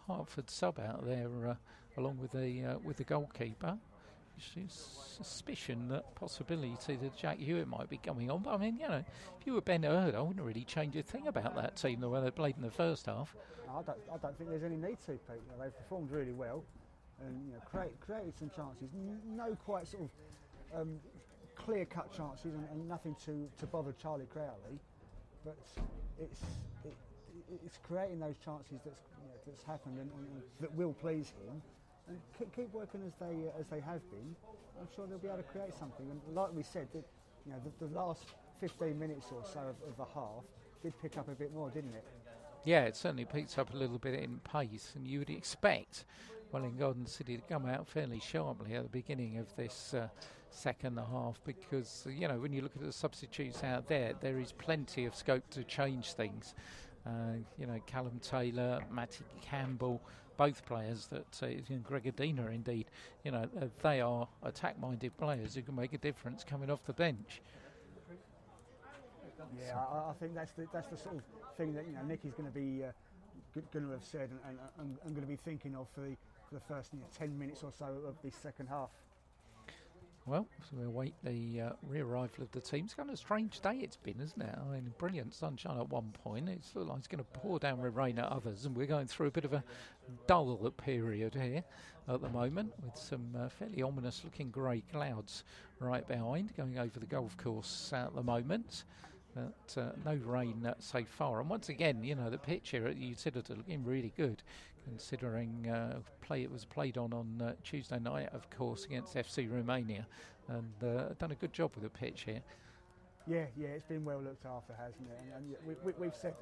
Hertford 0.08 0.50
sub 0.50 0.80
out 0.80 1.06
there, 1.06 1.30
uh, 1.48 1.56
along 1.98 2.18
with 2.18 2.32
the 2.32 2.64
uh, 2.64 2.78
with 2.80 2.98
the 2.98 3.04
goalkeeper 3.04 3.78
suspicion 4.70 5.90
that 5.90 6.16
possibility 6.16 6.96
that 6.96 7.16
Jack 7.18 7.40
Hewitt 7.40 7.68
might 7.68 7.90
be 7.90 7.98
coming 7.98 8.32
on. 8.32 8.42
But 8.42 8.54
I 8.54 8.58
mean, 8.58 8.78
you 8.78 8.88
know, 8.88 9.04
if 9.40 9.46
you 9.46 9.54
were 9.54 9.62
Ben 9.62 9.84
Hurd, 9.84 10.16
I 10.16 10.22
wouldn't 10.22 10.46
really 10.46 10.64
change 10.64 10.96
a 10.96 11.04
thing 11.04 11.28
about 11.28 11.56
that 11.56 11.76
team 11.76 12.00
the 12.00 12.10
way 12.10 12.22
they 12.22 12.32
played 12.32 12.56
in 12.56 12.62
the 12.62 12.72
first 12.72 13.08
half. 13.08 13.36
I 13.70 13.82
don't, 13.82 13.98
I 14.14 14.18
don't 14.18 14.38
think 14.38 14.50
there's 14.50 14.64
any 14.64 14.78
need 14.78 14.98
to, 15.06 15.12
Pete. 15.12 15.22
You 15.30 15.58
know, 15.58 15.64
they've 15.64 15.78
performed 15.78 16.12
really 16.12 16.32
well 16.32 16.64
and 17.22 17.46
you 17.46 17.54
know, 17.54 17.60
create, 17.70 18.00
created 18.00 18.38
some 18.38 18.50
chances. 18.56 18.90
No 19.36 19.56
quite 19.66 19.88
sort 19.88 20.04
of 20.04 20.82
um, 20.82 21.00
clear-cut 21.56 22.16
chances 22.16 22.54
and, 22.54 22.66
and, 22.72 22.88
nothing 22.88 23.16
to, 23.26 23.48
to 23.60 23.66
bother 23.68 23.94
Charlie 24.02 24.28
Crowley. 24.32 24.80
But 25.46 25.58
it's, 26.20 26.42
it, 26.86 26.94
it's 27.66 27.80
creating 27.88 28.20
those 28.20 28.36
chances 28.44 28.80
that's, 28.84 29.04
you 29.22 29.28
know, 29.28 29.38
that's 29.46 29.64
happened 29.64 29.98
and, 30.00 30.10
and 30.12 30.42
that 30.60 30.74
will 30.76 30.94
please 30.94 31.34
him 31.46 31.62
and 32.10 32.20
keep 32.56 32.74
working 32.74 33.02
as 33.06 33.14
they 33.20 33.48
uh, 33.48 33.60
as 33.60 33.68
they 33.68 33.80
have 33.80 34.02
been, 34.10 34.36
I'm 34.80 34.88
sure 34.96 35.06
they'll 35.08 35.20
be 35.20 35.28
able 35.28 35.38
to 35.38 35.44
create 35.44 35.74
something. 35.74 36.10
And 36.10 36.36
like 36.36 36.54
we 36.54 36.64
said, 36.64 36.88
that 36.94 37.04
you 37.46 37.52
know 37.52 37.60
the, 37.64 37.88
the 37.88 37.94
last 37.94 38.26
15 38.60 38.98
minutes 38.98 39.28
or 39.32 39.44
so 39.46 39.60
of, 39.60 39.76
of, 39.88 39.98
the 39.98 40.06
half 40.14 40.44
did 40.84 40.94
pick 41.02 41.18
up 41.18 41.28
a 41.30 41.32
bit 41.32 41.54
more, 41.54 41.70
didn't 41.70 41.94
it? 41.94 42.04
Yeah, 42.66 42.84
it 42.84 42.96
certainly 42.96 43.26
picked 43.26 43.58
up 43.58 43.74
a 43.74 43.78
little 43.78 44.00
bit 44.00 44.16
in 44.16 44.40
pace, 44.40 44.94
and 44.96 45.08
you 45.08 45.20
would 45.20 45.30
expect 45.30 46.06
Welwyn 46.52 47.06
City 47.06 47.38
to 47.38 47.44
come 47.44 47.66
out 47.66 47.88
fairly 47.88 48.20
sharply 48.20 48.74
at 48.74 48.84
the 48.84 48.90
beginning 48.90 49.38
of 49.38 49.56
this 49.56 49.94
uh, 49.94 50.08
second 50.50 50.98
half 50.98 51.40
because, 51.46 52.08
you 52.10 52.28
know, 52.28 52.40
when 52.40 52.54
you 52.54 52.62
look 52.62 52.76
at 52.76 52.82
the 52.82 52.92
substitutes 52.92 53.64
out 53.64 53.88
there, 53.88 54.14
there 54.22 54.40
is 54.40 54.52
plenty 54.52 55.06
of 55.06 55.16
scope 55.16 55.50
to 55.52 55.64
change 55.64 56.14
things. 56.14 56.54
Uh, 57.06 57.38
you 57.58 57.66
know, 57.66 57.80
Callum 57.86 58.20
Taylor, 58.22 58.82
Matty 58.92 59.24
Campbell, 59.42 60.02
both 60.38 60.66
players 60.66 61.08
that 61.08 61.44
uh, 61.44 61.78
Gregor 61.84 62.12
Dina 62.12 62.48
indeed, 62.48 62.86
you 63.24 63.32
know, 63.32 63.46
uh, 63.60 63.66
they 63.82 64.02
are 64.02 64.28
attack-minded 64.44 65.18
players 65.18 65.56
who 65.56 65.62
can 65.62 65.76
make 65.76 65.94
a 65.94 65.98
difference 65.98 66.44
coming 66.44 66.70
off 66.70 66.86
the 66.86 66.94
bench. 66.94 67.42
Yeah, 69.58 69.78
I, 69.78 70.12
I 70.12 70.14
think 70.20 70.36
that's 70.36 70.52
the 70.52 70.68
that's 70.72 70.88
the 70.88 70.98
sort 70.98 71.16
of 71.16 71.24
thing 71.58 71.74
that 71.74 71.86
you 71.88 71.94
know 71.94 72.04
Nicky's 72.04 72.34
going 72.34 72.46
to 72.46 72.54
be 72.54 72.84
uh, 72.84 72.92
going 73.54 73.86
to 73.86 73.92
have 73.92 74.04
said 74.04 74.30
and, 74.30 74.40
and, 74.48 74.58
and, 74.80 74.98
and 75.04 75.16
going 75.16 75.26
to 75.26 75.32
be 75.32 75.36
thinking 75.36 75.76
of 75.76 75.88
for 75.94 76.02
the, 76.02 76.16
for 76.48 76.56
the 76.56 76.62
first 76.62 76.94
you 76.94 77.00
know, 77.00 77.06
10 77.18 77.38
minutes 77.38 77.64
or 77.64 77.72
so 77.78 77.86
of 78.08 78.16
the 78.24 78.32
second 78.32 78.68
half. 78.68 78.90
Well, 80.30 80.46
so 80.62 80.78
we 80.78 80.86
await 80.86 81.16
the 81.24 81.62
uh, 81.62 81.70
re-arrival 81.82 82.44
of 82.44 82.52
the 82.52 82.62
team. 82.62 82.86
It's 82.86 82.94
kind 82.94 83.10
of 83.10 83.16
a 83.16 83.18
strange 83.18 83.62
day 83.62 83.80
it's 83.82 83.98
been, 83.98 84.20
isn't 84.22 84.40
it? 84.40 84.56
I 84.56 84.72
mean, 84.72 84.94
brilliant 85.00 85.34
sunshine 85.34 85.80
at 85.80 85.90
one 85.90 86.14
point. 86.24 86.48
It's 86.50 86.76
like 86.76 87.00
it's 87.00 87.08
going 87.08 87.24
to 87.24 87.40
pour 87.40 87.58
down 87.58 87.82
with 87.82 87.96
rain 87.96 88.20
at 88.20 88.26
others, 88.26 88.66
and 88.66 88.76
we're 88.76 88.86
going 88.86 89.08
through 89.08 89.26
a 89.26 89.32
bit 89.32 89.44
of 89.44 89.54
a 89.54 89.64
dull 90.28 90.56
period 90.78 91.34
here 91.34 91.64
at 92.08 92.22
the 92.22 92.30
moment 92.30 92.74
with 92.84 92.96
some 92.96 93.26
uh, 93.36 93.50
fairly 93.50 93.82
ominous-looking 93.82 94.52
grey 94.52 94.84
clouds 94.92 95.46
right 95.80 96.08
behind, 96.08 96.56
going 96.56 96.78
over 96.78 97.00
the 97.00 97.08
golf 97.08 97.36
course 97.38 97.92
at 97.92 98.14
the 98.14 98.22
moment. 98.22 98.84
But 99.34 99.82
uh, 99.82 99.92
no 100.06 100.14
rain 100.26 100.64
uh, 100.64 100.76
so 100.80 101.04
far. 101.06 101.40
And 101.40 101.50
once 101.50 101.70
again, 101.70 102.04
you 102.04 102.14
know, 102.14 102.30
the 102.30 102.38
pitch 102.38 102.70
here 102.70 102.88
at 102.88 102.98
Utilita 102.98 103.58
looking 103.58 103.84
really 103.84 104.14
good, 104.16 104.44
considering 104.84 105.70
uh, 105.70 106.00
play 106.22 106.44
it 106.44 106.52
was 106.52 106.66
played 106.66 106.98
on 106.98 107.14
on 107.14 107.42
uh, 107.42 107.54
Tuesday 107.64 108.00
night, 108.00 108.30
of 108.34 108.50
course, 108.50 108.86
against 108.86 109.16
FC 109.16 109.52
Romania, 109.52 110.06
and 110.48 110.74
uh, 110.84 111.14
done 111.20 111.32
a 111.32 111.36
good 111.36 111.54
job 111.54 111.72
with 111.76 111.84
the 111.84 111.90
pitch 111.90 112.24
here. 112.26 112.42
Yeah, 113.28 113.46
yeah, 113.58 113.70
it's 113.70 113.86
been 113.86 114.04
well 114.04 114.22
looked 114.22 114.46
after, 114.46 114.74
hasn't 114.74 115.08
it? 115.10 115.20
And, 115.22 115.34
and 115.36 115.56
we, 115.66 115.76
we, 115.84 115.94
we've 116.00 116.16
said 116.16 116.34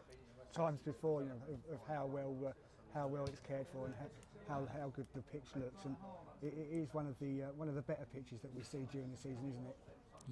times 0.54 0.80
before, 0.86 1.22
you 1.22 1.30
know, 1.30 1.36
of, 1.50 1.74
of 1.74 1.80
how 1.88 2.06
well 2.06 2.36
uh, 2.48 2.52
how 2.94 3.08
well 3.08 3.26
it's 3.26 3.42
cared 3.42 3.68
for 3.74 3.86
and 3.86 3.94
how, 4.00 4.08
how, 4.54 4.68
how 4.80 4.88
good 4.96 5.06
the 5.14 5.22
pitch 5.22 5.46
looks. 5.56 5.86
And 5.86 5.96
it, 6.42 6.54
it 6.58 6.70
is 6.72 6.94
one 6.94 7.06
of 7.08 7.16
the 7.20 7.44
uh, 7.44 7.48
one 7.56 7.68
of 7.68 7.76
the 7.76 7.82
better 7.82 8.06
pitches 8.14 8.42
that 8.42 8.56
we 8.56 8.64
see 8.64 8.88
during 8.92 9.12
the 9.12 9.18
season, 9.18 9.52
isn't 9.52 9.68
it? 9.68 9.78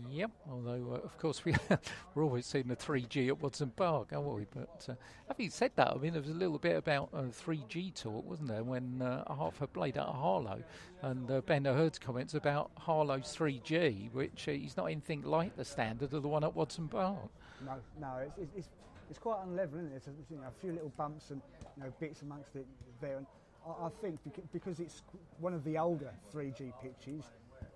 Yep, 0.09 0.31
although 0.51 0.93
uh, 0.93 1.05
of 1.05 1.17
course 1.17 1.45
we 1.45 1.55
we're 2.15 2.23
always 2.23 2.45
seeing 2.45 2.67
the 2.67 2.75
3G 2.75 3.29
at 3.29 3.39
Wodson 3.41 3.73
Park, 3.75 4.09
aren't 4.11 4.27
we? 4.27 4.45
But 4.53 4.85
uh, 4.89 4.93
having 5.27 5.49
said 5.49 5.71
that, 5.75 5.93
I 5.93 5.97
mean 5.97 6.11
there 6.11 6.21
was 6.21 6.31
a 6.31 6.35
little 6.35 6.57
bit 6.57 6.75
about 6.75 7.09
uh, 7.13 7.23
3G 7.23 7.93
talk, 7.93 8.27
wasn't 8.27 8.49
there, 8.49 8.63
when 8.63 9.01
uh, 9.01 9.33
Hertford 9.33 9.71
played 9.71 9.97
at 9.97 10.05
Harlow, 10.05 10.61
and 11.01 11.31
uh, 11.31 11.41
Ben 11.41 11.63
Hurd's 11.63 11.97
comments 11.97 12.33
about 12.33 12.71
Harlow's 12.77 13.35
3G, 13.35 14.11
which 14.11 14.47
uh, 14.49 14.51
is 14.51 14.75
not 14.75 14.85
anything 14.85 15.21
like 15.21 15.55
the 15.55 15.65
standard 15.65 16.13
of 16.13 16.23
the 16.23 16.29
one 16.29 16.43
at 16.43 16.53
Wodson 16.53 16.89
Park. 16.89 17.17
No, 17.65 17.75
no, 17.99 18.17
it's, 18.17 18.37
it's, 18.37 18.57
it's, 18.57 18.69
it's 19.09 19.19
quite 19.19 19.37
unlevel, 19.45 19.75
isn't 19.75 19.85
it? 19.85 19.89
There's 19.91 20.07
a, 20.07 20.33
you 20.33 20.37
know, 20.37 20.47
a 20.47 20.61
few 20.61 20.73
little 20.73 20.91
bumps 20.97 21.31
and 21.31 21.41
you 21.77 21.83
know, 21.83 21.93
bits 22.01 22.21
amongst 22.21 22.53
it 22.55 22.65
there, 22.99 23.17
and 23.17 23.25
I, 23.65 23.85
I 23.85 23.89
think 24.01 24.19
because 24.51 24.81
it's 24.81 25.03
one 25.39 25.53
of 25.53 25.63
the 25.63 25.77
older 25.77 26.11
3G 26.33 26.73
pitches, 26.81 27.23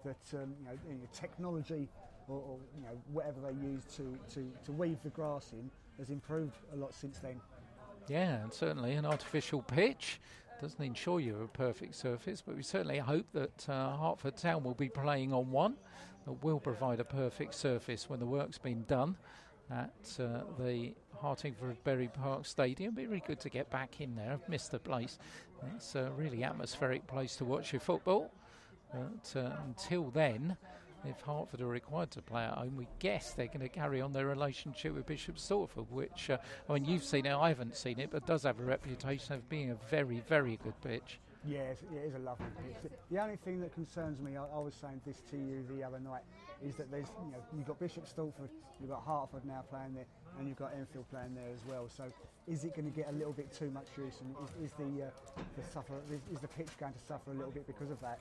that 0.04 0.42
um, 0.42 0.54
you 0.88 0.96
know 0.96 1.08
technology 1.14 1.90
or, 2.30 2.38
or, 2.38 2.58
you 2.78 2.84
know 2.84 3.02
whatever 3.12 3.40
they 3.42 3.68
use 3.68 3.84
to, 3.96 4.18
to, 4.34 4.52
to 4.66 4.72
weave 4.72 4.98
the 5.04 5.10
grass 5.10 5.52
in 5.54 5.70
has 5.98 6.10
improved 6.10 6.58
a 6.74 6.76
lot 6.76 6.94
since 6.94 7.20
then. 7.20 7.40
Yeah, 8.08 8.44
and 8.44 8.54
certainly 8.54 8.94
an 8.94 9.06
artificial 9.06 9.62
pitch 9.62 10.20
doesn't 10.62 10.84
ensure 10.84 11.20
you 11.20 11.42
a 11.42 11.48
perfect 11.48 11.96
surface, 11.96 12.42
but 12.46 12.56
we 12.56 12.64
certainly 12.64 12.98
hope 12.98 13.26
that 13.34 13.70
uh, 13.70 13.96
Hertford 13.98 14.38
Town 14.38 14.64
will 14.64 14.74
be 14.74 14.90
playing 14.90 15.34
on 15.34 15.52
one 15.52 15.76
that 16.26 16.44
will 16.44 16.60
provide 16.60 17.00
a 17.00 17.06
perfect 17.06 17.56
surface 17.56 18.10
when 18.10 18.20
the 18.20 18.26
work's 18.26 18.58
been 18.58 18.84
done 18.84 19.16
at 19.72 20.18
uh, 20.20 20.42
the 20.60 20.94
Hertingfordbury 21.22 22.12
Park 22.14 22.46
Stadium. 22.46 22.94
Be 22.94 23.08
really 23.08 23.24
good 23.26 23.40
to 23.42 23.50
get 23.50 23.70
back 23.70 24.02
in 24.02 24.16
there. 24.16 24.34
I've 24.34 24.50
missed 24.50 24.72
the 24.72 24.80
place. 24.80 25.20
It's 25.76 25.96
a 25.96 26.12
really 26.18 26.44
atmospheric 26.44 27.06
place 27.08 27.36
to 27.38 27.46
watch 27.46 27.72
your 27.72 27.80
football. 27.80 28.32
But 28.92 29.40
uh, 29.40 29.52
until 29.66 30.10
then, 30.10 30.58
if 31.06 31.22
Hertford 31.22 31.62
are 31.62 31.68
required 31.68 32.12
to 32.12 32.22
play 32.22 32.44
at 32.44 32.54
home, 32.54 32.76
we 32.76 32.88
guess 33.00 33.34
they're 33.34 33.48
going 33.48 33.62
to 33.62 33.70
carry 33.70 34.02
on 34.02 34.12
their 34.12 34.28
relationship 34.28 34.94
with 34.96 35.06
Bishop 35.06 35.38
Stortford, 35.38 35.90
which, 35.90 36.30
uh, 36.30 36.38
I 36.70 36.74
mean, 36.74 36.86
you've 36.86 37.04
seen 37.04 37.26
it, 37.26 37.34
I 37.34 37.50
haven't 37.50 37.76
seen 37.76 38.00
it, 38.00 38.10
but 38.12 38.26
does 38.26 38.44
have 38.44 38.60
a 38.60 38.64
reputation 38.64 39.34
of 39.34 39.48
being 39.50 39.72
a 39.72 39.78
very, 39.90 40.22
very 40.28 40.58
good 40.64 40.80
pitch. 40.82 41.20
Yes, 41.48 41.78
it 41.94 42.06
is 42.06 42.16
a 42.16 42.20
lovely 42.20 42.48
pitch. 42.62 42.92
The 43.10 43.22
only 43.22 43.38
thing 43.38 43.62
that 43.62 43.74
concerns 43.74 44.20
me, 44.20 44.36
I, 44.36 44.44
I, 44.44 44.60
was 44.60 44.76
saying 44.76 45.00
this 45.06 45.22
to 45.32 45.38
you 45.38 45.66
the 45.74 45.84
other 45.84 46.00
night, 46.00 46.24
is 46.62 46.76
that 46.76 46.92
there's, 46.92 47.08
you 47.24 47.32
know, 47.32 47.38
you've 47.56 47.66
got 47.66 47.80
Bishop 47.80 48.06
Stortford, 48.06 48.50
you've 48.82 48.90
got 48.90 49.04
Hertford 49.08 49.46
now 49.46 49.64
playing 49.70 49.94
there, 49.94 50.06
and 50.38 50.50
you've 50.50 50.58
got 50.58 50.74
Enfield 50.78 51.06
playing 51.10 51.34
there 51.36 51.48
as 51.54 51.62
well. 51.70 51.88
So, 51.88 52.12
is 52.46 52.66
it 52.66 52.76
going 52.76 52.92
to 52.92 52.96
get 52.96 53.08
a 53.10 53.14
little 53.14 53.32
bit 53.32 53.54
too 53.54 53.72
much 53.72 53.88
use, 53.98 54.20
and 54.20 54.36
is, 54.44 54.72
is 54.72 54.78
the, 54.78 55.06
uh, 55.06 55.10
the 55.56 55.64
suffer, 55.64 55.94
is, 56.12 56.20
is 56.34 56.42
the 56.42 56.48
pitch 56.50 56.70
going 56.78 56.94
to 56.94 57.00
suffer 57.08 57.32
a 57.32 57.36
little 57.36 57.52
bit 57.52 57.66
because 57.68 57.90
of 57.90 58.02
that? 58.02 58.20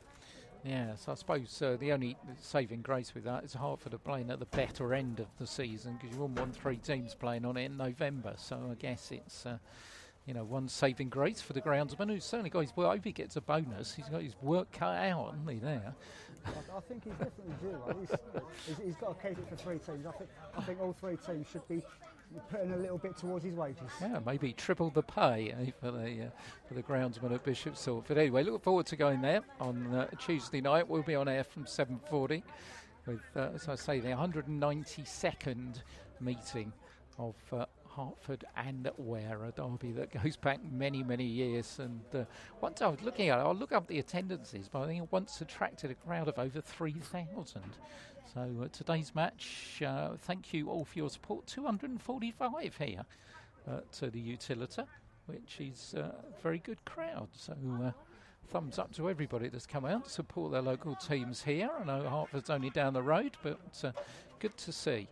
Yes, 0.64 1.06
I 1.08 1.14
suppose 1.14 1.62
uh, 1.62 1.76
the 1.78 1.92
only 1.92 2.16
saving 2.40 2.82
grace 2.82 3.14
with 3.14 3.24
that 3.24 3.44
is 3.44 3.54
Hertford 3.54 3.94
are 3.94 3.98
playing 3.98 4.30
at 4.30 4.38
the 4.38 4.46
better 4.46 4.92
end 4.92 5.20
of 5.20 5.26
the 5.38 5.46
season 5.46 5.94
because 5.94 6.14
you 6.14 6.20
wouldn't 6.20 6.38
want 6.38 6.54
three 6.54 6.76
teams 6.76 7.14
playing 7.14 7.44
on 7.44 7.56
it 7.56 7.66
in 7.66 7.76
November. 7.76 8.34
So 8.36 8.68
I 8.70 8.74
guess 8.74 9.10
it's. 9.12 9.46
Uh, 9.46 9.58
you 10.26 10.34
know, 10.34 10.44
one 10.44 10.68
saving 10.68 11.08
grace 11.08 11.40
for 11.40 11.54
the 11.54 11.62
groundsman 11.62 12.10
who's 12.10 12.22
certainly 12.22 12.50
got 12.50 12.60
his 12.60 12.76
work. 12.76 12.88
I 12.88 12.96
hope 12.96 13.04
he 13.06 13.12
gets 13.12 13.36
a 13.36 13.40
bonus. 13.40 13.94
He's 13.94 14.10
got 14.10 14.20
his 14.20 14.36
work 14.42 14.70
cut 14.72 14.94
out, 14.94 15.30
hasn't 15.30 15.50
he, 15.50 15.58
there? 15.58 15.94
I, 16.46 16.80
think 16.80 17.04
he's 17.04 17.14
definitely 17.14 17.54
due. 17.62 17.78
He's, 17.98 18.76
he's, 18.84 18.96
got 18.96 19.18
to 19.18 19.28
it 19.28 19.48
for 19.48 19.56
three 19.56 19.78
teams. 19.78 20.06
I 20.06 20.10
think, 20.12 20.30
I 20.54 20.60
think 20.60 20.80
all 20.82 20.92
three 20.92 21.16
teams 21.16 21.46
should 21.50 21.66
be 21.66 21.82
putting 22.50 22.72
a 22.72 22.76
little 22.76 22.98
bit 22.98 23.16
towards 23.16 23.44
his 23.44 23.54
wages. 23.54 23.90
Yeah, 24.00 24.18
maybe 24.24 24.52
triple 24.52 24.90
the 24.90 25.02
pay 25.02 25.52
eh, 25.52 25.70
for 25.80 25.90
the 25.90 26.26
uh, 26.26 26.30
for 26.66 26.74
the 26.74 26.82
groundsman 26.82 27.32
at 27.32 27.44
Bishop 27.44 27.74
Stortford. 27.74 28.16
Anyway, 28.16 28.42
look 28.42 28.62
forward 28.62 28.86
to 28.86 28.96
going 28.96 29.20
there 29.20 29.42
on 29.60 29.94
uh, 29.94 30.06
Tuesday 30.18 30.60
night. 30.60 30.88
We'll 30.88 31.02
be 31.02 31.14
on 31.14 31.28
air 31.28 31.44
from 31.44 31.64
7:40 31.64 32.42
with, 33.06 33.20
uh, 33.34 33.48
as 33.54 33.68
I 33.68 33.74
say, 33.74 34.00
the 34.00 34.08
192nd 34.08 35.82
meeting 36.20 36.72
of 37.18 37.34
uh, 37.52 37.64
Hertford 37.96 38.44
and 38.56 38.90
Ware, 38.96 39.44
a 39.44 39.50
derby 39.50 39.92
that 39.92 40.22
goes 40.22 40.36
back 40.36 40.60
many, 40.70 41.02
many 41.02 41.24
years. 41.24 41.78
And 41.78 42.02
uh, 42.14 42.24
once 42.60 42.82
I 42.82 42.88
was 42.88 43.02
looking 43.02 43.30
at 43.30 43.38
it, 43.38 43.42
I'll 43.42 43.54
look 43.54 43.72
up 43.72 43.88
the 43.88 43.98
attendances, 43.98 44.68
but 44.68 44.82
I 44.82 44.86
think 44.86 45.02
it 45.02 45.08
once 45.10 45.40
attracted 45.40 45.90
a 45.90 45.94
crowd 45.94 46.28
of 46.28 46.38
over 46.38 46.60
3,000. 46.60 47.62
So 48.34 48.46
uh, 48.62 48.68
today's 48.70 49.14
match, 49.14 49.82
uh, 49.86 50.10
thank 50.18 50.52
you 50.52 50.68
all 50.68 50.84
for 50.84 50.98
your 50.98 51.08
support. 51.08 51.46
245 51.46 52.76
here 52.76 53.04
at 53.66 53.90
the 53.92 54.08
Utilita, 54.08 54.86
which 55.26 55.58
is 55.60 55.94
a 55.94 56.14
very 56.42 56.58
good 56.58 56.84
crowd. 56.84 57.28
So 57.32 57.54
uh, 57.82 57.92
thumbs 58.48 58.78
up 58.78 58.92
to 58.96 59.08
everybody 59.08 59.48
that's 59.48 59.66
come 59.66 59.86
out 59.86 60.04
to 60.04 60.10
support 60.10 60.52
their 60.52 60.60
local 60.60 60.94
teams 60.94 61.42
here. 61.42 61.70
I 61.80 61.84
know 61.84 62.02
Hertford's 62.02 62.50
only 62.50 62.68
down 62.68 62.92
the 62.92 63.02
road, 63.02 63.32
but 63.42 63.60
uh, 63.82 63.92
good 64.40 64.56
to 64.58 64.72
see 64.72 65.08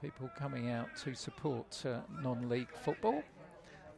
people 0.00 0.30
coming 0.38 0.70
out 0.70 0.88
to 1.04 1.14
support 1.14 1.84
uh, 1.84 1.98
non-league 2.22 2.72
football. 2.82 3.22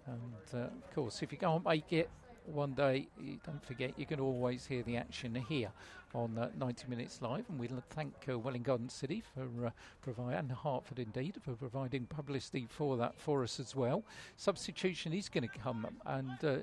And 0.06 0.60
uh, 0.60 0.66
of 0.66 0.94
course, 0.94 1.22
if 1.22 1.30
you 1.30 1.38
can't 1.38 1.64
make 1.64 1.93
it 1.93 2.10
one 2.47 2.74
day, 2.74 3.06
don't 3.44 3.64
forget 3.64 3.97
you 3.97 4.06
can 4.06 4.18
always 4.18 4.66
hear 4.66 4.82
the 4.82 4.97
action 4.97 5.34
here 5.48 5.70
on 6.16 6.38
uh, 6.38 6.48
90 6.59 6.88
Minutes 6.88 7.20
Live. 7.20 7.44
And 7.48 7.59
we'd 7.59 7.70
thank 7.90 8.14
uh, 8.28 8.38
Welwyn 8.38 8.62
Garden 8.62 8.88
City 8.88 9.22
for 9.34 9.66
uh, 9.66 9.70
providing, 10.01 10.38
and 10.38 10.52
Hertford 10.52 10.98
indeed, 10.98 11.36
for 11.43 11.52
providing 11.52 12.06
publicity 12.06 12.66
for 12.68 12.97
that 12.97 13.18
for 13.18 13.43
us 13.43 13.60
as 13.60 13.76
well. 13.76 14.02
Substitution 14.36 15.12
is 15.12 15.28
going 15.28 15.47
to 15.47 15.59
come, 15.59 15.86
and 16.06 16.43
uh, 16.43 16.56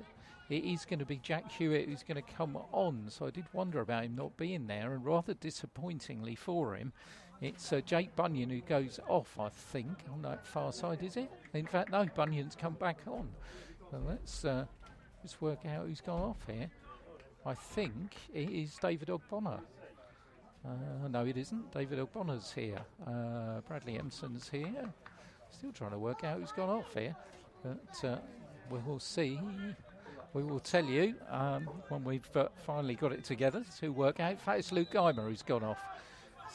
it 0.50 0.64
is 0.64 0.84
going 0.84 0.98
to 0.98 1.06
be 1.06 1.18
Jack 1.18 1.50
Hewitt 1.52 1.88
who's 1.88 2.02
going 2.02 2.22
to 2.22 2.34
come 2.36 2.58
on. 2.72 3.04
So 3.08 3.26
I 3.26 3.30
did 3.30 3.44
wonder 3.52 3.80
about 3.80 4.04
him 4.04 4.16
not 4.16 4.36
being 4.36 4.66
there, 4.66 4.92
and 4.92 5.04
rather 5.04 5.34
disappointingly 5.34 6.34
for 6.34 6.74
him, 6.74 6.92
it's 7.40 7.72
uh, 7.72 7.80
Jake 7.80 8.14
Bunyan 8.16 8.50
who 8.50 8.60
goes 8.60 8.98
off, 9.08 9.38
I 9.38 9.50
think, 9.50 9.98
on 10.12 10.22
that 10.22 10.44
far 10.44 10.72
side, 10.72 11.02
is 11.02 11.16
it? 11.16 11.30
In 11.52 11.66
fact, 11.66 11.92
no, 11.92 12.06
Bunyan's 12.14 12.56
come 12.56 12.74
back 12.74 12.98
on. 13.06 13.28
So 13.90 14.00
let's, 14.08 14.44
uh, 14.44 14.64
work 15.40 15.64
out 15.66 15.86
who's 15.86 16.00
gone 16.02 16.20
off 16.20 16.46
here. 16.46 16.68
I 17.46 17.54
think 17.54 18.16
it 18.32 18.48
is 18.48 18.76
David 18.76 19.08
Ogbonna. 19.08 19.60
Uh, 20.64 21.08
no, 21.10 21.26
it 21.26 21.36
isn't. 21.36 21.72
David 21.72 21.98
Ogbonna's 21.98 22.50
here. 22.52 22.78
Uh, 23.06 23.60
Bradley 23.68 23.98
Empson's 23.98 24.48
here. 24.48 24.90
Still 25.50 25.72
trying 25.72 25.90
to 25.90 25.98
work 25.98 26.24
out 26.24 26.40
who's 26.40 26.52
gone 26.52 26.70
off 26.70 26.94
here. 26.94 27.14
But 27.62 28.08
uh, 28.08 28.16
we 28.70 28.78
will 28.78 28.98
see. 28.98 29.38
We 30.32 30.42
will 30.42 30.60
tell 30.60 30.84
you 30.84 31.14
um, 31.30 31.68
when 31.90 32.02
we've 32.02 32.34
uh, 32.34 32.48
finally 32.66 32.94
got 32.94 33.12
it 33.12 33.24
together 33.24 33.62
to 33.80 33.90
work 33.90 34.20
out. 34.20 34.32
In 34.32 34.36
fact, 34.38 34.58
it's 34.60 34.72
Luke 34.72 34.90
Geimer 34.90 35.28
who's 35.28 35.42
gone 35.42 35.64
off. 35.64 35.78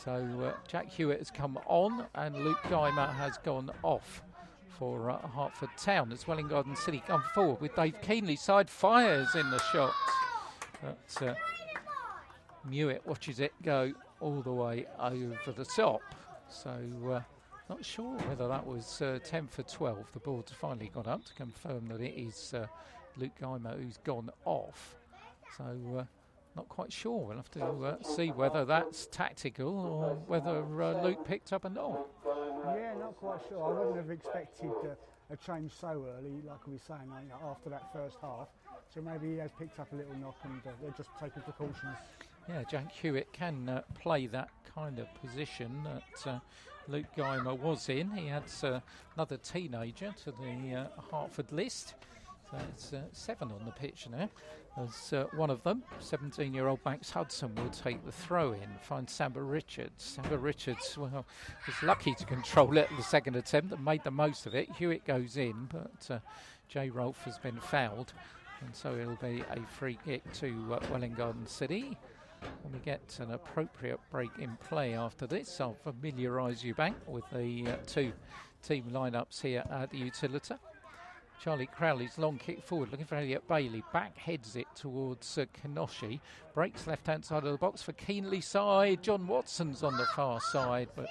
So 0.03 0.11
uh, 0.43 0.53
Jack 0.67 0.89
Hewitt 0.89 1.19
has 1.19 1.29
come 1.29 1.59
on 1.67 2.05
and 2.15 2.35
Luke 2.43 2.61
Geimer 2.63 3.13
has 3.13 3.37
gone 3.37 3.69
off 3.83 4.23
for 4.79 5.11
uh, 5.11 5.19
Hertford 5.27 5.69
Town 5.77 6.11
as 6.11 6.27
Welwyn 6.27 6.47
Garden 6.47 6.75
City 6.75 7.03
come 7.05 7.23
forward 7.35 7.61
with 7.61 7.75
Dave 7.75 8.01
Keenleyside 8.01 8.69
fires 8.69 9.35
in 9.35 9.49
the 9.51 9.59
shot. 9.71 9.93
But 10.81 11.27
uh, 11.27 11.33
watches 13.05 13.39
it 13.39 13.53
go 13.61 13.93
all 14.19 14.41
the 14.41 14.51
way 14.51 14.85
over 14.99 15.51
the 15.55 15.65
top. 15.65 16.01
So 16.49 16.71
uh, 17.09 17.21
not 17.69 17.85
sure 17.85 18.17
whether 18.27 18.47
that 18.47 18.65
was 18.65 19.01
uh, 19.01 19.19
10 19.23 19.47
for 19.47 19.63
12. 19.63 20.11
The 20.13 20.19
board's 20.19 20.51
finally 20.51 20.89
got 20.93 21.07
up 21.07 21.23
to 21.25 21.33
confirm 21.33 21.87
that 21.89 22.01
it 22.01 22.19
is 22.19 22.53
uh, 22.53 22.65
Luke 23.17 23.31
Geimer 23.39 23.77
who's 23.77 23.97
gone 23.97 24.29
off. 24.45 24.95
So 25.57 25.63
uh, 25.99 26.03
not 26.55 26.67
quite 26.69 26.91
sure. 26.91 27.27
We'll 27.27 27.37
have 27.37 27.51
to 27.51 27.63
uh, 27.63 28.03
see 28.03 28.29
whether 28.29 28.65
that's 28.65 29.07
tactical 29.07 29.79
or 29.79 30.15
whether 30.27 30.63
uh, 30.81 31.03
Luke 31.03 31.25
picked 31.25 31.53
up 31.53 31.65
a 31.65 31.69
knock. 31.69 32.09
Yeah, 32.25 32.93
not 32.99 33.15
quite 33.17 33.39
sure. 33.47 33.63
I 33.63 33.79
wouldn't 33.79 33.97
have 33.97 34.09
expected 34.09 34.71
a 35.31 35.37
change 35.37 35.71
so 35.79 36.07
early, 36.17 36.41
like 36.45 36.65
we 36.65 36.73
were 36.73 36.79
saying, 36.79 37.11
after 37.47 37.69
that 37.69 37.93
first 37.93 38.17
half. 38.21 38.47
So 38.93 39.01
maybe 39.01 39.33
he 39.33 39.37
has 39.37 39.51
picked 39.57 39.79
up 39.79 39.91
a 39.91 39.95
little 39.95 40.15
knock 40.15 40.37
and 40.43 40.61
uh, 40.65 40.71
they're 40.81 40.93
just 40.97 41.09
taking 41.19 41.41
precautions. 41.43 41.97
Yeah, 42.47 42.63
Jack 42.69 42.91
Hewitt 42.91 43.31
can 43.31 43.69
uh, 43.69 43.81
play 43.93 44.25
that 44.27 44.49
kind 44.75 44.97
of 44.97 45.07
position 45.21 45.83
that 45.83 46.27
uh, 46.27 46.39
Luke 46.87 47.05
Geimer 47.15 47.53
was 47.53 47.87
in. 47.89 48.09
He 48.11 48.29
adds 48.29 48.63
another 49.15 49.37
teenager 49.37 50.13
to 50.23 50.31
the 50.31 50.89
Hertford 51.11 51.51
list. 51.51 51.93
So 52.49 52.57
it's 52.73 52.93
uh, 52.93 53.01
seven 53.11 53.51
on 53.51 53.63
the 53.65 53.71
pitch 53.71 54.07
now. 54.09 54.29
As 54.77 55.13
uh, 55.13 55.25
one 55.35 55.49
of 55.49 55.61
them, 55.63 55.83
17 55.99 56.53
year 56.53 56.67
old 56.67 56.79
Max 56.85 57.11
Hudson, 57.11 57.53
will 57.55 57.69
take 57.69 58.03
the 58.05 58.11
throw 58.11 58.53
in, 58.53 58.67
find 58.81 59.09
Samba 59.09 59.41
Richards. 59.41 60.03
Samba 60.03 60.37
Richards, 60.37 60.97
well, 60.97 61.25
was 61.67 61.83
lucky 61.83 62.15
to 62.15 62.25
control 62.25 62.77
it 62.77 62.89
the 62.95 63.03
second 63.03 63.35
attempt 63.35 63.73
and 63.73 63.83
made 63.83 64.03
the 64.03 64.11
most 64.11 64.45
of 64.45 64.55
it. 64.55 64.69
Hewitt 64.77 65.05
goes 65.05 65.37
in, 65.37 65.69
but 65.71 66.15
uh, 66.15 66.19
Jay 66.69 66.89
Rolfe 66.89 67.23
has 67.25 67.37
been 67.37 67.59
fouled, 67.59 68.13
and 68.61 68.75
so 68.75 68.95
it'll 68.95 69.15
be 69.15 69.43
a 69.51 69.59
free 69.77 69.97
kick 70.05 70.31
to 70.33 70.47
uh, 70.73 70.79
Welwyn 70.91 71.13
Garden 71.13 71.45
City. 71.45 71.97
And 72.63 72.73
we 72.73 72.79
get 72.79 73.17
an 73.19 73.31
appropriate 73.31 73.99
break 74.11 74.29
in 74.39 74.55
play 74.67 74.93
after 74.93 75.27
this. 75.27 75.59
I'll 75.59 75.75
familiarise 75.83 76.63
you 76.63 76.73
back 76.73 76.95
with 77.05 77.25
the 77.33 77.67
uh, 77.67 77.75
two 77.85 78.13
team 78.63 78.85
lineups 78.91 79.41
here 79.41 79.63
at 79.69 79.89
the 79.89 80.01
Utilita. 80.01 80.57
Charlie 81.41 81.67
Crowley's 81.67 82.17
long 82.17 82.37
kick 82.37 82.61
forward, 82.61 82.91
looking 82.91 83.05
for 83.05 83.15
Elliot 83.15 83.47
Bailey. 83.47 83.83
Back 83.93 84.17
heads 84.17 84.57
it 84.57 84.67
towards 84.75 85.37
uh, 85.37 85.45
Kanoshi. 85.63 86.19
Breaks 86.53 86.85
left 86.85 87.07
hand 87.07 87.23
side 87.23 87.45
of 87.45 87.51
the 87.51 87.57
box 87.57 87.81
for 87.81 87.93
Keenleyside. 87.93 89.01
John 89.01 89.25
Watson's 89.25 89.83
on 89.83 89.97
the 89.97 90.05
far 90.07 90.41
side, 90.41 90.89
but 90.95 91.07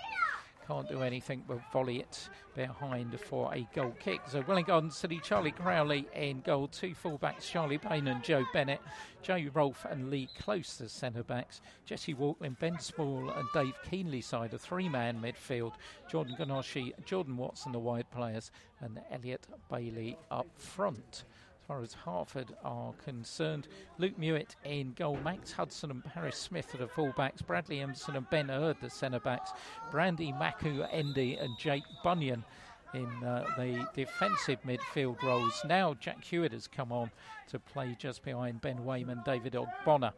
can't 0.69 0.89
do 0.89 1.01
anything 1.01 1.43
but 1.49 1.59
volley 1.73 2.01
it 2.01 2.29
behind 2.55 3.19
for 3.19 3.53
a 3.55 3.67
goal 3.75 3.95
kick. 3.99 4.21
So 4.29 4.45
Wellington 4.47 4.91
City, 4.91 5.19
Charlie 5.25 5.51
Crowley 5.51 6.07
in 6.15 6.43
goal. 6.43 6.69
Two 6.69 6.95
fullbacks, 6.95 7.51
Charlie 7.51 7.79
Payne 7.79 8.07
and 8.07 8.23
Joe 8.23 8.45
Bennett. 8.53 8.81
Joe 9.23 9.47
Rolfe 9.55 9.87
and 9.87 10.11
Lee 10.11 10.29
Close 10.39 10.79
as 10.83 10.93
centre 10.93 11.23
backs. 11.23 11.63
Jesse 11.87 12.13
Walklin, 12.13 12.59
Ben 12.61 12.79
Small 12.79 13.31
and 13.31 13.49
Dave 13.55 13.75
Keenleyside, 13.91 14.53
a 14.53 14.59
three 14.59 14.91
man 14.91 15.23
midfield. 15.23 15.73
Jordan 16.11 16.37
Kanoshi, 16.39 16.93
Jordan 17.07 17.39
Watson, 17.39 17.73
the 17.73 17.79
wide 17.79 18.11
players, 18.11 18.51
and 18.81 19.01
Elliot 19.11 19.47
Bailey 19.71 20.19
up 20.31 20.49
front 20.59 21.25
far 21.69 21.83
as 21.83 21.93
Hertford 21.93 22.55
are 22.65 22.95
concerned. 23.05 23.69
Luke 23.99 24.19
Mewett 24.19 24.57
in 24.65 24.95
goal, 24.95 25.19
Max 25.23 25.53
Hudson 25.53 25.91
and 25.91 26.03
Paris 26.03 26.37
Smith 26.39 26.75
are 26.75 26.79
the 26.79 26.87
fullbacks, 26.87 27.47
Bradley 27.47 27.81
Empson 27.81 28.17
and 28.17 28.29
Ben 28.31 28.49
Hurd 28.49 28.79
the 28.81 28.89
centre 28.89 29.21
backs, 29.21 29.53
Brandy 29.93 30.33
Makuendi 30.33 31.41
and 31.43 31.57
Jake 31.59 31.85
Bunyan 32.03 32.43
in 32.95 33.07
uh, 33.23 33.45
the 33.59 33.87
defensive 33.95 34.59
midfield 34.67 35.23
roles. 35.23 35.61
Now 35.67 35.93
Jack 36.01 36.25
Hewitt 36.25 36.53
has 36.53 36.67
come 36.67 36.91
on 36.91 37.11
to 37.49 37.59
play 37.59 37.95
just 37.99 38.25
behind 38.25 38.63
Ben 38.63 38.83
Wayman, 38.83 39.23
David 39.27 39.53
Ogbonna, 39.53 40.13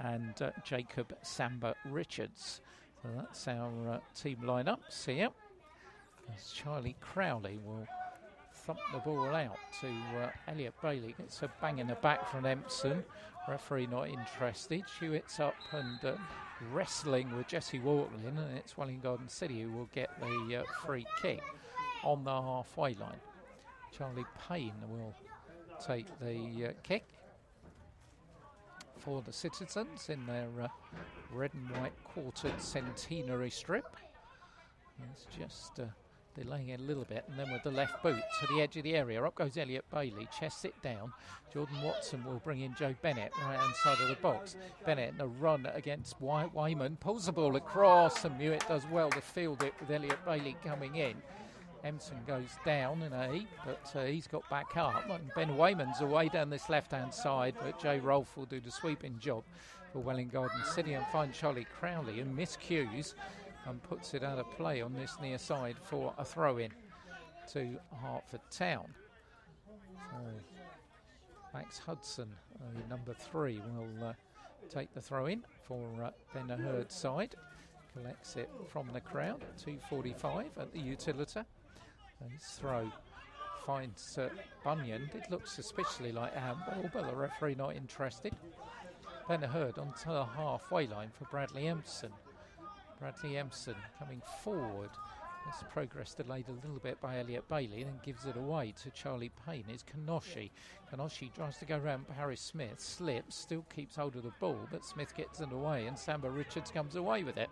and 0.00 0.40
uh, 0.42 0.50
Jacob 0.64 1.16
Samba 1.22 1.74
Richards. 1.86 2.60
So 3.02 3.08
that's 3.16 3.48
our 3.48 3.90
uh, 3.90 3.98
team 4.14 4.40
lineups 4.44 5.06
here. 5.06 5.30
As 6.36 6.52
Charlie 6.52 6.96
Crowley 7.00 7.58
will 7.64 7.86
thump 8.66 8.78
the 8.92 8.98
ball 8.98 9.34
out 9.34 9.58
to 9.80 9.88
uh, 10.18 10.30
Elliot 10.48 10.74
Bailey. 10.82 11.14
It's 11.18 11.42
a 11.42 11.50
bang 11.60 11.78
in 11.78 11.86
the 11.86 11.94
back 11.96 12.28
from 12.30 12.44
Empson. 12.44 13.02
Referee 13.48 13.86
not 13.86 14.08
interested. 14.08 14.84
Hewitt's 15.00 15.40
up 15.40 15.54
and 15.72 16.04
uh, 16.04 16.12
wrestling 16.72 17.34
with 17.36 17.48
Jesse 17.48 17.78
Walklin, 17.78 18.36
and 18.36 18.56
it's 18.56 18.76
Welwyn 18.76 19.00
Garden 19.00 19.28
City 19.28 19.62
who 19.62 19.70
will 19.70 19.88
get 19.94 20.10
the 20.20 20.56
uh, 20.56 20.62
free 20.84 21.06
kick 21.22 21.40
on 22.04 22.24
the 22.24 22.30
halfway 22.30 22.94
line. 22.94 23.20
Charlie 23.96 24.26
Payne 24.48 24.72
will 24.88 25.14
take 25.84 26.06
the 26.20 26.68
uh, 26.68 26.72
kick 26.82 27.04
for 28.98 29.22
the 29.22 29.32
citizens 29.32 30.10
in 30.10 30.26
their 30.26 30.48
uh, 30.62 30.68
red 31.32 31.50
and 31.54 31.70
white 31.80 32.04
quartered 32.04 32.60
centenary 32.60 33.50
strip. 33.50 33.96
It's 35.12 35.26
just 35.36 35.80
uh, 35.80 35.84
delaying 36.42 36.68
it 36.68 36.80
a 36.80 36.82
little 36.82 37.04
bit, 37.04 37.24
and 37.28 37.38
then 37.38 37.52
with 37.52 37.62
the 37.62 37.70
left 37.70 38.02
boot 38.02 38.22
to 38.40 38.46
the 38.52 38.60
edge 38.60 38.76
of 38.76 38.84
the 38.84 38.94
area. 38.94 39.22
Up 39.22 39.34
goes 39.34 39.56
Elliot 39.56 39.84
Bailey, 39.92 40.28
chest 40.38 40.64
it 40.64 40.74
down. 40.82 41.12
Jordan 41.52 41.82
Watson 41.82 42.24
will 42.24 42.40
bring 42.44 42.60
in 42.60 42.74
Joe 42.74 42.94
Bennett, 43.02 43.32
right 43.44 43.58
hand 43.58 43.74
side 43.74 44.00
of 44.00 44.08
the 44.08 44.14
box. 44.16 44.56
Bennett 44.86 45.14
in 45.14 45.20
a 45.20 45.26
run 45.26 45.68
against 45.74 46.20
White 46.20 46.54
Wayman, 46.54 46.96
pulls 47.00 47.26
the 47.26 47.32
ball 47.32 47.56
across, 47.56 48.24
and 48.24 48.38
Mewett 48.38 48.66
does 48.68 48.86
well 48.90 49.10
to 49.10 49.20
field 49.20 49.62
it 49.62 49.74
with 49.80 49.90
Elliot 49.90 50.18
Bailey 50.24 50.56
coming 50.64 50.96
in. 50.96 51.14
Empson 51.84 52.18
goes 52.26 52.50
down 52.64 53.02
in 53.02 53.12
a 53.12 53.32
heap, 53.32 53.48
but 53.64 53.90
uh, 53.94 54.04
he's 54.04 54.26
got 54.26 54.48
back 54.50 54.76
up. 54.76 55.08
And 55.08 55.30
Ben 55.34 55.56
Wayman's 55.56 56.00
away 56.00 56.28
down 56.28 56.50
this 56.50 56.68
left 56.68 56.92
hand 56.92 57.12
side, 57.12 57.54
but 57.62 57.80
Jay 57.80 57.98
Rolfe 57.98 58.36
will 58.36 58.46
do 58.46 58.60
the 58.60 58.70
sweeping 58.70 59.18
job 59.18 59.44
for 59.92 60.00
Welwyn 60.00 60.28
Garden 60.28 60.60
City 60.64 60.94
and 60.94 61.06
find 61.06 61.32
Charlie 61.32 61.66
Crowley 61.78 62.20
and 62.20 62.36
miscues 62.36 63.14
and 63.70 63.82
puts 63.82 64.14
it 64.14 64.22
out 64.22 64.38
of 64.38 64.50
play 64.50 64.82
on 64.82 64.92
this 64.92 65.16
near 65.22 65.38
side 65.38 65.76
for 65.82 66.12
a 66.18 66.24
throw 66.24 66.58
in 66.58 66.70
to 67.52 67.78
Hertford 68.02 68.40
Town. 68.50 68.86
So 70.10 70.18
Max 71.54 71.78
Hudson, 71.78 72.28
uh, 72.60 72.88
number 72.88 73.14
three, 73.14 73.60
will 73.76 74.08
uh, 74.08 74.12
take 74.68 74.92
the 74.92 75.00
throw 75.00 75.26
in 75.26 75.42
for 75.62 75.84
uh, 76.02 76.10
Ben 76.34 76.86
side. 76.88 77.34
Collects 77.94 78.36
it 78.36 78.50
from 78.68 78.88
the 78.92 79.00
crowd. 79.00 79.44
2.45 79.64 80.46
at 80.58 80.72
the 80.72 80.78
Utilita. 80.78 81.44
His 82.32 82.44
throw 82.60 82.90
finds 83.66 84.18
uh, 84.18 84.28
Bunyan. 84.62 85.08
Did 85.12 85.24
look 85.30 85.46
suspiciously 85.46 86.12
like 86.12 86.34
handball, 86.34 86.88
but 86.92 87.06
the 87.08 87.16
referee 87.16 87.56
not 87.56 87.74
interested. 87.74 88.32
Ben 89.28 89.42
Hurd 89.42 89.78
onto 89.78 90.10
the 90.10 90.24
halfway 90.24 90.86
line 90.86 91.10
for 91.16 91.24
Bradley 91.26 91.66
Empson. 91.66 92.12
Bradley 93.00 93.38
Empson 93.38 93.76
coming 93.98 94.20
forward. 94.44 94.90
This 95.46 95.64
progress 95.72 96.12
delayed 96.14 96.48
a 96.48 96.66
little 96.66 96.78
bit 96.82 97.00
by 97.00 97.18
Elliot 97.18 97.48
Bailey, 97.48 97.82
then 97.82 97.98
gives 98.04 98.26
it 98.26 98.36
away 98.36 98.74
to 98.82 98.90
Charlie 98.90 99.32
Payne. 99.46 99.64
It's 99.70 99.82
Kanoshi. 99.82 100.50
Kanoshi 100.92 101.32
tries 101.34 101.56
to 101.56 101.64
go 101.64 101.78
around 101.78 102.06
Paris 102.08 102.42
Smith, 102.42 102.78
slips, 102.78 103.36
still 103.36 103.64
keeps 103.74 103.96
hold 103.96 104.16
of 104.16 104.22
the 104.22 104.32
ball, 104.38 104.68
but 104.70 104.84
Smith 104.84 105.16
gets 105.16 105.40
it 105.40 105.50
away, 105.50 105.86
and 105.86 105.98
Samba 105.98 106.28
Richards 106.28 106.70
comes 106.70 106.94
away 106.94 107.24
with 107.24 107.38
it. 107.38 107.48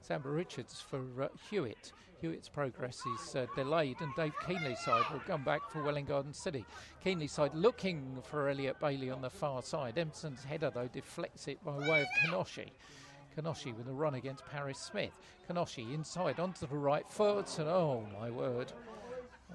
Samba 0.00 0.30
Richards 0.30 0.80
for 0.80 1.00
uh, 1.22 1.28
Hewitt. 1.48 1.92
Hewitt's 2.20 2.48
progress 2.48 3.00
is 3.06 3.36
uh, 3.36 3.46
delayed, 3.54 4.00
and 4.00 4.12
Dave 4.16 4.34
Keenleyside 4.42 5.12
will 5.12 5.20
come 5.20 5.44
back 5.44 5.60
for 5.70 5.82
Welwyn 5.82 6.06
Garden 6.06 6.32
City. 6.32 6.64
Keenleyside 7.04 7.52
looking 7.54 8.18
for 8.24 8.48
Elliot 8.48 8.80
Bailey 8.80 9.10
on 9.10 9.22
the 9.22 9.30
far 9.30 9.62
side. 9.62 9.96
Empson's 9.96 10.42
header, 10.42 10.70
though, 10.74 10.88
deflects 10.88 11.46
it 11.46 11.64
by 11.64 11.76
way 11.76 12.02
of 12.02 12.08
Kanoshi. 12.24 12.70
Kanoshi 13.36 13.76
with 13.76 13.88
a 13.88 13.92
run 13.92 14.14
against 14.14 14.44
Paris 14.46 14.78
Smith. 14.78 15.18
Kanoshi 15.48 15.94
inside 15.94 16.40
onto 16.40 16.66
the 16.66 16.76
right 16.76 17.08
foot, 17.08 17.58
and 17.58 17.68
oh 17.68 18.06
my 18.20 18.30
word. 18.30 18.72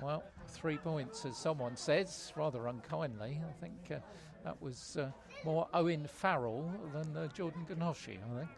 Well, 0.02 0.24
three 0.48 0.78
points, 0.78 1.26
as 1.26 1.38
someone 1.38 1.76
says, 1.76 2.34
rather 2.36 2.68
unkindly. 2.68 3.40
I 3.48 3.52
think 3.62 3.92
uh, 3.92 4.00
that 4.44 4.62
was 4.62 4.98
uh, 4.98 5.12
more 5.46 5.68
Owen 5.74 6.08
Farrell 6.08 6.72
than 6.94 7.16
uh, 7.16 7.28
Jordan 7.28 7.66
Kanoshi, 7.70 8.18
I 8.18 8.40
think. 8.40 8.50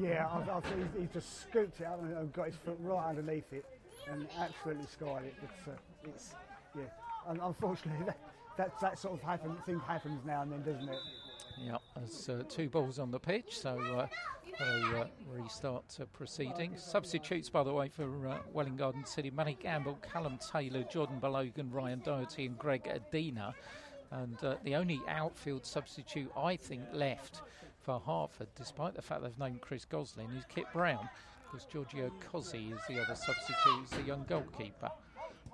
Yeah, 0.00 0.26
I, 0.26 0.56
I 0.56 0.60
think 0.60 0.98
he 0.98 1.08
just 1.12 1.42
scooped 1.42 1.80
it 1.80 1.86
up 1.86 2.02
and 2.02 2.32
got 2.32 2.46
his 2.46 2.56
foot 2.56 2.76
right 2.80 3.08
underneath 3.08 3.52
it 3.52 3.64
and 4.10 4.26
absolutely 4.38 4.86
skied 4.86 5.24
it. 5.24 5.34
But 5.40 5.72
uh, 5.72 5.76
it's, 6.04 6.34
yeah, 6.76 6.82
unfortunately, 7.26 8.04
that, 8.06 8.18
that, 8.56 8.80
that 8.80 8.98
sort 8.98 9.14
of 9.14 9.22
happen, 9.22 9.56
thing 9.66 9.80
happens 9.80 10.20
now 10.24 10.42
and 10.42 10.52
then, 10.52 10.62
doesn't 10.62 10.88
it? 10.88 10.98
Yeah, 11.64 11.78
there's 11.96 12.28
uh, 12.28 12.42
two 12.48 12.68
balls 12.68 12.98
on 12.98 13.10
the 13.10 13.18
pitch, 13.18 13.58
so 13.58 13.78
uh, 13.78 14.06
they 14.58 14.98
uh, 14.98 15.04
restart 15.28 15.98
uh, 16.00 16.04
proceedings. 16.12 16.82
Substitutes, 16.82 17.48
by 17.48 17.62
the 17.62 17.72
way, 17.72 17.88
for 17.88 18.28
uh, 18.28 18.38
Welwyn 18.52 18.76
Garden 18.76 19.04
City: 19.04 19.30
Manny 19.30 19.56
Gamble, 19.60 19.98
Callum 20.02 20.38
Taylor, 20.52 20.84
Jordan 20.84 21.18
Balogan, 21.20 21.72
Ryan 21.72 22.00
Doherty, 22.04 22.46
and 22.46 22.58
Greg 22.58 22.88
Adina. 22.88 23.54
And 24.10 24.38
the 24.64 24.74
only 24.74 25.02
outfield 25.06 25.66
substitute 25.66 26.30
I 26.34 26.56
think 26.56 26.82
left 26.92 27.42
for 27.82 28.00
Hertford, 28.00 28.48
despite 28.56 28.94
the 28.94 29.02
fact 29.02 29.22
they've 29.22 29.38
named 29.38 29.60
Chris 29.60 29.84
Goslin, 29.84 30.28
is 30.38 30.44
Kit 30.48 30.64
Brown, 30.72 31.06
because 31.44 31.66
Giorgio 31.66 32.10
Cozzi 32.32 32.72
is 32.72 32.80
the 32.88 33.02
other 33.02 33.14
substitute, 33.14 33.80
he's 33.80 33.90
the 33.90 34.02
young 34.02 34.24
goalkeeper. 34.26 34.90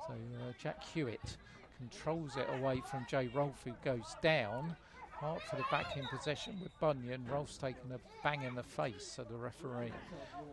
So 0.07 0.15
Jack 0.63 0.85
Hewitt 0.85 1.37
controls 1.79 2.37
it 2.37 2.47
away 2.61 2.81
from 2.89 3.05
Jay 3.11 3.29
Rolfe, 3.35 3.65
who 3.65 3.73
goes 3.85 4.15
down. 4.23 4.77
Hertford 5.21 5.61
are 5.61 5.71
back 5.71 5.97
in 5.97 6.07
possession 6.07 6.59
with 6.63 6.79
Bunyan. 6.81 7.25
Rolfe's 7.31 7.57
taken 7.57 7.93
a 7.93 7.99
bang 8.23 8.43
in 8.43 8.55
the 8.55 8.63
face, 8.63 9.07
so 9.17 9.25
the 9.25 9.37
referee, 9.37 9.93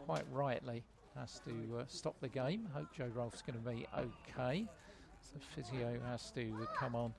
quite 0.06 0.24
rightly, 0.32 0.84
has 1.18 1.42
to 1.46 1.80
uh, 1.80 1.84
stop 1.88 2.16
the 2.22 2.30
game. 2.30 2.68
Hope 2.74 2.88
Joe 2.96 3.10
Rolfe's 3.14 3.42
going 3.42 3.62
to 3.62 3.70
be 3.70 3.88
okay. 3.98 4.66
So 5.22 5.40
physio 5.56 6.00
has 6.08 6.32
to 6.32 6.68
come 6.78 6.96
on 6.96 7.14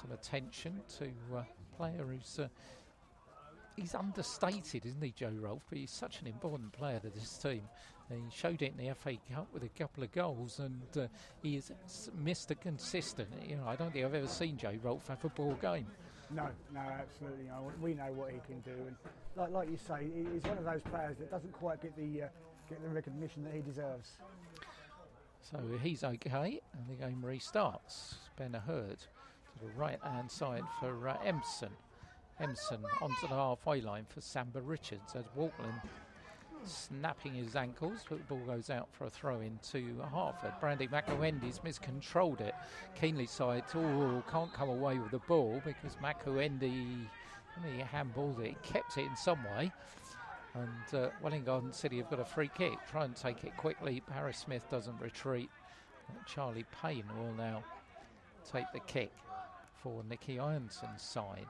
some 0.00 0.12
attention 0.12 0.80
to 0.98 1.10
uh, 1.36 1.42
player 1.76 2.04
who's 2.08 2.38
uh, 2.38 2.48
he's 3.76 3.94
understated, 3.94 4.86
isn't 4.86 5.02
he, 5.02 5.12
Joe 5.12 5.32
Rolfe? 5.38 5.62
But 5.68 5.78
he's 5.78 5.90
such 5.90 6.20
an 6.20 6.26
important 6.26 6.72
player 6.72 6.98
to 7.00 7.10
this 7.10 7.38
team. 7.38 7.62
He 8.08 8.16
showed 8.32 8.62
it 8.62 8.74
in 8.78 8.86
the 8.86 8.94
FA 8.94 9.14
Cup 9.32 9.48
with 9.52 9.64
a 9.64 9.68
couple 9.68 10.04
of 10.04 10.12
goals, 10.12 10.60
and 10.60 10.82
uh, 10.96 11.08
he 11.42 11.56
is 11.56 11.72
Mr. 12.22 12.58
Consistent. 12.58 13.28
You 13.46 13.56
know, 13.56 13.66
I 13.66 13.74
don't 13.76 13.92
think 13.92 14.04
I've 14.04 14.14
ever 14.14 14.28
seen 14.28 14.56
Joe 14.56 14.74
Rolfe 14.82 15.08
have 15.08 15.24
a 15.24 15.28
poor 15.28 15.54
game. 15.54 15.86
No, 16.30 16.48
no, 16.74 16.80
absolutely. 16.80 17.46
We 17.80 17.94
know 17.94 18.12
what 18.12 18.30
he 18.32 18.40
can 18.46 18.60
do, 18.60 18.72
and 18.72 18.96
like, 19.36 19.52
like 19.52 19.70
you 19.70 19.76
say, 19.76 20.08
he's 20.32 20.42
one 20.42 20.58
of 20.58 20.64
those 20.64 20.82
players 20.82 21.18
that 21.18 21.30
doesn't 21.30 21.52
quite 21.52 21.80
get 21.80 21.96
the 21.96 22.24
uh, 22.24 22.28
get 22.68 22.82
the 22.82 22.88
recognition 22.88 23.44
that 23.44 23.54
he 23.54 23.60
deserves. 23.60 24.10
So 25.40 25.58
he's 25.82 26.02
okay, 26.02 26.60
and 26.72 26.88
the 26.88 27.04
game 27.04 27.22
restarts. 27.24 28.14
Ben 28.36 28.52
Hurd 28.52 28.98
to 28.98 29.64
the 29.64 29.70
right 29.76 30.00
hand 30.02 30.30
side 30.30 30.64
for 30.80 31.08
uh, 31.08 31.16
Empson. 31.24 31.70
Empson 32.40 32.84
onto 33.00 33.28
the 33.28 33.34
halfway 33.34 33.80
line 33.80 34.04
for 34.08 34.20
Samba 34.20 34.60
Richards 34.60 35.14
as 35.14 35.24
Walklin 35.36 35.80
snapping 36.66 37.34
his 37.34 37.56
ankles, 37.56 38.04
but 38.08 38.18
the 38.18 38.24
ball 38.24 38.44
goes 38.46 38.70
out 38.70 38.88
for 38.92 39.06
a 39.06 39.10
throw 39.10 39.40
in 39.40 39.58
to 39.70 40.02
Hertford. 40.12 40.52
Brandy 40.60 40.88
Makuendi's 40.88 41.62
miscontrolled 41.62 42.40
it. 42.40 42.54
Keenleyside, 43.00 43.64
oh, 43.74 44.22
can't 44.30 44.52
come 44.52 44.68
away 44.68 44.98
with 44.98 45.10
the 45.10 45.20
ball 45.20 45.60
because 45.64 45.96
Makuendi, 46.02 47.06
he 47.64 47.82
handballed 47.82 48.40
it, 48.40 48.62
kept 48.62 48.98
it 48.98 49.06
in 49.06 49.16
some 49.16 49.42
way. 49.56 49.72
And 50.54 51.00
uh, 51.02 51.38
Garden 51.44 51.72
City 51.72 51.98
have 51.98 52.08
got 52.08 52.20
a 52.20 52.24
free 52.24 52.50
kick. 52.56 52.78
Try 52.90 53.04
and 53.04 53.14
take 53.14 53.44
it 53.44 53.56
quickly. 53.56 54.02
Paris 54.06 54.38
Smith 54.38 54.64
doesn't 54.70 55.00
retreat. 55.00 55.50
Charlie 56.26 56.64
Payne 56.82 57.04
will 57.18 57.34
now 57.34 57.62
take 58.50 58.66
the 58.72 58.80
kick 58.80 59.12
for 59.82 60.02
Nicky 60.08 60.38
Ironton's 60.38 61.02
side. 61.02 61.46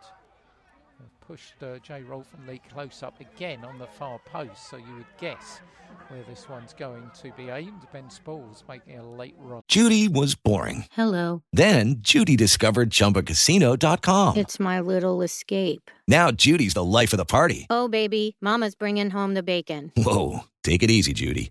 They've 0.98 1.20
pushed 1.26 1.62
uh, 1.62 1.78
Jay 1.78 2.02
Rolfe 2.02 2.32
and 2.38 2.46
Lee 2.48 2.60
close 2.72 3.02
up 3.02 3.20
again 3.20 3.64
on 3.64 3.78
the 3.78 3.86
far 3.86 4.18
post, 4.24 4.68
so 4.70 4.76
you 4.76 4.94
would 4.96 5.06
guess 5.20 5.60
where 6.08 6.22
this 6.28 6.48
one's 6.48 6.72
going 6.72 7.10
to 7.22 7.32
be 7.36 7.48
aimed. 7.48 7.86
Ben 7.92 8.08
Spalls 8.10 8.64
making 8.68 8.98
a 8.98 9.08
late 9.08 9.34
run. 9.38 9.62
Judy 9.68 10.08
was 10.08 10.34
boring. 10.34 10.86
Hello. 10.92 11.42
Then 11.52 11.96
Judy 11.98 12.36
discovered 12.36 12.90
ChumbaCasino.com. 12.90 14.36
It's 14.36 14.58
my 14.60 14.80
little 14.80 15.22
escape. 15.22 15.90
Now 16.08 16.30
Judy's 16.30 16.74
the 16.74 16.84
life 16.84 17.12
of 17.12 17.18
the 17.18 17.24
party. 17.24 17.66
Oh, 17.70 17.88
baby, 17.88 18.36
Mama's 18.40 18.74
bringing 18.74 19.10
home 19.10 19.34
the 19.34 19.42
bacon. 19.42 19.92
Whoa, 19.96 20.40
take 20.62 20.82
it 20.82 20.90
easy, 20.90 21.12
Judy. 21.12 21.50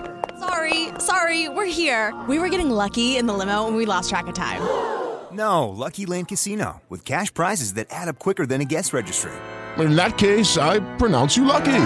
Sorry, 0.41 0.87
sorry, 0.97 1.49
we're 1.49 1.67
here. 1.69 2.19
We 2.27 2.39
were 2.39 2.49
getting 2.49 2.71
lucky 2.71 3.15
in 3.17 3.27
the 3.27 3.33
limo 3.33 3.67
and 3.67 3.77
we 3.77 3.85
lost 3.85 4.09
track 4.09 4.25
of 4.27 4.33
time. 4.33 4.61
No, 5.31 5.69
Lucky 5.69 6.05
Land 6.05 6.27
Casino, 6.27 6.81
with 6.89 7.05
cash 7.05 7.33
prizes 7.33 7.75
that 7.75 7.87
add 7.89 8.09
up 8.09 8.19
quicker 8.19 8.45
than 8.45 8.59
a 8.59 8.65
guest 8.65 8.91
registry. 8.91 9.31
In 9.77 9.95
that 9.95 10.17
case, 10.17 10.57
I 10.57 10.79
pronounce 10.97 11.37
you 11.37 11.45
lucky. 11.45 11.85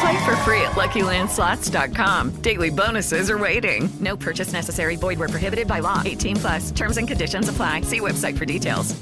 Play 0.00 0.24
for 0.26 0.36
free 0.44 0.60
at 0.60 0.72
LuckyLandSlots.com. 0.72 2.42
Daily 2.42 2.68
bonuses 2.68 3.30
are 3.30 3.38
waiting. 3.38 3.88
No 3.98 4.14
purchase 4.14 4.52
necessary. 4.52 4.96
Void 4.96 5.18
where 5.18 5.30
prohibited 5.30 5.66
by 5.66 5.78
law. 5.78 6.02
18 6.04 6.36
plus. 6.36 6.70
Terms 6.70 6.98
and 6.98 7.08
conditions 7.08 7.48
apply. 7.48 7.80
See 7.80 8.00
website 8.00 8.36
for 8.36 8.44
details. 8.44 8.94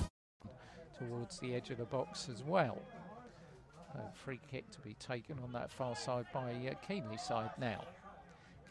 Towards 0.97 1.41
the 1.41 1.57
edge 1.57 1.71
of 1.71 1.79
the 1.79 1.85
box 1.85 2.29
as 2.33 2.45
well. 2.45 2.79
A 3.97 4.15
free 4.25 4.39
kick 4.49 4.71
to 4.71 4.81
be 4.83 4.95
taken 4.95 5.37
on 5.43 5.51
that 5.53 5.73
far 5.73 5.97
side 5.97 6.27
by 6.33 6.53
uh, 6.53 6.75
Keenleyside 6.89 7.59
now. 7.59 7.83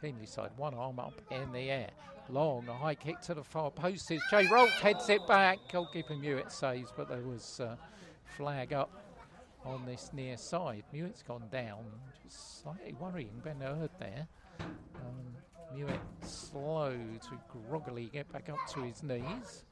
Keenleyside, 0.03 0.49
one 0.57 0.73
arm 0.73 0.99
up 0.99 1.21
in 1.31 1.51
the 1.53 1.71
air. 1.71 1.89
Long, 2.29 2.67
a 2.67 2.73
high 2.73 2.95
kick 2.95 3.21
to 3.21 3.33
the 3.33 3.43
far 3.43 3.71
post 3.71 4.11
is 4.11 4.21
Jay 4.29 4.47
Rolfe 4.47 4.69
heads 4.71 5.09
it 5.09 5.25
back. 5.27 5.59
Goalkeeper 5.71 6.15
Mewett 6.15 6.51
saves, 6.51 6.91
but 6.95 7.07
there 7.07 7.21
was 7.21 7.61
uh, 7.61 7.75
flag 8.25 8.73
up 8.73 8.91
on 9.63 9.85
this 9.85 10.09
near 10.13 10.35
side. 10.35 10.83
Mewett's 10.91 11.23
gone 11.23 11.43
down, 11.51 11.85
slightly 12.27 12.93
worrying 12.99 13.41
Ben 13.43 13.61
Hurd 13.61 13.91
there. 13.99 14.27
Um, 14.59 15.87
slow 16.21 16.91
to 16.91 17.39
groggily 17.69 18.09
get 18.11 18.31
back 18.31 18.49
up 18.49 18.59
to 18.73 18.81
his 18.81 19.03
knees. 19.03 19.63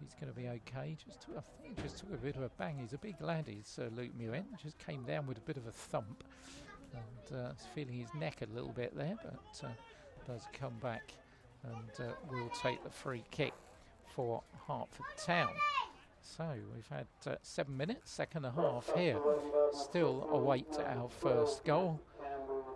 He's 0.00 0.14
going 0.14 0.32
to 0.32 0.38
be 0.38 0.48
okay. 0.48 0.96
Just 1.04 1.22
took, 1.22 1.36
I 1.36 1.62
think, 1.62 1.82
just 1.82 1.98
took 1.98 2.12
a 2.14 2.16
bit 2.16 2.36
of 2.36 2.42
a 2.42 2.50
bang. 2.50 2.78
He's 2.80 2.92
a 2.92 2.98
big 2.98 3.20
lad, 3.20 3.46
he's 3.48 3.78
uh, 3.80 3.88
Luke 3.94 4.12
Mewett. 4.16 4.44
Just 4.62 4.78
came 4.78 5.02
down 5.02 5.26
with 5.26 5.38
a 5.38 5.42
bit 5.42 5.56
of 5.56 5.66
a 5.66 5.72
thump, 5.72 6.24
and 6.92 7.38
uh, 7.38 7.52
feeling 7.74 7.94
his 7.94 8.12
neck 8.14 8.42
a 8.42 8.54
little 8.54 8.72
bit 8.72 8.96
there, 8.96 9.16
but 9.22 9.66
uh, 9.66 9.70
does 10.26 10.42
come 10.52 10.74
back 10.82 11.12
and 11.64 12.06
uh, 12.06 12.12
will 12.30 12.50
take 12.62 12.82
the 12.84 12.90
free 12.90 13.24
kick 13.30 13.52
for 14.14 14.42
Hertford 14.66 15.06
Town. 15.16 15.52
So 16.22 16.44
we've 16.74 16.88
had 16.88 17.06
uh, 17.26 17.36
seven 17.42 17.76
minutes, 17.76 18.10
second 18.10 18.44
and 18.44 18.58
a 18.58 18.60
half 18.60 18.92
here. 18.94 19.18
Still 19.72 20.28
await 20.30 20.66
our 20.86 21.08
first 21.08 21.64
goal. 21.64 22.00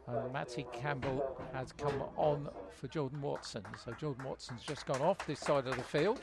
And 0.08 0.32
Matty 0.32 0.66
Campbell 0.72 1.38
has 1.52 1.72
come 1.72 2.02
on 2.16 2.48
for 2.80 2.88
Jordan 2.88 3.20
Watson. 3.20 3.62
So 3.84 3.92
Jordan 3.92 4.24
Watson's 4.24 4.62
just 4.62 4.86
gone 4.86 5.00
off 5.00 5.24
this 5.26 5.38
side 5.38 5.66
of 5.66 5.76
the 5.76 5.82
field. 5.82 6.20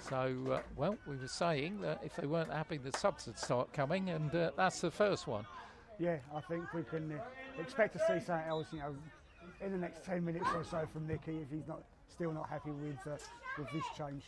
So, 0.00 0.34
uh, 0.50 0.60
well, 0.76 0.96
we 1.06 1.16
were 1.16 1.28
saying 1.28 1.80
that 1.82 2.00
if 2.02 2.16
they 2.16 2.26
weren't 2.26 2.52
happy, 2.52 2.78
the 2.78 2.96
subs 2.96 3.26
would 3.26 3.38
start 3.38 3.72
coming, 3.72 4.10
and 4.10 4.34
uh, 4.34 4.52
that's 4.56 4.80
the 4.80 4.90
first 4.90 5.26
one. 5.26 5.44
Yeah, 6.02 6.16
I 6.34 6.40
think 6.40 6.64
we 6.74 6.82
can 6.82 7.12
uh, 7.12 7.60
expect 7.60 7.92
to 7.92 8.00
see 8.00 8.18
something 8.26 8.48
else, 8.48 8.66
you 8.72 8.80
know, 8.80 8.92
in 9.64 9.70
the 9.70 9.78
next 9.78 10.04
10 10.04 10.24
minutes 10.24 10.48
or 10.52 10.64
so 10.64 10.84
from 10.92 11.06
Nicky 11.06 11.36
if 11.36 11.48
he's 11.48 11.68
not 11.68 11.84
still 12.12 12.32
not 12.32 12.48
happy 12.48 12.72
with, 12.72 12.98
uh, 13.06 13.16
with 13.56 13.70
this 13.72 13.84
change. 13.96 14.24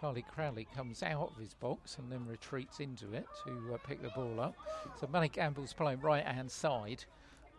Charlie 0.00 0.24
Crowley 0.34 0.66
comes 0.74 1.04
out 1.04 1.30
of 1.30 1.40
his 1.40 1.54
box 1.54 1.98
and 1.98 2.10
then 2.10 2.26
retreats 2.26 2.80
into 2.80 3.12
it 3.12 3.24
to 3.46 3.74
uh, 3.74 3.78
pick 3.86 4.02
the 4.02 4.08
ball 4.16 4.40
up. 4.40 4.56
So 5.00 5.06
Matty 5.06 5.28
Campbell's 5.28 5.72
playing 5.72 6.00
right 6.00 6.26
hand 6.26 6.50
side 6.50 7.04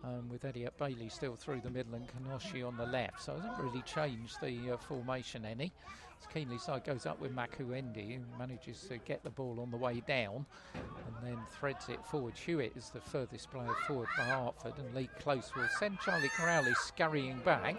um, 0.04 0.28
with 0.28 0.44
Elliot 0.44 0.78
Bailey 0.78 1.08
still 1.08 1.38
through 1.38 1.62
the 1.62 1.70
middle 1.70 1.96
and 1.96 2.06
Kanoshi 2.06 2.68
on 2.68 2.76
the 2.76 2.86
left. 2.86 3.24
So 3.24 3.32
it 3.32 3.44
hasn't 3.44 3.64
really 3.64 3.82
changed 3.84 4.42
the 4.42 4.74
uh, 4.74 4.78
formation 4.78 5.46
any. 5.46 5.72
As 6.20 6.64
side 6.64 6.84
goes 6.84 7.06
up 7.06 7.20
with 7.20 7.36
Makuendi, 7.36 8.16
who 8.16 8.38
manages 8.38 8.82
to 8.90 8.98
get 9.00 9.24
the 9.24 9.30
ball 9.30 9.60
on 9.60 9.72
the 9.72 9.78
way 9.78 10.04
down 10.08 10.46
and 10.76 11.16
then 11.24 11.38
threads 11.60 11.90
it 11.90 12.04
forward. 12.06 12.38
Hewitt 12.38 12.74
is 12.76 12.90
the 12.90 13.02
furthest 13.02 13.50
player 13.50 13.74
forward 13.88 14.08
for 14.16 14.22
Hertford, 14.22 14.74
and 14.78 14.94
Lee 14.94 15.10
Close 15.20 15.52
will 15.56 15.68
send 15.80 16.00
Charlie 16.00 16.30
Crowley 16.30 16.74
scurrying 16.76 17.40
back. 17.40 17.76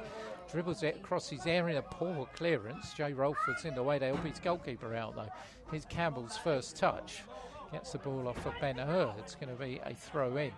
Dribbles 0.51 0.83
it 0.83 0.97
across 0.97 1.29
his 1.29 1.47
area, 1.47 1.79
A 1.79 1.83
poor 1.83 2.27
clearance. 2.35 2.95
Jay 2.95 3.13
Rolford's 3.13 3.65
in 3.65 3.75
the 3.75 3.83
way 3.83 3.99
to 3.99 4.07
help 4.07 4.25
his 4.25 4.41
goalkeeper 4.41 4.95
out 4.95 5.15
though. 5.15 5.31
Here's 5.71 5.85
Campbell's 5.85 6.37
first 6.37 6.77
touch. 6.77 7.23
Gets 7.71 7.93
the 7.93 7.99
ball 7.99 8.27
off 8.27 8.43
for 8.43 8.55
Ben 8.61 8.77
Hurd. 8.77 9.15
It's 9.19 9.35
going 9.35 9.55
to 9.55 9.63
be 9.63 9.81
a 9.85 9.95
throw 9.95 10.37
in 10.37 10.53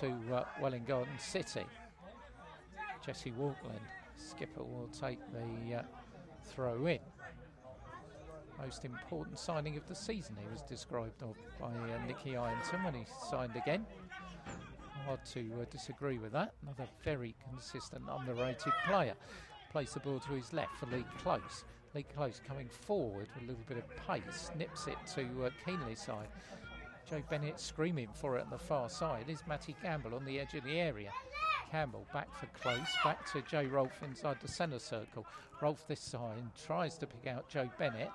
to 0.00 0.14
uh, 0.34 0.44
Garden 0.86 1.18
City. 1.18 1.64
Jesse 3.06 3.32
Walklin, 3.32 3.80
skipper, 4.16 4.64
will 4.64 4.88
take 4.88 5.18
the 5.32 5.76
uh, 5.76 5.82
throw 6.44 6.86
in. 6.86 6.98
Most 8.60 8.84
important 8.84 9.38
signing 9.38 9.76
of 9.76 9.86
the 9.88 9.94
season, 9.94 10.36
he 10.40 10.50
was 10.50 10.62
described 10.62 11.22
by 11.60 11.66
uh, 11.66 12.06
Nicky 12.06 12.36
Ironton 12.36 12.82
when 12.82 12.94
he 12.94 13.04
signed 13.30 13.56
again. 13.56 13.86
Hard 15.06 15.24
to 15.32 15.40
uh, 15.60 15.64
disagree 15.70 16.18
with 16.18 16.32
that. 16.32 16.54
Another 16.62 16.88
very 17.04 17.34
consistent, 17.48 18.02
underrated 18.10 18.72
player. 18.86 19.14
Plays 19.70 19.94
the 19.94 20.00
ball 20.00 20.18
to 20.20 20.32
his 20.32 20.52
left 20.52 20.76
for 20.76 20.86
Lee 20.86 21.04
Close. 21.22 21.64
Lee 21.94 22.04
Close 22.14 22.40
coming 22.46 22.68
forward 22.68 23.28
with 23.34 23.44
a 23.44 23.46
little 23.46 23.64
bit 23.66 23.78
of 23.78 24.06
pace, 24.06 24.50
nips 24.58 24.86
it 24.86 24.96
to 25.14 25.22
uh, 25.44 25.50
Keenleyside. 25.66 26.26
Joe 27.08 27.22
Bennett 27.30 27.58
screaming 27.58 28.08
for 28.12 28.36
it 28.36 28.44
on 28.44 28.50
the 28.50 28.58
far 28.58 28.90
side. 28.90 29.26
Is 29.28 29.42
Matty 29.46 29.74
Campbell 29.82 30.14
on 30.14 30.24
the 30.24 30.38
edge 30.38 30.54
of 30.54 30.64
the 30.64 30.78
area? 30.78 31.10
Campbell 31.70 32.06
back 32.12 32.28
for 32.34 32.46
close, 32.60 32.88
back 33.04 33.30
to 33.32 33.42
Jay 33.42 33.66
Rolfe 33.66 34.02
inside 34.02 34.38
the 34.40 34.48
centre 34.48 34.78
circle. 34.78 35.26
Rolfe 35.62 35.86
this 35.86 36.00
side 36.00 36.42
tries 36.66 36.98
to 36.98 37.06
pick 37.06 37.26
out 37.26 37.48
Joe 37.48 37.70
Bennett. 37.78 38.10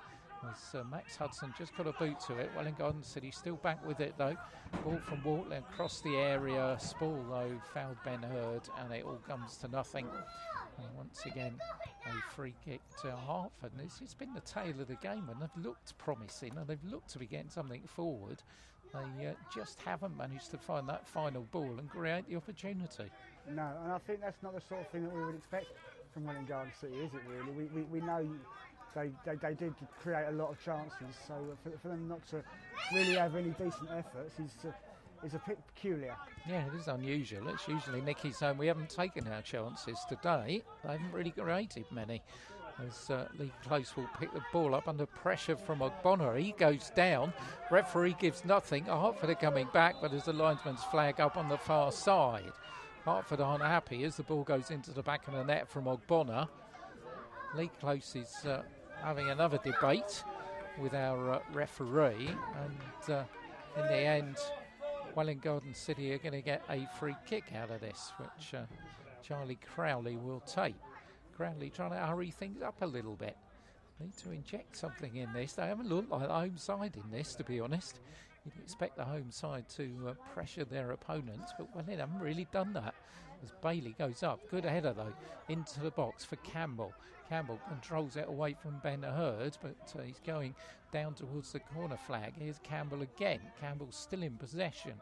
As 0.50 0.74
uh, 0.74 0.84
Max 0.84 1.16
Hudson 1.16 1.54
just 1.56 1.76
got 1.76 1.86
a 1.86 1.92
boot 1.92 2.18
to 2.26 2.36
it. 2.38 2.50
Welwyn 2.54 2.74
Garden 2.78 3.02
City 3.02 3.30
still 3.30 3.56
back 3.56 3.84
with 3.86 4.00
it 4.00 4.14
though. 4.18 4.36
Ball 4.82 4.98
from 5.04 5.22
Walklin 5.22 5.58
across 5.58 6.00
the 6.00 6.16
area. 6.16 6.76
Spall 6.80 7.24
though 7.30 7.52
fouled 7.72 7.96
Ben 8.04 8.22
Hurd 8.22 8.62
and 8.80 8.92
it 8.92 9.04
all 9.04 9.20
comes 9.28 9.56
to 9.58 9.68
nothing. 9.68 10.06
And 10.78 10.86
once 10.96 11.22
again, 11.26 11.54
a 12.06 12.34
free 12.34 12.54
kick 12.64 12.80
to 13.02 13.10
Hertford. 13.10 13.72
And 13.72 13.80
it's, 13.82 14.00
it's 14.00 14.14
been 14.14 14.34
the 14.34 14.40
tail 14.40 14.80
of 14.80 14.88
the 14.88 14.96
game 14.96 15.28
and 15.30 15.40
they've 15.40 15.64
looked 15.64 15.96
promising 15.98 16.52
and 16.56 16.66
they've 16.66 16.84
looked 16.84 17.10
to 17.10 17.18
be 17.18 17.26
getting 17.26 17.50
something 17.50 17.82
forward. 17.86 18.42
They 18.92 19.26
uh, 19.26 19.32
just 19.54 19.80
haven't 19.80 20.16
managed 20.16 20.50
to 20.52 20.58
find 20.58 20.88
that 20.88 21.06
final 21.06 21.42
ball 21.50 21.76
and 21.78 21.88
create 21.88 22.28
the 22.28 22.36
opportunity. 22.36 23.10
No, 23.50 23.68
and 23.82 23.92
I 23.92 23.98
think 23.98 24.20
that's 24.20 24.42
not 24.42 24.54
the 24.54 24.60
sort 24.60 24.82
of 24.82 24.88
thing 24.88 25.02
that 25.04 25.14
we 25.14 25.24
would 25.24 25.34
expect 25.36 25.66
from 26.12 26.24
Welwyn 26.24 26.46
Garden 26.46 26.72
City, 26.80 26.94
is 26.94 27.12
it 27.12 27.20
really? 27.28 27.50
We, 27.50 27.64
we, 27.74 27.82
we 27.82 28.00
know 28.06 28.24
they, 28.94 29.10
they, 29.24 29.36
they 29.36 29.54
did 29.54 29.74
create 30.00 30.26
a 30.28 30.32
lot 30.32 30.50
of 30.50 30.64
chances, 30.64 31.14
so 31.26 31.34
for, 31.62 31.70
for 31.82 31.88
them 31.88 32.08
not 32.08 32.26
to 32.28 32.42
really 32.92 33.14
have 33.14 33.34
any 33.36 33.50
decent 33.50 33.90
efforts 33.90 34.38
is, 34.38 34.52
uh, 34.64 35.26
is 35.26 35.34
a 35.34 35.40
bit 35.46 35.58
peculiar. 35.74 36.14
Yeah, 36.48 36.66
it 36.66 36.74
is 36.78 36.88
unusual. 36.88 37.48
It's 37.48 37.66
usually 37.66 38.00
Nicky's 38.00 38.36
saying 38.36 38.58
we 38.58 38.66
haven't 38.66 38.90
taken 38.90 39.26
our 39.28 39.42
chances 39.42 39.98
today. 40.08 40.62
They 40.84 40.92
haven't 40.92 41.12
really 41.12 41.30
created 41.30 41.84
many. 41.90 42.22
as 42.86 43.10
uh, 43.10 43.26
Lee 43.38 43.52
Close 43.66 43.96
will 43.96 44.08
pick 44.18 44.32
the 44.32 44.42
ball 44.52 44.74
up 44.74 44.88
under 44.88 45.06
pressure 45.06 45.56
from 45.56 45.80
Ogbonna. 45.80 46.38
He 46.38 46.52
goes 46.52 46.90
down. 46.94 47.32
Referee 47.70 48.16
gives 48.18 48.44
nothing. 48.44 48.84
Hertford 48.84 49.30
are 49.30 49.34
coming 49.34 49.68
back, 49.72 49.96
but 50.00 50.12
as 50.12 50.24
the 50.24 50.32
linesman's 50.32 50.82
flag 50.84 51.20
up 51.20 51.36
on 51.36 51.48
the 51.48 51.58
far 51.58 51.92
side. 51.92 52.52
Hertford 53.04 53.40
aren't 53.40 53.62
happy 53.62 54.04
as 54.04 54.16
the 54.16 54.22
ball 54.22 54.44
goes 54.44 54.70
into 54.70 54.90
the 54.90 55.02
back 55.02 55.26
of 55.28 55.34
the 55.34 55.44
net 55.44 55.68
from 55.68 55.84
Ogbonna. 55.84 56.48
Lee 57.54 57.70
Close 57.80 58.16
is 58.16 58.46
uh, 58.46 58.62
having 59.04 59.28
another 59.28 59.58
debate 59.62 60.24
with 60.78 60.94
our 60.94 61.34
uh, 61.34 61.38
referee, 61.52 62.30
and 62.62 63.14
uh, 63.14 63.22
in 63.76 63.86
the 63.86 63.96
end, 63.96 64.36
Welwyn 65.14 65.38
Garden 65.38 65.74
City 65.74 66.12
are 66.14 66.18
going 66.18 66.32
to 66.32 66.40
get 66.40 66.62
a 66.70 66.88
free 66.98 67.14
kick 67.26 67.44
out 67.54 67.70
of 67.70 67.82
this, 67.82 68.12
which 68.16 68.54
uh, 68.54 68.64
Charlie 69.22 69.58
Crowley 69.74 70.16
will 70.16 70.40
take. 70.40 70.74
Crowley 71.36 71.68
trying 71.68 71.90
to 71.90 71.98
hurry 71.98 72.30
things 72.30 72.62
up 72.62 72.80
a 72.80 72.86
little 72.86 73.14
bit. 73.14 73.36
Need 74.00 74.16
to 74.18 74.32
inject 74.32 74.76
something 74.76 75.14
in 75.16 75.32
this. 75.34 75.52
They 75.52 75.66
haven't 75.66 75.88
looked 75.88 76.10
like 76.10 76.26
the 76.26 76.34
home 76.34 76.56
side 76.56 76.96
in 76.96 77.10
this, 77.10 77.34
to 77.36 77.44
be 77.44 77.60
honest. 77.60 78.00
You'd 78.44 78.62
expect 78.62 78.96
the 78.96 79.04
home 79.04 79.30
side 79.30 79.68
to 79.76 79.90
uh, 80.08 80.12
pressure 80.32 80.64
their 80.64 80.92
opponents, 80.92 81.52
but 81.58 81.68
well, 81.74 81.84
they 81.86 81.96
haven't 81.96 82.20
really 82.20 82.48
done 82.52 82.72
that. 82.72 82.94
As 83.42 83.52
Bailey 83.62 83.94
goes 83.98 84.22
up, 84.22 84.40
good 84.50 84.64
header 84.64 84.94
though, 84.94 85.12
into 85.48 85.80
the 85.80 85.90
box 85.90 86.24
for 86.24 86.36
Campbell. 86.36 86.92
Campbell 87.28 87.58
controls 87.68 88.16
it 88.16 88.26
away 88.28 88.54
from 88.60 88.80
Ben 88.82 89.02
Hurd, 89.02 89.56
but 89.62 89.76
uh, 89.98 90.02
he's 90.02 90.20
going 90.26 90.54
down 90.92 91.14
towards 91.14 91.52
the 91.52 91.60
corner 91.60 91.96
flag. 91.96 92.34
Here's 92.38 92.58
Campbell 92.62 93.02
again. 93.02 93.40
Campbell's 93.60 93.96
still 93.96 94.22
in 94.22 94.34
possession. 94.36 94.92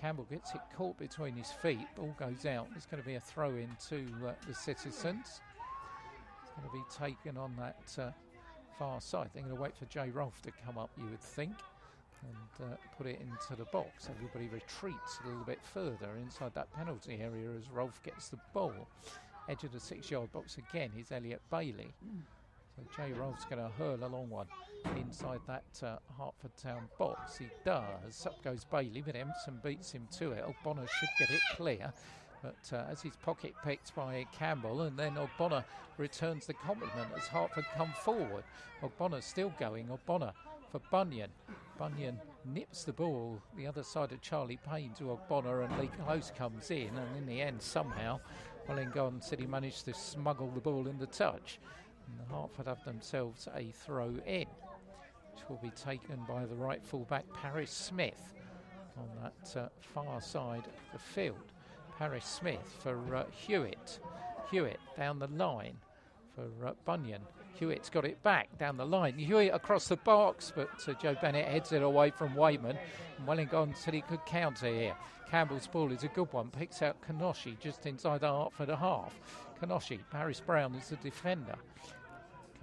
Campbell 0.00 0.26
gets 0.30 0.54
it 0.54 0.60
caught 0.76 0.98
between 0.98 1.34
his 1.34 1.50
feet. 1.50 1.86
Ball 1.96 2.14
goes 2.18 2.44
out. 2.44 2.68
It's 2.76 2.86
going 2.86 3.02
to 3.02 3.06
be 3.06 3.14
a 3.14 3.20
throw 3.20 3.50
in 3.50 3.68
to 3.88 4.04
uh, 4.26 4.32
the 4.46 4.54
citizens. 4.54 5.40
It's 6.42 6.50
going 6.56 6.68
to 6.68 6.72
be 6.72 6.82
taken 6.92 7.36
on 7.36 7.54
that 7.56 8.02
uh, 8.02 8.10
far 8.78 9.00
side. 9.00 9.30
They're 9.32 9.42
going 9.42 9.54
to 9.54 9.60
wait 9.60 9.76
for 9.76 9.86
Jay 9.86 10.10
Rolfe 10.10 10.42
to 10.42 10.50
come 10.66 10.76
up, 10.76 10.90
you 10.98 11.04
would 11.04 11.20
think, 11.20 11.54
and 12.22 12.68
uh, 12.68 12.76
put 12.98 13.06
it 13.06 13.20
into 13.20 13.56
the 13.56 13.68
box. 13.70 14.08
Everybody 14.10 14.48
retreats 14.48 15.20
a 15.24 15.28
little 15.28 15.44
bit 15.44 15.60
further 15.62 16.16
inside 16.20 16.52
that 16.54 16.72
penalty 16.72 17.20
area 17.20 17.48
as 17.56 17.70
Rolfe 17.70 18.02
gets 18.02 18.28
the 18.28 18.38
ball. 18.52 18.88
Edge 19.48 19.64
of 19.64 19.72
the 19.72 19.80
six 19.80 20.10
yard 20.10 20.30
box 20.32 20.58
again 20.58 20.90
is 20.98 21.12
Elliot 21.12 21.42
Bailey. 21.50 21.92
So 22.76 22.82
Jay 22.96 23.12
Rolfe's 23.12 23.44
going 23.44 23.62
to 23.62 23.70
hurl 23.76 23.98
a 24.02 24.06
long 24.06 24.30
one 24.30 24.46
inside 24.96 25.40
that 25.46 25.64
uh, 25.82 25.96
Hertford 26.18 26.56
Town 26.56 26.88
box. 26.98 27.36
He 27.36 27.48
does. 27.64 28.26
Up 28.26 28.42
goes 28.42 28.64
Bailey, 28.64 29.02
but 29.04 29.14
Empson 29.14 29.62
beats 29.62 29.92
him 29.92 30.08
to 30.18 30.32
it. 30.32 30.44
Ogbonna 30.44 30.88
should 30.88 31.08
get 31.18 31.30
it 31.30 31.40
clear. 31.54 31.92
But 32.42 32.76
uh, 32.76 32.90
as 32.90 33.02
his 33.02 33.14
pocket 33.16 33.54
picked 33.62 33.94
by 33.94 34.26
Campbell, 34.32 34.82
and 34.82 34.98
then 34.98 35.16
Ogbonna 35.16 35.64
returns 35.98 36.46
the 36.46 36.54
compliment 36.54 37.08
as 37.16 37.26
Hertford 37.26 37.66
come 37.76 37.92
forward. 38.02 38.44
Ogbonna 38.82 39.22
still 39.22 39.52
going. 39.60 39.88
Ogbonna 39.88 40.32
for 40.70 40.80
Bunyan. 40.90 41.30
Bunyan 41.78 42.18
nips 42.44 42.84
the 42.84 42.92
ball 42.92 43.40
the 43.56 43.66
other 43.66 43.82
side 43.82 44.12
of 44.12 44.20
Charlie 44.22 44.58
Payne 44.68 44.92
to 44.98 45.04
Ogbonna, 45.04 45.64
and 45.64 45.78
Lee 45.78 45.90
Close 46.04 46.32
comes 46.36 46.70
in, 46.70 46.88
and 46.88 47.16
in 47.16 47.26
the 47.26 47.40
end, 47.40 47.60
somehow, 47.60 48.18
Welwyn 48.68 48.90
Garden 48.90 49.20
City 49.20 49.46
managed 49.46 49.84
to 49.86 49.94
smuggle 49.94 50.48
the 50.48 50.60
ball 50.60 50.86
in 50.86 50.98
the 50.98 51.06
touch. 51.06 51.58
And 52.06 52.18
the 52.18 52.34
Hertford 52.34 52.66
have 52.66 52.84
themselves 52.84 53.48
a 53.54 53.72
throw 53.72 54.14
in, 54.26 54.46
which 55.32 55.48
will 55.48 55.60
be 55.62 55.70
taken 55.70 56.18
by 56.28 56.44
the 56.44 56.54
right 56.54 56.82
fullback 56.84 57.24
Paris 57.32 57.70
Smith 57.70 58.34
on 58.96 59.08
that 59.22 59.60
uh, 59.60 59.68
far 59.80 60.20
side 60.20 60.66
of 60.66 60.92
the 60.92 60.98
field. 60.98 61.52
Paris 61.98 62.24
Smith 62.24 62.78
for 62.82 63.14
uh, 63.14 63.24
Hewitt. 63.30 64.00
Hewitt 64.50 64.80
down 64.96 65.18
the 65.18 65.28
line 65.28 65.76
for 66.34 66.66
uh, 66.66 66.72
Bunyan. 66.84 67.22
Hewitt's 67.54 67.90
got 67.90 68.04
it 68.04 68.22
back 68.22 68.58
down 68.58 68.76
the 68.76 68.86
line. 68.86 69.18
Hewitt 69.18 69.54
across 69.54 69.88
the 69.88 69.96
box, 69.96 70.52
but 70.54 70.70
uh, 70.88 70.94
Joe 70.94 71.16
Bennett 71.20 71.46
heads 71.46 71.72
it 71.72 71.82
away 71.82 72.10
from 72.10 72.34
Wayman. 72.34 72.76
And 73.18 73.26
Wellington 73.26 73.74
he 73.92 74.00
could 74.02 74.24
counter 74.26 74.66
here. 74.66 74.96
Campbell's 75.32 75.66
ball 75.66 75.90
is 75.92 76.04
a 76.04 76.08
good 76.08 76.30
one. 76.34 76.50
Picks 76.50 76.82
out 76.82 77.00
Kanoshi 77.00 77.58
just 77.58 77.86
inside 77.86 78.20
the 78.20 78.30
Hertford 78.30 78.68
half. 78.68 79.18
Kanoshi, 79.58 79.98
Paris 80.10 80.42
Brown 80.44 80.74
is 80.74 80.90
the 80.90 80.96
defender. 80.96 81.54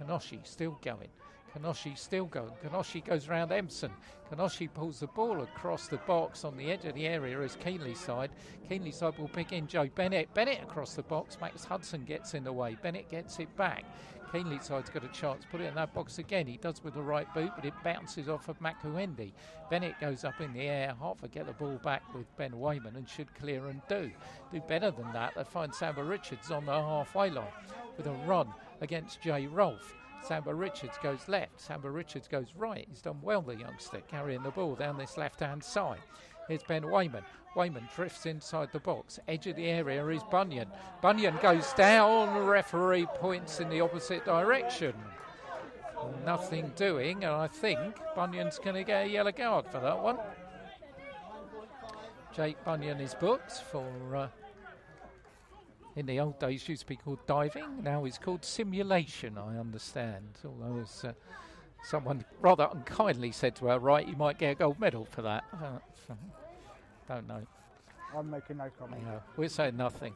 Kanoshi 0.00 0.38
still 0.46 0.78
going. 0.80 1.08
Kanoshi 1.52 1.98
still 1.98 2.26
going. 2.26 2.52
Kanoshi 2.64 3.04
goes 3.04 3.28
round 3.28 3.50
Empson. 3.50 3.90
Kanoshi 4.30 4.72
pulls 4.72 5.00
the 5.00 5.08
ball 5.08 5.42
across 5.42 5.88
the 5.88 5.96
box 5.96 6.44
on 6.44 6.56
the 6.56 6.70
edge 6.70 6.84
of 6.84 6.94
the 6.94 7.08
area 7.08 7.40
as 7.40 7.56
Keenleyside. 7.56 8.28
Keenley 8.70 8.94
side 8.94 9.18
will 9.18 9.26
pick 9.26 9.50
in 9.50 9.66
Joe 9.66 9.88
Bennett. 9.96 10.32
Bennett 10.32 10.62
across 10.62 10.94
the 10.94 11.02
box. 11.02 11.38
Max 11.40 11.64
Hudson 11.64 12.04
gets 12.04 12.34
in 12.34 12.44
the 12.44 12.52
way. 12.52 12.76
Bennett 12.80 13.10
gets 13.10 13.40
it 13.40 13.54
back. 13.56 13.84
Keenleyside's 14.32 14.90
got 14.90 15.04
a 15.04 15.08
chance. 15.08 15.44
Put 15.50 15.60
it 15.60 15.64
in 15.64 15.74
that 15.74 15.92
box 15.92 16.18
again. 16.18 16.46
He 16.46 16.56
does 16.56 16.84
with 16.84 16.94
the 16.94 17.02
right 17.02 17.32
boot, 17.34 17.50
but 17.56 17.64
it 17.64 17.74
bounces 17.82 18.28
off 18.28 18.48
of 18.48 18.60
Makuendi. 18.60 19.32
Bennett 19.70 20.00
goes 20.00 20.24
up 20.24 20.40
in 20.40 20.52
the 20.52 20.68
air. 20.68 20.94
Hertford 21.00 21.32
get 21.32 21.46
the 21.46 21.52
ball 21.52 21.80
back 21.82 22.02
with 22.14 22.34
Ben 22.36 22.58
Wayman 22.58 22.96
and 22.96 23.08
should 23.08 23.34
clear 23.34 23.66
and 23.66 23.80
do. 23.88 24.10
Do 24.52 24.60
better 24.60 24.90
than 24.90 25.12
that. 25.12 25.34
They 25.36 25.44
find 25.44 25.74
Samba 25.74 26.04
Richards 26.04 26.50
on 26.50 26.66
the 26.66 26.72
halfway 26.72 27.30
line 27.30 27.46
with 27.96 28.06
a 28.06 28.12
run 28.26 28.48
against 28.80 29.20
Jay 29.20 29.46
Rolfe. 29.46 29.94
Samba 30.22 30.54
Richards 30.54 30.98
goes 31.02 31.28
left. 31.28 31.60
Samba 31.60 31.90
Richards 31.90 32.28
goes 32.28 32.52
right. 32.56 32.86
He's 32.88 33.00
done 33.00 33.18
well, 33.22 33.42
the 33.42 33.56
youngster, 33.56 34.00
carrying 34.06 34.42
the 34.42 34.50
ball 34.50 34.74
down 34.74 34.98
this 34.98 35.16
left 35.16 35.40
hand 35.40 35.64
side. 35.64 36.00
Here's 36.50 36.64
Ben 36.64 36.90
Wayman. 36.90 37.22
Wayman 37.54 37.88
drifts 37.94 38.26
inside 38.26 38.70
the 38.72 38.80
box. 38.80 39.20
Edge 39.28 39.46
of 39.46 39.54
the 39.54 39.66
area 39.66 40.04
is 40.08 40.24
Bunyan. 40.32 40.66
Bunyan 41.00 41.38
goes 41.40 41.72
down. 41.74 42.36
Referee 42.36 43.06
points 43.06 43.60
in 43.60 43.68
the 43.68 43.80
opposite 43.80 44.24
direction. 44.24 44.92
Nothing 46.26 46.72
doing, 46.74 47.22
and 47.22 47.32
I 47.32 47.46
think 47.46 47.78
Bunyan's 48.16 48.58
going 48.58 48.74
to 48.74 48.82
get 48.82 49.06
a 49.06 49.08
yellow 49.08 49.30
card 49.30 49.66
for 49.70 49.78
that 49.78 50.02
one. 50.02 50.18
Jake 52.34 52.56
Bunyan 52.64 52.98
is 52.98 53.14
booked 53.14 53.52
for. 53.52 54.16
Uh, 54.16 54.28
in 55.94 56.06
the 56.06 56.18
old 56.18 56.40
days 56.40 56.68
used 56.68 56.82
to 56.82 56.88
be 56.88 56.96
called 56.96 57.24
diving. 57.28 57.84
Now 57.84 58.04
it's 58.06 58.18
called 58.18 58.44
simulation. 58.44 59.38
I 59.38 59.56
understand. 59.56 60.26
Although 60.44 60.80
as 60.80 61.04
uh, 61.04 61.12
someone 61.82 62.24
rather 62.40 62.68
unkindly 62.72 63.32
said 63.32 63.56
to 63.56 63.66
her, 63.66 63.78
right, 63.78 64.06
you 64.06 64.16
might 64.16 64.38
get 64.38 64.52
a 64.52 64.54
gold 64.54 64.78
medal 64.78 65.06
for 65.10 65.22
that. 65.22 65.44
Uh, 65.52 65.78
don't 67.08 67.26
know. 67.28 67.42
I'm 68.16 68.30
making 68.30 68.56
no 68.56 68.70
comment. 68.78 69.02
No, 69.04 69.20
we're 69.36 69.48
saying 69.48 69.76
nothing. 69.76 70.14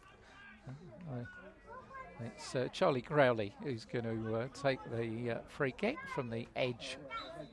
It's 2.24 2.54
uh, 2.54 2.68
Charlie 2.72 3.02
Crowley 3.02 3.54
who's 3.62 3.84
going 3.84 4.04
to 4.04 4.36
uh, 4.36 4.46
take 4.62 4.78
the 4.90 5.32
uh, 5.32 5.38
free 5.48 5.72
kick 5.72 5.96
from 6.14 6.30
the 6.30 6.46
edge 6.56 6.96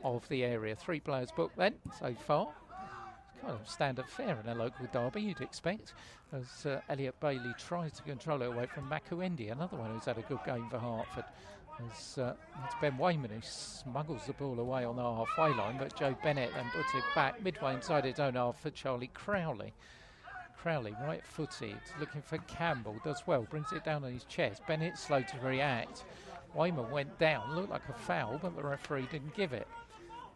of 0.04 0.28
the 0.30 0.44
area. 0.44 0.76
Three 0.76 1.00
players 1.00 1.30
booked 1.32 1.58
then 1.58 1.76
so 2.00 2.16
far. 2.28 2.48
Kind 3.42 3.54
of 3.54 3.68
standard 3.68 4.08
fare 4.08 4.38
in 4.44 4.50
a 4.50 4.56
local 4.56 4.86
derby, 4.94 5.22
you'd 5.22 5.42
expect, 5.42 5.94
as 6.32 6.66
uh, 6.68 6.80
Elliot 6.90 7.20
Bailey 7.20 7.54
tries 7.58 7.92
to 7.94 8.04
control 8.04 8.44
it 8.44 8.50
away 8.50 8.68
from 8.68 8.88
Makuendi, 8.88 9.52
another 9.52 9.78
one 9.78 9.92
who's 9.92 10.06
had 10.06 10.20
a 10.20 10.22
good 10.22 10.40
game 10.46 10.68
for 10.70 10.78
Hertford. 10.78 11.26
As, 11.90 12.18
uh, 12.18 12.36
it's 12.66 12.76
Ben 12.82 12.98
Wayman 12.98 13.32
who 13.32 13.42
smuggles 13.42 14.26
the 14.28 14.34
ball 14.34 14.60
away 14.60 14.84
on 14.84 14.96
the 14.96 15.02
halfway 15.02 15.54
line, 15.54 15.78
but 15.78 15.96
Joe 15.96 16.16
Bennett 16.24 16.54
then 16.54 16.70
puts 16.74 16.94
it 16.94 17.04
back 17.16 17.42
midway 17.42 17.74
inside 17.74 18.06
his 18.06 18.20
own 18.20 18.36
half 18.36 18.60
for 18.60 18.70
Charlie 18.70 19.10
Crowley. 19.14 19.74
Crowley, 20.58 20.96
right 21.04 21.26
footed, 21.26 21.80
looking 22.00 22.22
for 22.22 22.38
Campbell, 22.40 22.96
does 23.04 23.24
well, 23.26 23.48
brings 23.50 23.72
it 23.72 23.84
down 23.84 24.04
on 24.04 24.14
his 24.14 24.26
chest. 24.26 24.62
Bennett 24.68 24.98
slow 24.98 25.22
to 25.22 25.40
react. 25.40 26.04
Wayman 26.54 26.92
went 26.92 27.18
down, 27.18 27.56
looked 27.56 27.72
like 27.72 27.88
a 27.90 27.94
foul, 27.94 28.38
but 28.42 28.56
the 28.56 28.64
referee 28.64 29.08
didn't 29.12 29.34
give 29.34 29.54
it. 29.54 29.68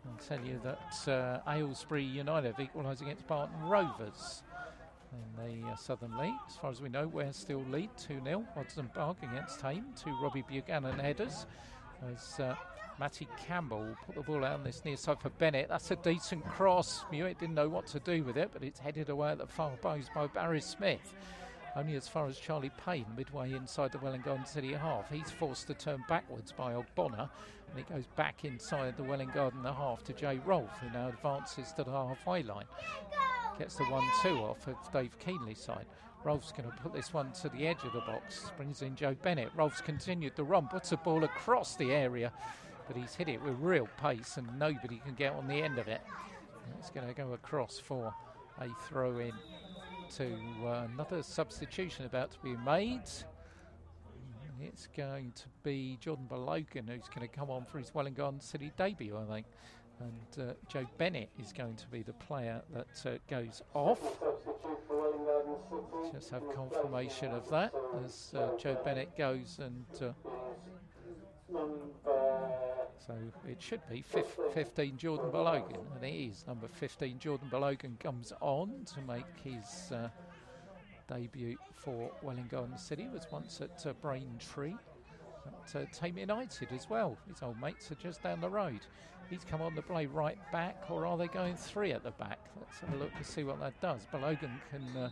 I'll 0.08 0.28
tell 0.28 0.46
you 0.46 0.60
that 0.64 1.12
uh, 1.12 1.52
Aylesbury 1.52 2.04
United 2.04 2.48
have 2.48 2.60
equalised 2.60 3.02
against 3.02 3.28
Barton 3.28 3.60
Rovers 3.68 4.44
in 5.16 5.64
the 5.64 5.68
uh, 5.68 5.76
Southern 5.76 6.18
League. 6.18 6.34
As 6.48 6.56
far 6.56 6.72
as 6.72 6.82
we 6.82 6.90
know, 6.90 7.08
we're 7.08 7.32
still 7.32 7.64
lead 7.70 7.90
2 7.98 8.22
0. 8.24 8.46
Wodson 8.56 8.94
Park 8.94 9.18
against 9.24 9.60
Thame, 9.60 9.86
two 10.02 10.16
Robbie 10.22 10.44
Buchanan 10.48 11.00
headers. 11.00 11.46
As 12.12 12.40
uh, 12.40 12.56
Matty 13.00 13.28
Campbell 13.46 13.96
put 14.06 14.16
the 14.16 14.22
ball 14.22 14.46
out 14.46 14.54
on 14.60 14.64
this 14.64 14.84
near 14.86 14.98
side 14.98 15.20
for 15.20 15.30
Bennett. 15.30 15.70
That's 15.70 15.92
a 15.92 15.96
decent 15.98 16.46
cross. 16.46 17.04
Hewitt 17.12 17.40
didn't 17.40 17.56
know 17.56 17.70
what 17.70 17.88
to 17.88 18.00
do 18.00 18.24
with 18.24 18.38
it, 18.38 18.52
but 18.54 18.64
it's 18.64 18.80
headed 18.80 19.10
away 19.10 19.32
at 19.32 19.38
the 19.38 19.48
far 19.48 19.72
post 19.78 20.10
by 20.14 20.28
Barry 20.28 20.62
Smith. 20.62 21.14
Only 21.76 21.96
as 21.96 22.08
far 22.08 22.26
as 22.28 22.40
Charlie 22.40 22.72
Payne, 22.86 23.06
midway 23.18 23.52
inside 23.52 23.92
the 23.92 23.98
Wellington 23.98 24.46
City 24.46 24.72
half. 24.74 25.10
He's 25.12 25.30
forced 25.30 25.68
to 25.68 25.74
turn 25.74 26.06
backwards 26.08 26.54
by 26.54 26.74
Ogbonna, 26.74 27.30
and 27.70 27.78
it 27.78 27.90
goes 27.90 28.06
back 28.16 28.46
inside 28.46 28.96
the 28.96 29.04
Welwyn 29.04 29.30
Garden 29.34 29.62
half 29.66 30.02
to 30.06 30.14
Jay 30.14 30.40
Rolfe, 30.46 30.72
who 30.80 30.90
now 30.92 31.10
advances 31.10 31.74
to 31.74 31.84
the 31.84 31.92
halfway 31.92 32.44
line. 32.44 32.66
Gets 33.58 33.76
the 33.76 33.86
1 33.86 34.04
2 34.22 34.38
off 34.40 34.68
of 34.68 34.76
Dave 34.92 35.18
Keenley's 35.20 35.60
side. 35.60 35.86
Rolfe's 36.26 36.52
going 36.52 36.70
to 36.70 36.76
put 36.78 36.92
this 36.92 37.14
one 37.14 37.32
to 37.34 37.50
the 37.50 37.68
edge 37.68 37.84
of 37.84 37.94
the 37.94 38.00
box. 38.02 38.52
Brings 38.58 38.82
in 38.82 38.96
Joe 38.96 39.16
Bennett. 39.22 39.52
Rolfe's 39.56 39.80
continued 39.80 40.36
the 40.36 40.44
run, 40.44 40.68
puts 40.68 40.90
the 40.90 40.98
ball 40.98 41.24
across 41.24 41.76
the 41.76 41.92
area, 41.92 42.34
but 42.88 42.98
he's 42.98 43.16
hit 43.16 43.30
it 43.30 43.42
with 43.42 43.56
real 43.60 43.88
pace 44.02 44.38
and 44.38 44.60
nobody 44.60 45.00
can 45.06 45.14
get 45.14 45.34
on 45.34 45.48
the 45.48 45.56
end 45.56 45.78
of 45.78 45.88
it. 45.88 46.02
It's 46.80 46.90
going 46.90 47.08
to 47.08 47.14
go 47.14 47.34
across 47.34 47.78
for 47.80 48.14
a 48.60 48.68
throw 48.90 49.20
in 49.20 49.34
to 50.18 50.34
uh, 50.66 50.88
another 50.94 51.22
substitution 51.24 52.06
about 52.06 52.32
to 52.32 52.40
be 52.40 52.56
made. 52.58 53.04
It's 54.62 54.88
going 54.96 55.34
to 55.36 55.44
be 55.64 55.98
Jordan 56.00 56.26
Balogan 56.30 56.90
who's 56.90 57.10
going 57.14 57.28
to 57.28 57.28
come 57.28 57.50
on 57.50 57.66
for 57.66 57.78
his 57.78 57.94
Wellington 57.94 58.40
City 58.40 58.72
debut, 58.78 59.18
I 59.18 59.32
think. 59.32 59.46
And 60.00 60.50
uh, 60.50 60.54
Joe 60.68 60.86
Bennett 60.98 61.30
is 61.40 61.54
going 61.54 61.76
to 61.76 61.88
be 61.88 62.02
the 62.02 62.14
player 62.14 62.62
that 62.74 63.06
uh, 63.06 63.18
goes 63.30 63.62
off. 63.74 64.02
Just 66.14 66.30
have 66.30 66.44
confirmation 66.54 67.32
of 67.32 67.50
that 67.50 67.74
as 68.04 68.34
uh, 68.36 68.50
Joe 68.58 68.78
Bennett 68.84 69.18
goes 69.18 69.60
and. 69.60 69.86
Uh, 70.02 70.12
so 73.06 73.14
it 73.48 73.62
should 73.62 73.82
be 73.90 74.04
15 74.54 74.98
Jordan 74.98 75.30
Balogan, 75.30 75.78
and 75.96 76.04
it 76.04 76.08
is 76.08 76.44
number 76.48 76.68
15 76.68 77.20
Jordan 77.20 77.48
Balogan 77.52 78.00
comes 78.00 78.34
on 78.42 78.84
to 78.86 79.02
make 79.02 79.26
his 79.44 79.92
uh, 79.92 80.10
debut 81.08 81.56
for 81.76 82.10
Wellington 82.24 82.76
City. 82.78 83.08
Was 83.14 83.28
once 83.32 83.62
at 83.62 83.86
uh, 83.86 83.94
Braintree, 84.02 84.74
at 85.76 85.96
Thame 85.96 86.18
United 86.18 86.70
as 86.72 86.90
well. 86.90 87.16
His 87.28 87.44
old 87.44 87.60
mates 87.62 87.92
are 87.92 87.96
just 87.96 88.24
down 88.24 88.42
the 88.42 88.50
road. 88.50 88.80
He's 89.30 89.44
come 89.44 89.62
on 89.62 89.74
to 89.76 89.82
play 89.82 90.06
right 90.06 90.38
back, 90.52 90.84
or 90.90 91.06
are 91.06 91.18
they 91.18 91.28
going 91.28 91.56
three 91.56 91.92
at 91.92 92.04
the 92.04 92.12
back? 92.12 92.40
Let's 92.60 92.80
have 92.80 92.94
a 92.94 92.98
look 92.98 93.16
to 93.18 93.24
see 93.24 93.44
what 93.44 93.60
that 93.60 93.80
does. 93.82 94.06
Balogan 94.14 94.52
can 94.70 94.86
uh, 94.96 95.10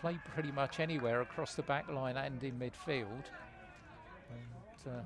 play 0.00 0.18
pretty 0.34 0.50
much 0.50 0.80
anywhere 0.80 1.20
across 1.20 1.54
the 1.54 1.62
back 1.62 1.88
line 1.88 2.16
and 2.16 2.42
in 2.42 2.58
midfield. 2.58 3.24
And 4.30 4.92
uh, 4.92 5.00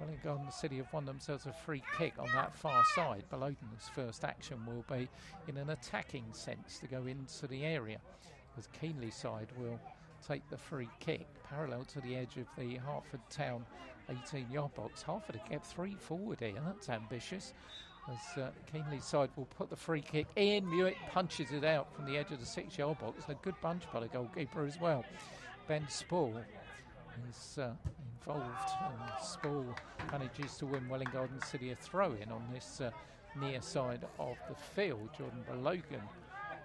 Wellington 0.00 0.50
City 0.50 0.78
have 0.78 0.92
won 0.92 1.04
themselves 1.04 1.46
a 1.46 1.52
free 1.52 1.82
kick 1.98 2.14
on 2.18 2.28
that 2.34 2.56
far 2.56 2.82
side. 2.94 3.24
Balogan's 3.30 3.88
first 3.94 4.24
action 4.24 4.58
will 4.66 4.84
be 4.90 5.08
in 5.48 5.56
an 5.56 5.70
attacking 5.70 6.24
sense 6.32 6.78
to 6.78 6.86
go 6.86 7.06
into 7.06 7.46
the 7.46 7.64
area, 7.64 7.98
as 8.58 8.68
Keenleyside 8.80 9.48
will 9.58 9.78
take 10.26 10.48
the 10.48 10.56
free 10.56 10.88
kick 10.98 11.26
parallel 11.48 11.84
to 11.84 12.00
the 12.00 12.16
edge 12.16 12.36
of 12.36 12.46
the 12.58 12.76
Hertford 12.76 13.20
Town 13.30 13.64
18 14.08 14.50
yard 14.50 14.74
box. 14.74 15.02
Hertford 15.02 15.36
have 15.36 15.48
kept 15.48 15.66
three 15.66 15.94
forward 15.94 16.40
here, 16.40 16.54
that's 16.64 16.88
ambitious. 16.88 17.52
As 18.08 18.42
uh, 18.42 18.50
Keenleyside 18.72 19.30
will 19.36 19.48
put 19.56 19.68
the 19.68 19.76
free 19.76 20.00
kick 20.00 20.26
in, 20.36 20.64
Mewett 20.64 20.94
punches 21.10 21.50
it 21.50 21.64
out 21.64 21.92
from 21.92 22.04
the 22.04 22.16
edge 22.16 22.30
of 22.30 22.38
the 22.38 22.46
six 22.46 22.78
yard 22.78 22.98
box. 23.00 23.24
A 23.28 23.34
good 23.34 23.60
bunch 23.60 23.82
by 23.92 24.00
the 24.00 24.08
goalkeeper 24.08 24.64
as 24.64 24.80
well. 24.80 25.04
Ben 25.66 25.84
Spall 25.88 26.32
is 27.28 27.58
uh, 27.58 27.72
involved, 28.20 28.70
and 28.84 29.24
Spall 29.24 29.66
manages 30.12 30.56
to 30.58 30.66
win 30.66 30.88
Welwyn 30.88 31.12
Garden 31.12 31.40
City 31.40 31.72
a 31.72 31.76
throw 31.76 32.12
in 32.22 32.30
on 32.30 32.44
this 32.52 32.80
uh, 32.80 32.90
near 33.40 33.60
side 33.60 34.04
of 34.20 34.36
the 34.48 34.54
field. 34.54 35.08
Jordan 35.18 35.44
Balogan 35.50 36.02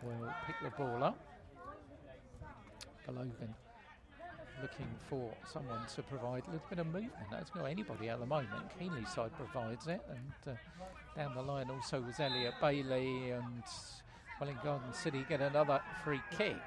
will 0.03 0.34
pick 0.45 0.55
the 0.61 0.69
ball 0.77 1.03
up. 1.03 1.18
Balogan 3.07 3.55
looking 4.61 4.88
for 5.09 5.31
someone 5.51 5.79
to 5.95 6.03
provide 6.03 6.43
a 6.47 6.51
little 6.51 6.65
bit 6.69 6.79
of 6.79 6.88
movement. 6.88 7.13
That's 7.31 7.53
not 7.55 7.65
anybody 7.65 8.09
at 8.09 8.19
the 8.19 8.25
moment. 8.25 8.49
Keenleyside 8.79 9.31
provides 9.33 9.88
it, 9.88 10.01
and 10.09 10.55
uh, 10.55 11.17
down 11.17 11.35
the 11.35 11.41
line 11.41 11.69
also 11.69 12.01
was 12.01 12.19
Elliot 12.19 12.53
Bailey 12.61 13.31
and 13.31 13.63
Welwyn 14.39 14.57
Garden 14.63 14.93
City 14.93 15.25
get 15.27 15.41
another 15.41 15.81
free 16.03 16.21
kick. 16.38 16.57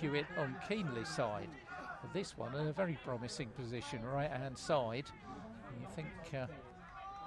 Hewitt 0.00 0.26
on 0.36 0.54
Keenleyside. 0.68 1.48
This 2.12 2.36
one 2.38 2.54
in 2.54 2.68
a 2.68 2.72
very 2.72 2.98
promising 3.04 3.48
position, 3.48 4.02
right 4.02 4.30
hand 4.30 4.56
side. 4.56 5.06
You 5.80 5.86
think 5.94 6.08
uh, 6.34 6.46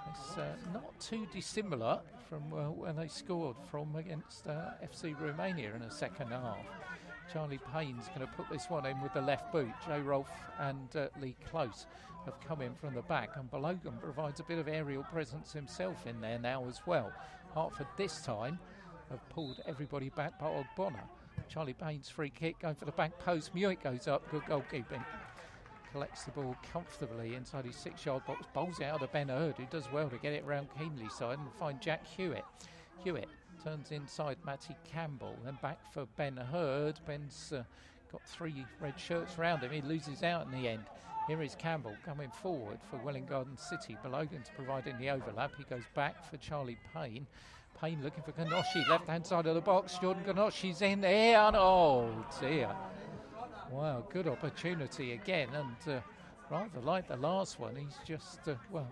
it's 0.10 0.38
uh, 0.38 0.56
not 0.74 1.00
too 1.00 1.28
dissimilar 1.34 2.00
from 2.30 2.54
uh, 2.54 2.72
when 2.72 2.96
they 2.96 3.08
scored 3.08 3.58
from 3.70 3.96
against 3.96 4.48
uh, 4.48 4.72
FC 4.84 5.20
Romania 5.20 5.74
in 5.76 5.82
the 5.82 5.92
second 5.92 6.30
half. 6.30 6.66
Charlie 7.32 7.60
Payne's 7.74 8.08
going 8.10 8.28
to 8.28 8.34
put 8.34 8.50
this 8.50 8.70
one 8.70 8.86
in 8.86 9.00
with 9.02 9.14
the 9.14 9.22
left 9.22 9.52
boot. 9.52 9.72
Joe 9.86 10.00
Rolfe 10.00 10.30
and 10.60 10.96
uh, 10.96 11.08
Lee 11.22 11.36
Close 11.50 11.86
have 12.26 12.40
come 12.42 12.62
in 12.62 12.74
from 12.76 12.94
the 12.94 13.02
back, 13.04 13.32
and 13.36 13.50
Balogan 13.50 14.00
provides 14.02 14.40
a 14.40 14.44
bit 14.44 14.60
of 14.60 14.68
aerial 14.68 15.04
presence 15.04 15.54
himself 15.54 16.06
in 16.06 16.20
there 16.20 16.40
now 16.40 16.66
as 16.68 16.82
well. 16.86 17.12
Hertford 17.56 17.88
this 17.98 18.22
time 18.22 18.60
have 19.10 19.28
pulled 19.30 19.62
everybody 19.66 20.10
back 20.10 20.34
but 20.40 20.52
Ogbonna. 20.52 21.02
Charlie 21.48 21.74
Payne's 21.74 22.10
free 22.10 22.30
kick 22.30 22.60
going 22.60 22.76
for 22.76 22.86
the 22.86 22.92
back 22.92 23.18
post. 23.20 23.54
Mewett 23.56 23.82
goes 23.84 24.08
up, 24.08 24.30
good 24.30 24.44
goalkeeping. 24.44 25.04
Collects 25.92 26.24
the 26.24 26.32
ball 26.32 26.56
comfortably 26.72 27.36
inside 27.36 27.66
his 27.66 27.76
six 27.76 28.06
yard 28.06 28.26
box, 28.26 28.46
bowls 28.54 28.80
out 28.82 29.02
to 29.02 29.08
Ben 29.08 29.28
Hurd, 29.30 29.56
who 29.58 29.66
does 29.66 29.92
well 29.92 30.10
to 30.10 30.18
get 30.18 30.34
it 30.34 30.44
around 30.46 30.68
Keenleyside 30.80 31.34
and 31.34 31.54
find 31.60 31.82
Jack 31.82 32.06
Hewitt. 32.06 32.46
Hewitt 33.04 33.28
turns 33.64 33.92
inside 33.92 34.38
Matty 34.46 34.76
Campbell, 34.84 35.36
then 35.44 35.58
back 35.62 35.80
for 35.94 36.06
Ben 36.18 36.38
Hurd. 36.38 37.00
Ben's 37.06 37.54
uh, 37.56 37.64
got 38.12 38.24
three 38.26 38.66
red 38.80 39.00
shirts 39.00 39.38
round 39.38 39.62
him. 39.62 39.72
He 39.72 39.82
loses 39.82 40.24
out 40.24 40.46
in 40.46 40.52
the 40.52 40.68
end. 40.68 40.84
Here 41.28 41.42
is 41.42 41.56
Campbell 41.56 41.96
coming 42.04 42.32
forward 42.32 42.80
for 42.90 42.98
Welwyn 42.98 43.26
Garden 43.26 43.58
City. 43.58 43.96
Balogan's 44.04 44.48
providing 44.56 44.98
the 44.98 45.10
overlap. 45.10 45.52
He 45.58 45.64
goes 45.64 45.84
back 45.94 46.30
for 46.30 46.38
Charlie 46.38 46.78
Payne. 46.94 47.28
Payne 47.80 48.04
looking 48.04 48.24
for 48.24 48.32
Kanoshi, 48.32 48.88
left 48.90 49.08
hand 49.08 49.26
side 49.26 49.46
of 49.46 49.56
the 49.56 49.62
box. 49.62 49.98
Jordan 50.00 50.24
Kanoshi's 50.24 50.82
in 50.82 51.02
there. 51.02 51.40
And 51.40 51.56
oh 51.56 52.26
dear. 52.40 52.72
Wow, 53.72 54.04
good 54.10 54.28
opportunity 54.28 55.14
again. 55.14 55.50
And 55.54 55.96
uh, 55.96 56.02
rather 56.50 56.82
like 56.82 57.08
the 57.08 57.18
last 57.18 57.60
one, 57.60 57.76
he's 57.76 57.96
just, 58.06 58.48
uh, 58.48 58.56
well, 58.72 58.88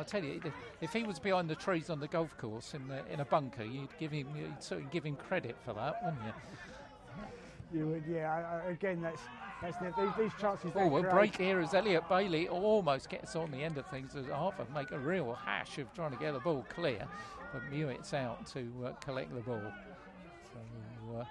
I 0.00 0.02
tell 0.02 0.24
you, 0.24 0.40
if 0.80 0.92
he 0.92 1.02
was 1.02 1.18
behind 1.18 1.50
the 1.50 1.54
trees 1.54 1.90
on 1.90 2.00
the 2.00 2.08
golf 2.08 2.36
course 2.38 2.72
in 2.72 2.88
the, 2.88 3.06
in 3.12 3.20
a 3.20 3.24
bunker, 3.24 3.64
you'd 3.64 3.96
give 3.98 4.10
him 4.10 4.28
you'd 4.34 4.62
sort 4.62 4.80
of 4.82 4.90
give 4.90 5.04
him 5.04 5.14
credit 5.14 5.56
for 5.62 5.74
that, 5.74 6.02
wouldn't 6.02 6.22
you? 6.24 6.32
You 7.78 7.86
would, 7.86 8.04
yeah. 8.08 8.62
I, 8.66 8.70
again, 8.70 9.02
that's 9.02 9.20
that's 9.60 9.76
the, 9.76 9.92
these, 9.96 10.12
these 10.18 10.40
chances. 10.40 10.72
Oh, 10.74 10.96
a 10.96 11.02
break 11.02 11.36
here 11.36 11.60
as 11.60 11.74
Elliot 11.74 12.08
Bailey 12.08 12.48
almost 12.48 13.10
gets 13.10 13.36
on 13.36 13.50
the 13.50 13.62
end 13.62 13.76
of 13.76 13.86
things 13.86 14.16
as 14.16 14.24
Hertford 14.24 14.72
make 14.74 14.90
a 14.90 14.98
real 14.98 15.34
hash 15.34 15.78
of 15.78 15.92
trying 15.92 16.12
to 16.12 16.16
get 16.16 16.32
the 16.32 16.40
ball 16.40 16.64
clear, 16.70 17.06
but 17.52 17.62
Mewett's 17.70 18.14
out 18.14 18.46
to 18.54 18.72
uh, 18.86 18.92
collect 19.04 19.34
the 19.34 19.42
ball. 19.42 19.62
So 20.44 21.18
uh, 21.18 21.24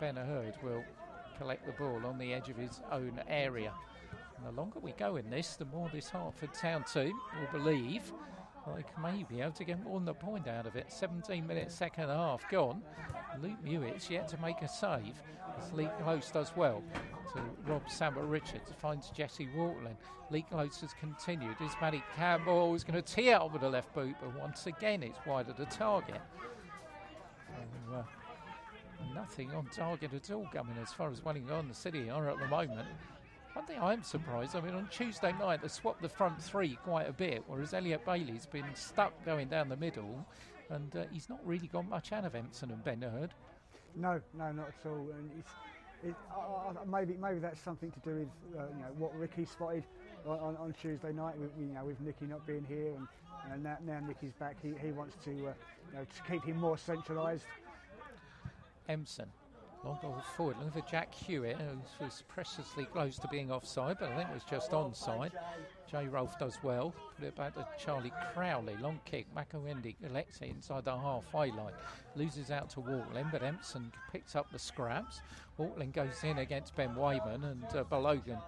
Ben 0.00 0.16
Hurd 0.16 0.54
will 0.62 0.82
collect 1.38 1.64
the 1.66 1.72
ball 1.72 2.04
on 2.04 2.18
the 2.18 2.34
edge 2.34 2.48
of 2.48 2.56
his 2.56 2.80
own 2.90 3.20
area. 3.28 3.72
And 4.40 4.56
the 4.56 4.60
longer 4.60 4.78
we 4.80 4.92
go 4.92 5.16
in 5.16 5.28
this, 5.28 5.56
the 5.56 5.66
more 5.66 5.90
this 5.92 6.08
Hertford 6.08 6.54
Town 6.54 6.84
team 6.84 7.12
will 7.38 7.60
believe 7.60 8.10
they 8.66 8.84
may 9.02 9.24
be 9.24 9.40
able 9.40 9.52
to 9.52 9.64
get 9.64 9.82
more 9.82 9.98
than 9.98 10.08
a 10.08 10.14
point 10.14 10.46
out 10.48 10.66
of 10.66 10.76
it. 10.76 10.92
17 10.92 11.46
minutes, 11.46 11.74
second 11.74 12.08
half 12.08 12.48
gone. 12.50 12.82
Luke 13.42 13.62
Mewett's 13.62 14.10
yet 14.10 14.28
to 14.28 14.40
make 14.40 14.62
a 14.62 14.68
save. 14.68 15.14
As 15.58 15.72
Lee 15.72 15.88
Close 16.02 16.30
does 16.30 16.52
well 16.56 16.82
to 17.32 17.40
Rob 17.66 17.82
Samba 17.90 18.22
Richards, 18.22 18.70
finds 18.78 19.10
Jesse 19.10 19.48
Wortling. 19.56 19.96
Lee 20.30 20.44
Close 20.50 20.80
has 20.80 20.92
continued. 20.94 21.56
Is 21.60 21.72
Matty 21.80 22.02
Campbell 22.16 22.74
is 22.74 22.84
going 22.84 23.00
to 23.00 23.14
tee 23.14 23.32
out 23.32 23.52
with 23.52 23.62
the 23.62 23.68
left 23.68 23.94
boot, 23.94 24.14
but 24.20 24.38
once 24.38 24.66
again 24.66 25.02
it's 25.02 25.18
wide 25.26 25.48
of 25.48 25.56
the 25.56 25.66
target. 25.66 26.20
So, 27.48 27.96
uh, 27.96 28.02
nothing 29.14 29.50
on 29.52 29.66
target 29.66 30.14
at 30.14 30.30
all 30.30 30.46
coming 30.52 30.76
as 30.80 30.92
far 30.92 31.10
as 31.10 31.24
Wellington 31.24 31.68
the 31.68 31.74
City 31.74 32.08
are 32.10 32.30
at 32.30 32.38
the 32.38 32.46
moment. 32.46 32.88
One 33.54 33.66
thing 33.66 33.78
I'm 33.80 34.02
surprised, 34.02 34.54
I 34.54 34.60
mean, 34.60 34.74
on 34.74 34.86
Tuesday 34.88 35.32
night 35.32 35.62
they 35.62 35.68
swapped 35.68 36.02
the 36.02 36.08
front 36.08 36.40
three 36.40 36.78
quite 36.84 37.08
a 37.08 37.12
bit, 37.12 37.42
whereas 37.46 37.74
Elliot 37.74 38.04
Bailey's 38.06 38.46
been 38.46 38.64
stuck 38.74 39.12
going 39.24 39.48
down 39.48 39.68
the 39.68 39.76
middle, 39.76 40.24
and 40.70 40.94
uh, 40.94 41.04
he's 41.12 41.28
not 41.28 41.40
really 41.44 41.66
got 41.66 41.88
much 41.88 42.12
out 42.12 42.24
of 42.24 42.34
Empson 42.34 42.70
and 42.70 42.82
Ben 42.84 43.02
Hurd. 43.02 43.34
No, 43.96 44.20
no, 44.38 44.52
not 44.52 44.68
at 44.68 44.86
all. 44.86 45.08
And 45.18 45.30
it's, 45.36 45.50
it, 46.04 46.14
uh, 46.32 46.72
maybe 46.86 47.16
maybe 47.20 47.40
that's 47.40 47.60
something 47.60 47.90
to 47.90 48.00
do 48.00 48.20
with 48.20 48.28
uh, 48.58 48.66
you 48.74 48.82
know 48.82 48.92
what 48.96 49.14
Ricky 49.16 49.44
spotted 49.44 49.84
on, 50.24 50.56
on 50.56 50.72
Tuesday 50.80 51.12
night. 51.12 51.36
With, 51.36 51.50
you 51.58 51.66
know, 51.66 51.84
with 51.84 52.00
Nicky 52.00 52.26
not 52.26 52.46
being 52.46 52.64
here, 52.68 52.94
and, 52.96 53.08
and 53.52 53.64
now, 53.64 53.78
now 53.84 53.98
Nicky's 54.06 54.32
back, 54.38 54.56
he, 54.62 54.72
he 54.80 54.92
wants 54.92 55.16
to 55.24 55.30
uh, 55.30 55.34
you 55.34 55.96
know 55.96 56.04
to 56.04 56.30
keep 56.30 56.44
him 56.44 56.58
more 56.58 56.78
centralised. 56.78 57.44
Empson 58.88 59.26
Long 59.82 59.98
ball 60.02 60.22
forward, 60.36 60.58
looking 60.58 60.82
for 60.82 60.86
Jack 60.90 61.14
Hewitt, 61.14 61.56
who 61.56 62.04
was 62.04 62.22
preciously 62.28 62.84
close 62.84 63.18
to 63.18 63.28
being 63.28 63.50
offside, 63.50 63.96
but 63.98 64.10
I 64.10 64.16
think 64.16 64.28
it 64.28 64.34
was 64.34 64.44
just 64.44 64.72
onside. 64.72 65.30
Jay 65.90 66.06
Rolfe 66.06 66.38
does 66.38 66.58
well. 66.62 66.94
Put 67.16 67.26
it 67.26 67.34
back 67.34 67.54
to 67.54 67.66
Charlie 67.82 68.12
Crowley. 68.34 68.76
Long 68.76 69.00
kick. 69.06 69.26
Makuendi 69.34 69.96
collects 70.04 70.40
it 70.42 70.50
inside 70.50 70.84
the 70.84 70.96
halfway 70.96 71.50
line. 71.50 71.72
Loses 72.14 72.50
out 72.50 72.68
to 72.70 72.80
Walklin, 72.80 73.28
but 73.32 73.42
Empson 73.42 73.90
picks 74.12 74.36
up 74.36 74.52
the 74.52 74.58
scraps. 74.58 75.22
Walklin 75.58 75.92
goes 75.92 76.22
in 76.24 76.38
against 76.38 76.76
Ben 76.76 76.94
Wayman, 76.94 77.44
and 77.44 77.64
uh, 77.74 77.84
Balogan 77.84 78.40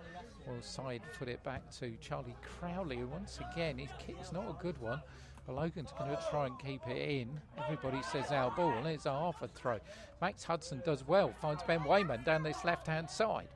will 0.47 0.61
side 0.61 1.01
foot 1.19 1.29
it 1.29 1.43
back 1.45 1.71
to 1.79 1.93
Charlie 2.01 2.37
Crowley, 2.43 2.99
who 2.99 3.07
once 3.07 3.41
again, 3.53 3.79
his 3.79 3.91
kick 3.99 4.17
is 4.21 4.33
not 4.33 4.51
a 4.51 4.63
good 4.63 4.79
one. 4.83 5.01
But 5.47 5.57
Logan's 5.57 5.93
going 5.99 6.11
to 6.11 6.23
try 6.31 6.47
and 6.47 6.59
keep 6.59 6.87
it 6.87 6.97
in. 6.97 7.41
Everybody 7.59 8.03
says 8.03 8.31
our 8.31 8.51
ball, 8.53 8.71
and 8.71 8.87
it's 8.87 9.07
a 9.07 9.11
half 9.11 9.43
a 9.43 9.49
throw. 9.49 9.79
Max 10.21 10.45
Hudson 10.45 10.83
does 10.85 11.07
well, 11.07 11.33
finds 11.41 11.63
Ben 11.65 11.83
Wayman 11.85 12.23
down 12.25 12.43
this 12.43 12.65
left 12.65 12.87
hand 12.87 13.11
side. 13.11 13.49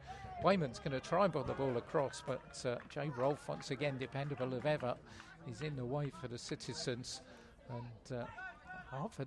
Wayman's 0.45 0.79
going 0.79 0.93
to 0.93 1.01
try 1.01 1.25
and 1.25 1.33
put 1.33 1.47
the 1.47 1.55
ball 1.55 1.77
across, 1.77 2.23
but 2.27 2.65
uh, 2.65 2.77
Jay 2.89 3.11
Rolfe, 3.17 3.49
once 3.49 3.71
again, 3.71 3.97
dependable 3.99 4.55
as 4.55 4.65
ever, 4.67 4.95
is 5.51 5.63
in 5.63 5.77
the 5.77 5.85
way 5.85 6.11
for 6.21 6.29
the 6.29 6.39
citizens. 6.39 7.23
And 7.71 8.19
uh, 8.21 8.25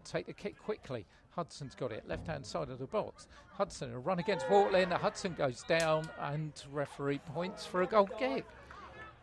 take 0.03 0.27
the 0.27 0.33
kick 0.33 0.57
quickly. 0.59 1.05
Hudson's 1.31 1.75
got 1.75 1.91
it, 1.91 2.07
left 2.07 2.27
hand 2.27 2.45
side 2.45 2.69
of 2.69 2.79
the 2.79 2.85
box. 2.85 3.27
Hudson, 3.53 3.93
a 3.93 3.99
run 3.99 4.19
against 4.19 4.45
Wartland. 4.47 4.91
Hudson 4.91 5.33
goes 5.33 5.63
down, 5.63 6.09
and 6.19 6.51
referee 6.71 7.19
points 7.19 7.65
for 7.65 7.83
a 7.83 7.87
goal 7.87 8.09
kick. 8.19 8.45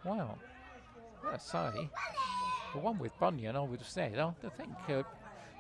Wow. 0.05 0.39
I 1.29 1.39
say, 1.39 1.89
the 2.77 2.83
one 2.83 2.99
with 2.99 3.19
Bunyan, 3.19 3.57
I 3.57 3.61
would 3.61 3.81
have 3.81 3.89
said, 3.89 4.19
I 4.19 4.33
think 4.51 4.75
uh, 4.89 5.03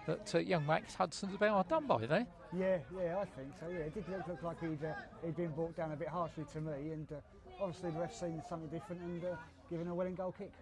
that 0.07 0.35
uh, 0.35 0.39
young 0.39 0.67
Max 0.67 0.95
Hudson's 0.95 1.35
about 1.35 1.67
done 1.67 1.87
by 1.87 2.05
there. 2.05 2.27
Yeah, 2.55 2.79
yeah, 2.95 3.17
I 3.19 3.25
think 3.25 3.49
so. 3.59 3.69
Yeah, 3.71 3.79
it 3.79 3.95
did 3.95 4.05
look, 4.11 4.29
look 4.29 4.43
like 4.43 4.61
he'd, 4.61 4.85
uh, 4.85 4.93
he'd 5.25 5.35
been 5.35 5.51
brought 5.53 5.75
down 5.77 5.93
a 5.93 5.97
bit 5.97 6.09
harshly 6.09 6.45
to 6.53 6.61
me, 6.61 6.93
and 6.93 7.11
uh, 7.11 7.17
obviously 7.61 7.91
the 7.91 8.01
ref's 8.01 8.21
seen 8.21 8.43
something 8.49 8.69
different 8.69 9.01
and 9.01 9.25
uh, 9.25 9.37
given 9.71 9.89
a 9.89 9.95
Welwyn 9.95 10.15
goal 10.15 10.35
kick. 10.37 10.53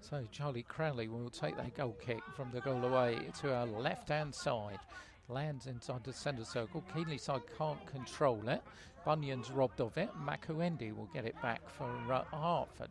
So 0.00 0.26
Charlie 0.30 0.64
Crowley 0.64 1.08
will 1.08 1.30
take 1.30 1.56
that 1.56 1.74
goal 1.74 1.96
kick 1.98 2.20
from 2.36 2.50
the 2.52 2.60
goal 2.60 2.84
away 2.84 3.18
to 3.40 3.54
our 3.54 3.66
left-hand 3.66 4.34
side. 4.34 4.80
Lands 5.28 5.66
inside 5.66 6.04
the 6.04 6.12
centre 6.12 6.44
circle. 6.44 6.84
Keenleyside 6.94 7.42
can't 7.56 7.84
control 7.86 8.46
it. 8.48 8.60
Bunyan's 9.06 9.50
robbed 9.50 9.80
of 9.80 9.96
it. 9.96 10.10
Makuendi 10.22 10.94
will 10.94 11.08
get 11.14 11.24
it 11.24 11.40
back 11.40 11.62
for 11.70 11.88
uh, 12.12 12.24
Hertford. 12.24 12.90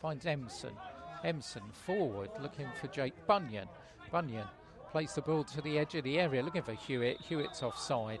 Finds 0.00 0.24
Empson. 0.24 0.72
Empson 1.24 1.62
forward 1.72 2.30
looking 2.40 2.68
for 2.80 2.88
Jake 2.88 3.14
Bunyan. 3.26 3.68
Bunyan 4.10 4.46
plays 4.90 5.14
the 5.14 5.22
ball 5.22 5.44
to 5.44 5.60
the 5.62 5.78
edge 5.78 5.94
of 5.94 6.04
the 6.04 6.18
area 6.18 6.42
looking 6.42 6.62
for 6.62 6.74
Hewitt. 6.74 7.20
Hewitt's 7.20 7.62
offside 7.62 8.20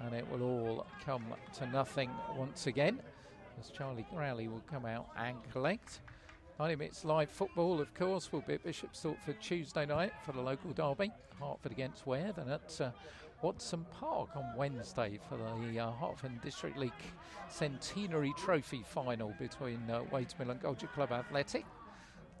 and 0.00 0.14
it 0.14 0.26
will 0.30 0.42
all 0.42 0.86
come 1.04 1.24
to 1.58 1.66
nothing 1.66 2.10
once 2.36 2.66
again 2.66 3.00
as 3.58 3.70
Charlie 3.70 4.06
Crowley 4.14 4.48
will 4.48 4.62
come 4.70 4.86
out 4.86 5.08
and 5.16 5.36
collect. 5.52 6.00
90 6.58 6.76
minutes 6.76 7.04
live 7.04 7.30
football, 7.30 7.80
of 7.80 7.92
course, 7.94 8.32
will 8.32 8.42
be 8.42 8.54
at 8.54 8.64
Bishop's 8.64 9.02
Stortford 9.02 9.40
Tuesday 9.40 9.86
night 9.86 10.12
for 10.24 10.32
the 10.32 10.40
local 10.40 10.72
derby. 10.72 11.10
Hertford 11.40 11.72
against 11.72 12.06
Ware, 12.06 12.32
then 12.32 12.50
at 12.50 12.80
uh, 12.80 12.90
Wodson 13.42 13.86
Park 13.90 14.28
on 14.36 14.44
Wednesday 14.56 15.18
for 15.28 15.38
the 15.38 15.78
uh, 15.78 15.90
Hertford 15.92 16.40
District 16.42 16.76
League 16.76 16.92
Centenary 17.48 18.34
Trophy 18.36 18.82
final 18.84 19.34
between 19.38 19.80
uh, 19.88 20.02
Wadesmill 20.12 20.50
and 20.50 20.60
Golgate 20.60 20.92
Club 20.92 21.12
Athletic. 21.12 21.64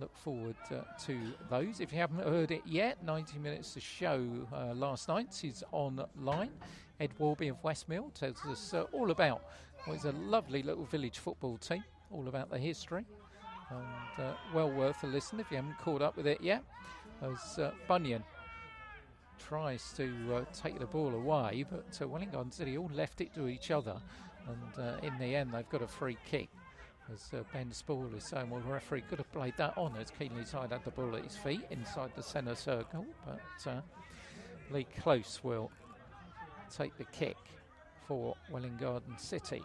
Look 0.00 0.16
forward 0.16 0.56
uh, 0.70 0.76
to 1.04 1.18
those. 1.50 1.80
If 1.80 1.92
you 1.92 1.98
haven't 1.98 2.24
heard 2.24 2.50
it 2.50 2.62
yet, 2.64 3.04
90 3.04 3.38
minutes 3.38 3.74
to 3.74 3.80
show 3.80 4.26
uh, 4.50 4.72
last 4.72 5.08
night 5.08 5.44
is 5.44 5.62
online. 5.72 6.50
Ed 7.00 7.10
Warby 7.18 7.48
of 7.48 7.62
Westmill 7.62 8.10
tells 8.14 8.42
us 8.46 8.72
uh, 8.72 8.84
all 8.92 9.10
about 9.10 9.42
what 9.84 9.98
is 9.98 10.06
a 10.06 10.12
lovely 10.12 10.62
little 10.62 10.84
village 10.84 11.18
football 11.18 11.58
team, 11.58 11.84
all 12.10 12.28
about 12.28 12.48
the 12.48 12.58
history, 12.58 13.04
and 13.68 14.24
uh, 14.24 14.32
well 14.54 14.70
worth 14.70 15.04
a 15.04 15.06
listen 15.06 15.38
if 15.38 15.50
you 15.50 15.58
haven't 15.58 15.76
caught 15.78 16.00
up 16.00 16.16
with 16.16 16.26
it 16.26 16.40
yet. 16.40 16.64
As 17.20 17.58
uh, 17.58 17.72
Bunyan 17.86 18.24
tries 19.38 19.92
to 19.98 20.10
uh, 20.34 20.44
take 20.54 20.78
the 20.78 20.86
ball 20.86 21.14
away, 21.14 21.66
but 21.70 22.08
Wellington 22.08 22.50
City 22.50 22.78
all 22.78 22.90
left 22.94 23.20
it 23.20 23.34
to 23.34 23.48
each 23.48 23.70
other, 23.70 24.00
and 24.48 25.04
in 25.04 25.18
the 25.18 25.36
end 25.36 25.52
they've 25.52 25.68
got 25.68 25.82
a 25.82 25.88
free 25.88 26.16
kick. 26.24 26.48
As 27.12 27.30
uh, 27.34 27.42
Ben 27.52 27.72
Spall 27.72 28.08
is 28.16 28.24
saying, 28.24 28.50
well, 28.50 28.60
the 28.60 28.72
referee 28.72 29.02
could 29.02 29.18
have 29.18 29.32
played 29.32 29.54
that 29.56 29.76
on 29.76 29.96
as 29.96 30.12
Keenleyside 30.12 30.70
had 30.70 30.84
the 30.84 30.90
ball 30.90 31.16
at 31.16 31.24
his 31.24 31.36
feet 31.36 31.62
inside 31.70 32.10
the 32.14 32.22
centre 32.22 32.54
circle, 32.54 33.04
but 33.26 33.70
uh, 33.70 33.80
Lee 34.70 34.86
Close 35.00 35.40
will 35.42 35.70
take 36.74 36.96
the 36.98 37.04
kick 37.04 37.36
for 38.06 38.36
Welwyn 38.50 38.76
Garden 38.76 39.18
City. 39.18 39.62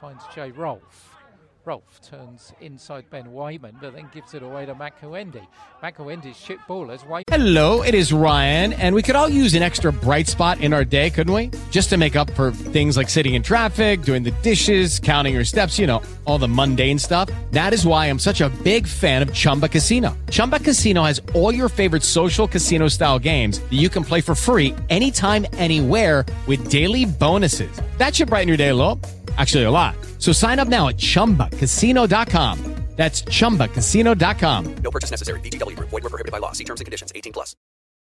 Finds 0.00 0.24
Jay 0.34 0.50
Rolfe. 0.50 1.19
Rolfe 1.66 2.00
turns 2.02 2.54
inside 2.62 3.04
Ben 3.10 3.32
Wayman, 3.34 3.76
but 3.80 3.92
then 3.94 4.08
gives 4.14 4.32
it 4.32 4.42
away 4.42 4.64
to 4.64 4.74
Makuendi. 4.74 5.46
Makuendi's 5.82 6.36
shit 6.36 6.58
ballers. 6.66 7.06
Way- 7.06 7.22
Hello, 7.28 7.82
it 7.82 7.94
is 7.94 8.12
Ryan, 8.14 8.72
and 8.72 8.94
we 8.94 9.02
could 9.02 9.14
all 9.14 9.28
use 9.28 9.54
an 9.54 9.62
extra 9.62 9.92
bright 9.92 10.26
spot 10.26 10.60
in 10.60 10.72
our 10.72 10.84
day, 10.86 11.10
couldn't 11.10 11.34
we? 11.34 11.50
Just 11.70 11.90
to 11.90 11.98
make 11.98 12.16
up 12.16 12.30
for 12.30 12.50
things 12.50 12.96
like 12.96 13.10
sitting 13.10 13.34
in 13.34 13.42
traffic, 13.42 14.02
doing 14.02 14.22
the 14.22 14.30
dishes, 14.42 14.98
counting 14.98 15.34
your 15.34 15.44
steps, 15.44 15.78
you 15.78 15.86
know, 15.86 16.02
all 16.24 16.38
the 16.38 16.48
mundane 16.48 16.98
stuff. 16.98 17.28
That 17.50 17.74
is 17.74 17.84
why 17.86 18.06
I'm 18.06 18.18
such 18.18 18.40
a 18.40 18.48
big 18.64 18.86
fan 18.86 19.20
of 19.22 19.32
Chumba 19.34 19.68
Casino. 19.68 20.16
Chumba 20.30 20.60
Casino 20.60 21.02
has 21.02 21.20
all 21.34 21.52
your 21.54 21.68
favorite 21.68 22.02
social 22.02 22.48
casino 22.48 22.88
style 22.88 23.18
games 23.18 23.60
that 23.60 23.72
you 23.72 23.90
can 23.90 24.02
play 24.02 24.22
for 24.22 24.34
free 24.34 24.74
anytime, 24.88 25.46
anywhere 25.52 26.24
with 26.46 26.70
daily 26.70 27.04
bonuses. 27.04 27.70
That 27.98 28.14
should 28.14 28.28
brighten 28.28 28.48
your 28.48 28.56
day 28.56 28.68
a 28.70 28.74
little. 28.74 28.98
Actually, 29.40 29.64
a 29.64 29.70
lot. 29.70 29.96
So 30.18 30.32
sign 30.32 30.58
up 30.58 30.68
now 30.68 30.88
at 30.88 30.98
chumbacasino.com. 30.98 32.58
That's 32.96 33.22
chumbacasino.com. 33.22 34.74
No 34.84 34.90
purchase 34.90 35.10
necessary. 35.10 35.40
VGW 35.40 35.74
Group. 35.74 35.88
Void 35.88 36.02
were 36.02 36.10
prohibited 36.10 36.32
by 36.32 36.36
law. 36.38 36.52
See 36.52 36.64
terms 36.64 36.82
and 36.82 36.84
conditions. 36.84 37.10
18 37.14 37.32
plus. 37.32 37.56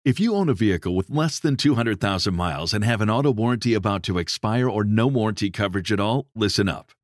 If 0.04 0.18
you 0.18 0.34
own 0.34 0.48
a 0.48 0.54
vehicle 0.54 0.96
with 0.96 1.08
less 1.08 1.38
than 1.38 1.56
200,000 1.56 2.34
miles 2.34 2.74
and 2.74 2.82
have 2.82 3.00
an 3.00 3.08
auto 3.08 3.30
warranty 3.30 3.74
about 3.74 4.02
to 4.04 4.18
expire 4.18 4.68
or 4.68 4.82
no 4.82 5.06
warranty 5.06 5.50
coverage 5.50 5.92
at 5.92 6.00
all, 6.00 6.26
listen 6.34 6.68
up. 6.68 6.90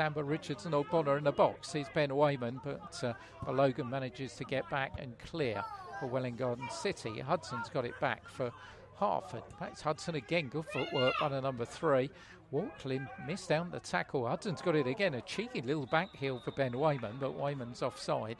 Samba 0.00 0.24
Richardson 0.24 0.72
O'Connor 0.72 1.18
in 1.18 1.24
the 1.24 1.32
box. 1.32 1.74
He's 1.74 1.90
Ben 1.90 2.16
Wayman, 2.16 2.58
but 2.64 3.04
uh, 3.04 3.52
Logan 3.52 3.90
manages 3.90 4.32
to 4.36 4.44
get 4.44 4.68
back 4.70 4.92
and 4.98 5.12
clear 5.18 5.62
for 5.98 6.06
Welwyn 6.06 6.36
Garden 6.36 6.70
City. 6.70 7.20
Hudson's 7.20 7.68
got 7.68 7.84
it 7.84 7.92
back 8.00 8.26
for 8.26 8.50
Hertford. 8.98 9.42
That's 9.60 9.82
Hudson 9.82 10.14
again. 10.14 10.48
Good 10.48 10.64
footwork 10.72 11.12
by 11.20 11.28
the 11.28 11.42
number 11.42 11.66
three. 11.66 12.08
Walklin 12.50 13.06
missed 13.26 13.50
down 13.50 13.70
the 13.70 13.80
tackle. 13.80 14.26
Hudson's 14.26 14.62
got 14.62 14.74
it 14.74 14.86
again. 14.86 15.12
A 15.12 15.20
cheeky 15.20 15.60
little 15.60 15.84
back 15.84 16.16
heel 16.16 16.40
for 16.42 16.52
Ben 16.52 16.72
Wayman, 16.72 17.18
but 17.20 17.38
Wayman's 17.38 17.82
offside 17.82 18.38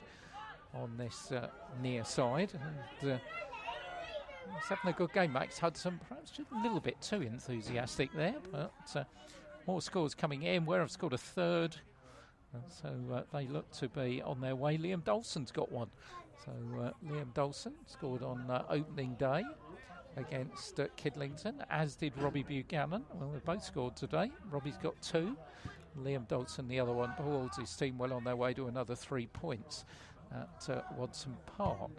on 0.73 0.97
this 0.97 1.31
uh, 1.31 1.49
near 1.83 2.05
side. 2.05 2.53
And, 3.03 3.13
uh, 3.13 3.19
He's 4.55 4.69
having 4.79 4.91
a 4.91 4.97
good 4.97 5.13
game, 5.13 5.35
Max 5.35 5.59
Hudson. 5.59 6.01
Perhaps 6.09 6.31
just 6.31 6.51
a 6.51 6.63
little 6.63 6.81
bit 6.81 7.01
too 7.03 7.21
enthusiastic 7.21 8.13
there, 8.15 8.37
but 8.51 8.73
uh, 8.95 9.05
more 9.71 9.81
scores 9.81 10.17
coming 10.17 10.43
in. 10.43 10.67
Ware 10.67 10.81
have 10.81 10.91
scored 10.91 11.13
a 11.13 11.19
third, 11.19 11.77
so 12.69 12.89
uh, 13.15 13.23
they 13.33 13.47
look 13.47 13.71
to 13.71 13.89
be 13.89 14.21
on 14.21 14.41
their 14.41 14.57
way. 14.57 14.77
Liam 14.77 15.05
Dawson's 15.05 15.53
got 15.53 15.71
one. 15.71 15.89
So 16.45 16.51
uh, 16.81 16.91
Liam 17.09 17.33
Dawson 17.35 17.75
scored 17.87 18.25
on 18.25 18.51
uh, 18.51 18.65
opening 18.69 19.15
day 19.15 19.45
against 20.17 20.81
uh, 20.81 20.89
Kidlington, 20.97 21.55
as 21.71 21.95
did 21.95 22.19
Robbie 22.19 22.43
Buchanan. 22.43 23.05
Well, 23.15 23.31
they 23.31 23.39
both 23.39 23.63
scored 23.63 23.95
today. 23.95 24.33
Robbie's 24.51 24.77
got 24.77 25.01
two. 25.03 25.37
Liam 25.97 26.27
Dawson, 26.27 26.67
the 26.67 26.81
other 26.81 26.93
one, 26.93 27.11
holds 27.11 27.57
his 27.57 27.73
team 27.77 27.97
well 27.97 28.13
on 28.13 28.25
their 28.25 28.35
way 28.35 28.53
to 28.55 28.67
another 28.67 28.97
three 28.97 29.27
points 29.27 29.85
at 30.33 30.69
uh, 30.69 30.83
Wodson 30.99 31.37
Park. 31.57 31.93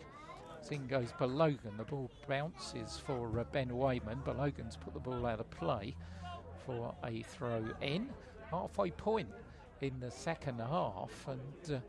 In 0.69 0.87
goes 0.87 1.13
Balogan. 1.13 1.77
The 1.77 1.85
ball 1.85 2.11
bounces 2.27 3.01
for 3.05 3.39
uh, 3.39 3.45
Ben 3.51 3.69
Wayman. 3.69 4.19
Balogan's 4.25 4.75
put 4.75 4.93
the 4.93 4.99
ball 4.99 5.25
out 5.25 5.39
of 5.39 5.49
play 5.51 5.95
for 6.65 6.93
a 7.03 7.21
throw 7.23 7.63
in. 7.81 8.09
Halfway 8.49 8.91
point 8.91 9.29
in 9.81 9.99
the 9.99 10.11
second 10.11 10.59
half, 10.59 11.27
and 11.27 11.75
uh, 11.75 11.79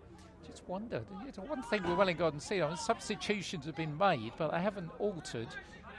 just 0.47 0.63
wondered. 0.69 1.05
One 1.47 1.63
thing 1.63 1.83
with 1.83 2.19
Garden 2.19 2.41
City, 2.41 2.63
I 2.63 2.69
mean, 2.69 2.77
substitutions 2.77 3.67
have 3.67 3.77
been 3.77 3.97
made, 3.97 4.33
but 4.39 4.53
they 4.53 4.61
haven't 4.61 4.91
altered 4.99 5.49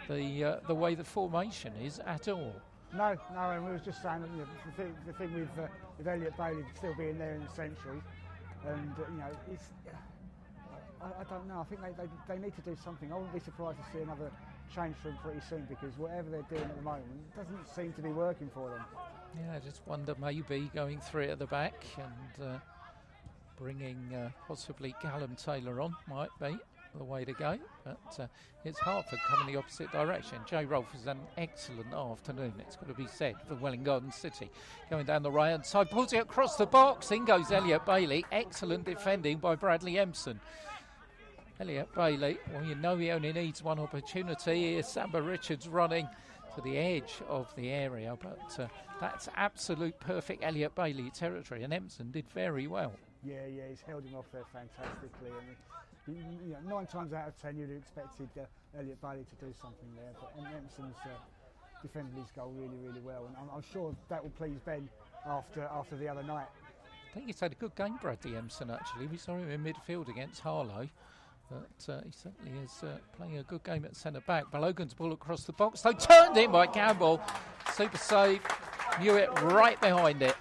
the 0.09 0.43
uh, 0.43 0.55
the 0.67 0.75
way 0.75 0.95
the 0.95 1.03
formation 1.03 1.73
is 1.81 1.99
at 2.05 2.27
all. 2.27 2.53
No, 2.95 3.15
no, 3.33 3.49
and 3.49 3.65
we 3.65 3.71
was 3.71 3.81
just 3.81 4.01
saying 4.01 4.23
you 4.35 4.41
know, 4.41 4.47
the, 4.65 4.71
thing, 4.71 4.95
the 5.07 5.13
thing 5.13 5.33
with 5.33 5.49
uh, 5.57 5.67
with 5.97 6.07
Elliot 6.07 6.37
Bailey 6.37 6.63
still 6.77 6.93
being 6.97 7.17
there 7.17 7.35
in 7.35 7.43
the 7.43 7.49
central, 7.49 7.95
and 8.67 8.91
uh, 8.97 9.11
you 9.11 9.17
know 9.17 9.31
it's. 9.51 9.65
I, 11.01 11.21
I, 11.21 11.23
don't 11.25 11.45
know. 11.49 11.59
I 11.59 11.63
think 11.65 11.81
they, 11.81 12.03
they, 12.03 12.35
they 12.35 12.41
need 12.41 12.55
to 12.55 12.61
do 12.61 12.77
something. 12.81 13.11
I 13.11 13.15
wouldn't 13.15 13.33
be 13.33 13.39
surprised 13.39 13.77
to 13.77 13.91
see 13.91 14.01
another 14.03 14.31
change 14.73 14.95
them 15.03 15.17
pretty 15.23 15.41
soon 15.47 15.65
because 15.69 15.97
whatever 15.97 16.29
they're 16.29 16.41
doing 16.49 16.63
at 16.63 16.75
the 16.75 16.81
moment 16.81 17.35
doesn't 17.35 17.67
seem 17.75 17.93
to 17.93 18.01
be 18.01 18.09
working 18.09 18.49
for 18.53 18.69
them. 18.69 18.83
Yeah, 19.39 19.55
I 19.55 19.59
just 19.59 19.81
wonder 19.87 20.15
maybe 20.19 20.69
going 20.75 20.99
three 20.99 21.29
at 21.29 21.39
the 21.39 21.47
back 21.47 21.83
and 21.97 22.47
uh, 22.47 22.57
bringing 23.57 24.13
uh, 24.13 24.29
possibly 24.47 24.95
Callum 25.01 25.35
Taylor 25.35 25.81
on 25.81 25.95
might 26.07 26.29
be 26.39 26.57
the 26.97 27.03
way 27.03 27.25
to 27.25 27.33
go. 27.33 27.57
But 27.83 28.19
uh, 28.19 28.27
it's 28.63 28.79
Hertford 28.79 29.19
coming 29.27 29.53
the 29.53 29.59
opposite 29.59 29.91
direction. 29.91 30.37
Jay 30.45 30.65
Rolfe 30.65 30.91
has 30.91 31.07
an 31.07 31.19
excellent 31.37 31.93
afternoon, 31.93 32.53
it's 32.59 32.75
got 32.75 32.87
to 32.87 32.93
be 32.93 33.07
said, 33.07 33.35
for 33.47 33.55
Welwyn 33.55 33.83
Garden 33.83 34.11
City. 34.11 34.49
Going 34.89 35.05
down 35.05 35.23
the 35.23 35.31
right 35.31 35.49
hand 35.49 35.65
side, 35.65 35.89
pulls 35.89 36.13
it 36.13 36.17
across 36.17 36.55
the 36.55 36.65
box. 36.65 37.11
In 37.11 37.25
goes 37.25 37.51
Elliot 37.51 37.85
Bailey. 37.85 38.25
Excellent 38.31 38.85
defending 38.85 39.37
by 39.37 39.55
Bradley 39.55 39.97
Empson. 39.97 40.39
Elliot 41.59 41.93
Bailey, 41.93 42.37
well, 42.51 42.63
you 42.63 42.75
know 42.75 42.97
he 42.97 43.11
only 43.11 43.31
needs 43.31 43.63
one 43.63 43.79
opportunity. 43.79 44.73
Here's 44.73 44.87
Samba 44.87 45.21
Richards 45.21 45.67
running. 45.67 46.07
to 46.55 46.61
the 46.61 46.77
edge 46.77 47.15
of 47.27 47.53
the 47.55 47.69
area, 47.69 48.15
but 48.21 48.59
uh, 48.59 48.67
that's 48.99 49.27
absolute 49.35 49.99
perfect 49.99 50.43
Elliot 50.43 50.75
Bailey 50.75 51.09
territory, 51.09 51.63
and 51.63 51.73
Empson 51.73 52.11
did 52.11 52.29
very 52.29 52.67
well. 52.67 52.93
Yeah, 53.23 53.45
yeah, 53.47 53.63
he's 53.69 53.81
held 53.81 54.03
him 54.03 54.15
off 54.15 54.25
there 54.31 54.43
fantastically. 54.51 55.31
And 56.07 56.17
you, 56.17 56.23
you 56.45 56.53
know, 56.53 56.75
nine 56.75 56.85
times 56.85 57.13
out 57.13 57.27
of 57.27 57.41
ten, 57.41 57.57
you'd 57.57 57.69
have 57.69 57.77
expected 57.77 58.29
uh, 58.37 58.77
Elliot 58.77 59.01
Bailey 59.01 59.25
to 59.29 59.45
do 59.45 59.53
something 59.59 59.89
there, 59.95 60.11
but 60.19 60.31
Empson's 60.55 60.95
uh, 61.05 61.09
defended 61.81 62.15
his 62.15 62.29
goal 62.35 62.53
really, 62.55 62.77
really 62.85 63.01
well, 63.01 63.25
and 63.27 63.35
I'm, 63.37 63.55
I'm, 63.55 63.63
sure 63.73 63.95
that 64.09 64.21
will 64.21 64.31
please 64.31 64.59
Ben 64.65 64.87
after 65.25 65.63
after 65.63 65.95
the 65.95 66.07
other 66.07 66.23
night. 66.23 66.47
I 67.09 67.13
think 67.13 67.27
he's 67.27 67.39
had 67.39 67.51
a 67.51 67.55
good 67.55 67.75
game, 67.75 67.97
Bradley 68.01 68.35
Empson. 68.35 68.71
Actually, 68.71 69.07
we 69.07 69.17
saw 69.17 69.35
him 69.35 69.49
in 69.49 69.63
midfield 69.63 70.09
against 70.09 70.41
Harlow. 70.41 70.89
But 71.49 71.93
uh, 71.93 72.01
he 72.03 72.11
certainly 72.11 72.63
is 72.63 72.83
uh, 72.83 72.97
playing 73.15 73.37
a 73.37 73.43
good 73.43 73.63
game 73.63 73.85
at 73.85 73.95
centre 73.95 74.21
back. 74.21 74.49
Balogan's 74.51 74.93
ball 74.93 75.11
across 75.11 75.43
the 75.43 75.53
box, 75.53 75.81
though 75.81 75.91
turned 75.91 76.37
in 76.37 76.51
by 76.51 76.67
Campbell. 76.67 77.21
Super 77.73 77.97
save, 77.97 78.41
knew 78.99 79.15
it 79.15 79.29
right 79.41 79.79
behind 79.81 80.21
it. 80.21 80.35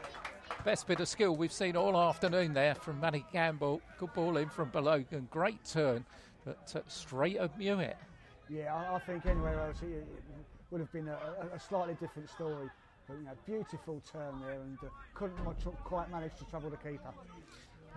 Best 0.65 0.87
bit 0.87 1.01
of 1.01 1.09
skill 1.09 1.35
we've 1.35 1.53
seen 1.53 1.77
all 1.77 1.99
afternoon 1.99 2.55
there 2.55 2.75
from 2.75 3.01
Manny 3.01 3.25
Campbell. 3.33 3.81
Good 3.99 4.13
ball 4.15 4.37
in 4.37 4.49
from 4.49 4.71
Balogan, 4.71 5.29
great 5.29 5.65
turn, 5.65 6.05
but 6.45 6.73
uh, 6.77 6.81
straight 6.87 7.37
of 7.39 7.59
Mewett. 7.59 7.97
Yeah, 8.49 8.75
I, 8.75 8.95
I, 8.95 8.99
think 9.01 9.27
anywhere 9.27 9.59
else 9.61 9.79
it, 9.83 10.07
would 10.71 10.81
have 10.81 10.93
been 10.93 11.09
a, 11.09 11.19
a, 11.55 11.59
slightly 11.59 11.95
different 11.95 12.29
story. 12.29 12.69
But 13.09 13.17
you 13.19 13.25
know, 13.25 13.33
beautiful 13.45 14.01
turn 14.13 14.41
there, 14.41 14.53
and 14.61 14.79
uh, 14.85 14.89
couldn't 15.15 15.39
quite 15.85 16.11
manage 16.11 16.37
to 16.39 16.45
trouble 16.45 16.71
the 16.71 16.77
keeper. 16.77 17.13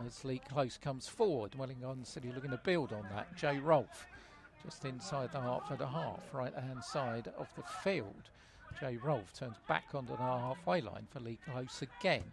As 0.04 0.26
Lee 0.26 0.42
Close 0.50 0.78
comes 0.78 1.08
forward, 1.08 1.56
Wellington 1.56 2.04
City 2.04 2.32
looking 2.34 2.52
to 2.52 2.58
build 2.58 2.92
on 2.92 3.04
that. 3.14 3.36
Jay 3.36 3.60
Rolfe 3.60 4.08
just 4.64 4.84
inside 4.86 5.32
the 5.32 5.40
the 5.78 5.88
half, 5.88 6.20
right 6.34 6.54
hand 6.54 6.84
side 6.84 7.32
of 7.38 7.48
the 7.56 7.64
field. 7.84 8.30
Jay 8.80 8.98
Rolfe 8.98 9.34
turns 9.34 9.56
back 9.68 9.86
onto 9.94 10.12
the 10.12 10.24
halfway 10.24 10.82
line 10.82 11.08
for 11.12 11.20
Lee 11.22 11.38
Close 11.50 11.82
again. 11.82 12.24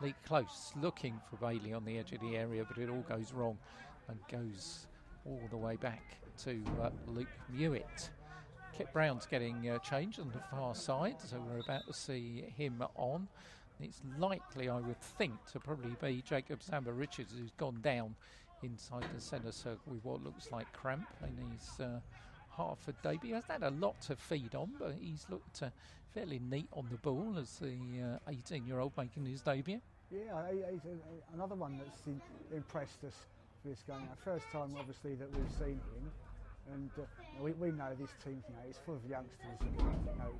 Lee 0.00 0.14
Close 0.26 0.72
looking 0.80 1.20
for 1.28 1.36
Bailey 1.36 1.72
on 1.72 1.84
the 1.84 1.98
edge 1.98 2.12
of 2.12 2.20
the 2.20 2.36
area, 2.36 2.64
but 2.66 2.78
it 2.78 2.88
all 2.88 3.04
goes 3.08 3.32
wrong 3.32 3.58
and 4.08 4.18
goes 4.30 4.86
all 5.26 5.42
the 5.50 5.56
way 5.56 5.76
back 5.76 6.02
to 6.44 6.62
uh, 6.82 6.90
Luke 7.06 7.28
Mewett. 7.52 8.10
Kit 8.76 8.92
Brown's 8.92 9.26
getting 9.26 9.68
uh, 9.68 9.78
changed 9.78 10.18
on 10.18 10.30
the 10.32 10.40
far 10.50 10.74
side, 10.74 11.16
so 11.20 11.36
we're 11.46 11.60
about 11.60 11.86
to 11.86 11.92
see 11.92 12.44
him 12.56 12.82
on. 12.96 13.28
It's 13.82 14.00
likely, 14.18 14.68
I 14.68 14.78
would 14.78 15.00
think, 15.00 15.32
to 15.52 15.60
probably 15.60 15.96
be 16.00 16.22
Jacob 16.22 16.62
Samba 16.62 16.92
Richards, 16.92 17.34
who's 17.36 17.50
gone 17.56 17.80
down 17.82 18.14
inside 18.62 19.04
the 19.14 19.20
centre 19.20 19.50
circle 19.50 19.92
with 19.92 20.04
what 20.04 20.22
looks 20.22 20.52
like 20.52 20.72
cramp 20.72 21.08
in 21.22 21.50
his 21.50 21.80
uh, 21.80 21.98
Hertford 22.56 22.94
debut. 23.02 23.30
He 23.30 23.32
has 23.32 23.44
had 23.48 23.62
a 23.62 23.70
lot 23.70 24.00
to 24.02 24.16
feed 24.16 24.54
on, 24.54 24.70
but 24.78 24.94
he's 25.00 25.26
looked 25.28 25.62
uh, 25.62 25.70
fairly 26.14 26.40
neat 26.48 26.68
on 26.72 26.86
the 26.90 26.98
ball 26.98 27.34
as 27.40 27.58
the 27.58 27.74
18 28.28 28.62
uh, 28.62 28.66
year 28.66 28.78
old 28.78 28.92
making 28.96 29.26
his 29.26 29.40
debut. 29.40 29.80
Yeah, 30.10 30.42
he's 30.70 30.80
another 31.34 31.54
one 31.54 31.78
that's 31.78 32.02
impressed 32.54 33.02
us 33.04 33.14
for 33.62 33.68
this 33.68 33.82
game. 33.82 33.96
Our 33.96 34.16
First 34.22 34.50
time, 34.52 34.74
obviously, 34.78 35.14
that 35.14 35.28
we've 35.34 35.50
seen 35.58 35.80
him. 35.96 36.10
And 36.72 36.90
uh, 36.98 37.02
we, 37.42 37.52
we 37.52 37.72
know 37.72 37.90
this 37.98 38.10
team, 38.22 38.42
you 38.48 38.54
know, 38.54 38.62
it's 38.68 38.78
full 38.78 38.94
of 38.94 39.04
youngsters 39.10 39.58
and 39.60 39.76
you 39.80 40.18
know, 40.18 40.30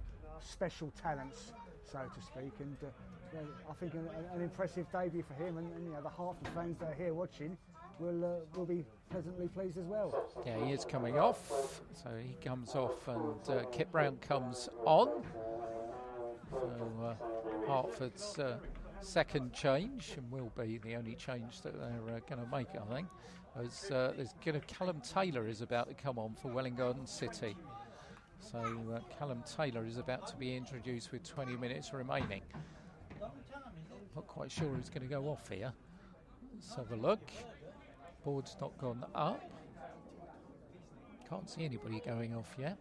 special 0.40 0.92
talents, 1.02 1.52
so 1.92 2.00
to 2.14 2.22
speak. 2.22 2.52
And 2.58 2.76
uh, 2.82 2.86
you 3.32 3.38
know, 3.38 3.46
I 3.70 3.74
think 3.74 3.94
an, 3.94 4.08
an, 4.34 4.42
impressive 4.42 4.86
debut 4.90 5.22
for 5.22 5.34
him, 5.34 5.58
and, 5.58 5.70
and 5.74 5.84
you 5.86 5.92
know, 5.92 6.00
the 6.00 6.08
Hertford 6.08 6.48
fans 6.54 6.78
that 6.80 6.90
are 6.90 6.94
here 6.94 7.14
watching 7.14 7.56
will 7.98 8.24
uh, 8.24 8.56
will 8.56 8.66
be 8.66 8.84
pleasantly 9.10 9.48
pleased 9.48 9.78
as 9.78 9.84
well. 9.84 10.28
Yeah, 10.46 10.64
he 10.64 10.72
is 10.72 10.84
coming 10.84 11.18
off, 11.18 11.82
so 11.92 12.10
he 12.18 12.34
comes 12.44 12.74
off, 12.74 13.06
and 13.08 13.48
uh, 13.48 13.64
Kit 13.70 13.92
Brown 13.92 14.16
comes 14.16 14.68
on. 14.84 15.22
So 16.50 16.92
uh, 17.02 17.70
Hertford's 17.70 18.38
uh, 18.38 18.58
second 19.00 19.52
change, 19.52 20.14
and 20.16 20.30
will 20.30 20.52
be 20.58 20.78
the 20.78 20.96
only 20.96 21.14
change 21.14 21.60
that 21.62 21.78
they're 21.78 22.16
uh, 22.16 22.20
going 22.28 22.42
to 22.42 22.56
make, 22.56 22.68
I 22.74 22.94
think. 22.94 23.08
As 23.54 23.88
there's 23.90 24.34
going 24.42 24.58
to 24.58 24.66
Callum 24.66 25.02
Taylor 25.02 25.46
is 25.46 25.60
about 25.60 25.88
to 25.88 25.94
come 25.94 26.18
on 26.18 26.34
for 26.40 26.48
Welwyn 26.48 26.74
Garden 26.74 27.06
City. 27.06 27.54
So 28.50 28.58
uh, 28.94 28.98
Callum 29.18 29.42
Taylor 29.56 29.86
is 29.86 29.98
about 29.98 30.26
to 30.26 30.36
be 30.36 30.56
introduced 30.56 31.12
with 31.12 31.22
20 31.22 31.56
minutes 31.56 31.92
remaining. 31.92 32.42
Not 33.20 34.26
quite 34.26 34.50
sure 34.50 34.68
who's 34.68 34.90
going 34.90 35.02
to 35.02 35.08
go 35.08 35.28
off 35.28 35.48
here. 35.48 35.72
Let's 36.54 36.74
have 36.74 36.90
a 36.90 36.96
look. 36.96 37.30
Board's 38.24 38.56
not 38.60 38.76
gone 38.78 39.04
up. 39.14 39.50
Can't 41.28 41.48
see 41.48 41.64
anybody 41.64 42.02
going 42.04 42.34
off 42.34 42.54
yet. 42.58 42.76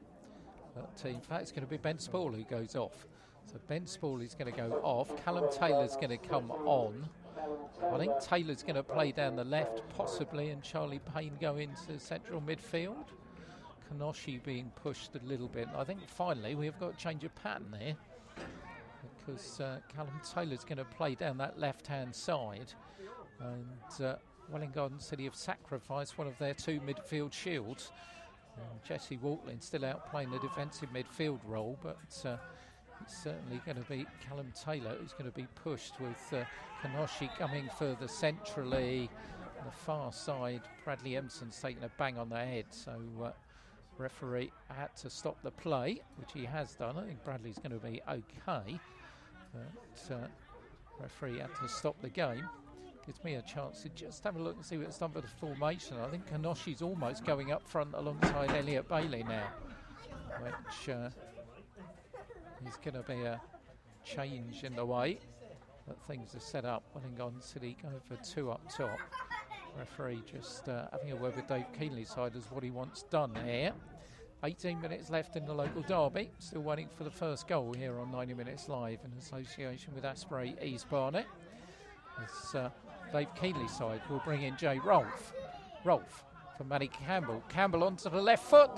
But 0.76 1.02
uh, 1.06 1.10
in 1.10 1.22
fact, 1.22 1.44
it's 1.44 1.52
going 1.52 1.64
to 1.64 1.70
be 1.70 1.78
Ben 1.78 2.00
Spall 2.00 2.32
who 2.32 2.44
goes 2.44 2.76
off. 2.76 3.06
So 3.46 3.60
Ben 3.68 3.86
Spall 3.86 4.22
is 4.22 4.34
going 4.34 4.52
to 4.52 4.58
go 4.58 4.82
off. 4.84 5.24
Callum 5.24 5.46
Taylor's 5.52 5.96
going 5.96 6.10
to 6.10 6.18
come 6.18 6.52
on. 6.52 7.08
I 7.92 7.98
think 7.98 8.20
Taylor's 8.20 8.64
going 8.64 8.76
to 8.76 8.84
play 8.84 9.12
down 9.12 9.36
the 9.36 9.44
left, 9.44 9.82
possibly, 9.96 10.50
and 10.50 10.62
Charlie 10.62 11.02
Payne 11.16 11.38
go 11.40 11.58
into 11.58 12.00
central 12.00 12.42
midfield. 12.42 13.06
Kanoshi 13.92 14.42
being 14.44 14.72
pushed 14.82 15.16
a 15.16 15.28
little 15.28 15.48
bit. 15.48 15.68
I 15.76 15.84
think 15.84 16.08
finally 16.08 16.56
we've 16.56 16.80
got 16.80 16.94
a 16.94 16.98
change 16.98 17.24
of 17.24 17.34
pattern 17.36 17.68
there 17.72 17.96
because 19.26 19.60
uh, 19.60 19.80
Callum 19.94 20.20
Taylor's 20.34 20.64
going 20.64 20.78
to 20.78 20.86
play 20.86 21.16
down 21.16 21.38
that 21.38 21.60
left 21.60 21.88
hand 21.88 22.16
side. 22.16 22.74
And 23.40 24.06
uh, 24.06 24.16
Welwyn 24.50 24.72
Garden 24.72 25.00
City 25.00 25.24
have 25.26 25.36
sacrificed 25.36 26.18
one 26.18 26.28
of 26.28 26.38
their 26.38 26.54
two 26.54 26.80
midfield 26.82 27.34
shields. 27.34 27.92
Jesse 28.88 29.18
Walklin 29.18 29.62
still 29.62 29.86
out 29.86 30.10
playing 30.12 30.30
the 30.30 30.40
defensive 30.40 30.90
midfield 30.94 31.40
role, 31.46 31.80
but 31.82 32.30
uh, 32.30 32.38
it's 33.02 33.24
certainly 33.24 33.62
going 33.66 33.78
to 33.78 33.90
be 33.90 34.06
Callum 34.28 34.52
Taylor 34.62 34.96
who's 35.00 35.14
going 35.14 35.26
to 35.26 35.36
be 35.36 35.48
pushed 35.56 36.00
with 36.00 36.34
uh, 36.34 36.44
Kanoshi 36.84 37.30
coming 37.38 37.70
further 37.78 38.08
centrally. 38.08 39.10
On 39.60 39.66
the 39.66 39.72
far 39.72 40.12
side, 40.12 40.62
Bradley 40.84 41.16
Empson's 41.16 41.60
taking 41.62 41.84
a 41.84 41.90
bang 41.98 42.18
on 42.18 42.30
the 42.30 42.38
head, 42.38 42.66
so 42.72 43.00
uh, 43.24 43.32
referee 43.98 44.52
had 44.70 44.96
to 44.98 45.10
stop 45.10 45.42
the 45.44 45.52
play, 45.52 46.02
which 46.18 46.32
he 46.34 46.46
has 46.46 46.74
done. 46.74 46.98
I 46.98 47.06
think 47.06 47.24
Bradley's 47.24 47.58
going 47.58 47.80
to 47.80 47.86
be 47.86 48.02
okay, 48.10 48.80
but 49.54 50.16
uh, 50.16 50.28
referee 51.00 51.40
had 51.40 51.56
to 51.62 51.68
stop 51.68 52.02
the 52.02 52.10
game. 52.10 52.48
Gives 53.06 53.24
me 53.24 53.36
a 53.36 53.42
chance 53.42 53.82
to 53.82 53.90
just 53.90 54.24
have 54.24 54.36
a 54.36 54.40
look 54.40 54.56
and 54.56 54.66
see 54.66 54.78
what's 54.78 54.98
done 55.00 55.12
for 55.12 55.22
the 55.22 55.28
formation. 55.28 55.98
I 55.98 56.08
think 56.08 56.32
Kanoshi's 56.32 56.82
almost 56.82 57.26
going 57.26 57.52
up 57.52 57.68
front 57.68 57.94
alongside 57.94 58.52
Elliot 58.52 58.88
Bailey 58.88 59.24
now, 59.24 59.48
which 60.40 60.90
uh, 60.90 61.10
is 62.68 62.78
going 62.84 62.94
to 62.94 63.02
be 63.02 63.24
a 63.24 63.42
change 64.06 64.64
in 64.64 64.76
the 64.76 64.86
way 64.86 65.18
that 65.88 65.98
things 66.08 66.36
are 66.36 66.40
set 66.40 66.64
up. 66.64 66.84
Welwyn 66.94 67.42
City 67.42 67.76
going 67.82 68.00
for 68.08 68.16
two 68.24 68.52
up 68.52 68.62
top. 68.72 69.00
Referee 69.78 70.22
just 70.32 70.70
uh, 70.70 70.86
having 70.92 71.12
a 71.12 71.16
word 71.16 71.36
with 71.36 71.48
Dave 71.48 71.66
Keenleyside 71.80 72.36
as 72.36 72.46
what 72.52 72.64
he 72.64 72.72
wants 72.72 73.04
done 73.04 73.34
here. 73.46 73.74
18 74.44 74.82
minutes 74.82 75.10
left 75.10 75.36
in 75.36 75.46
the 75.46 75.54
local 75.54 75.82
derby. 75.84 76.32
Still 76.40 76.62
waiting 76.62 76.90
for 76.96 77.04
the 77.04 77.12
first 77.12 77.48
goal 77.48 77.74
here 77.74 78.00
on 78.00 78.12
90 78.12 78.34
Minutes 78.34 78.68
Live 78.68 79.00
in 79.06 79.12
association 79.20 79.94
with 79.94 80.04
Asprey 80.04 80.56
East 80.62 80.90
Barnet. 80.90 81.28
As 82.20 82.56
uh, 82.56 82.70
Dave 83.14 83.34
Keenleyside 83.36 84.08
will 84.10 84.22
bring 84.26 84.42
in 84.44 84.58
Jay 84.58 84.80
Rolfe. 84.80 85.34
Rolfe 85.84 86.24
for 86.58 86.64
Matty 86.64 86.88
Campbell. 86.88 87.44
Campbell 87.50 87.84
onto 87.84 88.10
the 88.10 88.22
left 88.22 88.44
foot. 88.44 88.70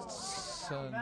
And 0.72 0.96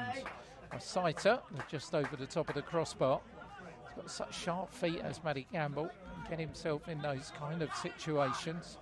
a 0.72 0.80
sighter 0.80 1.40
just 1.70 1.94
over 1.94 2.16
the 2.16 2.26
top 2.26 2.50
of 2.50 2.56
the 2.56 2.62
crossbar. 2.62 3.20
He's 3.60 3.96
got 3.96 4.12
such 4.12 4.36
sharp 4.36 4.72
feet 4.72 5.00
as 5.02 5.24
Matty 5.24 5.48
Campbell. 5.52 5.90
Get 6.30 6.40
himself 6.40 6.88
in 6.88 7.02
those 7.02 7.32
kind 7.38 7.62
of 7.62 7.74
situations. 7.76 8.78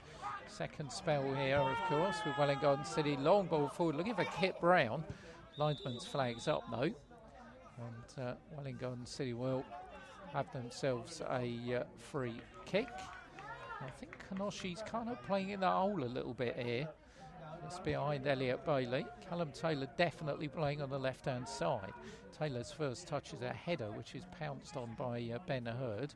Second 0.49 0.91
spell 0.91 1.23
here, 1.35 1.57
of 1.57 1.77
course, 1.87 2.17
with 2.25 2.37
Welwyn 2.37 2.59
Garden 2.59 2.83
City. 2.83 3.15
Long 3.15 3.47
ball 3.47 3.69
forward, 3.69 3.95
looking 3.95 4.15
for 4.15 4.25
Kit 4.25 4.59
Brown. 4.59 5.03
Linesman's 5.57 6.05
flags 6.05 6.47
up 6.47 6.63
though. 6.71 6.91
And 8.17 8.25
uh, 8.25 9.05
City 9.05 9.33
will 9.33 9.63
have 10.33 10.51
themselves 10.51 11.21
a 11.21 11.75
uh, 11.75 11.83
free 11.97 12.41
kick. 12.65 12.89
I 13.81 13.89
think 13.91 14.17
Kanoshi's 14.29 14.81
kind 14.81 15.07
of 15.07 15.21
playing 15.23 15.51
in 15.51 15.61
the 15.61 15.69
hole 15.69 16.03
a 16.03 16.05
little 16.05 16.33
bit 16.33 16.57
here. 16.57 16.89
It's 17.65 17.79
behind 17.79 18.27
Elliot 18.27 18.65
Bailey. 18.65 19.05
Callum 19.29 19.51
Taylor 19.51 19.87
definitely 19.97 20.47
playing 20.47 20.81
on 20.81 20.89
the 20.89 20.99
left 20.99 21.25
hand 21.25 21.47
side. 21.47 21.93
Taylor's 22.37 22.71
first 22.71 23.07
touch 23.07 23.33
is 23.33 23.41
a 23.41 23.53
header, 23.53 23.91
which 23.91 24.15
is 24.15 24.23
pounced 24.37 24.75
on 24.75 24.95
by 24.97 25.29
uh, 25.33 25.39
Ben 25.47 25.65
Hurd. 25.65 26.13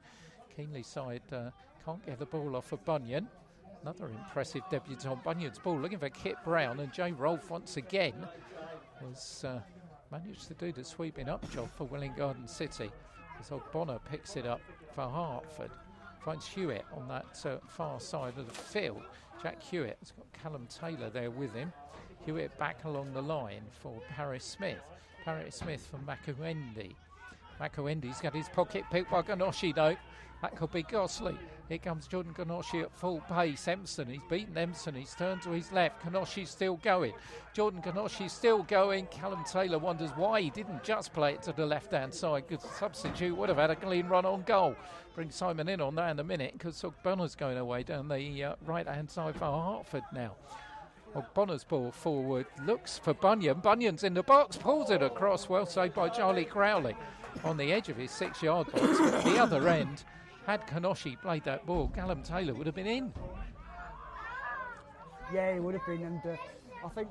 Keenleyside 0.57 1.21
uh, 1.31 1.51
can't 1.85 2.05
get 2.05 2.19
the 2.19 2.25
ball 2.25 2.55
off 2.55 2.71
of 2.71 2.83
Bunyan. 2.83 3.27
Another 3.83 4.07
impressive 4.07 4.63
debutant. 4.71 5.21
Bunyan's 5.25 5.59
ball 5.59 5.77
looking 5.77 5.99
for 5.99 6.09
Kit 6.09 6.37
Brown, 6.45 6.79
and 6.79 6.93
Jay 6.93 7.11
Rolfe 7.11 7.49
once 7.49 7.75
again 7.75 8.13
has 9.01 9.43
uh, 9.45 9.59
managed 10.09 10.47
to 10.47 10.53
do 10.53 10.71
the 10.71 10.85
sweeping 10.85 11.27
up 11.27 11.49
job 11.51 11.69
for 11.75 11.85
Welwyn 11.85 12.15
Garden 12.15 12.47
City. 12.47 12.89
As 13.41 13.49
Ogbonna 13.49 13.99
picks 14.09 14.37
it 14.37 14.45
up 14.45 14.61
for 14.95 15.03
Hertford, 15.03 15.71
finds 16.23 16.47
Hewitt 16.47 16.85
on 16.95 17.09
that 17.09 17.45
uh, 17.45 17.57
far 17.67 17.99
side 17.99 18.37
of 18.37 18.47
the 18.47 18.53
field. 18.53 19.01
Jack 19.41 19.61
Hewitt 19.61 19.97
has 19.99 20.11
got 20.11 20.31
Callum 20.31 20.65
Taylor 20.67 21.09
there 21.09 21.29
with 21.29 21.53
him. 21.53 21.73
Hewitt 22.25 22.57
back 22.57 22.85
along 22.85 23.11
the 23.11 23.21
line 23.21 23.63
for 23.81 23.99
Paris 24.15 24.45
Smith. 24.45 24.79
Paris 25.25 25.57
Smith 25.57 25.85
for 25.91 25.97
Makuendi. 25.97 26.95
Makuendi's 27.59 28.21
got 28.21 28.33
his 28.33 28.47
pocket 28.47 28.85
picked 28.91 29.11
by 29.11 29.21
Kanoshi 29.21 29.75
though. 29.75 29.97
That 30.43 30.57
could 30.57 30.73
be 30.73 30.83
Gosley. 30.83 31.37
Here 31.69 31.77
comes 31.77 32.05
Jordan 32.05 32.33
Kanoshi 32.33 32.83
at 32.83 32.91
full 32.91 33.21
pace. 33.21 33.65
Empson, 33.65 34.09
he's 34.09 34.21
beaten 34.29 34.57
Empson. 34.57 34.93
He's 34.93 35.15
turned 35.15 35.41
to 35.43 35.51
his 35.51 35.71
left. 35.71 36.03
Kanoshi's 36.03 36.49
still 36.49 36.75
going. 36.83 37.13
Jordan 37.53 37.81
Kanoshi's 37.81 38.33
still 38.33 38.63
going. 38.63 39.05
Callum 39.05 39.41
Taylor 39.49 39.79
wonders 39.79 40.11
why 40.17 40.41
he 40.41 40.49
didn't 40.49 40.83
just 40.83 41.13
play 41.13 41.35
it 41.35 41.43
to 41.43 41.53
the 41.53 41.65
left 41.65 41.93
hand 41.93 42.13
side. 42.13 42.43
Good 42.49 42.61
substitute 42.61 43.37
would 43.37 43.47
have 43.47 43.57
had 43.57 43.71
a 43.71 43.75
clean 43.77 44.07
run 44.07 44.25
on 44.25 44.41
goal. 44.41 44.75
Bring 45.15 45.31
Simon 45.31 45.69
in 45.69 45.79
on 45.79 45.95
that 45.95 46.11
in 46.11 46.19
a 46.19 46.25
minute 46.25 46.51
because 46.57 46.83
Bonner's 47.03 47.35
going 47.35 47.57
away 47.57 47.83
down 47.83 48.09
the 48.09 48.43
uh, 48.43 48.55
right 48.65 48.85
hand 48.85 49.09
side 49.09 49.37
for 49.37 49.45
Hertford 49.45 50.03
now. 50.13 50.35
Bonner's 51.33 51.63
ball 51.63 51.93
forward 51.93 52.47
looks 52.65 52.97
for 52.97 53.13
Bunyan. 53.13 53.61
Bunyan's 53.61 54.03
in 54.03 54.13
the 54.13 54.23
box, 54.23 54.57
pulls 54.57 54.89
it 54.89 55.01
across. 55.01 55.47
Well 55.47 55.65
saved 55.65 55.93
by 55.93 56.09
Charlie 56.09 56.43
Crowley 56.43 56.97
on 57.43 57.57
the 57.57 57.71
edge 57.71 57.89
of 57.89 57.97
his 57.97 58.11
six 58.11 58.41
yard 58.41 58.71
box. 58.71 59.23
the 59.23 59.37
other 59.37 59.67
end, 59.69 60.03
had 60.45 60.67
Kanoshi 60.67 61.19
played 61.21 61.43
that 61.45 61.65
ball, 61.65 61.89
Callum 61.95 62.21
Taylor 62.21 62.53
would 62.53 62.65
have 62.65 62.75
been 62.75 62.87
in. 62.87 63.13
Yeah, 65.33 65.53
he 65.53 65.59
would 65.59 65.73
have 65.73 65.85
been, 65.85 66.03
and 66.03 66.21
uh, 66.25 66.35
I 66.85 66.89
think 66.89 67.07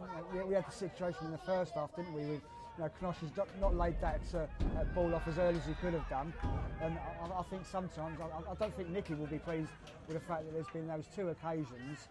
we, 0.46 0.54
had 0.54 0.66
the 0.66 0.72
situation 0.72 1.26
in 1.26 1.32
the 1.32 1.38
first 1.38 1.74
half, 1.74 1.94
didn't 1.96 2.12
we? 2.12 2.22
With 2.22 2.42
you 2.78 2.84
know, 3.02 3.24
not 3.60 3.74
laid 3.76 4.00
that 4.00 4.20
uh, 4.34 4.46
ball 4.94 5.14
off 5.14 5.26
as 5.28 5.38
early 5.38 5.58
as 5.58 5.66
he 5.66 5.74
could 5.74 5.92
have 5.92 6.08
done, 6.08 6.32
and 6.80 6.98
I, 7.22 7.40
I 7.40 7.42
think 7.44 7.66
sometimes 7.66 8.18
I, 8.20 8.50
I, 8.50 8.54
don't 8.54 8.74
think 8.76 8.88
Nicky 8.90 9.14
will 9.14 9.26
be 9.26 9.38
pleased 9.38 9.72
with 10.06 10.18
the 10.18 10.24
fact 10.24 10.44
that 10.44 10.52
there's 10.54 10.68
been 10.72 10.86
those 10.86 11.06
two 11.14 11.28
occasions 11.28 12.08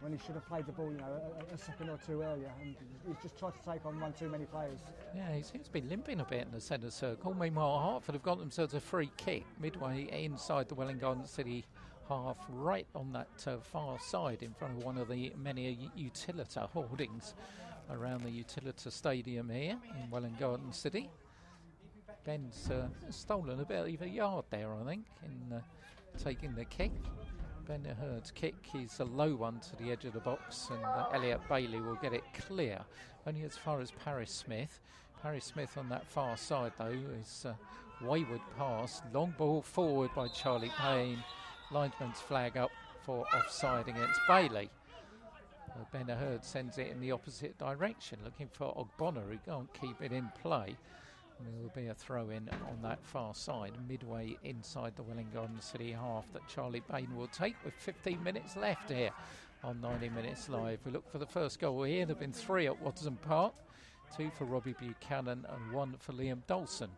when 0.00 0.12
he 0.12 0.18
should 0.18 0.34
have 0.34 0.46
played 0.46 0.66
the 0.66 0.72
ball, 0.72 0.90
you 0.90 0.98
know, 0.98 1.20
a, 1.50 1.54
a, 1.54 1.58
second 1.58 1.88
or 1.88 1.98
two 2.06 2.22
earlier, 2.22 2.50
and 2.60 2.76
he's 3.06 3.16
just 3.22 3.38
tried 3.38 3.54
to 3.54 3.70
take 3.70 3.84
on 3.86 3.98
one 3.98 4.12
too 4.12 4.28
many 4.28 4.44
players. 4.44 4.78
Yeah, 5.14 5.34
he 5.34 5.42
seems 5.42 5.66
to 5.66 5.72
be 5.72 5.80
limping 5.80 6.20
a 6.20 6.24
bit 6.24 6.42
in 6.42 6.52
the 6.52 6.60
centre 6.60 6.90
circle. 6.90 7.34
Meanwhile, 7.34 7.92
Hertford 7.92 8.14
have 8.14 8.22
got 8.22 8.38
themselves 8.38 8.74
a 8.74 8.80
free 8.80 9.10
kick 9.16 9.44
midway 9.60 10.08
inside 10.12 10.68
the 10.68 10.74
Welwyn 10.74 10.98
Garden 10.98 11.26
City 11.26 11.64
half, 12.08 12.38
right 12.50 12.86
on 12.94 13.12
that 13.12 13.28
uh, 13.46 13.56
far 13.58 13.98
side, 13.98 14.42
in 14.42 14.52
front 14.54 14.78
of 14.78 14.84
one 14.84 14.98
of 14.98 15.08
the 15.08 15.32
many 15.36 15.90
Utilita 15.98 16.68
hoardings 16.70 17.34
around 17.90 18.22
the 18.22 18.30
Utilita 18.30 18.92
Stadium 18.92 19.48
here 19.48 19.76
in 20.02 20.10
Welwyn 20.10 20.36
Garden 20.38 20.72
City. 20.72 21.08
Ben's 22.24 22.70
uh, 22.70 22.88
stolen 23.10 23.60
a 23.60 23.64
bit 23.64 23.94
of 23.94 24.02
a 24.02 24.08
yard 24.08 24.44
there, 24.50 24.74
I 24.74 24.84
think, 24.84 25.06
in 25.24 25.56
uh, 25.56 25.60
taking 26.22 26.54
the 26.54 26.64
kick. 26.64 26.90
Ben 27.66 27.84
Hurd's 28.00 28.30
kick 28.30 28.54
is 28.76 29.00
a 29.00 29.04
low 29.04 29.34
one 29.34 29.58
to 29.58 29.76
the 29.76 29.90
edge 29.90 30.04
of 30.04 30.12
the 30.12 30.20
box, 30.20 30.68
and 30.70 30.84
uh, 30.84 31.08
Elliot 31.12 31.40
Bailey 31.48 31.80
will 31.80 31.96
get 31.96 32.12
it 32.12 32.22
clear, 32.46 32.78
only 33.26 33.42
as 33.42 33.56
far 33.56 33.80
as 33.80 33.90
Paris 34.04 34.30
Smith. 34.30 34.80
Paris 35.20 35.46
Smith 35.46 35.76
on 35.76 35.88
that 35.88 36.06
far 36.06 36.36
side, 36.36 36.72
though, 36.78 36.96
is 37.20 37.44
uh, 37.44 37.54
wayward 38.04 38.40
pass. 38.56 39.02
Long 39.12 39.34
ball 39.36 39.62
forward 39.62 40.10
by 40.14 40.28
Charlie 40.28 40.70
Payne. 40.78 41.22
Linesman's 41.72 42.20
flag 42.20 42.56
up 42.56 42.70
for 43.04 43.24
offside 43.34 43.88
against 43.88 44.20
Bailey. 44.28 44.70
Uh, 45.70 45.84
ben 45.90 46.06
Hurd 46.06 46.44
sends 46.44 46.78
it 46.78 46.86
in 46.86 47.00
the 47.00 47.10
opposite 47.10 47.58
direction, 47.58 48.20
looking 48.24 48.48
for 48.52 48.72
Ogbonna, 48.74 49.28
who 49.28 49.38
can't 49.44 49.72
keep 49.74 50.00
it 50.00 50.12
in 50.12 50.30
play. 50.40 50.76
There 51.40 51.62
will 51.62 51.72
be 51.74 51.88
a 51.88 51.94
throw 51.94 52.30
in 52.30 52.48
on 52.68 52.80
that 52.82 53.04
far 53.04 53.34
side, 53.34 53.72
midway 53.88 54.36
inside 54.42 54.96
the 54.96 55.02
Welwyn 55.02 55.26
Garden 55.32 55.60
City 55.60 55.92
half 55.92 56.24
that 56.32 56.46
Charlie 56.48 56.80
Payne 56.80 57.14
will 57.14 57.28
take 57.28 57.56
with 57.64 57.74
15 57.74 58.22
minutes 58.22 58.56
left 58.56 58.90
here 58.90 59.10
on 59.62 59.80
90 59.80 60.08
Minutes 60.10 60.48
Live. 60.48 60.80
We 60.84 60.92
look 60.92 61.10
for 61.10 61.18
the 61.18 61.26
first 61.26 61.58
goal 61.58 61.82
here. 61.82 62.06
There 62.06 62.14
have 62.14 62.20
been 62.20 62.32
three 62.32 62.66
at 62.66 62.82
Wodson 62.82 63.20
Park 63.20 63.54
two 64.14 64.30
for 64.36 64.44
Robbie 64.44 64.74
Buchanan 64.78 65.46
and 65.48 65.72
one 65.72 65.94
for 65.98 66.12
Liam 66.12 66.40
Dawson 66.46 66.90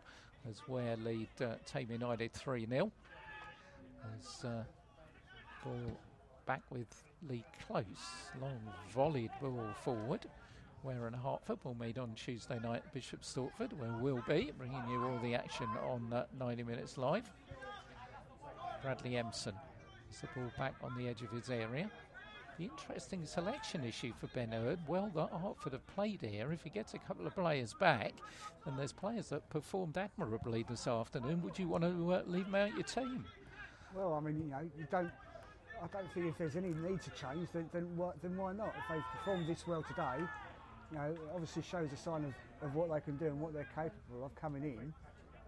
as 0.49 0.61
Ware 0.67 0.95
lead 0.97 1.27
uh, 1.41 1.55
Thame 1.65 1.91
United 1.91 2.33
3 2.33 2.65
0. 2.67 2.91
As 4.17 4.45
uh, 4.45 4.63
ball 5.63 5.97
back 6.45 6.61
with 6.69 7.03
Lee 7.29 7.43
Close, 7.67 7.85
long 8.41 8.59
volleyed 8.93 9.31
ball 9.41 9.73
forward. 9.83 10.25
Ware 10.83 11.07
and 11.07 11.15
Hertford 11.15 11.59
will 11.63 11.75
meet 11.75 11.97
on 11.97 12.13
Tuesday 12.15 12.59
night 12.63 12.83
at 12.85 12.93
Bishop 12.93 13.21
Stortford, 13.21 13.73
where 13.73 13.93
we'll 13.99 14.23
be 14.27 14.51
bringing 14.57 14.81
you 14.89 15.03
all 15.03 15.19
the 15.21 15.35
action 15.35 15.67
on 15.83 16.11
uh, 16.13 16.25
90 16.39 16.63
Minutes 16.63 16.97
Live. 16.97 17.29
Bradley 18.81 19.17
Empson 19.17 19.53
is 20.11 20.21
the 20.21 20.27
ball 20.35 20.51
back 20.57 20.75
on 20.81 20.97
the 20.97 21.07
edge 21.07 21.21
of 21.21 21.31
his 21.31 21.49
area. 21.49 21.89
The 22.57 22.65
interesting 22.65 23.25
selection 23.25 23.83
issue 23.83 24.13
for 24.19 24.27
Ben 24.27 24.51
Hurd. 24.51 24.79
Well, 24.87 25.11
that 25.15 25.29
Hertford 25.31 25.73
have 25.73 25.87
played 25.87 26.21
here. 26.21 26.51
If 26.51 26.63
he 26.63 26.69
gets 26.69 26.93
a 26.93 26.99
couple 26.99 27.25
of 27.25 27.35
players 27.35 27.73
back, 27.79 28.13
and 28.65 28.77
there's 28.77 28.91
players 28.91 29.29
that 29.29 29.49
performed 29.49 29.97
admirably 29.97 30.65
this 30.69 30.87
afternoon. 30.87 31.41
Would 31.43 31.57
you 31.57 31.67
want 31.67 31.83
to 31.83 32.13
uh, 32.13 32.21
leave 32.25 32.45
them 32.45 32.55
out 32.55 32.73
your 32.73 32.83
team? 32.83 33.25
Well, 33.95 34.13
I 34.13 34.19
mean, 34.19 34.41
you 34.41 34.49
know, 34.49 34.69
you 34.77 34.87
don't. 34.91 35.11
I 35.81 35.87
don't 35.87 36.13
think 36.13 36.25
if 36.27 36.37
there's 36.37 36.57
any 36.57 36.73
need 36.73 37.01
to 37.01 37.09
change, 37.11 37.47
then 37.53 37.69
then, 37.71 37.87
then 38.21 38.37
why 38.37 38.53
not? 38.53 38.75
If 38.77 38.93
they've 38.93 39.03
performed 39.17 39.47
this 39.47 39.65
well 39.65 39.83
today, 39.83 40.25
you 40.91 40.97
know, 40.97 41.15
obviously 41.33 41.61
shows 41.61 41.91
a 41.93 41.97
sign 41.97 42.25
of, 42.25 42.67
of 42.67 42.75
what 42.75 42.91
they 42.91 42.99
can 43.01 43.17
do 43.17 43.25
and 43.27 43.39
what 43.39 43.53
they're 43.53 43.67
capable 43.75 44.25
of 44.25 44.35
coming 44.35 44.63
in. 44.63 44.93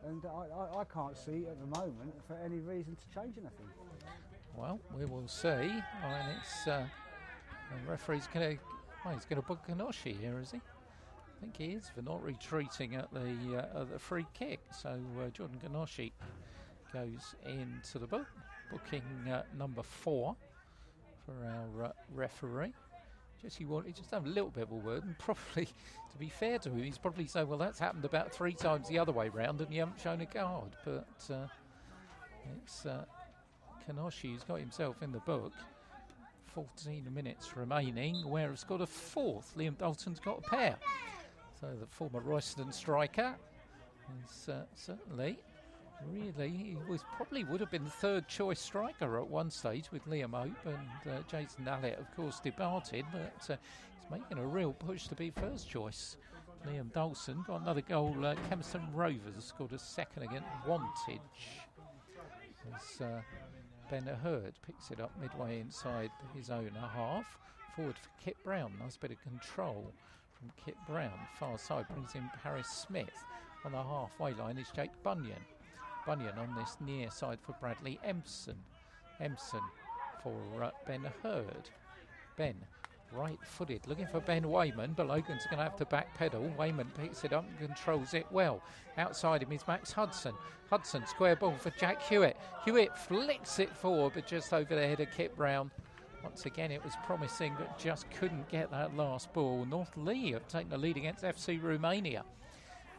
And 0.08 0.22
I, 0.26 0.78
I, 0.78 0.82
I 0.82 0.84
can't 0.86 1.18
see 1.18 1.46
at 1.46 1.60
the 1.60 1.80
moment 1.80 2.14
for 2.28 2.36
any 2.44 2.60
reason 2.60 2.96
to 2.96 3.20
change 3.20 3.36
anything. 3.38 3.68
Well, 4.56 4.80
we 4.98 5.06
will 5.06 5.28
see. 5.28 5.48
And 5.48 6.38
it's 6.40 6.68
uh, 6.68 6.86
the 7.70 7.92
referee's 7.92 8.28
going 8.34 8.58
to. 8.58 8.64
Well, 9.06 9.14
he's 9.16 9.26
going 9.26 9.42
to 9.42 9.48
book 9.48 9.60
Kanoshi 9.68 10.20
here, 10.20 10.40
is 10.40 10.52
he? 10.52 10.58
I 10.58 11.42
think 11.42 11.58
he 11.58 11.66
is 11.76 11.90
for 11.90 12.04
not 12.04 12.24
retreating 12.24 12.96
at 12.96 13.12
the 13.14 13.58
uh, 13.58 13.82
at 13.82 13.92
the 13.92 14.00
free 14.00 14.26
kick. 14.34 14.60
So 14.80 15.00
uh, 15.20 15.30
Jordan 15.30 15.60
Kanoshi 15.64 16.12
goes 16.94 17.36
into 17.46 18.00
the 18.00 18.08
book, 18.08 18.28
booking 18.72 19.04
uh, 19.32 19.44
number 19.58 19.82
four 19.82 20.36
for 21.26 21.34
our 21.46 21.86
uh, 21.86 21.92
referee. 22.14 22.74
Jesse 23.42 23.66
wanted 23.66 23.96
just 23.96 24.12
have 24.12 24.26
a 24.26 24.30
little 24.30 24.50
bit 24.50 24.64
of 24.64 24.72
a 24.72 24.76
word, 24.76 25.04
and 25.04 25.18
probably, 25.20 25.66
to 25.66 26.18
be 26.20 26.30
fair 26.30 26.60
to 26.60 26.70
him, 26.70 26.84
he's 26.84 26.98
probably 26.98 27.26
saying, 27.28 27.48
"Well, 27.48 27.58
that's 27.58 27.80
happened 27.80 28.06
about 28.06 28.32
three 28.32 28.54
times 28.54 28.88
the 28.88 29.00
other 29.00 29.12
way 29.12 29.30
round, 29.30 29.62
and 29.62 29.74
you 29.74 29.80
haven't 29.80 30.00
shown 30.00 30.22
a 30.22 30.26
card." 30.26 30.76
But 30.86 31.34
uh, 31.34 31.48
it's 32.58 32.86
uh, 32.86 33.06
Kanoshi 33.90 34.34
who's 34.34 34.44
got 34.44 34.60
himself 34.60 35.02
in 35.02 35.12
the 35.12 35.20
book. 35.20 35.54
14 36.54 37.08
minutes 37.14 37.56
remaining. 37.56 38.30
Ware 38.30 38.50
has 38.50 38.66
got 38.66 38.82
a 38.82 38.86
fourth. 38.86 39.54
Liam 39.58 39.78
Dalton's 39.78 40.20
got 40.20 40.40
a 40.40 40.50
pair. 40.50 40.76
So 41.60 41.68
the 41.80 41.86
former 41.88 42.20
Royston 42.20 42.74
striker 42.74 43.36
is 44.26 44.50
uh, 44.50 44.64
certainly 44.76 45.40
really 46.10 46.50
he 46.50 46.78
was 46.88 47.04
probably 47.16 47.44
would 47.44 47.60
have 47.60 47.72
been 47.72 47.86
third 47.86 48.28
choice 48.28 48.60
striker 48.60 49.20
at 49.20 49.28
one 49.28 49.50
stage 49.50 49.92
with 49.92 50.06
Liam 50.08 50.34
Hope 50.34 50.66
and 50.66 51.14
uh, 51.14 51.20
Jason 51.30 51.66
Allett, 51.66 52.00
of 52.00 52.16
course, 52.16 52.40
departed, 52.40 53.06
but 53.12 53.54
uh, 53.54 53.58
he's 54.00 54.12
making 54.12 54.38
a 54.38 54.48
real 54.48 54.74
push 54.74 55.08
to 55.08 55.16
be 55.16 55.30
first 55.30 55.70
choice. 55.70 56.18
Liam 56.68 56.94
Dawson 56.94 57.44
got 57.48 57.62
another 57.62 57.82
goal. 57.82 58.16
Uh, 58.24 58.36
Kempston 58.50 58.88
Rovers 58.94 59.44
scored 59.44 59.74
a 59.74 59.80
second 59.80 60.24
against 60.24 60.48
Wantage. 60.68 61.20
As 62.76 63.02
uh, 63.02 63.22
Ben 63.90 64.04
Hurd 64.04 64.54
picks 64.66 64.92
it 64.92 65.00
up 65.00 65.12
midway 65.20 65.60
inside 65.60 66.12
his 66.36 66.50
own 66.50 66.72
half. 66.94 67.26
Forward 67.76 67.96
for 67.98 68.10
Kit 68.24 68.38
Brown. 68.44 68.74
Nice 68.80 68.98
bit 68.98 69.12
of 69.12 69.22
control 69.24 69.92
from 70.38 70.52
Kit 70.64 70.76
Brown. 70.88 71.18
Far 71.40 71.58
side 71.58 71.88
brings 71.90 72.16
in 72.16 72.30
Paris 72.44 72.68
Smith. 72.68 73.26
On 73.66 73.72
the 73.72 73.82
halfway 73.82 74.34
line 74.34 74.58
is 74.58 74.68
Jake 74.76 74.92
Bunyan. 75.04 75.42
Bunyan 76.06 76.38
on 76.38 76.56
this 76.56 76.78
near 76.80 77.12
side 77.12 77.40
for 77.42 77.54
Bradley 77.60 78.00
Empson. 78.04 78.56
Empson 79.20 79.62
for 80.24 80.64
uh, 80.64 80.72
Ben 80.86 81.10
Hurd. 81.22 81.70
Ben 82.38 82.56
right 83.14 83.40
footed, 83.44 83.86
looking 83.88 84.08
for 84.08 84.20
Ben 84.22 84.50
Wayman, 84.50 84.94
but 84.96 85.08
Logan's 85.08 85.46
going 85.46 85.58
to 85.58 85.64
have 85.64 85.76
to 85.78 85.86
back 85.86 86.14
pedal. 86.18 86.52
Wayman 86.58 86.92
picks 86.98 87.24
it 87.24 87.34
up 87.34 87.46
and 87.48 87.68
controls 87.68 88.14
it 88.14 88.26
well. 88.32 88.62
Outside 88.98 89.44
him 89.44 89.52
is 89.52 89.68
Max 89.68 89.92
Hudson. 89.92 90.34
Hudson, 90.70 91.06
square 91.06 91.36
ball 91.36 91.56
for 91.58 91.72
Jack 91.72 92.02
Hewitt. 92.02 92.38
Hewitt 92.64 92.98
flicks 92.98 93.60
it 93.60 93.70
forward, 93.76 94.14
but 94.16 94.26
just 94.26 94.54
over 94.54 94.76
the 94.76 94.88
head 94.88 95.00
of 95.02 95.12
Kit 95.12 95.36
Brown. 95.36 95.72
Once 96.24 96.46
again, 96.46 96.72
it 96.72 96.84
was 96.84 96.94
promising, 97.04 97.54
but 97.58 97.78
just 97.78 98.10
couldn't 98.12 98.48
get 98.50 98.72
that 98.72 98.96
last 98.96 99.34
ball. 99.34 99.66
North 99.66 99.98
Leigh 99.98 100.32
have 100.32 100.48
taken 100.48 100.70
the 100.70 100.78
lead 100.78 100.98
against 100.98 101.24
FC 101.24 101.62
Romania. 101.62 102.24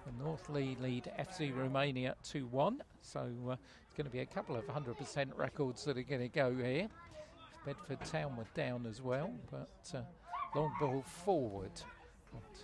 The 0.04 0.24
North 0.24 0.50
Leigh 0.50 0.76
lead 0.80 1.10
FC 1.18 1.56
Romania 1.56 2.16
2 2.24 2.46
1. 2.46 2.82
So 3.02 3.20
uh, 3.48 3.56
it's 3.84 3.94
going 3.96 4.06
to 4.06 4.12
be 4.12 4.20
a 4.20 4.26
couple 4.26 4.56
of 4.56 4.64
100% 4.66 5.36
records 5.36 5.84
that 5.84 5.98
are 5.98 6.02
going 6.02 6.20
to 6.22 6.28
go 6.28 6.54
here. 6.54 6.88
Bedford 7.66 8.04
Town 8.04 8.36
were 8.36 8.46
down 8.54 8.86
as 8.86 9.02
well, 9.02 9.30
but 9.50 9.92
uh, 9.94 10.00
long 10.54 10.72
ball 10.80 11.04
forward 11.24 11.74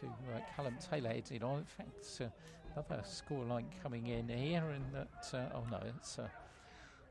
to 0.01 0.07
uh, 0.07 0.41
Callum 0.57 0.77
Taylor 0.91 1.11
heads 1.11 1.31
on. 1.43 1.59
In 1.59 1.65
fact, 1.65 2.21
uh, 2.21 2.27
another 2.75 3.03
scoreline 3.05 3.67
coming 3.83 4.07
in 4.09 4.29
here, 4.29 4.65
and 4.75 4.85
that 4.93 5.39
uh, 5.39 5.57
oh 5.57 5.65
no, 5.71 5.81
it's 5.97 6.19
uh, 6.19 6.29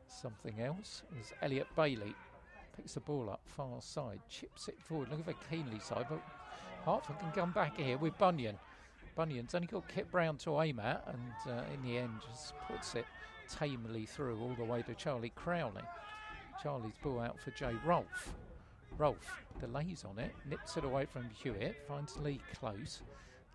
something 0.07 0.59
else. 0.59 1.03
Is 1.19 1.33
Elliot 1.41 1.67
Bailey 1.75 2.13
picks 2.75 2.93
the 2.93 2.99
ball 2.99 3.29
up 3.29 3.41
far 3.45 3.81
side, 3.81 4.19
chips 4.29 4.67
it 4.67 4.79
forward, 4.81 5.09
looking 5.09 5.25
for 5.25 5.33
Keenleyside, 5.51 6.07
but 6.09 6.21
Hertford 6.85 7.19
can 7.19 7.31
come 7.31 7.51
back 7.51 7.77
here 7.77 7.97
with 7.97 8.17
Bunyan. 8.17 8.57
Bunyan's 9.17 9.55
only 9.55 9.67
got 9.67 9.87
Kit 9.87 10.11
Brown 10.11 10.37
to 10.37 10.61
aim 10.61 10.79
at, 10.79 11.03
and 11.07 11.51
uh, 11.51 11.63
in 11.73 11.81
the 11.81 11.97
end 11.97 12.11
just 12.29 12.53
puts 12.67 12.93
it 12.93 13.05
tamely 13.49 14.05
through 14.05 14.39
all 14.39 14.53
the 14.55 14.63
way 14.63 14.83
to 14.83 14.93
Charlie 14.93 15.33
Crowley. 15.35 15.81
Charlie's 16.61 16.97
ball 17.01 17.19
out 17.19 17.39
for 17.39 17.49
Jay 17.51 17.73
Rolfe. 17.83 18.35
Rolfe 18.97 19.43
delays 19.59 20.05
on 20.07 20.19
it, 20.19 20.33
nips 20.47 20.77
it 20.77 20.83
away 20.83 21.05
from 21.05 21.29
Hewitt, 21.31 21.75
finds 21.87 22.17
Lee 22.17 22.39
close. 22.59 23.01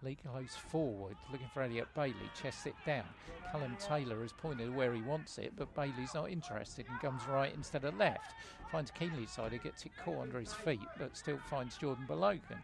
Lee 0.03 0.19
goes 0.25 0.57
forward, 0.57 1.15
looking 1.31 1.49
for 1.55 1.63
Elliot 1.63 1.87
Bailey, 1.95 2.15
chests 2.41 2.67
it 2.67 2.75
down. 2.85 3.05
Callum 3.53 3.77
Taylor 3.79 4.21
has 4.23 4.33
pointed 4.33 4.75
where 4.75 4.93
he 4.93 5.03
wants 5.03 5.39
it, 5.39 5.53
but 5.57 5.73
Bailey's 5.77 6.15
not 6.15 6.31
interested 6.31 6.87
and 6.89 7.01
comes 7.01 7.23
right 7.29 7.55
instead 7.55 7.85
of 7.85 7.97
left. 7.97 8.35
Finds 8.73 8.91
Keenleyside, 8.91 9.53
he 9.53 9.59
gets 9.59 9.87
it 9.87 9.93
caught 10.05 10.23
under 10.23 10.41
his 10.41 10.53
feet, 10.53 10.81
but 10.99 11.17
still 11.17 11.39
finds 11.49 11.77
Jordan 11.77 12.05
Balogan. 12.09 12.59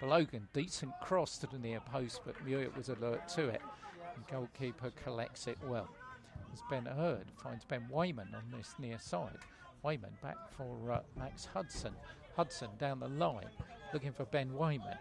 Balogan, 0.00 0.42
decent 0.52 0.92
cross 1.02 1.38
to 1.38 1.46
the 1.46 1.58
near 1.58 1.80
post, 1.80 2.20
but 2.24 2.36
Hewitt 2.46 2.76
was 2.76 2.88
alert 2.88 3.28
to 3.30 3.48
it. 3.48 3.62
And 4.14 4.26
goalkeeper 4.28 4.92
collects 5.02 5.46
it 5.46 5.58
well. 5.66 5.88
As 6.52 6.60
Ben 6.70 6.86
Hurd 6.86 7.26
finds 7.42 7.64
Ben 7.64 7.86
Wayman 7.90 8.34
on 8.34 8.56
this 8.56 8.74
near 8.78 8.98
side. 8.98 9.38
Wayman 9.82 10.12
back 10.22 10.36
for 10.56 10.92
uh, 10.92 11.00
Max 11.16 11.46
Hudson. 11.52 11.94
Hudson 12.36 12.68
down 12.78 13.00
the 13.00 13.08
line, 13.08 13.48
looking 13.92 14.12
for 14.12 14.24
Ben 14.26 14.52
Wayman. 14.54 14.96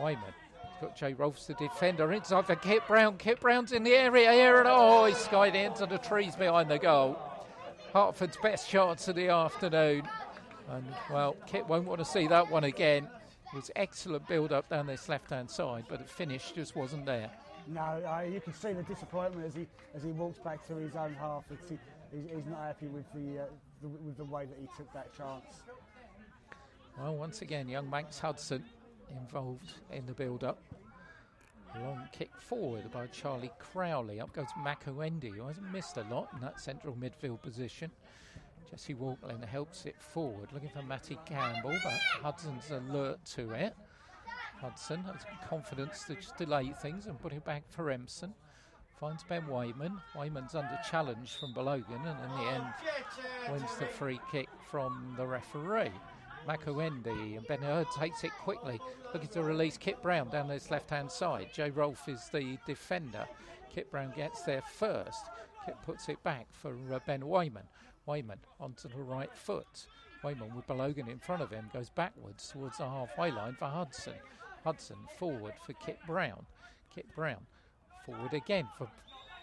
Wayman 0.00 0.34
got 0.80 0.96
Jay 0.96 1.14
Rolfes, 1.14 1.46
the 1.46 1.54
defender, 1.54 2.12
inside 2.12 2.46
for 2.46 2.56
Kit 2.56 2.86
Brown. 2.88 3.16
Kit 3.16 3.40
Brown's 3.40 3.72
in 3.72 3.84
the 3.84 3.94
area 3.94 4.32
here, 4.32 4.58
and 4.58 4.68
oh, 4.68 5.04
he's 5.04 5.16
skied 5.16 5.54
into 5.54 5.86
the 5.86 5.98
trees 5.98 6.34
behind 6.34 6.68
the 6.68 6.78
goal. 6.78 7.16
Hertford's 7.92 8.36
best 8.42 8.68
chance 8.68 9.06
of 9.06 9.16
the 9.16 9.28
afternoon. 9.28 10.08
And, 10.70 10.84
well, 11.10 11.36
Kit 11.46 11.66
won't 11.68 11.86
want 11.86 12.00
to 12.00 12.04
see 12.04 12.26
that 12.28 12.50
one 12.50 12.64
again. 12.64 13.08
It 13.52 13.56
was 13.56 13.70
excellent 13.76 14.26
build 14.28 14.50
up 14.50 14.70
down 14.70 14.86
this 14.86 15.08
left 15.10 15.28
hand 15.28 15.50
side, 15.50 15.84
but 15.88 15.98
the 15.98 16.06
finish 16.06 16.52
just 16.52 16.74
wasn't 16.74 17.04
there. 17.04 17.30
No, 17.66 17.80
uh, 17.80 18.22
you 18.22 18.40
can 18.40 18.54
see 18.54 18.72
the 18.72 18.82
disappointment 18.82 19.46
as 19.46 19.54
he 19.54 19.66
as 19.94 20.02
he 20.02 20.10
walks 20.10 20.38
back 20.38 20.66
to 20.68 20.76
his 20.76 20.96
own 20.96 21.14
half. 21.14 21.44
He, 21.68 21.76
he's, 22.10 22.46
not 22.46 22.60
happy 22.60 22.86
with 22.86 23.04
the, 23.12 23.42
uh, 23.42 23.44
the, 23.82 23.88
with 23.88 24.16
the 24.16 24.24
way 24.24 24.46
that 24.46 24.56
he 24.58 24.66
took 24.76 24.92
that 24.94 25.14
chance. 25.16 25.62
Well, 26.98 27.16
once 27.16 27.42
again, 27.42 27.68
young 27.68 27.88
Max 27.88 28.18
Hudson 28.18 28.64
involved 29.10 29.74
in 29.92 30.06
the 30.06 30.12
build-up. 30.12 30.58
Long 31.80 32.06
kick 32.12 32.30
forward 32.36 32.90
by 32.92 33.06
Charlie 33.06 33.50
Crowley. 33.58 34.20
Up 34.20 34.32
goes 34.34 34.48
Makuendi, 34.58 35.34
who 35.34 35.46
hasn't 35.46 35.72
missed 35.72 35.96
a 35.96 36.04
lot 36.10 36.28
in 36.34 36.40
that 36.40 36.60
central 36.60 36.94
midfield 36.94 37.40
position. 37.40 37.90
Jesse 38.70 38.94
Walklin 38.94 39.44
helps 39.44 39.86
it 39.86 40.00
forward, 40.00 40.48
looking 40.52 40.70
for 40.70 40.82
Matty 40.82 41.18
Campbell, 41.26 41.78
but 41.82 41.92
Hudson's 42.22 42.70
alert 42.70 43.24
to 43.34 43.50
it. 43.52 43.74
Hudson 44.60 45.02
has 45.02 45.26
confidence 45.48 46.04
to 46.04 46.14
just 46.14 46.36
delay 46.36 46.72
things 46.80 47.06
and 47.06 47.20
put 47.20 47.32
it 47.32 47.44
back 47.44 47.64
for 47.68 47.90
Empson. 47.90 48.32
Finds 48.98 49.24
Ben 49.24 49.48
Wayman. 49.48 50.00
Wayman's 50.14 50.54
under 50.54 50.78
challenge 50.88 51.34
from 51.40 51.52
Balogan 51.52 52.06
and 52.06 52.24
in 52.24 52.38
the 52.38 52.52
end 52.52 52.64
wins 53.50 53.76
the 53.78 53.86
free 53.86 54.20
kick 54.30 54.48
from 54.70 55.14
the 55.16 55.26
referee. 55.26 55.90
Makuendi 56.46 57.36
and 57.36 57.46
Ben 57.46 57.60
Hurd 57.60 57.86
takes 57.96 58.22
it 58.24 58.30
quickly, 58.40 58.80
looking 59.12 59.28
to 59.30 59.42
release 59.42 59.76
Kit 59.76 60.00
Brown 60.02 60.28
down 60.28 60.48
this 60.48 60.70
left 60.70 60.90
hand 60.90 61.10
side. 61.10 61.48
Jay 61.52 61.70
Rolfe 61.70 62.08
is 62.08 62.28
the 62.32 62.56
defender. 62.66 63.26
Kit 63.74 63.90
Brown 63.90 64.12
gets 64.14 64.42
there 64.42 64.62
first. 64.62 65.26
Kit 65.64 65.76
puts 65.84 66.08
it 66.08 66.22
back 66.22 66.46
for 66.52 66.76
uh, 66.92 66.98
Ben 67.06 67.26
Wayman. 67.26 67.64
Wayman 68.06 68.38
onto 68.60 68.88
the 68.88 69.02
right 69.02 69.34
foot. 69.34 69.86
Wayman 70.22 70.54
with 70.54 70.66
Balogan 70.66 71.08
in 71.08 71.18
front 71.18 71.42
of 71.42 71.50
him 71.50 71.70
goes 71.72 71.90
backwards 71.90 72.48
towards 72.48 72.78
the 72.78 72.84
halfway 72.84 73.30
line 73.30 73.54
for 73.58 73.66
Hudson. 73.66 74.14
Hudson 74.64 74.96
forward 75.18 75.54
for 75.66 75.72
Kit 75.74 75.98
Brown. 76.06 76.46
Kit 76.94 77.06
Brown 77.14 77.46
forward 78.04 78.34
again 78.34 78.68
for 78.76 78.88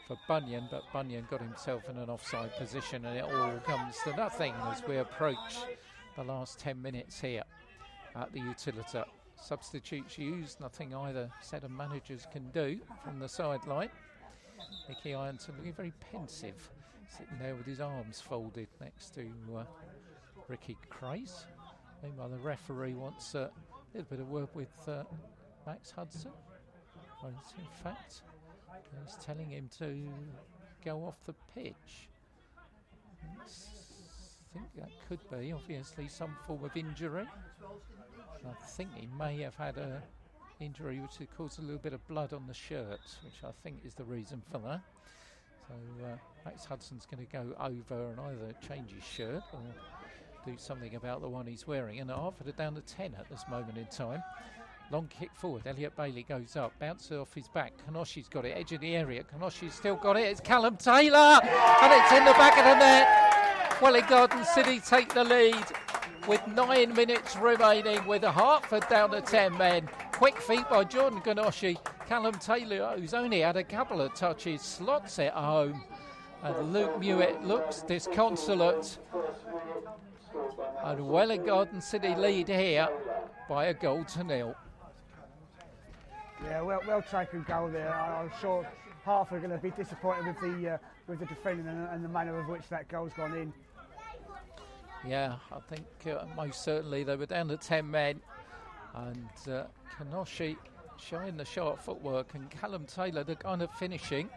for 0.08 0.18
Bunyan, 0.28 0.68
but 0.72 0.82
Bunyan 0.92 1.28
got 1.30 1.40
himself 1.40 1.88
in 1.88 1.96
an 1.96 2.10
offside 2.10 2.56
position 2.58 3.06
and 3.06 3.16
it 3.16 3.24
all 3.24 3.60
comes 3.60 3.96
to 4.04 4.16
nothing 4.16 4.56
as 4.66 4.82
we 4.88 4.98
approach 4.98 5.58
the 6.16 6.24
last 6.24 6.58
10 6.58 6.82
minutes 6.82 7.22
here 7.22 7.44
at 8.16 8.34
the 8.34 8.40
Utilita. 8.40 9.06
Substitutes 9.36 10.18
used, 10.18 10.60
nothing 10.60 10.96
either 10.96 11.30
set 11.42 11.64
of 11.64 11.70
managers 11.70 12.26
can 12.32 12.50
do 12.50 12.80
from 13.04 13.20
the 13.20 13.30
sideline. 13.30 13.92
Mickey 14.88 15.14
Ironton 15.14 15.54
looking 15.58 15.74
very 15.74 15.94
pensive, 16.12 16.72
sitting 17.10 17.38
there 17.42 17.56
with 17.56 17.66
his 17.66 17.80
arms 17.80 18.22
folded 18.22 18.68
next 18.80 19.16
to 19.16 19.30
uh, 19.56 19.64
Ricky 20.48 20.78
Craze. 20.90 21.46
Meanwhile, 22.04 22.30
the 22.30 22.38
referee 22.38 22.94
wants 22.94 23.36
uh, 23.36 23.50
a 23.50 23.98
little 23.98 24.10
bit 24.10 24.20
of 24.20 24.30
work 24.30 24.56
with 24.56 24.70
uh, 24.88 25.04
Max 25.66 25.92
Hudson. 25.92 26.32
Well, 27.22 27.34
in 27.58 27.84
fact, 27.84 28.22
he's 29.04 29.16
telling 29.24 29.50
him 29.50 29.70
to 29.80 30.08
go 30.86 31.04
off 31.06 31.18
the 31.26 31.36
pitch. 31.54 32.08
I 33.22 34.54
think 34.54 34.68
that 34.78 34.90
could 35.08 35.20
be 35.30 35.52
obviously 35.52 36.08
some 36.08 36.36
form 36.48 36.64
of 36.64 36.76
injury. 36.76 37.28
I 38.46 38.66
think 38.68 38.90
he 38.96 39.08
may 39.18 39.42
have 39.42 39.56
had 39.56 39.78
a 39.78 40.02
injury 40.60 41.00
which 41.00 41.18
has 41.18 41.28
caused 41.38 41.60
a 41.60 41.62
little 41.62 41.78
bit 41.78 41.94
of 41.94 42.06
blood 42.08 42.34
on 42.34 42.48
the 42.48 42.54
shirt, 42.54 43.00
which 43.24 43.44
I 43.44 43.52
think 43.64 43.80
is 43.86 43.94
the 43.94 44.04
reason 44.04 44.42
for 44.52 44.60
that. 44.60 44.82
So 45.70 45.76
uh, 46.04 46.18
Max 46.46 46.66
Hudson's 46.66 47.06
going 47.06 47.26
to 47.26 47.32
go 47.32 47.54
over 47.60 48.10
and 48.10 48.20
either 48.20 48.54
change 48.68 48.92
his 48.92 49.04
shirt 49.04 49.44
or 49.54 49.60
do 50.46 50.58
something 50.58 50.96
about 50.96 51.22
the 51.22 51.30
one 51.30 51.46
he's 51.46 51.68
wearing. 51.68 52.00
And 52.00 52.10
Hertford 52.10 52.48
are 52.48 52.52
down 52.54 52.74
to 52.74 52.82
10 52.82 53.14
at 53.20 53.30
this 53.30 53.44
moment 53.50 53.78
in 53.78 53.86
time. 53.86 54.24
Long 54.92 55.08
kick 55.08 55.30
forward. 55.36 55.68
Elliot 55.68 55.96
Bailey 55.96 56.24
goes 56.24 56.56
up, 56.56 56.74
bounces 56.80 57.12
off 57.12 57.36
his 57.36 57.48
back. 57.50 57.74
Kanoshi's 57.88 58.28
got 58.28 58.46
it, 58.46 58.58
edge 58.58 58.72
of 58.72 58.82
the 58.82 58.96
area. 58.96 59.24
Kanoshi's 59.24 59.76
still 59.76 59.96
got 59.96 60.18
it. 60.18 60.24
It's 60.24 60.42
Callum 60.42 60.78
Taylor, 60.78 61.40
and 61.44 61.94
it's 61.94 62.12
in 62.12 62.26
the 62.26 62.32
back 62.32 62.58
of 62.58 62.66
the 62.66 62.76
net. 62.76 63.80
Welwyn 63.80 64.06
Garden 64.10 64.44
City 64.44 64.80
take 64.80 65.14
the 65.14 65.24
lead 65.24 65.64
with 66.28 66.46
nine 66.48 66.96
minutes 66.96 67.36
remaining, 67.36 68.04
with 68.08 68.24
Hertford 68.24 68.90
down 68.90 69.12
to 69.12 69.22
10 69.22 69.56
men. 69.60 69.88
Quick 70.14 70.40
feet 70.40 70.68
by 70.72 70.84
Jordan 70.86 71.22
Kanoshi. 71.22 71.78
Callum 72.10 72.34
Taylor, 72.40 72.96
who's 72.98 73.14
only 73.14 73.42
had 73.42 73.56
a 73.56 73.64
couple 73.64 74.02
of 74.02 74.16
touches, 74.16 74.64
slots 74.64 75.20
it 75.20 75.32
home. 75.32 75.84
And 76.42 76.74
Luke 76.74 77.00
Mewett 77.00 77.44
looks 77.46 77.84
disconsolate. 77.84 78.98
And 80.84 81.08
Welwyn 81.08 81.46
Garden 81.46 81.80
City 81.80 82.16
lead 82.16 82.48
here 82.48 82.90
by 83.48 83.66
a 83.66 83.76
goal 83.76 84.04
to 84.06 84.24
nil. 84.24 84.56
Yeah, 86.44 86.62
well, 86.62 86.82
well 86.88 87.04
taken 87.04 87.44
goal 87.44 87.68
there. 87.68 87.94
I, 87.94 88.24
am 88.24 88.32
sure 88.42 88.68
Half 89.06 89.32
are 89.32 89.38
going 89.38 89.52
to 89.52 89.60
be 89.60 89.70
disappointed 89.70 90.26
with 90.26 90.40
the 90.40 90.70
uh, 90.70 90.78
with 91.06 91.20
the 91.20 91.28
defending 91.28 91.68
and, 91.68 91.88
and, 91.90 92.04
the 92.04 92.10
manner 92.10 92.40
of 92.40 92.48
which 92.48 92.68
that 92.70 92.88
goal's 92.88 93.14
gone 93.14 93.36
in. 93.36 93.54
Yeah, 95.08 95.36
I 95.52 95.60
think 95.74 95.86
uh, 96.08 96.26
most 96.36 96.64
certainly 96.64 97.04
they 97.04 97.16
were 97.16 97.28
down 97.28 97.50
to 97.50 97.58
ten 97.58 97.90
men, 97.90 98.20
and 98.96 99.30
uh, 99.48 99.64
Kanoshi 99.96 100.58
showing 101.00 101.38
the 101.38 101.46
sharp 101.46 101.82
footwork, 101.82 102.34
and 102.34 102.50
Callum 102.50 102.86
Taylor 102.86 103.24
the 103.24 103.36
kind 103.36 103.62
of 103.62 103.72
finishing. 103.74 104.30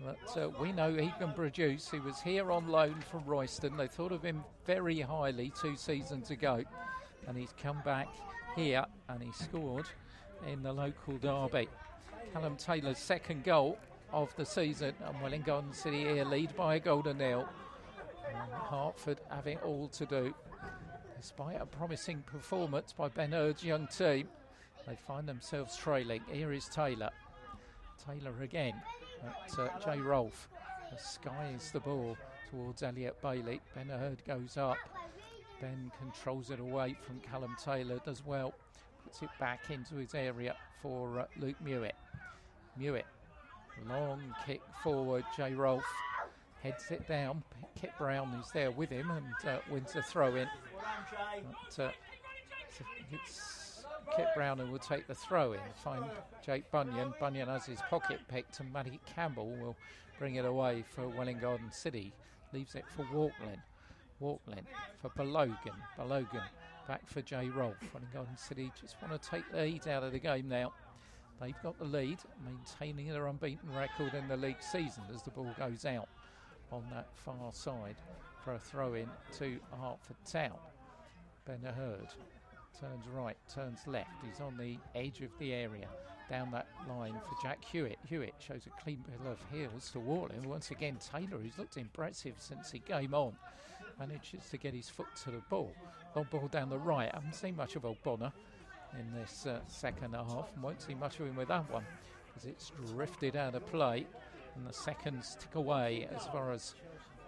But 0.00 0.36
uh, 0.36 0.50
we 0.60 0.72
know 0.72 0.92
he 0.92 1.12
can 1.18 1.32
produce. 1.32 1.90
He 1.90 2.00
was 2.00 2.20
here 2.20 2.52
on 2.52 2.68
loan 2.68 2.96
from 3.10 3.24
Royston. 3.24 3.76
They 3.76 3.86
thought 3.86 4.12
of 4.12 4.22
him 4.22 4.44
very 4.66 5.00
highly 5.00 5.52
two 5.60 5.76
seasons 5.76 6.30
ago, 6.30 6.62
and 7.26 7.36
he's 7.36 7.54
come 7.62 7.80
back 7.84 8.08
here 8.54 8.84
and 9.08 9.22
he 9.22 9.30
scored 9.32 9.86
in 10.46 10.62
the 10.62 10.72
local 10.72 11.16
derby. 11.18 11.68
Callum 12.32 12.56
Taylor's 12.56 12.98
second 12.98 13.44
goal 13.44 13.78
of 14.12 14.34
the 14.36 14.44
season, 14.44 14.94
and 15.04 15.20
Welwyn 15.20 15.42
Garden 15.42 15.72
City 15.72 16.04
here 16.04 16.24
lead 16.24 16.54
by 16.56 16.76
a 16.76 16.80
goal 16.80 17.02
to 17.04 17.14
nil. 17.14 17.48
And 18.28 18.52
Hertford 18.70 19.20
having 19.30 19.58
all 19.58 19.88
to 19.88 20.06
do. 20.06 20.34
Despite 21.18 21.60
a 21.60 21.66
promising 21.66 22.22
performance 22.22 22.92
by 22.92 23.08
Ben 23.08 23.32
Hurd's 23.32 23.64
young 23.64 23.86
team, 23.86 24.28
they 24.86 24.96
find 24.96 25.28
themselves 25.28 25.76
trailing. 25.76 26.22
Here 26.30 26.52
is 26.52 26.68
Taylor. 26.68 27.10
Taylor 28.06 28.34
again 28.42 28.74
at 29.24 29.58
uh, 29.58 29.68
Jay 29.84 29.98
Rolfe. 29.98 30.48
Skies 30.98 31.70
the 31.72 31.80
ball 31.80 32.16
towards 32.50 32.82
Elliot 32.82 33.20
Bailey. 33.20 33.60
Ben 33.74 33.88
Hurd 33.88 34.22
goes 34.26 34.56
up. 34.56 34.76
Ben 35.60 35.90
controls 35.98 36.50
it 36.50 36.60
away 36.60 36.96
from 37.02 37.18
Callum 37.20 37.56
Taylor, 37.62 38.00
does 38.04 38.24
well 38.24 38.54
puts 39.06 39.22
it 39.22 39.28
back 39.38 39.70
into 39.70 39.94
his 39.96 40.14
area 40.14 40.56
for 40.82 41.20
uh, 41.20 41.24
Luke 41.38 41.56
Mewett. 41.64 41.94
Mewett, 42.76 43.06
long 43.88 44.20
kick 44.44 44.60
forward. 44.82 45.24
Jay 45.36 45.54
Rolfe 45.54 45.84
heads 46.62 46.90
it 46.90 47.06
down. 47.06 47.42
Kit 47.80 47.92
Brown 47.98 48.34
is 48.42 48.50
there 48.52 48.70
with 48.72 48.90
him 48.90 49.10
and 49.10 49.48
uh, 49.48 49.58
wins 49.70 49.92
the 49.92 50.02
throw 50.02 50.34
in. 50.34 50.48
But, 51.76 51.84
uh, 51.84 51.90
it's 53.12 53.55
Kit 54.14 54.28
Brown 54.34 54.58
who 54.58 54.70
will 54.70 54.78
take 54.78 55.06
the 55.06 55.14
throw 55.14 55.52
in. 55.52 55.60
Find 55.82 56.04
Jake 56.44 56.70
Bunyan. 56.70 57.14
Bunyan 57.18 57.48
has 57.48 57.66
his 57.66 57.80
pocket 57.90 58.20
picked, 58.28 58.60
and 58.60 58.72
Matty 58.72 59.00
Campbell 59.06 59.50
will 59.60 59.76
bring 60.18 60.36
it 60.36 60.44
away 60.44 60.84
for 60.94 61.08
Welwyn 61.08 61.38
Garden 61.38 61.70
City. 61.70 62.12
Leaves 62.52 62.74
it 62.74 62.84
for 62.94 63.04
Walklin. 63.12 63.60
Walklin 64.20 64.66
for 65.00 65.10
Balogan. 65.10 65.76
Balogan 65.98 66.44
Back 66.86 67.08
for 67.08 67.20
Jay 67.20 67.48
Rolfe. 67.48 67.76
Welwyn 67.92 68.10
Garden 68.12 68.36
City 68.36 68.70
just 68.80 68.96
want 69.02 69.20
to 69.20 69.30
take 69.30 69.50
the 69.52 69.66
heat 69.66 69.86
out 69.86 70.02
of 70.02 70.12
the 70.12 70.18
game 70.18 70.48
now. 70.48 70.72
They've 71.40 71.62
got 71.62 71.78
the 71.78 71.84
lead, 71.84 72.18
maintaining 72.44 73.08
their 73.08 73.26
unbeaten 73.26 73.74
record 73.74 74.14
in 74.14 74.26
the 74.28 74.36
league 74.36 74.62
season 74.62 75.02
as 75.14 75.22
the 75.22 75.30
ball 75.30 75.52
goes 75.58 75.84
out 75.84 76.08
on 76.72 76.84
that 76.92 77.08
far 77.14 77.52
side 77.52 77.96
for 78.42 78.54
a 78.54 78.58
throw 78.58 78.94
in 78.94 79.08
to 79.38 79.58
Hertford 79.80 80.16
Town. 80.24 80.56
Ben 81.44 81.60
Hurd 81.62 82.08
turns 82.80 83.04
right, 83.14 83.36
turns 83.52 83.80
left. 83.86 84.10
He's 84.24 84.40
on 84.40 84.56
the 84.56 84.78
edge 84.94 85.20
of 85.20 85.30
the 85.38 85.52
area. 85.52 85.88
Down 86.28 86.50
that 86.50 86.66
line 86.88 87.14
for 87.14 87.46
Jack 87.46 87.64
Hewitt. 87.64 87.98
Hewitt 88.08 88.34
shows 88.38 88.66
a 88.66 88.82
clean 88.82 89.04
bill 89.06 89.32
of 89.32 89.38
heels 89.52 89.90
to 89.92 90.00
Warling. 90.00 90.44
Once 90.44 90.70
again, 90.72 90.96
Taylor, 90.98 91.38
who's 91.38 91.56
looked 91.56 91.76
impressive 91.76 92.34
since 92.38 92.70
he 92.70 92.80
came 92.80 93.14
on, 93.14 93.32
manages 93.98 94.48
to 94.50 94.56
get 94.56 94.74
his 94.74 94.88
foot 94.88 95.06
to 95.24 95.30
the 95.30 95.42
ball. 95.48 95.72
Long 96.14 96.26
ball 96.30 96.48
down 96.48 96.68
the 96.68 96.78
right. 96.78 97.10
I 97.12 97.16
haven't 97.16 97.34
seen 97.34 97.56
much 97.56 97.76
of 97.76 97.82
Ogbonna 97.82 98.32
in 98.98 99.12
this 99.12 99.46
uh, 99.46 99.60
second 99.68 100.14
half, 100.14 100.50
and 100.54 100.62
won't 100.62 100.82
see 100.82 100.94
much 100.94 101.20
of 101.20 101.26
him 101.26 101.36
with 101.36 101.48
that 101.48 101.70
one 101.70 101.84
as 102.36 102.44
it's 102.44 102.72
drifted 102.88 103.36
out 103.36 103.54
of 103.54 103.64
play, 103.66 104.06
and 104.54 104.66
the 104.66 104.72
seconds 104.72 105.36
tick 105.40 105.54
away 105.54 106.08
as 106.14 106.26
far 106.26 106.52
as 106.52 106.74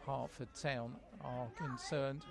Hertford 0.06 0.48
Town 0.60 0.94
are 1.22 1.48
concerned. 1.56 2.24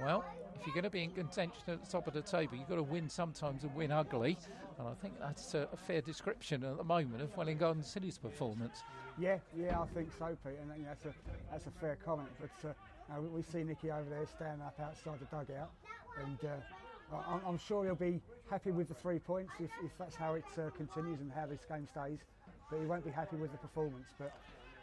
Well, 0.00 0.24
if 0.60 0.66
you're 0.66 0.74
going 0.74 0.84
to 0.84 0.90
be 0.90 1.04
in 1.04 1.10
contention 1.10 1.62
at 1.68 1.84
the 1.84 1.90
top 1.90 2.06
of 2.06 2.14
the 2.14 2.22
table, 2.22 2.56
you've 2.56 2.68
got 2.68 2.76
to 2.76 2.82
win 2.82 3.08
sometimes 3.08 3.62
and 3.62 3.74
win 3.74 3.92
ugly. 3.92 4.36
And 4.78 4.88
I 4.88 4.94
think 4.94 5.18
that's 5.20 5.54
a, 5.54 5.68
a 5.72 5.76
fair 5.76 6.00
description 6.00 6.64
at 6.64 6.76
the 6.76 6.84
moment 6.84 7.22
of 7.22 7.34
Welwyn 7.36 7.56
Garden 7.56 7.82
City's 7.82 8.18
performance. 8.18 8.82
Yeah, 9.18 9.38
yeah, 9.56 9.80
I 9.80 9.86
think 9.86 10.10
so, 10.18 10.36
Pete, 10.44 10.58
and 10.60 10.70
you 10.76 10.82
know, 10.82 10.88
that's 10.88 11.06
a 11.06 11.14
that's 11.50 11.66
a 11.66 11.70
fair 11.80 11.96
comment. 12.04 12.28
But 12.38 12.70
uh, 12.70 13.20
we, 13.20 13.42
see 13.42 13.62
Nicky 13.62 13.90
over 13.90 14.08
there 14.10 14.26
standing 14.26 14.60
up 14.60 14.78
outside 14.78 15.18
the 15.20 15.24
dugout, 15.26 15.70
and 16.22 16.38
uh, 16.44 17.16
I'm, 17.26 17.40
I'm, 17.46 17.58
sure 17.58 17.84
he'll 17.84 17.94
be 17.94 18.20
happy 18.50 18.72
with 18.72 18.88
the 18.88 18.94
three 18.94 19.18
points 19.18 19.52
if, 19.58 19.70
if 19.82 19.96
that's 19.98 20.16
how 20.16 20.34
it 20.34 20.44
uh, 20.58 20.68
continues 20.76 21.20
and 21.20 21.32
how 21.32 21.46
this 21.46 21.64
game 21.66 21.86
stays. 21.86 22.18
But 22.70 22.80
he 22.80 22.86
won't 22.86 23.04
be 23.04 23.10
happy 23.10 23.36
with 23.36 23.52
the 23.52 23.58
performance. 23.58 24.08
But 24.18 24.34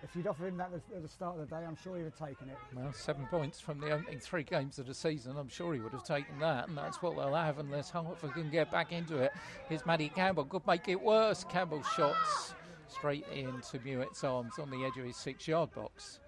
if 0.04 0.16
you'd 0.16 0.28
offered 0.28 0.48
him 0.48 0.58
that 0.58 0.72
at 0.74 1.02
the 1.02 1.08
start 1.08 1.40
of 1.40 1.50
the 1.50 1.56
day, 1.56 1.64
I'm 1.66 1.78
sure 1.82 1.96
he'd 1.98 2.04
have 2.04 2.18
taken 2.18 2.50
it. 2.50 2.58
Well, 2.76 2.92
seven 2.94 3.26
points 3.28 3.60
from 3.60 3.80
the 3.80 3.92
opening 3.92 4.20
three 4.20 4.44
games 4.44 4.78
of 4.80 4.88
the 4.88 4.94
season, 4.94 5.38
I'm 5.38 5.50
sure 5.50 5.74
he 5.74 5.80
would 5.80 5.94
have 5.94 6.04
taken 6.04 6.40
that, 6.40 6.68
and 6.68 6.78
that's 6.78 7.02
what 7.02 7.16
they'll 7.16 7.34
have 7.34 7.60
unless 7.60 7.90
Hertford 7.90 8.34
can 8.34 8.50
get 8.50 8.70
back 8.72 8.92
into 8.92 9.18
it. 9.18 9.32
Here's 9.70 9.86
Matty 9.86 10.10
Campbell, 10.10 10.46
could 10.46 10.68
make 10.68 10.88
it 10.88 11.02
worse. 11.02 11.46
Campbell 11.46 11.84
shots 11.84 12.54
straight 12.90 13.26
into 13.34 13.80
Mewett's 13.80 14.24
arms 14.24 14.60
on 14.60 14.70
the 14.70 14.84
edge 14.86 14.98
of 14.98 15.06
his 15.06 15.16
six 15.16 15.48
yard 15.48 15.74
box. 15.74 16.20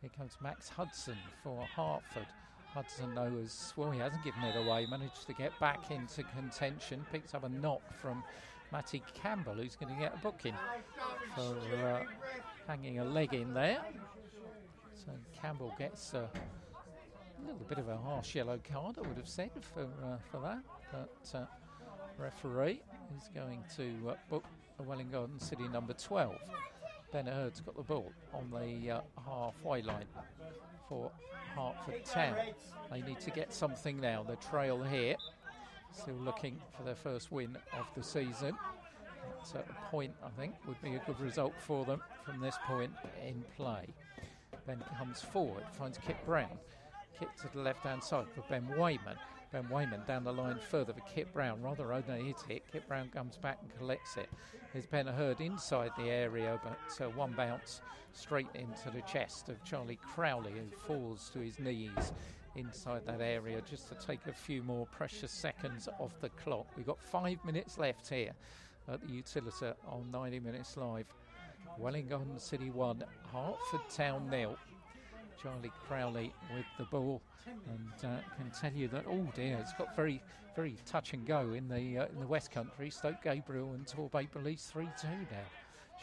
Here 0.00 0.10
comes 0.16 0.36
Max 0.40 0.68
Hudson 0.68 1.16
for 1.42 1.66
Hertford. 1.76 2.26
Hudson 2.72 3.14
knows, 3.14 3.72
well, 3.76 3.90
he 3.90 3.98
hasn't 3.98 4.22
given 4.22 4.42
it 4.44 4.54
away, 4.56 4.86
managed 4.86 5.26
to 5.26 5.32
get 5.32 5.58
back 5.58 5.90
into 5.90 6.22
contention, 6.22 7.04
picks 7.10 7.34
up 7.34 7.44
a 7.44 7.48
knock 7.48 7.82
from 8.00 8.22
Matty 8.72 9.02
Campbell, 9.14 9.54
who's 9.54 9.76
going 9.76 9.94
to 9.94 10.00
get 10.00 10.14
a 10.14 10.18
booking 10.18 10.54
for 11.34 11.56
uh, 11.86 12.02
hanging 12.66 12.98
a 12.98 13.04
leg 13.04 13.32
in 13.34 13.54
there. 13.54 13.78
So 14.94 15.12
Campbell 15.40 15.72
gets 15.78 16.14
a 16.14 16.28
little 17.42 17.66
bit 17.68 17.78
of 17.78 17.88
a 17.88 17.96
harsh 17.96 18.34
yellow 18.34 18.58
card, 18.70 18.96
I 18.98 19.06
would 19.06 19.16
have 19.16 19.28
said, 19.28 19.50
for, 19.74 19.82
uh, 19.82 20.18
for 20.30 20.40
that. 20.40 20.60
But 20.92 21.38
uh, 21.38 21.44
referee 22.18 22.82
is 23.16 23.30
going 23.34 23.64
to 23.76 24.10
uh, 24.10 24.14
book 24.28 24.44
a 24.78 24.82
Welwyn 24.82 25.10
Garden 25.10 25.40
City 25.40 25.66
number 25.68 25.92
12. 25.92 26.36
Ben 27.12 27.26
Hurd's 27.26 27.60
got 27.60 27.76
the 27.76 27.82
ball 27.82 28.12
on 28.34 28.50
the 28.50 28.90
uh, 28.90 29.00
halfway 29.24 29.82
line 29.82 30.04
for 30.88 31.10
Hertford 31.56 32.04
Town. 32.04 32.36
They 32.90 33.02
need 33.02 33.20
to 33.20 33.30
get 33.30 33.52
something 33.52 34.00
now. 34.00 34.22
The 34.22 34.36
trail 34.36 34.82
here, 34.82 35.16
still 35.92 36.14
looking 36.14 36.60
for 36.76 36.82
their 36.82 36.94
first 36.94 37.32
win 37.32 37.56
of 37.78 37.86
the 37.96 38.02
season. 38.02 38.56
So 39.44 39.58
a 39.58 39.90
point, 39.90 40.12
I 40.24 40.30
think, 40.40 40.54
would 40.66 40.80
be 40.82 40.94
a 40.94 41.02
good 41.06 41.20
result 41.20 41.54
for 41.58 41.84
them 41.84 42.02
from 42.24 42.40
this 42.40 42.56
point 42.66 42.92
in 43.26 43.44
play. 43.56 43.86
Ben 44.66 44.82
comes 44.98 45.20
forward, 45.20 45.64
finds 45.72 45.98
Kit 45.98 46.16
Brown. 46.26 46.58
Kit 47.18 47.28
to 47.42 47.48
the 47.52 47.60
left 47.60 47.80
hand 47.84 48.02
side 48.02 48.26
for 48.34 48.42
Ben 48.48 48.66
Wayman. 48.76 49.16
Ben 49.50 49.68
Wayman 49.70 50.02
down 50.06 50.24
the 50.24 50.32
line 50.32 50.58
further 50.70 50.92
for 50.92 51.00
Kit 51.00 51.32
Brown. 51.32 51.62
Rather 51.62 51.84
overhit 51.86 52.50
it. 52.50 52.62
Kit 52.70 52.86
Brown 52.86 53.08
comes 53.08 53.36
back 53.38 53.58
and 53.62 53.76
collects 53.78 54.16
it. 54.16 54.28
Here's 54.72 54.86
Ben 54.86 55.06
Hurd 55.06 55.40
inside 55.40 55.90
the 55.96 56.10
area, 56.10 56.60
but 56.62 57.04
uh, 57.04 57.08
one 57.10 57.32
bounce 57.32 57.80
straight 58.12 58.48
into 58.54 58.90
the 58.90 59.00
chest 59.02 59.48
of 59.48 59.62
Charlie 59.64 59.98
Crowley, 60.14 60.52
who 60.52 60.76
falls 60.86 61.30
to 61.30 61.40
his 61.40 61.58
knees 61.58 62.12
inside 62.56 63.06
that 63.06 63.20
area 63.20 63.60
just 63.68 63.88
to 63.88 63.94
take 64.06 64.20
a 64.26 64.32
few 64.32 64.62
more 64.62 64.86
precious 64.86 65.30
seconds 65.30 65.88
off 65.98 66.18
the 66.20 66.28
clock. 66.30 66.66
We've 66.76 66.86
got 66.86 67.00
five 67.00 67.38
minutes 67.44 67.78
left 67.78 68.08
here 68.08 68.32
at 68.88 69.00
the 69.00 69.06
Utilita 69.06 69.74
on 69.86 70.10
90 70.10 70.40
Minutes 70.40 70.76
Live. 70.76 71.06
Welwyn 71.78 72.08
Garden 72.08 72.38
City 72.38 72.70
1, 72.70 73.04
Hertford 73.32 73.88
Town 73.90 74.28
nil. 74.30 74.56
Charlie 75.40 75.72
Crowley 75.86 76.32
with 76.54 76.66
the 76.78 76.84
ball, 76.84 77.22
and 77.46 77.92
uh, 78.04 78.18
can 78.36 78.50
tell 78.50 78.72
you 78.72 78.88
that 78.88 79.04
oh 79.08 79.26
dear, 79.34 79.56
it's 79.60 79.72
got 79.74 79.94
very, 79.94 80.20
very 80.56 80.74
touch 80.84 81.12
and 81.12 81.24
go 81.24 81.52
in 81.52 81.68
the 81.68 81.98
uh, 81.98 82.06
in 82.06 82.20
the 82.20 82.26
West 82.26 82.50
Country. 82.50 82.90
Stoke 82.90 83.22
Gabriel 83.22 83.70
and 83.74 83.86
Torbay 83.86 84.30
Police 84.30 84.68
three 84.72 84.88
two 85.00 85.08
now. 85.08 85.46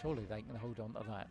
Surely 0.01 0.23
they 0.29 0.41
can 0.41 0.55
hold 0.55 0.79
on 0.79 0.93
to 0.93 1.09
that. 1.09 1.27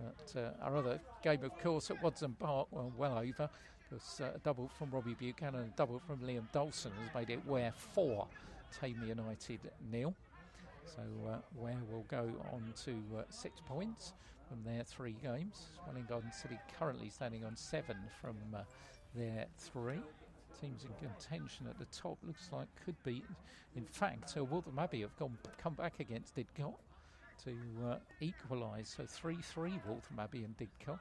But 0.00 0.40
uh, 0.40 0.64
our 0.64 0.76
other 0.76 1.00
game, 1.22 1.44
of 1.44 1.56
course, 1.60 1.90
at 1.90 2.02
Wadsworth 2.02 2.38
Park, 2.38 2.68
well, 2.70 2.92
well 2.96 3.18
over 3.18 3.48
because 3.94 4.20
uh, 4.20 4.32
a 4.34 4.38
double 4.38 4.68
from 4.68 4.90
Robbie 4.90 5.14
Buchanan 5.14 5.60
and 5.60 5.72
a 5.72 5.76
double 5.76 6.00
from 6.06 6.18
Liam 6.18 6.50
Dawson 6.52 6.92
has 7.02 7.14
made 7.14 7.32
it 7.32 7.46
Ware 7.46 7.72
four, 7.76 8.26
Thame 8.80 9.02
United 9.06 9.60
nil. 9.90 10.14
So 10.84 11.02
uh, 11.28 11.36
Ware 11.56 11.76
will 11.90 12.04
go 12.08 12.30
on 12.52 12.62
to 12.84 12.92
uh, 13.16 13.22
six 13.30 13.60
points 13.60 14.12
from 14.48 14.62
their 14.64 14.84
three 14.84 15.16
games. 15.22 15.66
Welwyn 15.86 16.06
Garden 16.08 16.32
City 16.32 16.58
currently 16.78 17.08
standing 17.08 17.44
on 17.44 17.56
seven 17.56 17.96
from 18.20 18.36
uh, 18.54 18.62
their 19.14 19.46
three. 19.58 20.00
Teams 20.60 20.84
in 20.84 21.08
contention 21.08 21.66
at 21.68 21.78
the 21.78 21.86
top 21.86 22.18
looks 22.24 22.48
like 22.52 22.68
could 22.84 23.00
be. 23.04 23.22
In 23.76 23.84
fact, 23.84 24.34
uh, 24.36 24.44
Waltham 24.44 24.78
Abbey 24.78 25.00
have 25.00 25.16
gone 25.16 25.36
come 25.58 25.74
back 25.74 26.00
against 26.00 26.36
Didcot 26.36 26.74
to 27.44 27.56
uh, 27.88 27.96
equalise. 28.20 28.94
So 28.96 29.04
3 29.06 29.36
3 29.36 29.72
Waltham 29.86 30.20
Abbey 30.20 30.44
and 30.44 30.56
Didcot. 30.56 30.98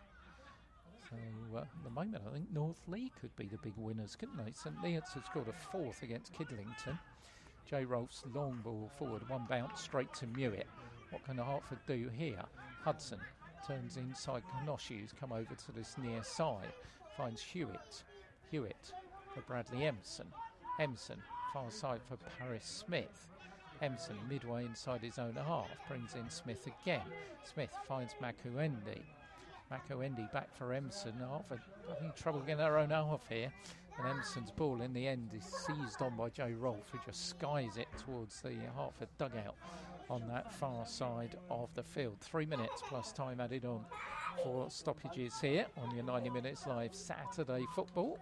So 1.10 1.18
uh, 1.58 1.62
at 1.62 1.84
the 1.84 1.90
moment, 1.90 2.24
I 2.28 2.34
think 2.34 2.52
North 2.52 2.82
Leigh 2.88 3.12
could 3.20 3.36
be 3.36 3.46
the 3.46 3.58
big 3.58 3.74
winners, 3.78 4.16
couldn't 4.16 4.38
they? 4.38 4.52
St 4.54 4.76
Neots 4.82 5.14
has 5.14 5.26
scored 5.26 5.48
a 5.48 5.54
fourth 5.54 6.02
against 6.02 6.34
Kidlington. 6.34 6.98
J. 7.70 7.86
Rolfe's 7.86 8.24
long 8.34 8.60
ball 8.64 8.92
forward, 8.98 9.28
one 9.30 9.46
bounce 9.50 9.82
straight 9.82 10.14
to 10.16 10.28
Mewett. 10.28 10.68
What 11.10 11.26
can 11.26 11.38
Hertford 11.38 11.80
do 11.88 12.10
here? 12.10 12.44
Hudson 12.84 13.20
turns 13.68 13.98
inside 13.98 14.44
Kanoshi's 14.52 15.14
come 15.18 15.32
over 15.32 15.56
to 15.56 15.72
this 15.72 15.96
near 15.98 16.24
side, 16.24 16.74
finds 17.16 17.42
Hewitt. 17.42 18.04
Hewitt 18.52 18.94
for 19.34 19.42
Bradley 19.42 19.86
Empson. 19.86 20.28
Empson, 20.80 21.20
far 21.54 21.70
side 21.72 22.02
for 22.08 22.18
Paris 22.38 22.66
Smith. 22.66 23.28
Empson 23.82 24.18
midway 24.30 24.66
inside 24.66 25.02
his 25.02 25.20
own 25.20 25.36
half, 25.36 25.70
brings 25.88 26.16
in 26.16 26.30
Smith 26.30 26.68
again. 26.68 27.02
Smith 27.44 27.72
finds 27.88 28.16
Makuendi. 28.22 29.02
Makuendi 29.74 30.32
back 30.32 30.54
for 30.56 30.74
Empson. 30.74 31.14
Hertford 31.18 31.62
having 31.88 32.12
trouble 32.16 32.42
getting 32.42 32.58
their 32.58 32.78
own 32.78 32.92
half 32.92 33.28
here. 33.28 33.52
And 33.98 34.08
Empson's 34.08 34.52
ball 34.52 34.82
in 34.82 34.94
the 34.94 35.08
end 35.08 35.32
is 35.36 35.44
seized 35.44 36.02
on 36.02 36.16
by 36.16 36.30
Joe 36.30 36.54
Rolfe, 36.60 36.90
who 36.92 37.00
just 37.06 37.30
skies 37.30 37.78
it 37.78 37.88
towards 37.98 38.42
the 38.42 38.54
Hertford 38.76 39.10
dugout 39.18 39.56
on 40.10 40.28
that 40.28 40.52
far 40.54 40.86
side 40.86 41.38
of 41.50 41.74
the 41.76 41.84
field. 41.84 42.18
Three 42.20 42.46
minutes 42.46 42.82
plus 42.88 43.12
time 43.12 43.40
added 43.40 43.66
on 43.66 43.86
for 44.44 44.70
stoppages 44.70 45.40
here 45.40 45.66
on 45.78 45.96
your 45.96 46.04
90 46.04 46.30
minutes 46.30 46.68
live 46.68 46.94
Saturday 46.94 47.66
football. 47.76 48.18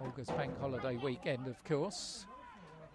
August 0.00 0.36
Bank 0.36 0.58
Holiday 0.60 0.96
weekend, 0.96 1.46
of 1.46 1.62
course. 1.64 2.26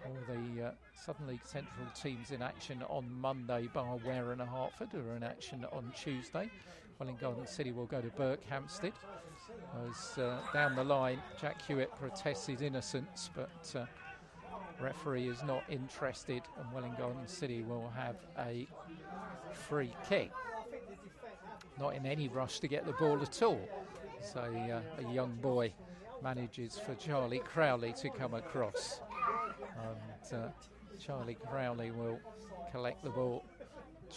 All 0.06 0.18
the 0.28 0.68
uh, 0.68 0.72
Southern 0.94 1.28
League 1.28 1.46
Central 1.46 1.88
teams 1.94 2.32
in 2.32 2.42
action 2.42 2.84
on 2.90 3.12
Monday, 3.12 3.68
bar 3.74 3.98
Ware 4.06 4.32
and 4.32 4.42
Hertford, 4.42 4.90
who 4.92 5.00
are 5.00 5.16
in 5.16 5.24
action 5.24 5.66
on 5.72 5.92
Tuesday. 5.96 6.50
Welwyn 7.00 7.18
Garden 7.18 7.46
City 7.46 7.72
will 7.72 7.86
go 7.86 8.00
to 8.00 8.08
Berkhamsted. 8.10 8.94
As 9.90 10.18
uh, 10.18 10.40
down 10.54 10.76
the 10.76 10.84
line, 10.84 11.20
Jack 11.40 11.62
Hewitt 11.62 11.94
protests 12.00 12.48
his 12.48 12.62
innocence, 12.62 13.30
but 13.36 13.76
uh, 13.76 13.86
referee 14.82 15.28
is 15.28 15.44
not 15.44 15.64
interested, 15.70 16.42
and 16.58 16.72
Welwyn 16.74 16.96
Garden 16.98 17.28
City 17.28 17.64
will 17.64 17.92
have 17.96 18.16
a 18.40 18.66
free 19.52 19.94
kick. 20.08 20.32
Not 21.78 21.96
in 21.96 22.06
any 22.06 22.30
rush 22.30 22.60
to 22.60 22.68
get 22.70 22.86
the 22.86 22.94
ball 22.94 23.22
at 23.22 23.42
all. 23.44 23.60
So 24.22 24.40
uh, 24.40 25.06
a 25.06 25.14
young 25.14 25.36
boy 25.42 25.74
manages 26.24 26.78
for 26.78 26.96
Charlie 26.96 27.40
Crowley 27.40 27.94
to 27.94 28.10
come 28.10 28.34
across. 28.34 29.02
And 29.84 30.40
uh, 30.40 30.48
Charlie 30.98 31.36
Crowley 31.36 31.92
will 31.92 32.20
collect 32.72 33.04
the 33.04 33.10
ball, 33.10 33.44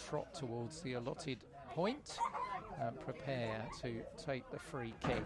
trot 0.07 0.33
towards 0.33 0.79
the 0.81 0.93
allotted 0.93 1.43
point, 1.67 2.17
uh, 2.81 2.91
prepare 2.91 3.65
to 3.81 4.01
take 4.17 4.49
the 4.51 4.59
free 4.59 4.93
kick 5.01 5.23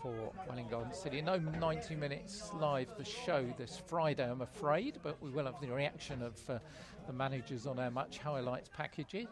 for 0.00 0.32
Garden 0.70 0.92
City. 0.92 1.20
No 1.20 1.36
90 1.38 1.94
minutes 1.94 2.50
live 2.54 2.88
the 2.96 3.04
show 3.04 3.44
this 3.58 3.80
Friday, 3.86 4.28
I'm 4.28 4.42
afraid, 4.42 4.98
but 5.02 5.20
we 5.22 5.30
will 5.30 5.46
have 5.46 5.60
the 5.60 5.68
reaction 5.68 6.22
of 6.22 6.38
uh, 6.48 6.58
the 7.06 7.12
managers 7.12 7.66
on 7.66 7.78
our 7.78 7.90
match 7.90 8.18
highlights 8.18 8.68
packages, 8.68 9.28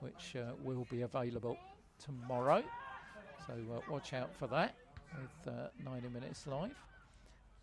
which 0.00 0.36
uh, 0.36 0.52
will 0.62 0.86
be 0.90 1.02
available 1.02 1.58
tomorrow. 1.98 2.62
So 3.46 3.52
uh, 3.52 3.80
watch 3.90 4.12
out 4.12 4.34
for 4.34 4.46
that 4.48 4.74
with 5.20 5.54
uh, 5.54 5.68
90 5.84 6.08
minutes 6.08 6.46
live. 6.46 6.76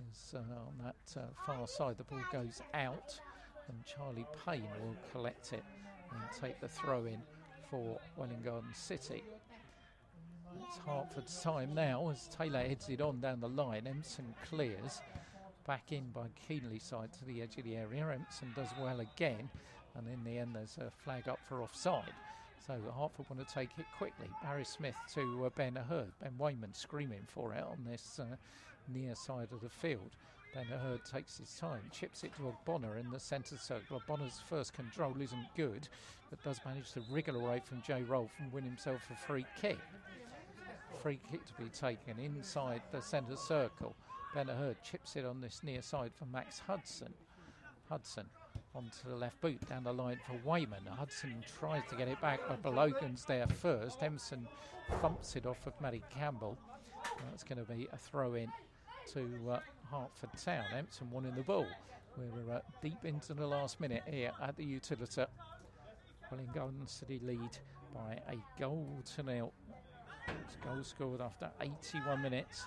As 0.09 0.35
uh, 0.35 0.39
on 0.39 0.73
that 0.83 1.35
far 1.45 1.67
side, 1.67 1.97
the 1.97 2.03
ball 2.03 2.23
goes 2.31 2.61
out, 2.73 3.19
and 3.67 3.77
Charlie 3.85 4.27
Payne 4.45 4.67
will 4.83 4.95
collect 5.11 5.53
it 5.53 5.63
and 6.11 6.21
take 6.39 6.59
the 6.59 6.67
throw 6.67 7.05
in 7.05 7.21
for 7.71 7.97
Welwyn 8.17 8.41
Garden 8.43 8.73
City. 8.73 9.23
It's 10.67 10.77
Hertford's 10.85 11.41
time 11.41 11.73
now 11.73 12.09
as 12.09 12.27
Taylor 12.27 12.59
heads 12.59 12.89
it 12.89 12.99
on 12.99 13.21
down 13.21 13.39
the 13.39 13.47
line. 13.47 13.87
Empson 13.87 14.35
clears. 14.49 15.01
Back 15.65 15.93
in 15.93 16.09
by 16.09 16.27
Keenleyside 16.49 17.17
to 17.19 17.25
the 17.25 17.41
edge 17.41 17.57
of 17.57 17.63
the 17.63 17.77
area. 17.77 18.05
Empson 18.11 18.51
does 18.57 18.67
well 18.81 18.99
again. 18.99 19.49
And 19.95 20.05
in 20.09 20.21
the 20.25 20.37
end, 20.37 20.53
there's 20.53 20.77
a 20.79 20.91
flag 20.91 21.29
up 21.29 21.39
for 21.47 21.61
offside. 21.61 22.11
So 22.67 22.73
Hertford 22.73 23.29
want 23.29 23.47
to 23.47 23.53
take 23.53 23.69
it 23.77 23.85
quickly. 23.97 24.27
Barry 24.43 24.65
Smith 24.65 24.95
to 25.13 25.45
uh, 25.45 25.49
Ben 25.55 25.75
Hurd. 25.75 26.11
Ben 26.21 26.37
Wayman 26.37 26.73
screaming 26.73 27.25
for 27.25 27.53
it 27.53 27.63
on 27.63 27.85
this 27.89 28.19
uh, 28.19 28.35
near 28.93 29.15
side 29.15 29.47
of 29.53 29.61
the 29.61 29.69
field. 29.69 30.11
Ben 30.53 30.65
Hurd 30.65 31.05
takes 31.05 31.37
his 31.37 31.53
time, 31.55 31.81
chips 31.91 32.23
it 32.23 32.33
to 32.35 32.41
Ogbonna 32.41 32.99
in 32.99 33.09
the 33.09 33.19
centre 33.19 33.57
circle. 33.57 34.01
Ogbonna's 34.01 34.41
first 34.49 34.73
control 34.73 35.15
isn't 35.21 35.55
good, 35.55 35.87
but 36.29 36.43
does 36.43 36.59
manage 36.65 36.91
to 36.91 37.01
wriggle 37.09 37.37
away 37.37 37.61
from 37.63 37.81
Jay 37.81 38.03
Rolfe 38.03 38.33
and 38.39 38.51
win 38.51 38.63
himself 38.63 39.01
a 39.11 39.15
free 39.15 39.45
kick. 39.59 39.77
Free 41.01 41.19
kick 41.31 41.45
to 41.45 41.53
be 41.53 41.69
taken 41.69 42.19
inside 42.19 42.81
the 42.91 43.01
centre 43.01 43.37
circle. 43.37 43.95
Ben 44.35 44.47
Hurd 44.47 44.77
chips 44.83 45.15
it 45.15 45.25
on 45.25 45.39
this 45.39 45.61
near 45.63 45.81
side 45.81 46.11
for 46.13 46.25
Max 46.25 46.59
Hudson. 46.59 47.13
Hudson 47.89 48.25
onto 48.75 49.09
the 49.09 49.15
left 49.15 49.39
boot 49.41 49.59
down 49.69 49.83
the 49.83 49.93
line 49.93 50.19
for 50.25 50.39
Wayman. 50.47 50.85
Hudson 50.85 51.43
tries 51.59 51.83
to 51.89 51.95
get 51.95 52.07
it 52.07 52.19
back, 52.21 52.39
but 52.47 52.61
Balogan's 52.61 53.25
there 53.25 53.47
first. 53.47 54.01
Emerson 54.03 54.47
thumps 55.01 55.35
it 55.35 55.45
off 55.45 55.65
of 55.65 55.79
Matty 55.81 56.03
Campbell. 56.09 56.57
That's 57.29 57.43
going 57.43 57.57
to 57.57 57.69
be 57.69 57.87
a 57.91 57.97
throw 57.97 58.35
in 58.35 58.47
to 59.13 59.27
uh, 59.51 59.59
Hertford 59.91 60.29
Town. 60.43 60.63
Empson 60.75 61.11
wanting 61.11 61.35
the 61.35 61.41
ball. 61.41 61.67
We're 62.17 62.55
uh, 62.55 62.59
deep 62.81 63.03
into 63.03 63.33
the 63.33 63.45
last 63.45 63.79
minute 63.79 64.03
here 64.09 64.31
at 64.41 64.55
the 64.55 64.63
Utilita. 64.63 65.27
Welwyn 66.31 66.49
Garden 66.53 66.87
City 66.87 67.19
lead 67.23 67.57
by 67.93 68.17
a 68.29 68.37
goal 68.59 69.01
to 69.15 69.23
nil. 69.23 69.53
It's 70.45 70.55
goal 70.63 70.83
scored 70.83 71.21
after 71.21 71.49
81 71.59 72.21
minutes 72.21 72.63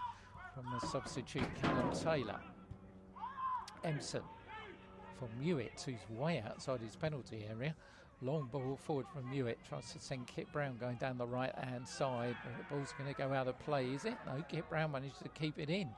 from 0.55 0.67
the 0.71 0.87
substitute 0.87 1.49
Callum 1.61 1.93
Taylor. 1.93 2.41
Empson 3.85 4.23
for 5.19 5.29
Mewett, 5.41 5.83
who's 5.85 6.19
way 6.19 6.43
outside 6.47 6.81
his 6.81 6.97
penalty 6.97 7.47
area. 7.49 7.75
Long 8.21 8.49
ball 8.51 8.79
forward 8.83 9.07
from 9.13 9.31
Mewett. 9.31 9.59
Tries 9.69 9.93
to 9.93 9.99
send 9.99 10.27
Kit 10.27 10.51
Brown 10.53 10.77
going 10.79 10.97
down 10.97 11.19
the 11.19 11.27
right 11.27 11.55
hand 11.59 11.87
side. 11.87 12.37
The 12.45 12.75
ball's 12.75 12.95
going 12.99 13.13
to 13.13 13.17
go 13.17 13.33
out 13.33 13.49
of 13.49 13.59
play, 13.61 13.87
is 13.87 14.05
it? 14.05 14.15
No, 14.27 14.43
Kit 14.49 14.69
Brown 14.69 14.93
managed 14.93 15.23
to 15.23 15.29
keep 15.31 15.59
it 15.59 15.71
in. 15.71 15.89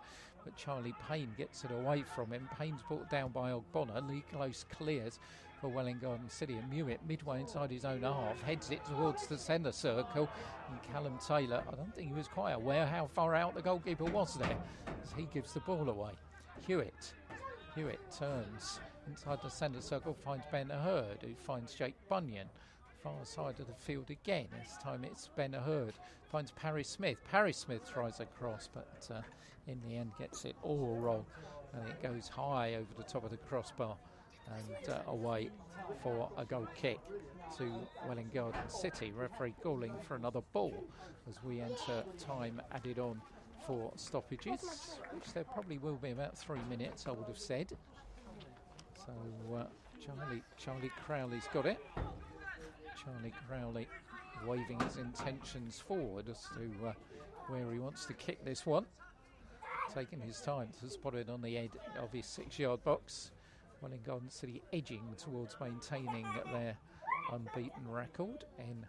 But 0.47 0.57
Charlie 0.57 0.95
Payne 1.09 1.35
gets 1.37 1.65
it 1.65 1.73
away 1.73 2.05
from 2.15 2.31
him. 2.31 2.49
Payne's 2.57 2.81
brought 2.87 3.11
down 3.11 3.33
by 3.33 3.51
Ogbonna. 3.51 4.09
Lee 4.09 4.23
Close 4.33 4.65
clears 4.71 5.19
for 5.61 5.67
Welwyn 5.67 5.99
Garden 5.99 6.31
City. 6.31 6.55
And 6.55 6.71
Mewett, 6.71 7.01
midway 7.09 7.41
inside 7.41 7.73
his 7.73 7.85
own 7.85 8.03
half, 8.03 8.41
heads 8.43 8.71
it 8.71 8.85
towards 8.85 9.27
the 9.27 9.37
centre 9.37 9.73
circle. 9.73 10.29
And 10.71 10.81
Callum 10.93 11.19
Taylor, 11.27 11.65
I 11.67 11.75
don't 11.75 11.93
think 11.97 12.07
he 12.07 12.15
was 12.15 12.29
quite 12.29 12.53
aware 12.53 12.87
how 12.87 13.07
far 13.07 13.35
out 13.35 13.57
the 13.57 13.61
goalkeeper 13.61 14.05
was 14.05 14.37
there 14.37 14.57
as 15.03 15.13
he 15.17 15.27
gives 15.35 15.53
the 15.53 15.61
ball 15.61 15.89
away. 15.91 16.13
Hewitt. 16.65 17.13
Hewitt 17.75 17.99
turns 18.17 18.79
inside 19.09 19.41
the 19.43 19.51
centre 19.51 19.81
circle, 19.81 20.15
finds 20.15 20.47
Ben 20.53 20.71
Hurd, 20.71 21.19
who 21.23 21.35
finds 21.35 21.75
Jake 21.75 21.97
Bunyan. 22.09 22.49
Far 23.07 23.25
side 23.25 23.61
of 23.61 23.69
the 23.69 23.75
field 23.75 24.11
again. 24.11 24.47
This 24.61 24.77
time 24.83 25.05
it's 25.05 25.29
Ben 25.37 25.53
Hurd. 25.53 25.95
Finds 26.25 26.51
Paris 26.51 26.89
Smith. 26.89 27.19
Paris 27.31 27.57
Smith 27.57 27.89
tries 27.89 28.19
a 28.19 28.25
cross, 28.25 28.69
but 28.75 29.09
uh, 29.15 29.21
in 29.69 29.81
the 29.87 29.97
end 29.97 30.11
gets 30.19 30.45
it 30.45 30.57
all 30.65 30.97
wrong. 30.97 31.25
And 31.73 31.89
it 31.89 32.03
goes 32.03 32.27
high 32.27 32.75
over 32.75 32.89
the 32.97 33.05
top 33.05 33.23
of 33.23 33.31
the 33.31 33.37
crossbar 33.37 33.97
and 34.49 34.93
uh, 34.93 35.03
away 35.07 35.51
for 36.03 36.29
a 36.37 36.45
goal 36.45 36.67
kick 36.75 36.99
to 37.59 37.71
Welwyn 38.09 38.29
Garden 38.35 38.69
City. 38.69 39.13
Referee 39.13 39.55
calling 39.63 39.93
for 40.03 40.17
another 40.17 40.41
ball 40.53 40.75
as 41.29 41.37
we 41.45 41.61
enter 41.61 42.03
time 42.19 42.61
added 42.73 42.99
on 42.99 43.23
for 43.65 43.93
stoppages, 43.95 44.99
which 45.13 45.33
there 45.33 45.45
probably 45.45 45.79
will 45.79 45.95
be 46.03 46.11
about 46.11 46.37
three 46.37 46.61
minutes, 46.69 47.07
I 47.07 47.13
would 47.13 47.29
have 47.29 47.39
said. 47.39 47.71
So 48.97 49.13
uh, 49.55 49.65
Charlie 50.05 50.43
Charlie 50.57 50.91
Crowley's 51.05 51.47
got 51.53 51.67
it. 51.67 51.79
Charlie 53.07 53.33
Crowley 53.49 53.87
waving 54.45 54.81
his 54.81 54.97
intentions 54.97 55.79
forward 55.79 56.29
as 56.29 56.49
to 56.55 56.89
uh, 56.89 56.93
where 57.49 57.71
he 57.73 57.79
wants 57.79 58.05
to 58.07 58.15
kick 58.15 58.45
this 58.45 58.67
one. 58.67 58.85
Taking 59.95 60.21
his 60.21 60.41
time 60.41 60.69
to 60.81 60.91
spot 60.91 61.15
it 61.15 61.31
on 61.31 61.41
the 61.41 61.57
edge 61.57 61.71
of 62.01 62.13
his 62.13 62.27
six-yard 62.27 62.83
box. 62.83 63.31
Welwyn 63.81 64.01
Garden 64.05 64.29
City 64.29 64.61
edging 64.73 65.03
towards 65.17 65.57
maintaining 65.61 66.27
their 66.53 66.77
unbeaten 67.33 67.89
record 67.89 68.45
in 68.59 68.85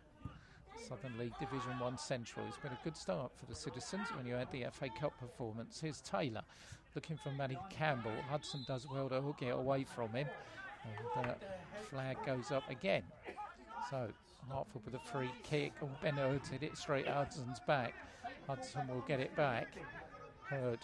Southern 0.88 1.18
League 1.20 1.38
Division 1.40 1.78
1 1.80 1.98
Central. 1.98 2.46
It's 2.48 2.58
been 2.58 2.72
a 2.72 2.80
good 2.84 2.98
start 2.98 3.32
for 3.36 3.46
the 3.46 3.56
Citizens 3.56 4.08
when 4.16 4.26
you 4.26 4.34
had 4.34 4.52
the 4.52 4.66
FA 4.72 4.90
Cup 5.00 5.18
performance. 5.20 5.80
Here's 5.80 6.02
Taylor 6.02 6.42
looking 6.96 7.18
for 7.18 7.32
Matty 7.32 7.58
Campbell. 7.70 8.16
Hudson 8.30 8.62
does 8.68 8.88
well 8.92 9.10
to 9.10 9.22
hook 9.22 9.42
it 9.42 9.50
away 9.50 9.84
from 9.84 10.10
him. 10.14 10.28
And 10.84 11.26
uh, 11.28 11.34
flag 11.90 12.18
goes 12.26 12.52
up 12.52 12.68
again. 12.72 13.04
So 13.90 14.08
Hertford 14.50 14.86
with 14.86 14.96
a 14.96 15.00
free 15.00 15.32
kick. 15.44 15.74
Oh, 15.82 15.90
Ben 16.02 16.16
Hurd's 16.16 16.50
hit 16.50 16.64
it 16.64 16.78
straight 16.78 17.06
at 17.06 17.14
Hudson's 17.14 17.60
back. 17.62 17.94
Hudson 18.48 18.88
will 18.88 19.04
get 19.08 19.20
it 19.20 19.36
back. 19.36 19.68
Hurd 20.44 20.80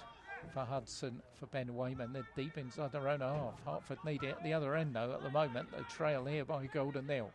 for 0.54 0.66
Hudson 0.66 1.22
for 1.36 1.46
Ben 1.48 1.74
Wayman. 1.74 2.14
They're 2.14 2.28
deep 2.36 2.58
inside 2.58 2.92
their 2.92 3.08
own 3.08 3.22
half. 3.22 3.60
Hertford 3.66 4.00
need 4.06 4.24
it 4.24 4.32
at 4.32 4.44
the 4.44 4.54
other 4.54 4.76
end, 4.76 4.96
though, 4.96 5.14
at 5.14 5.24
the 5.24 5.30
moment. 5.30 5.72
They 5.72 5.84
trail 5.84 6.26
here 6.26 6.46
by 6.46 6.66
Golden 6.68 7.08
Nil. 7.08 7.32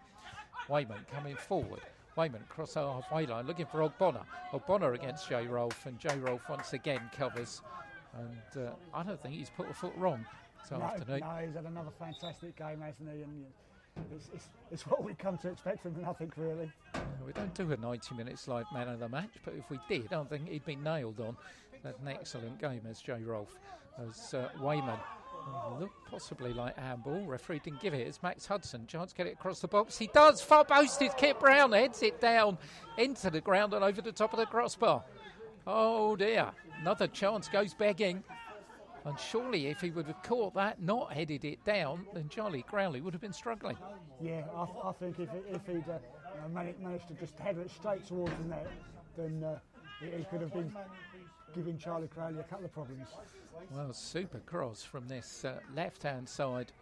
Wayman 0.69 1.07
coming 1.13 1.37
forward. 1.37 1.81
Wayman 2.17 2.43
cross 2.49 2.75
the 2.75 2.81
halfway 2.81 3.27
line 3.27 3.47
looking 3.47 3.67
for 3.67 3.89
Ogbonna. 3.89 4.25
Ogbonna 4.53 4.95
against 4.95 5.29
Jay 5.29 5.47
Rolfe, 5.47 5.87
and 5.87 5.99
Jay 5.99 6.19
Rolfe 6.19 6.49
once 6.49 6.73
again 6.73 7.01
covers. 7.17 7.63
And 8.19 8.67
uh, 8.67 8.71
I 8.93 9.03
don't 9.03 9.21
think 9.23 9.35
he's 9.35 9.51
put 9.51 9.71
a 9.71 9.75
foot 9.75 9.93
wrong 9.97 10.27
this 10.61 10.71
no, 10.71 10.83
afternoon. 10.83 11.21
No, 11.21 11.47
he's 11.47 11.55
had 11.55 11.65
another 11.65 11.93
fantastic 11.99 12.57
game, 12.57 12.81
hasn't 12.81 13.09
he? 13.09 13.23
And 13.23 13.45
it's, 14.15 14.31
it's, 14.35 14.49
it's 14.71 14.87
what 14.87 15.05
we 15.05 15.15
come 15.15 15.39
to 15.39 15.49
expect 15.49 15.83
from 15.83 15.95
him, 15.95 16.07
I 16.09 16.13
think, 16.13 16.33
really. 16.37 16.71
We 17.27 17.33
don't 17.33 17.55
do 17.55 17.71
a 17.73 17.77
90 17.77 18.15
minutes 18.15 18.49
live 18.49 18.67
man 18.73 18.89
of 18.89 19.01
the 19.01 19.09
match, 19.09 19.35
but 19.45 19.55
if 19.55 19.69
we 19.71 19.79
did, 19.89 20.13
I 20.13 20.25
think 20.25 20.49
he'd 20.49 20.65
be 20.65 20.77
nailed 20.77 21.21
on. 21.21 21.37
That's 21.83 21.99
an 22.01 22.09
excellent 22.09 22.61
game 22.61 22.83
as 22.89 23.01
Jay 23.01 23.23
Rolfe, 23.23 23.57
as 23.99 24.35
uh, 24.35 24.49
Wayman. 24.61 24.99
Looked 25.79 26.11
possibly 26.11 26.53
like 26.53 26.77
handball. 26.77 27.25
Referee 27.25 27.61
didn't 27.61 27.81
give 27.81 27.95
it. 27.95 28.07
It's 28.07 28.23
Max 28.23 28.47
Hudson. 28.47 28.87
Chance 28.87 29.13
to 29.13 29.17
get 29.17 29.27
it 29.27 29.35
across 29.35 29.61
the 29.61 29.69
box. 29.69 29.97
He 29.97 30.09
does. 30.09 30.41
Far 30.41 30.65
posted. 30.65 31.13
Kit 31.17 31.39
Brown 31.39 31.73
heads 31.73 32.03
it 32.03 32.21
down 32.21 32.59
into 32.97 33.31
the 33.31 33.41
ground 33.41 33.73
and 33.75 33.85
over 33.85 34.03
the 34.03 34.13
top 34.13 34.33
of 34.33 34.39
the 34.39 34.47
crossbar. 34.47 35.05
Oh 35.67 36.17
dear. 36.17 36.51
Another 36.81 37.07
chance 37.07 37.49
goes 37.49 37.75
begging. 37.75 38.25
And 39.05 39.19
surely, 39.19 39.69
if 39.69 39.81
he 39.81 39.91
would 39.91 40.07
have 40.07 40.23
caught 40.23 40.55
that, 40.55 40.83
not 40.83 41.13
headed 41.13 41.45
it 41.45 41.65
down, 41.65 42.07
then 42.15 42.29
Charlie 42.29 42.63
Crowley 42.63 43.01
would 43.01 43.15
have 43.15 43.21
been 43.21 43.33
struggling. 43.33 43.77
Yeah, 44.21 44.43
I, 44.55 44.89
I 44.89 44.93
think 44.93 45.19
if, 45.19 45.29
if 45.51 45.67
he'd 45.67 45.85
uh, 45.89 45.99
managed 46.53 47.09
to 47.09 47.15
just 47.15 47.39
head 47.39 47.57
it 47.59 47.71
straight 47.71 48.07
towards 48.07 48.33
the 48.43 48.49
net, 48.49 48.71
then 49.17 49.45
uh, 49.45 49.59
he 50.01 50.25
could 50.25 50.41
have 50.41 50.53
been 50.53 50.73
giving 51.55 51.79
Charlie 51.79 52.09
Crowley 52.09 52.41
a 52.41 52.45
couple 52.45 52.65
of 52.65 52.73
problems. 52.73 53.09
Well, 53.75 53.93
super 53.93 54.39
cross 54.41 54.83
from 54.83 55.09
this 55.09 55.45
uh, 55.45 55.61
left 55.75 56.03
hand 56.03 56.29
side. 56.29 56.73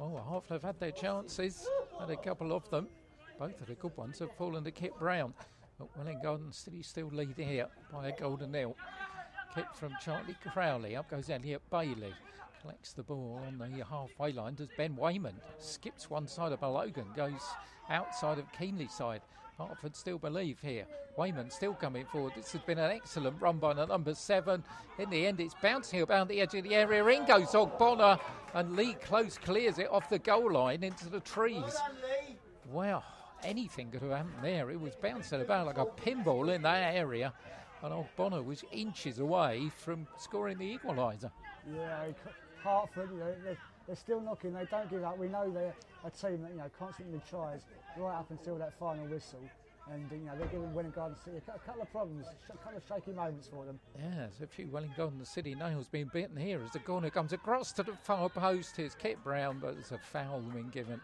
Oh, 0.00 0.16
Hertford 0.16 0.54
have 0.54 0.62
had 0.62 0.80
their 0.80 0.90
chances, 0.90 1.66
had 1.98 2.10
a 2.10 2.16
couple 2.16 2.52
of 2.52 2.68
them. 2.70 2.88
Both 3.38 3.60
of 3.60 3.66
the 3.66 3.74
good 3.74 3.96
ones 3.96 4.18
have 4.20 4.32
fallen 4.36 4.64
to 4.64 4.70
Kit 4.70 4.92
Brown. 4.98 5.34
But 5.78 5.88
Welwyn 5.96 6.22
Garden 6.22 6.52
City 6.52 6.82
still 6.82 7.08
lead 7.12 7.36
here 7.36 7.66
by 7.92 8.08
a 8.08 8.12
golden 8.12 8.52
nil. 8.52 8.76
Kick 9.54 9.66
from 9.74 9.92
Charlie 10.02 10.36
Crowley. 10.50 10.96
Up 10.96 11.10
goes 11.10 11.28
Elliot 11.28 11.60
Bailey. 11.70 12.14
Collects 12.62 12.92
the 12.94 13.02
ball 13.02 13.40
on 13.46 13.58
the 13.58 13.84
halfway 13.84 14.32
line. 14.32 14.54
Does 14.54 14.68
Ben 14.78 14.96
Wayman. 14.96 15.34
Skips 15.58 16.08
one 16.08 16.26
side 16.26 16.52
of 16.52 16.60
Balogan. 16.60 17.14
Goes 17.14 17.42
outside 17.90 18.38
of 18.38 18.50
Keighley's 18.52 18.94
side. 18.94 19.20
Hertford 19.58 19.94
still 19.94 20.18
believe 20.18 20.58
here. 20.60 20.86
Wayman 21.18 21.50
still 21.50 21.74
coming 21.74 22.06
forward. 22.06 22.32
This 22.34 22.52
has 22.52 22.62
been 22.62 22.78
an 22.78 22.90
excellent 22.90 23.40
run 23.40 23.58
by 23.58 23.74
the 23.74 23.84
number 23.84 24.14
seven. 24.14 24.64
In 24.98 25.10
the 25.10 25.26
end, 25.26 25.40
it's 25.40 25.54
bouncing 25.60 26.00
about 26.00 26.28
the 26.28 26.40
edge 26.40 26.54
of 26.54 26.64
the 26.64 26.74
area. 26.74 27.06
In 27.06 27.26
goes 27.26 27.48
Ogbonna, 27.48 28.18
and 28.54 28.74
Lee 28.74 28.94
Close 28.94 29.36
clears 29.36 29.78
it 29.78 29.90
off 29.90 30.08
the 30.08 30.18
goal 30.18 30.52
line 30.52 30.82
into 30.82 31.10
the 31.10 31.20
trees. 31.20 31.76
Wow, 32.70 33.02
anything 33.42 33.90
could 33.90 34.00
have 34.02 34.12
happened 34.12 34.42
there. 34.42 34.70
It 34.70 34.80
was 34.80 34.94
bouncing 34.94 35.42
about 35.42 35.66
like 35.66 35.78
a 35.78 35.84
pinball 35.84 36.54
in 36.54 36.62
that 36.62 36.94
area, 36.94 37.34
and 37.82 37.92
old 37.92 38.06
Bonner 38.16 38.42
was 38.42 38.64
inches 38.72 39.18
away 39.18 39.70
from 39.76 40.06
scoring 40.16 40.58
the 40.58 40.78
equaliser. 40.78 41.30
Yeah, 41.74 42.06
Hertford, 42.62 43.10
you 43.12 43.18
know, 43.18 43.34
they're, 43.44 43.58
they're 43.86 43.96
still 43.96 44.20
knocking. 44.20 44.54
They 44.54 44.66
don't 44.70 44.88
give 44.88 45.02
up. 45.02 45.18
We 45.18 45.28
know 45.28 45.50
they're 45.50 45.74
a 46.04 46.10
team 46.10 46.42
that 46.42 46.52
you 46.52 46.58
know 46.58 46.70
constantly 46.78 47.20
tries 47.28 47.62
right 47.96 48.18
up 48.18 48.30
until 48.30 48.56
that 48.56 48.72
final 48.78 49.06
whistle. 49.06 49.42
And 49.90 50.08
you 50.12 50.26
know 50.26 50.32
they're 50.38 50.46
giving 50.46 50.72
Welwyn 50.72 50.92
Garden 50.92 51.16
City 51.24 51.38
a 51.38 51.58
couple 51.58 51.82
of 51.82 51.90
problems, 51.90 52.26
a 52.48 52.56
couple 52.56 52.76
of 52.76 52.84
shaky 52.88 53.10
moments 53.10 53.48
for 53.48 53.64
them. 53.64 53.80
Yeah, 53.98 54.10
there's 54.16 54.40
a 54.40 54.46
few 54.46 54.68
Welwyn 54.68 54.92
Garden 54.96 55.24
City 55.24 55.56
nails 55.56 55.88
being 55.88 56.08
bitten 56.12 56.36
here 56.36 56.60
as 56.64 56.70
the 56.70 56.78
corner 56.78 57.10
comes 57.10 57.32
across 57.32 57.72
to 57.72 57.82
the 57.82 57.92
far 58.04 58.28
post. 58.28 58.76
Here's 58.76 58.94
Kit 58.94 59.22
Brown, 59.24 59.58
but 59.60 59.74
there's 59.74 59.90
a 59.90 59.98
foul 59.98 60.40
being 60.54 60.68
given, 60.68 61.00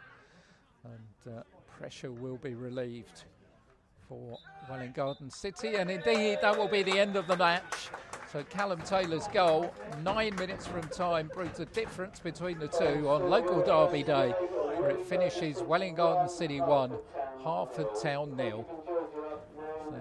and 0.85 1.35
uh, 1.37 1.43
pressure 1.77 2.13
will 2.13 2.37
be 2.37 2.55
relieved 2.55 3.25
for 4.09 4.39
Welwyn 4.69 4.93
Garden 4.93 5.31
City, 5.31 5.75
and 5.77 5.91
indeed 5.91 6.39
that 6.41 6.57
will 6.57 6.69
be 6.69 6.83
the 6.83 6.99
end 6.99 7.17
of 7.17 7.27
the 7.27 7.37
match. 7.37 7.91
So 8.33 8.43
Callum 8.45 8.81
Taylor's 8.83 9.29
goal, 9.29 9.73
nine 10.03 10.35
minutes 10.37 10.67
from 10.67 10.83
time, 10.89 11.29
proves 11.29 11.59
the 11.59 11.67
difference 11.67 12.19
between 12.19 12.59
the 12.59 12.69
two 12.69 13.09
on 13.09 13.29
local 13.29 13.63
derby 13.63 14.03
day, 14.03 14.31
where 14.31 14.91
it 14.91 15.05
finishes 15.05 15.63
Welwyn 15.63 15.95
Garden 15.95 16.29
City 16.29 16.61
1, 16.61 16.93
Hertford 17.45 17.89
Town 18.03 18.37
nil. 18.37 18.67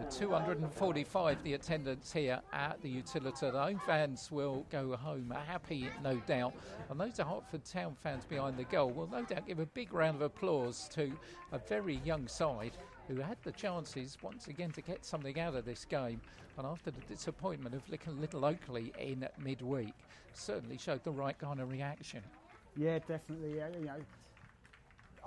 So 0.09 0.25
245 0.25 1.43
the 1.43 1.53
attendance 1.53 2.11
here 2.11 2.39
at 2.53 2.81
the 2.81 3.01
Utilita. 3.01 3.51
The 3.51 3.61
home 3.61 3.81
fans 3.85 4.29
will 4.31 4.65
go 4.69 4.95
home 4.95 5.33
happy, 5.47 5.89
no 6.03 6.15
doubt. 6.27 6.53
And 6.89 6.99
those 6.99 7.19
are 7.19 7.25
Hertford 7.25 7.65
Town 7.65 7.95
fans 8.01 8.25
behind 8.25 8.57
the 8.57 8.63
goal 8.65 8.91
will 8.91 9.07
no 9.07 9.23
doubt 9.23 9.47
give 9.47 9.59
a 9.59 9.65
big 9.65 9.93
round 9.93 10.15
of 10.15 10.21
applause 10.21 10.89
to 10.89 11.11
a 11.51 11.57
very 11.57 12.01
young 12.05 12.27
side 12.27 12.77
who 13.07 13.17
had 13.17 13.37
the 13.43 13.51
chances 13.51 14.17
once 14.21 14.47
again 14.47 14.71
to 14.71 14.81
get 14.81 15.05
something 15.05 15.39
out 15.39 15.55
of 15.55 15.65
this 15.65 15.85
game. 15.85 16.21
And 16.57 16.65
after 16.65 16.91
the 16.91 17.01
disappointment 17.01 17.75
of 17.75 17.89
looking 17.89 18.19
Little 18.19 18.45
Oakley 18.45 18.91
in 18.99 19.27
midweek, 19.43 19.93
certainly 20.33 20.77
showed 20.77 21.03
the 21.03 21.11
right 21.11 21.37
kind 21.37 21.59
of 21.59 21.71
reaction. 21.71 22.21
Yeah, 22.75 22.99
definitely. 22.99 23.57
Yeah, 23.57 23.69
you 23.79 23.85
know, 23.85 23.95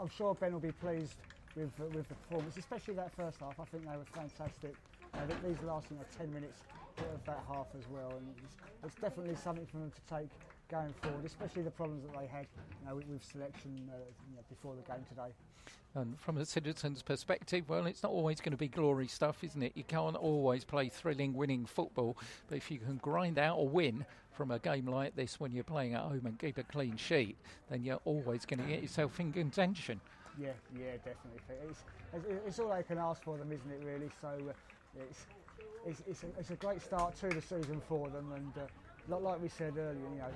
I'm 0.01 0.09
sure 0.09 0.35
Ben 0.35 0.52
will 0.52 0.61
be 0.61 0.73
pleased 0.73 1.15
with 1.57 1.70
uh, 1.81 1.85
with 1.94 2.09
the 2.09 2.15
performance, 2.15 2.57
especially 2.57 2.94
that 2.94 3.15
first 3.16 3.39
half. 3.40 3.59
I 3.59 3.65
think 3.65 3.85
they 3.85 3.97
were 3.97 4.05
fantastic. 4.15 4.74
Uh, 5.15 5.19
these 5.44 5.61
last 5.62 5.86
you 5.90 5.97
know, 5.97 6.05
10 6.16 6.32
minutes 6.32 6.61
of 6.98 7.24
that 7.27 7.43
half 7.48 7.66
as 7.77 7.85
well, 7.90 8.12
and 8.16 8.27
it's, 8.44 8.55
it's, 8.85 8.94
definitely 9.01 9.35
something 9.35 9.66
for 9.66 9.78
them 9.78 9.90
to 9.90 10.15
take 10.15 10.28
going 10.70 10.94
forward, 11.02 11.24
especially 11.24 11.62
the 11.62 11.70
problems 11.70 12.05
that 12.05 12.18
they 12.18 12.26
had 12.26 12.47
you 12.80 12.88
know, 12.88 12.97
with, 12.97 13.09
with 13.09 13.24
selection 13.24 13.90
uh, 13.92 13.97
you 14.28 14.36
know, 14.36 14.42
before 14.48 14.74
the 14.74 14.82
game 14.82 15.05
today. 15.09 15.32
And 15.94 16.18
from 16.20 16.38
a 16.38 16.44
citizen's 16.44 17.02
perspective, 17.02 17.68
well, 17.68 17.86
it's 17.86 18.02
not 18.02 18.12
always 18.12 18.40
going 18.40 18.52
to 18.52 18.59
be 18.59 18.68
glory 18.68 19.09
stuff, 19.09 19.42
isn't 19.42 19.62
it? 19.62 19.72
You 19.74 19.82
can't 19.82 20.14
always 20.14 20.64
play 20.64 20.88
thrilling, 20.88 21.34
winning 21.34 21.66
football, 21.66 22.16
but 22.48 22.56
if 22.56 22.70
you 22.70 22.78
can 22.78 22.97
grind 22.98 23.38
out 23.38 23.56
a 23.59 23.64
win 23.64 24.06
from 24.30 24.52
a 24.52 24.59
game 24.59 24.86
like 24.86 25.16
this 25.16 25.40
when 25.40 25.51
you're 25.51 25.64
playing 25.64 25.94
at 25.94 26.02
home 26.02 26.22
and 26.24 26.38
keep 26.38 26.59
a 26.59 26.62
clean 26.62 26.97
sheet, 26.97 27.36
then 27.68 27.82
you're 27.82 28.01
always 28.05 28.47
going 28.47 28.60
to 28.60 28.66
get 28.66 28.82
yourself 28.82 29.18
in 29.18 29.32
contention. 29.32 30.01
Yeah, 30.40 30.51
yeah, 30.78 30.92
definitely. 31.05 31.40
It's, 31.68 31.84
it's, 32.14 32.47
it's, 32.47 32.59
all 32.60 32.72
they 32.74 32.84
can 32.84 32.98
ask 32.98 33.22
for 33.24 33.36
them, 33.36 33.51
isn't 33.51 33.70
it? 33.70 33.82
Really. 33.84 34.10
So 34.20 34.28
uh, 34.28 34.52
it's 34.97 35.26
it's, 35.86 36.02
it's, 36.06 36.22
a, 36.22 36.26
it's 36.38 36.51
a 36.51 36.56
great 36.56 36.82
start 36.82 37.16
to 37.16 37.28
the 37.28 37.40
season 37.40 37.80
for 37.88 38.09
them, 38.09 38.32
and 38.34 38.52
uh, 38.59 39.18
like 39.18 39.42
we 39.42 39.48
said 39.48 39.76
earlier, 39.76 39.94
you 39.94 40.18
know, 40.18 40.30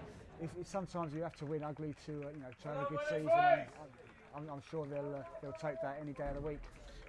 if, 0.45 0.51
if 0.61 0.67
sometimes 0.67 1.15
you 1.15 1.23
have 1.23 1.37
to 1.37 1.47
win 1.47 1.63
ugly 1.63 1.95
to 2.07 2.13
uh, 2.13 2.31
you 2.35 2.41
know 2.41 2.51
to 2.63 2.69
have 2.69 2.87
a 2.87 2.91
good 2.91 3.01
season. 3.09 3.31
I'm, 4.37 4.49
I'm, 4.51 4.63
sure 4.69 4.87
they'll 4.87 5.15
uh, 5.15 5.23
they'll 5.41 5.53
take 5.53 5.81
that 5.83 5.99
any 6.01 6.13
day 6.13 6.29
of 6.29 6.43
the 6.43 6.49
week. 6.49 6.59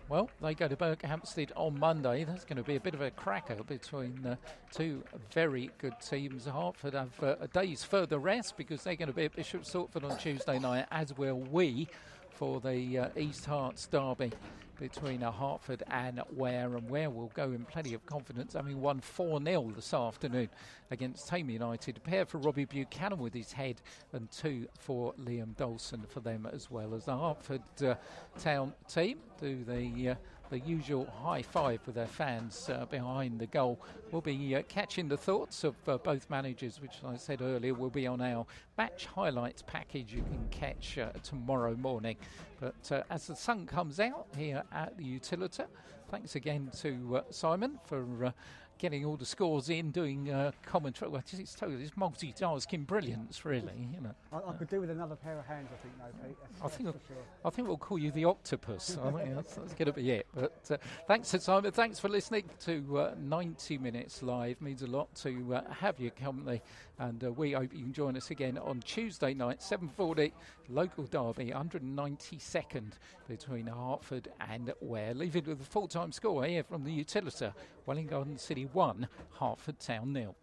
Well, 0.07 0.29
they 0.39 0.53
go 0.53 0.67
to 0.67 0.75
Berkhamsted 0.75 1.49
on 1.55 1.79
Monday. 1.79 2.23
That's 2.23 2.45
going 2.45 2.57
to 2.57 2.63
be 2.63 2.75
a 2.75 2.79
bit 2.79 2.93
of 2.93 3.01
a 3.01 3.09
cracker 3.09 3.55
between 3.63 4.23
uh, 4.23 4.35
two 4.71 5.03
very 5.31 5.71
good 5.79 5.95
teams. 5.99 6.45
Hertford 6.45 6.93
have 6.93 7.23
uh, 7.23 7.35
a 7.41 7.47
day's 7.47 7.83
further 7.83 8.19
rest 8.19 8.55
because 8.55 8.83
they're 8.83 8.95
going 8.95 9.07
to 9.07 9.15
be 9.15 9.25
at 9.25 9.35
Bishop 9.35 9.63
Stortford 9.63 10.09
on 10.09 10.15
Tuesday 10.19 10.59
night, 10.59 10.85
as 10.91 11.17
will 11.17 11.39
we 11.39 11.87
for 12.29 12.59
the 12.59 12.99
uh, 12.99 13.07
East 13.17 13.45
Herts 13.45 13.89
derby 13.89 14.31
between 14.79 15.23
uh, 15.23 15.31
Hertford 15.31 15.83
and 15.89 16.21
Ware, 16.31 16.75
and 16.75 16.89
Ware 16.89 17.09
will 17.09 17.31
go 17.33 17.51
in 17.51 17.65
plenty 17.65 17.93
of 17.93 18.05
confidence, 18.05 18.53
having 18.53 18.81
won 18.81 18.99
4 18.99 19.41
0 19.43 19.71
this 19.75 19.93
afternoon 19.93 20.49
against 20.91 21.29
Thame 21.29 21.49
United. 21.49 21.97
A 21.97 21.99
pair 21.99 22.25
for 22.25 22.37
Robbie 22.37 22.65
Buchanan 22.65 23.19
with 23.19 23.33
his 23.33 23.51
head, 23.51 23.81
and 24.13 24.29
two 24.31 24.67
for 24.79 25.13
Liam 25.13 25.55
Dawson 25.55 26.03
for 26.07 26.19
them 26.19 26.47
as 26.51 26.69
well 26.69 26.93
as 26.93 27.05
the 27.05 27.17
Hertford 27.17 27.61
uh, 27.83 27.95
Town 28.39 28.73
team 28.87 29.19
do 29.39 29.63
the 29.63 30.11
uh, 30.11 30.15
the 30.49 30.59
usual 30.59 31.07
high 31.23 31.41
five 31.41 31.79
with 31.85 31.95
their 31.95 32.07
fans 32.07 32.69
uh, 32.69 32.85
behind 32.85 33.39
the 33.39 33.47
goal. 33.47 33.79
We'll 34.11 34.21
be 34.21 34.55
uh, 34.55 34.61
catching 34.67 35.07
the 35.07 35.17
thoughts 35.17 35.63
of 35.63 35.75
uh, 35.87 35.97
both 35.97 36.29
managers, 36.29 36.81
which 36.81 36.95
I 37.05 37.17
said 37.17 37.41
earlier 37.41 37.73
will 37.73 37.89
be 37.89 38.07
on 38.07 38.21
our 38.21 38.45
match 38.77 39.05
highlights 39.05 39.63
package 39.65 40.13
you 40.13 40.21
can 40.23 40.47
catch 40.51 40.97
uh, 40.97 41.09
tomorrow 41.23 41.75
morning. 41.75 42.17
But 42.59 42.91
uh, 42.91 43.03
as 43.09 43.27
the 43.27 43.35
sun 43.35 43.65
comes 43.65 43.99
out 43.99 44.27
here 44.37 44.63
at 44.71 44.97
the 44.97 45.03
Utilita, 45.03 45.67
thanks 46.09 46.35
again 46.35 46.69
to 46.81 47.17
uh, 47.17 47.21
Simon 47.29 47.79
for 47.85 48.33
getting 48.77 49.05
all 49.05 49.15
the 49.15 49.25
scores 49.25 49.69
in, 49.69 49.91
doing 49.91 50.29
uh, 50.29 50.51
commentary. 50.65 51.09
Well, 51.09 51.23
it's, 51.31 51.55
totally 51.55 51.83
it's 51.83 51.91
multitasking 51.91 52.85
brilliance, 52.85 53.45
really. 53.45 53.89
You 53.93 54.01
know. 54.01 54.15
I, 54.31 54.49
I, 54.49 54.53
could 54.53 54.69
do 54.69 54.81
with 54.81 54.89
another 54.89 55.15
pair 55.15 55.37
of 55.39 55.45
hands, 55.45 55.69
I 55.71 55.77
think, 55.81 55.93
no, 55.97 56.27
Pete. 56.27 56.37
That's, 56.41 56.73
I 56.73 56.77
think 56.77 56.89
sure. 57.07 57.17
I 57.43 57.49
think 57.49 57.67
we'll 57.67 57.77
call 57.77 57.97
you 57.97 58.11
the 58.11 58.25
octopus. 58.25 58.97
I 59.03 59.11
think 59.11 59.35
that's, 59.35 59.55
that's 59.55 59.73
going 59.73 59.87
to 59.87 59.93
be 59.93 60.11
it. 60.11 60.27
But 60.33 60.61
uh, 60.69 60.77
thanks 61.07 61.31
to 61.31 61.39
Simon. 61.39 61.71
Thanks 61.71 61.99
for 61.99 62.09
listening 62.09 62.43
to 62.65 62.97
uh, 62.97 63.15
90 63.19 63.77
minutes 63.77 64.21
live. 64.21 64.61
Means 64.61 64.81
a 64.81 64.87
lot 64.87 65.13
to 65.15 65.55
uh, 65.55 65.71
have 65.71 65.99
your 65.99 66.11
company, 66.11 66.61
and 66.99 67.23
uh, 67.23 67.31
we 67.31 67.51
hope 67.51 67.73
you 67.73 67.83
can 67.83 67.93
join 67.93 68.15
us 68.15 68.31
again 68.31 68.57
on 68.57 68.81
Tuesday 68.81 69.33
night, 69.33 69.59
7:40, 69.59 70.31
local 70.69 71.05
derby, 71.05 71.51
192nd 71.51 72.93
between 73.27 73.67
Hertford 73.67 74.29
and 74.39 74.73
Ware. 74.81 75.13
Leaving 75.13 75.45
with 75.45 75.61
a 75.61 75.65
full-time 75.65 76.11
score 76.11 76.45
here 76.45 76.63
from 76.63 76.83
the 76.83 77.03
Utilita, 77.03 77.53
Wellington 77.85 78.37
City 78.37 78.69
1, 78.71 79.07
Hertford 79.39 79.79
Town 79.79 80.13
nil. 80.13 80.35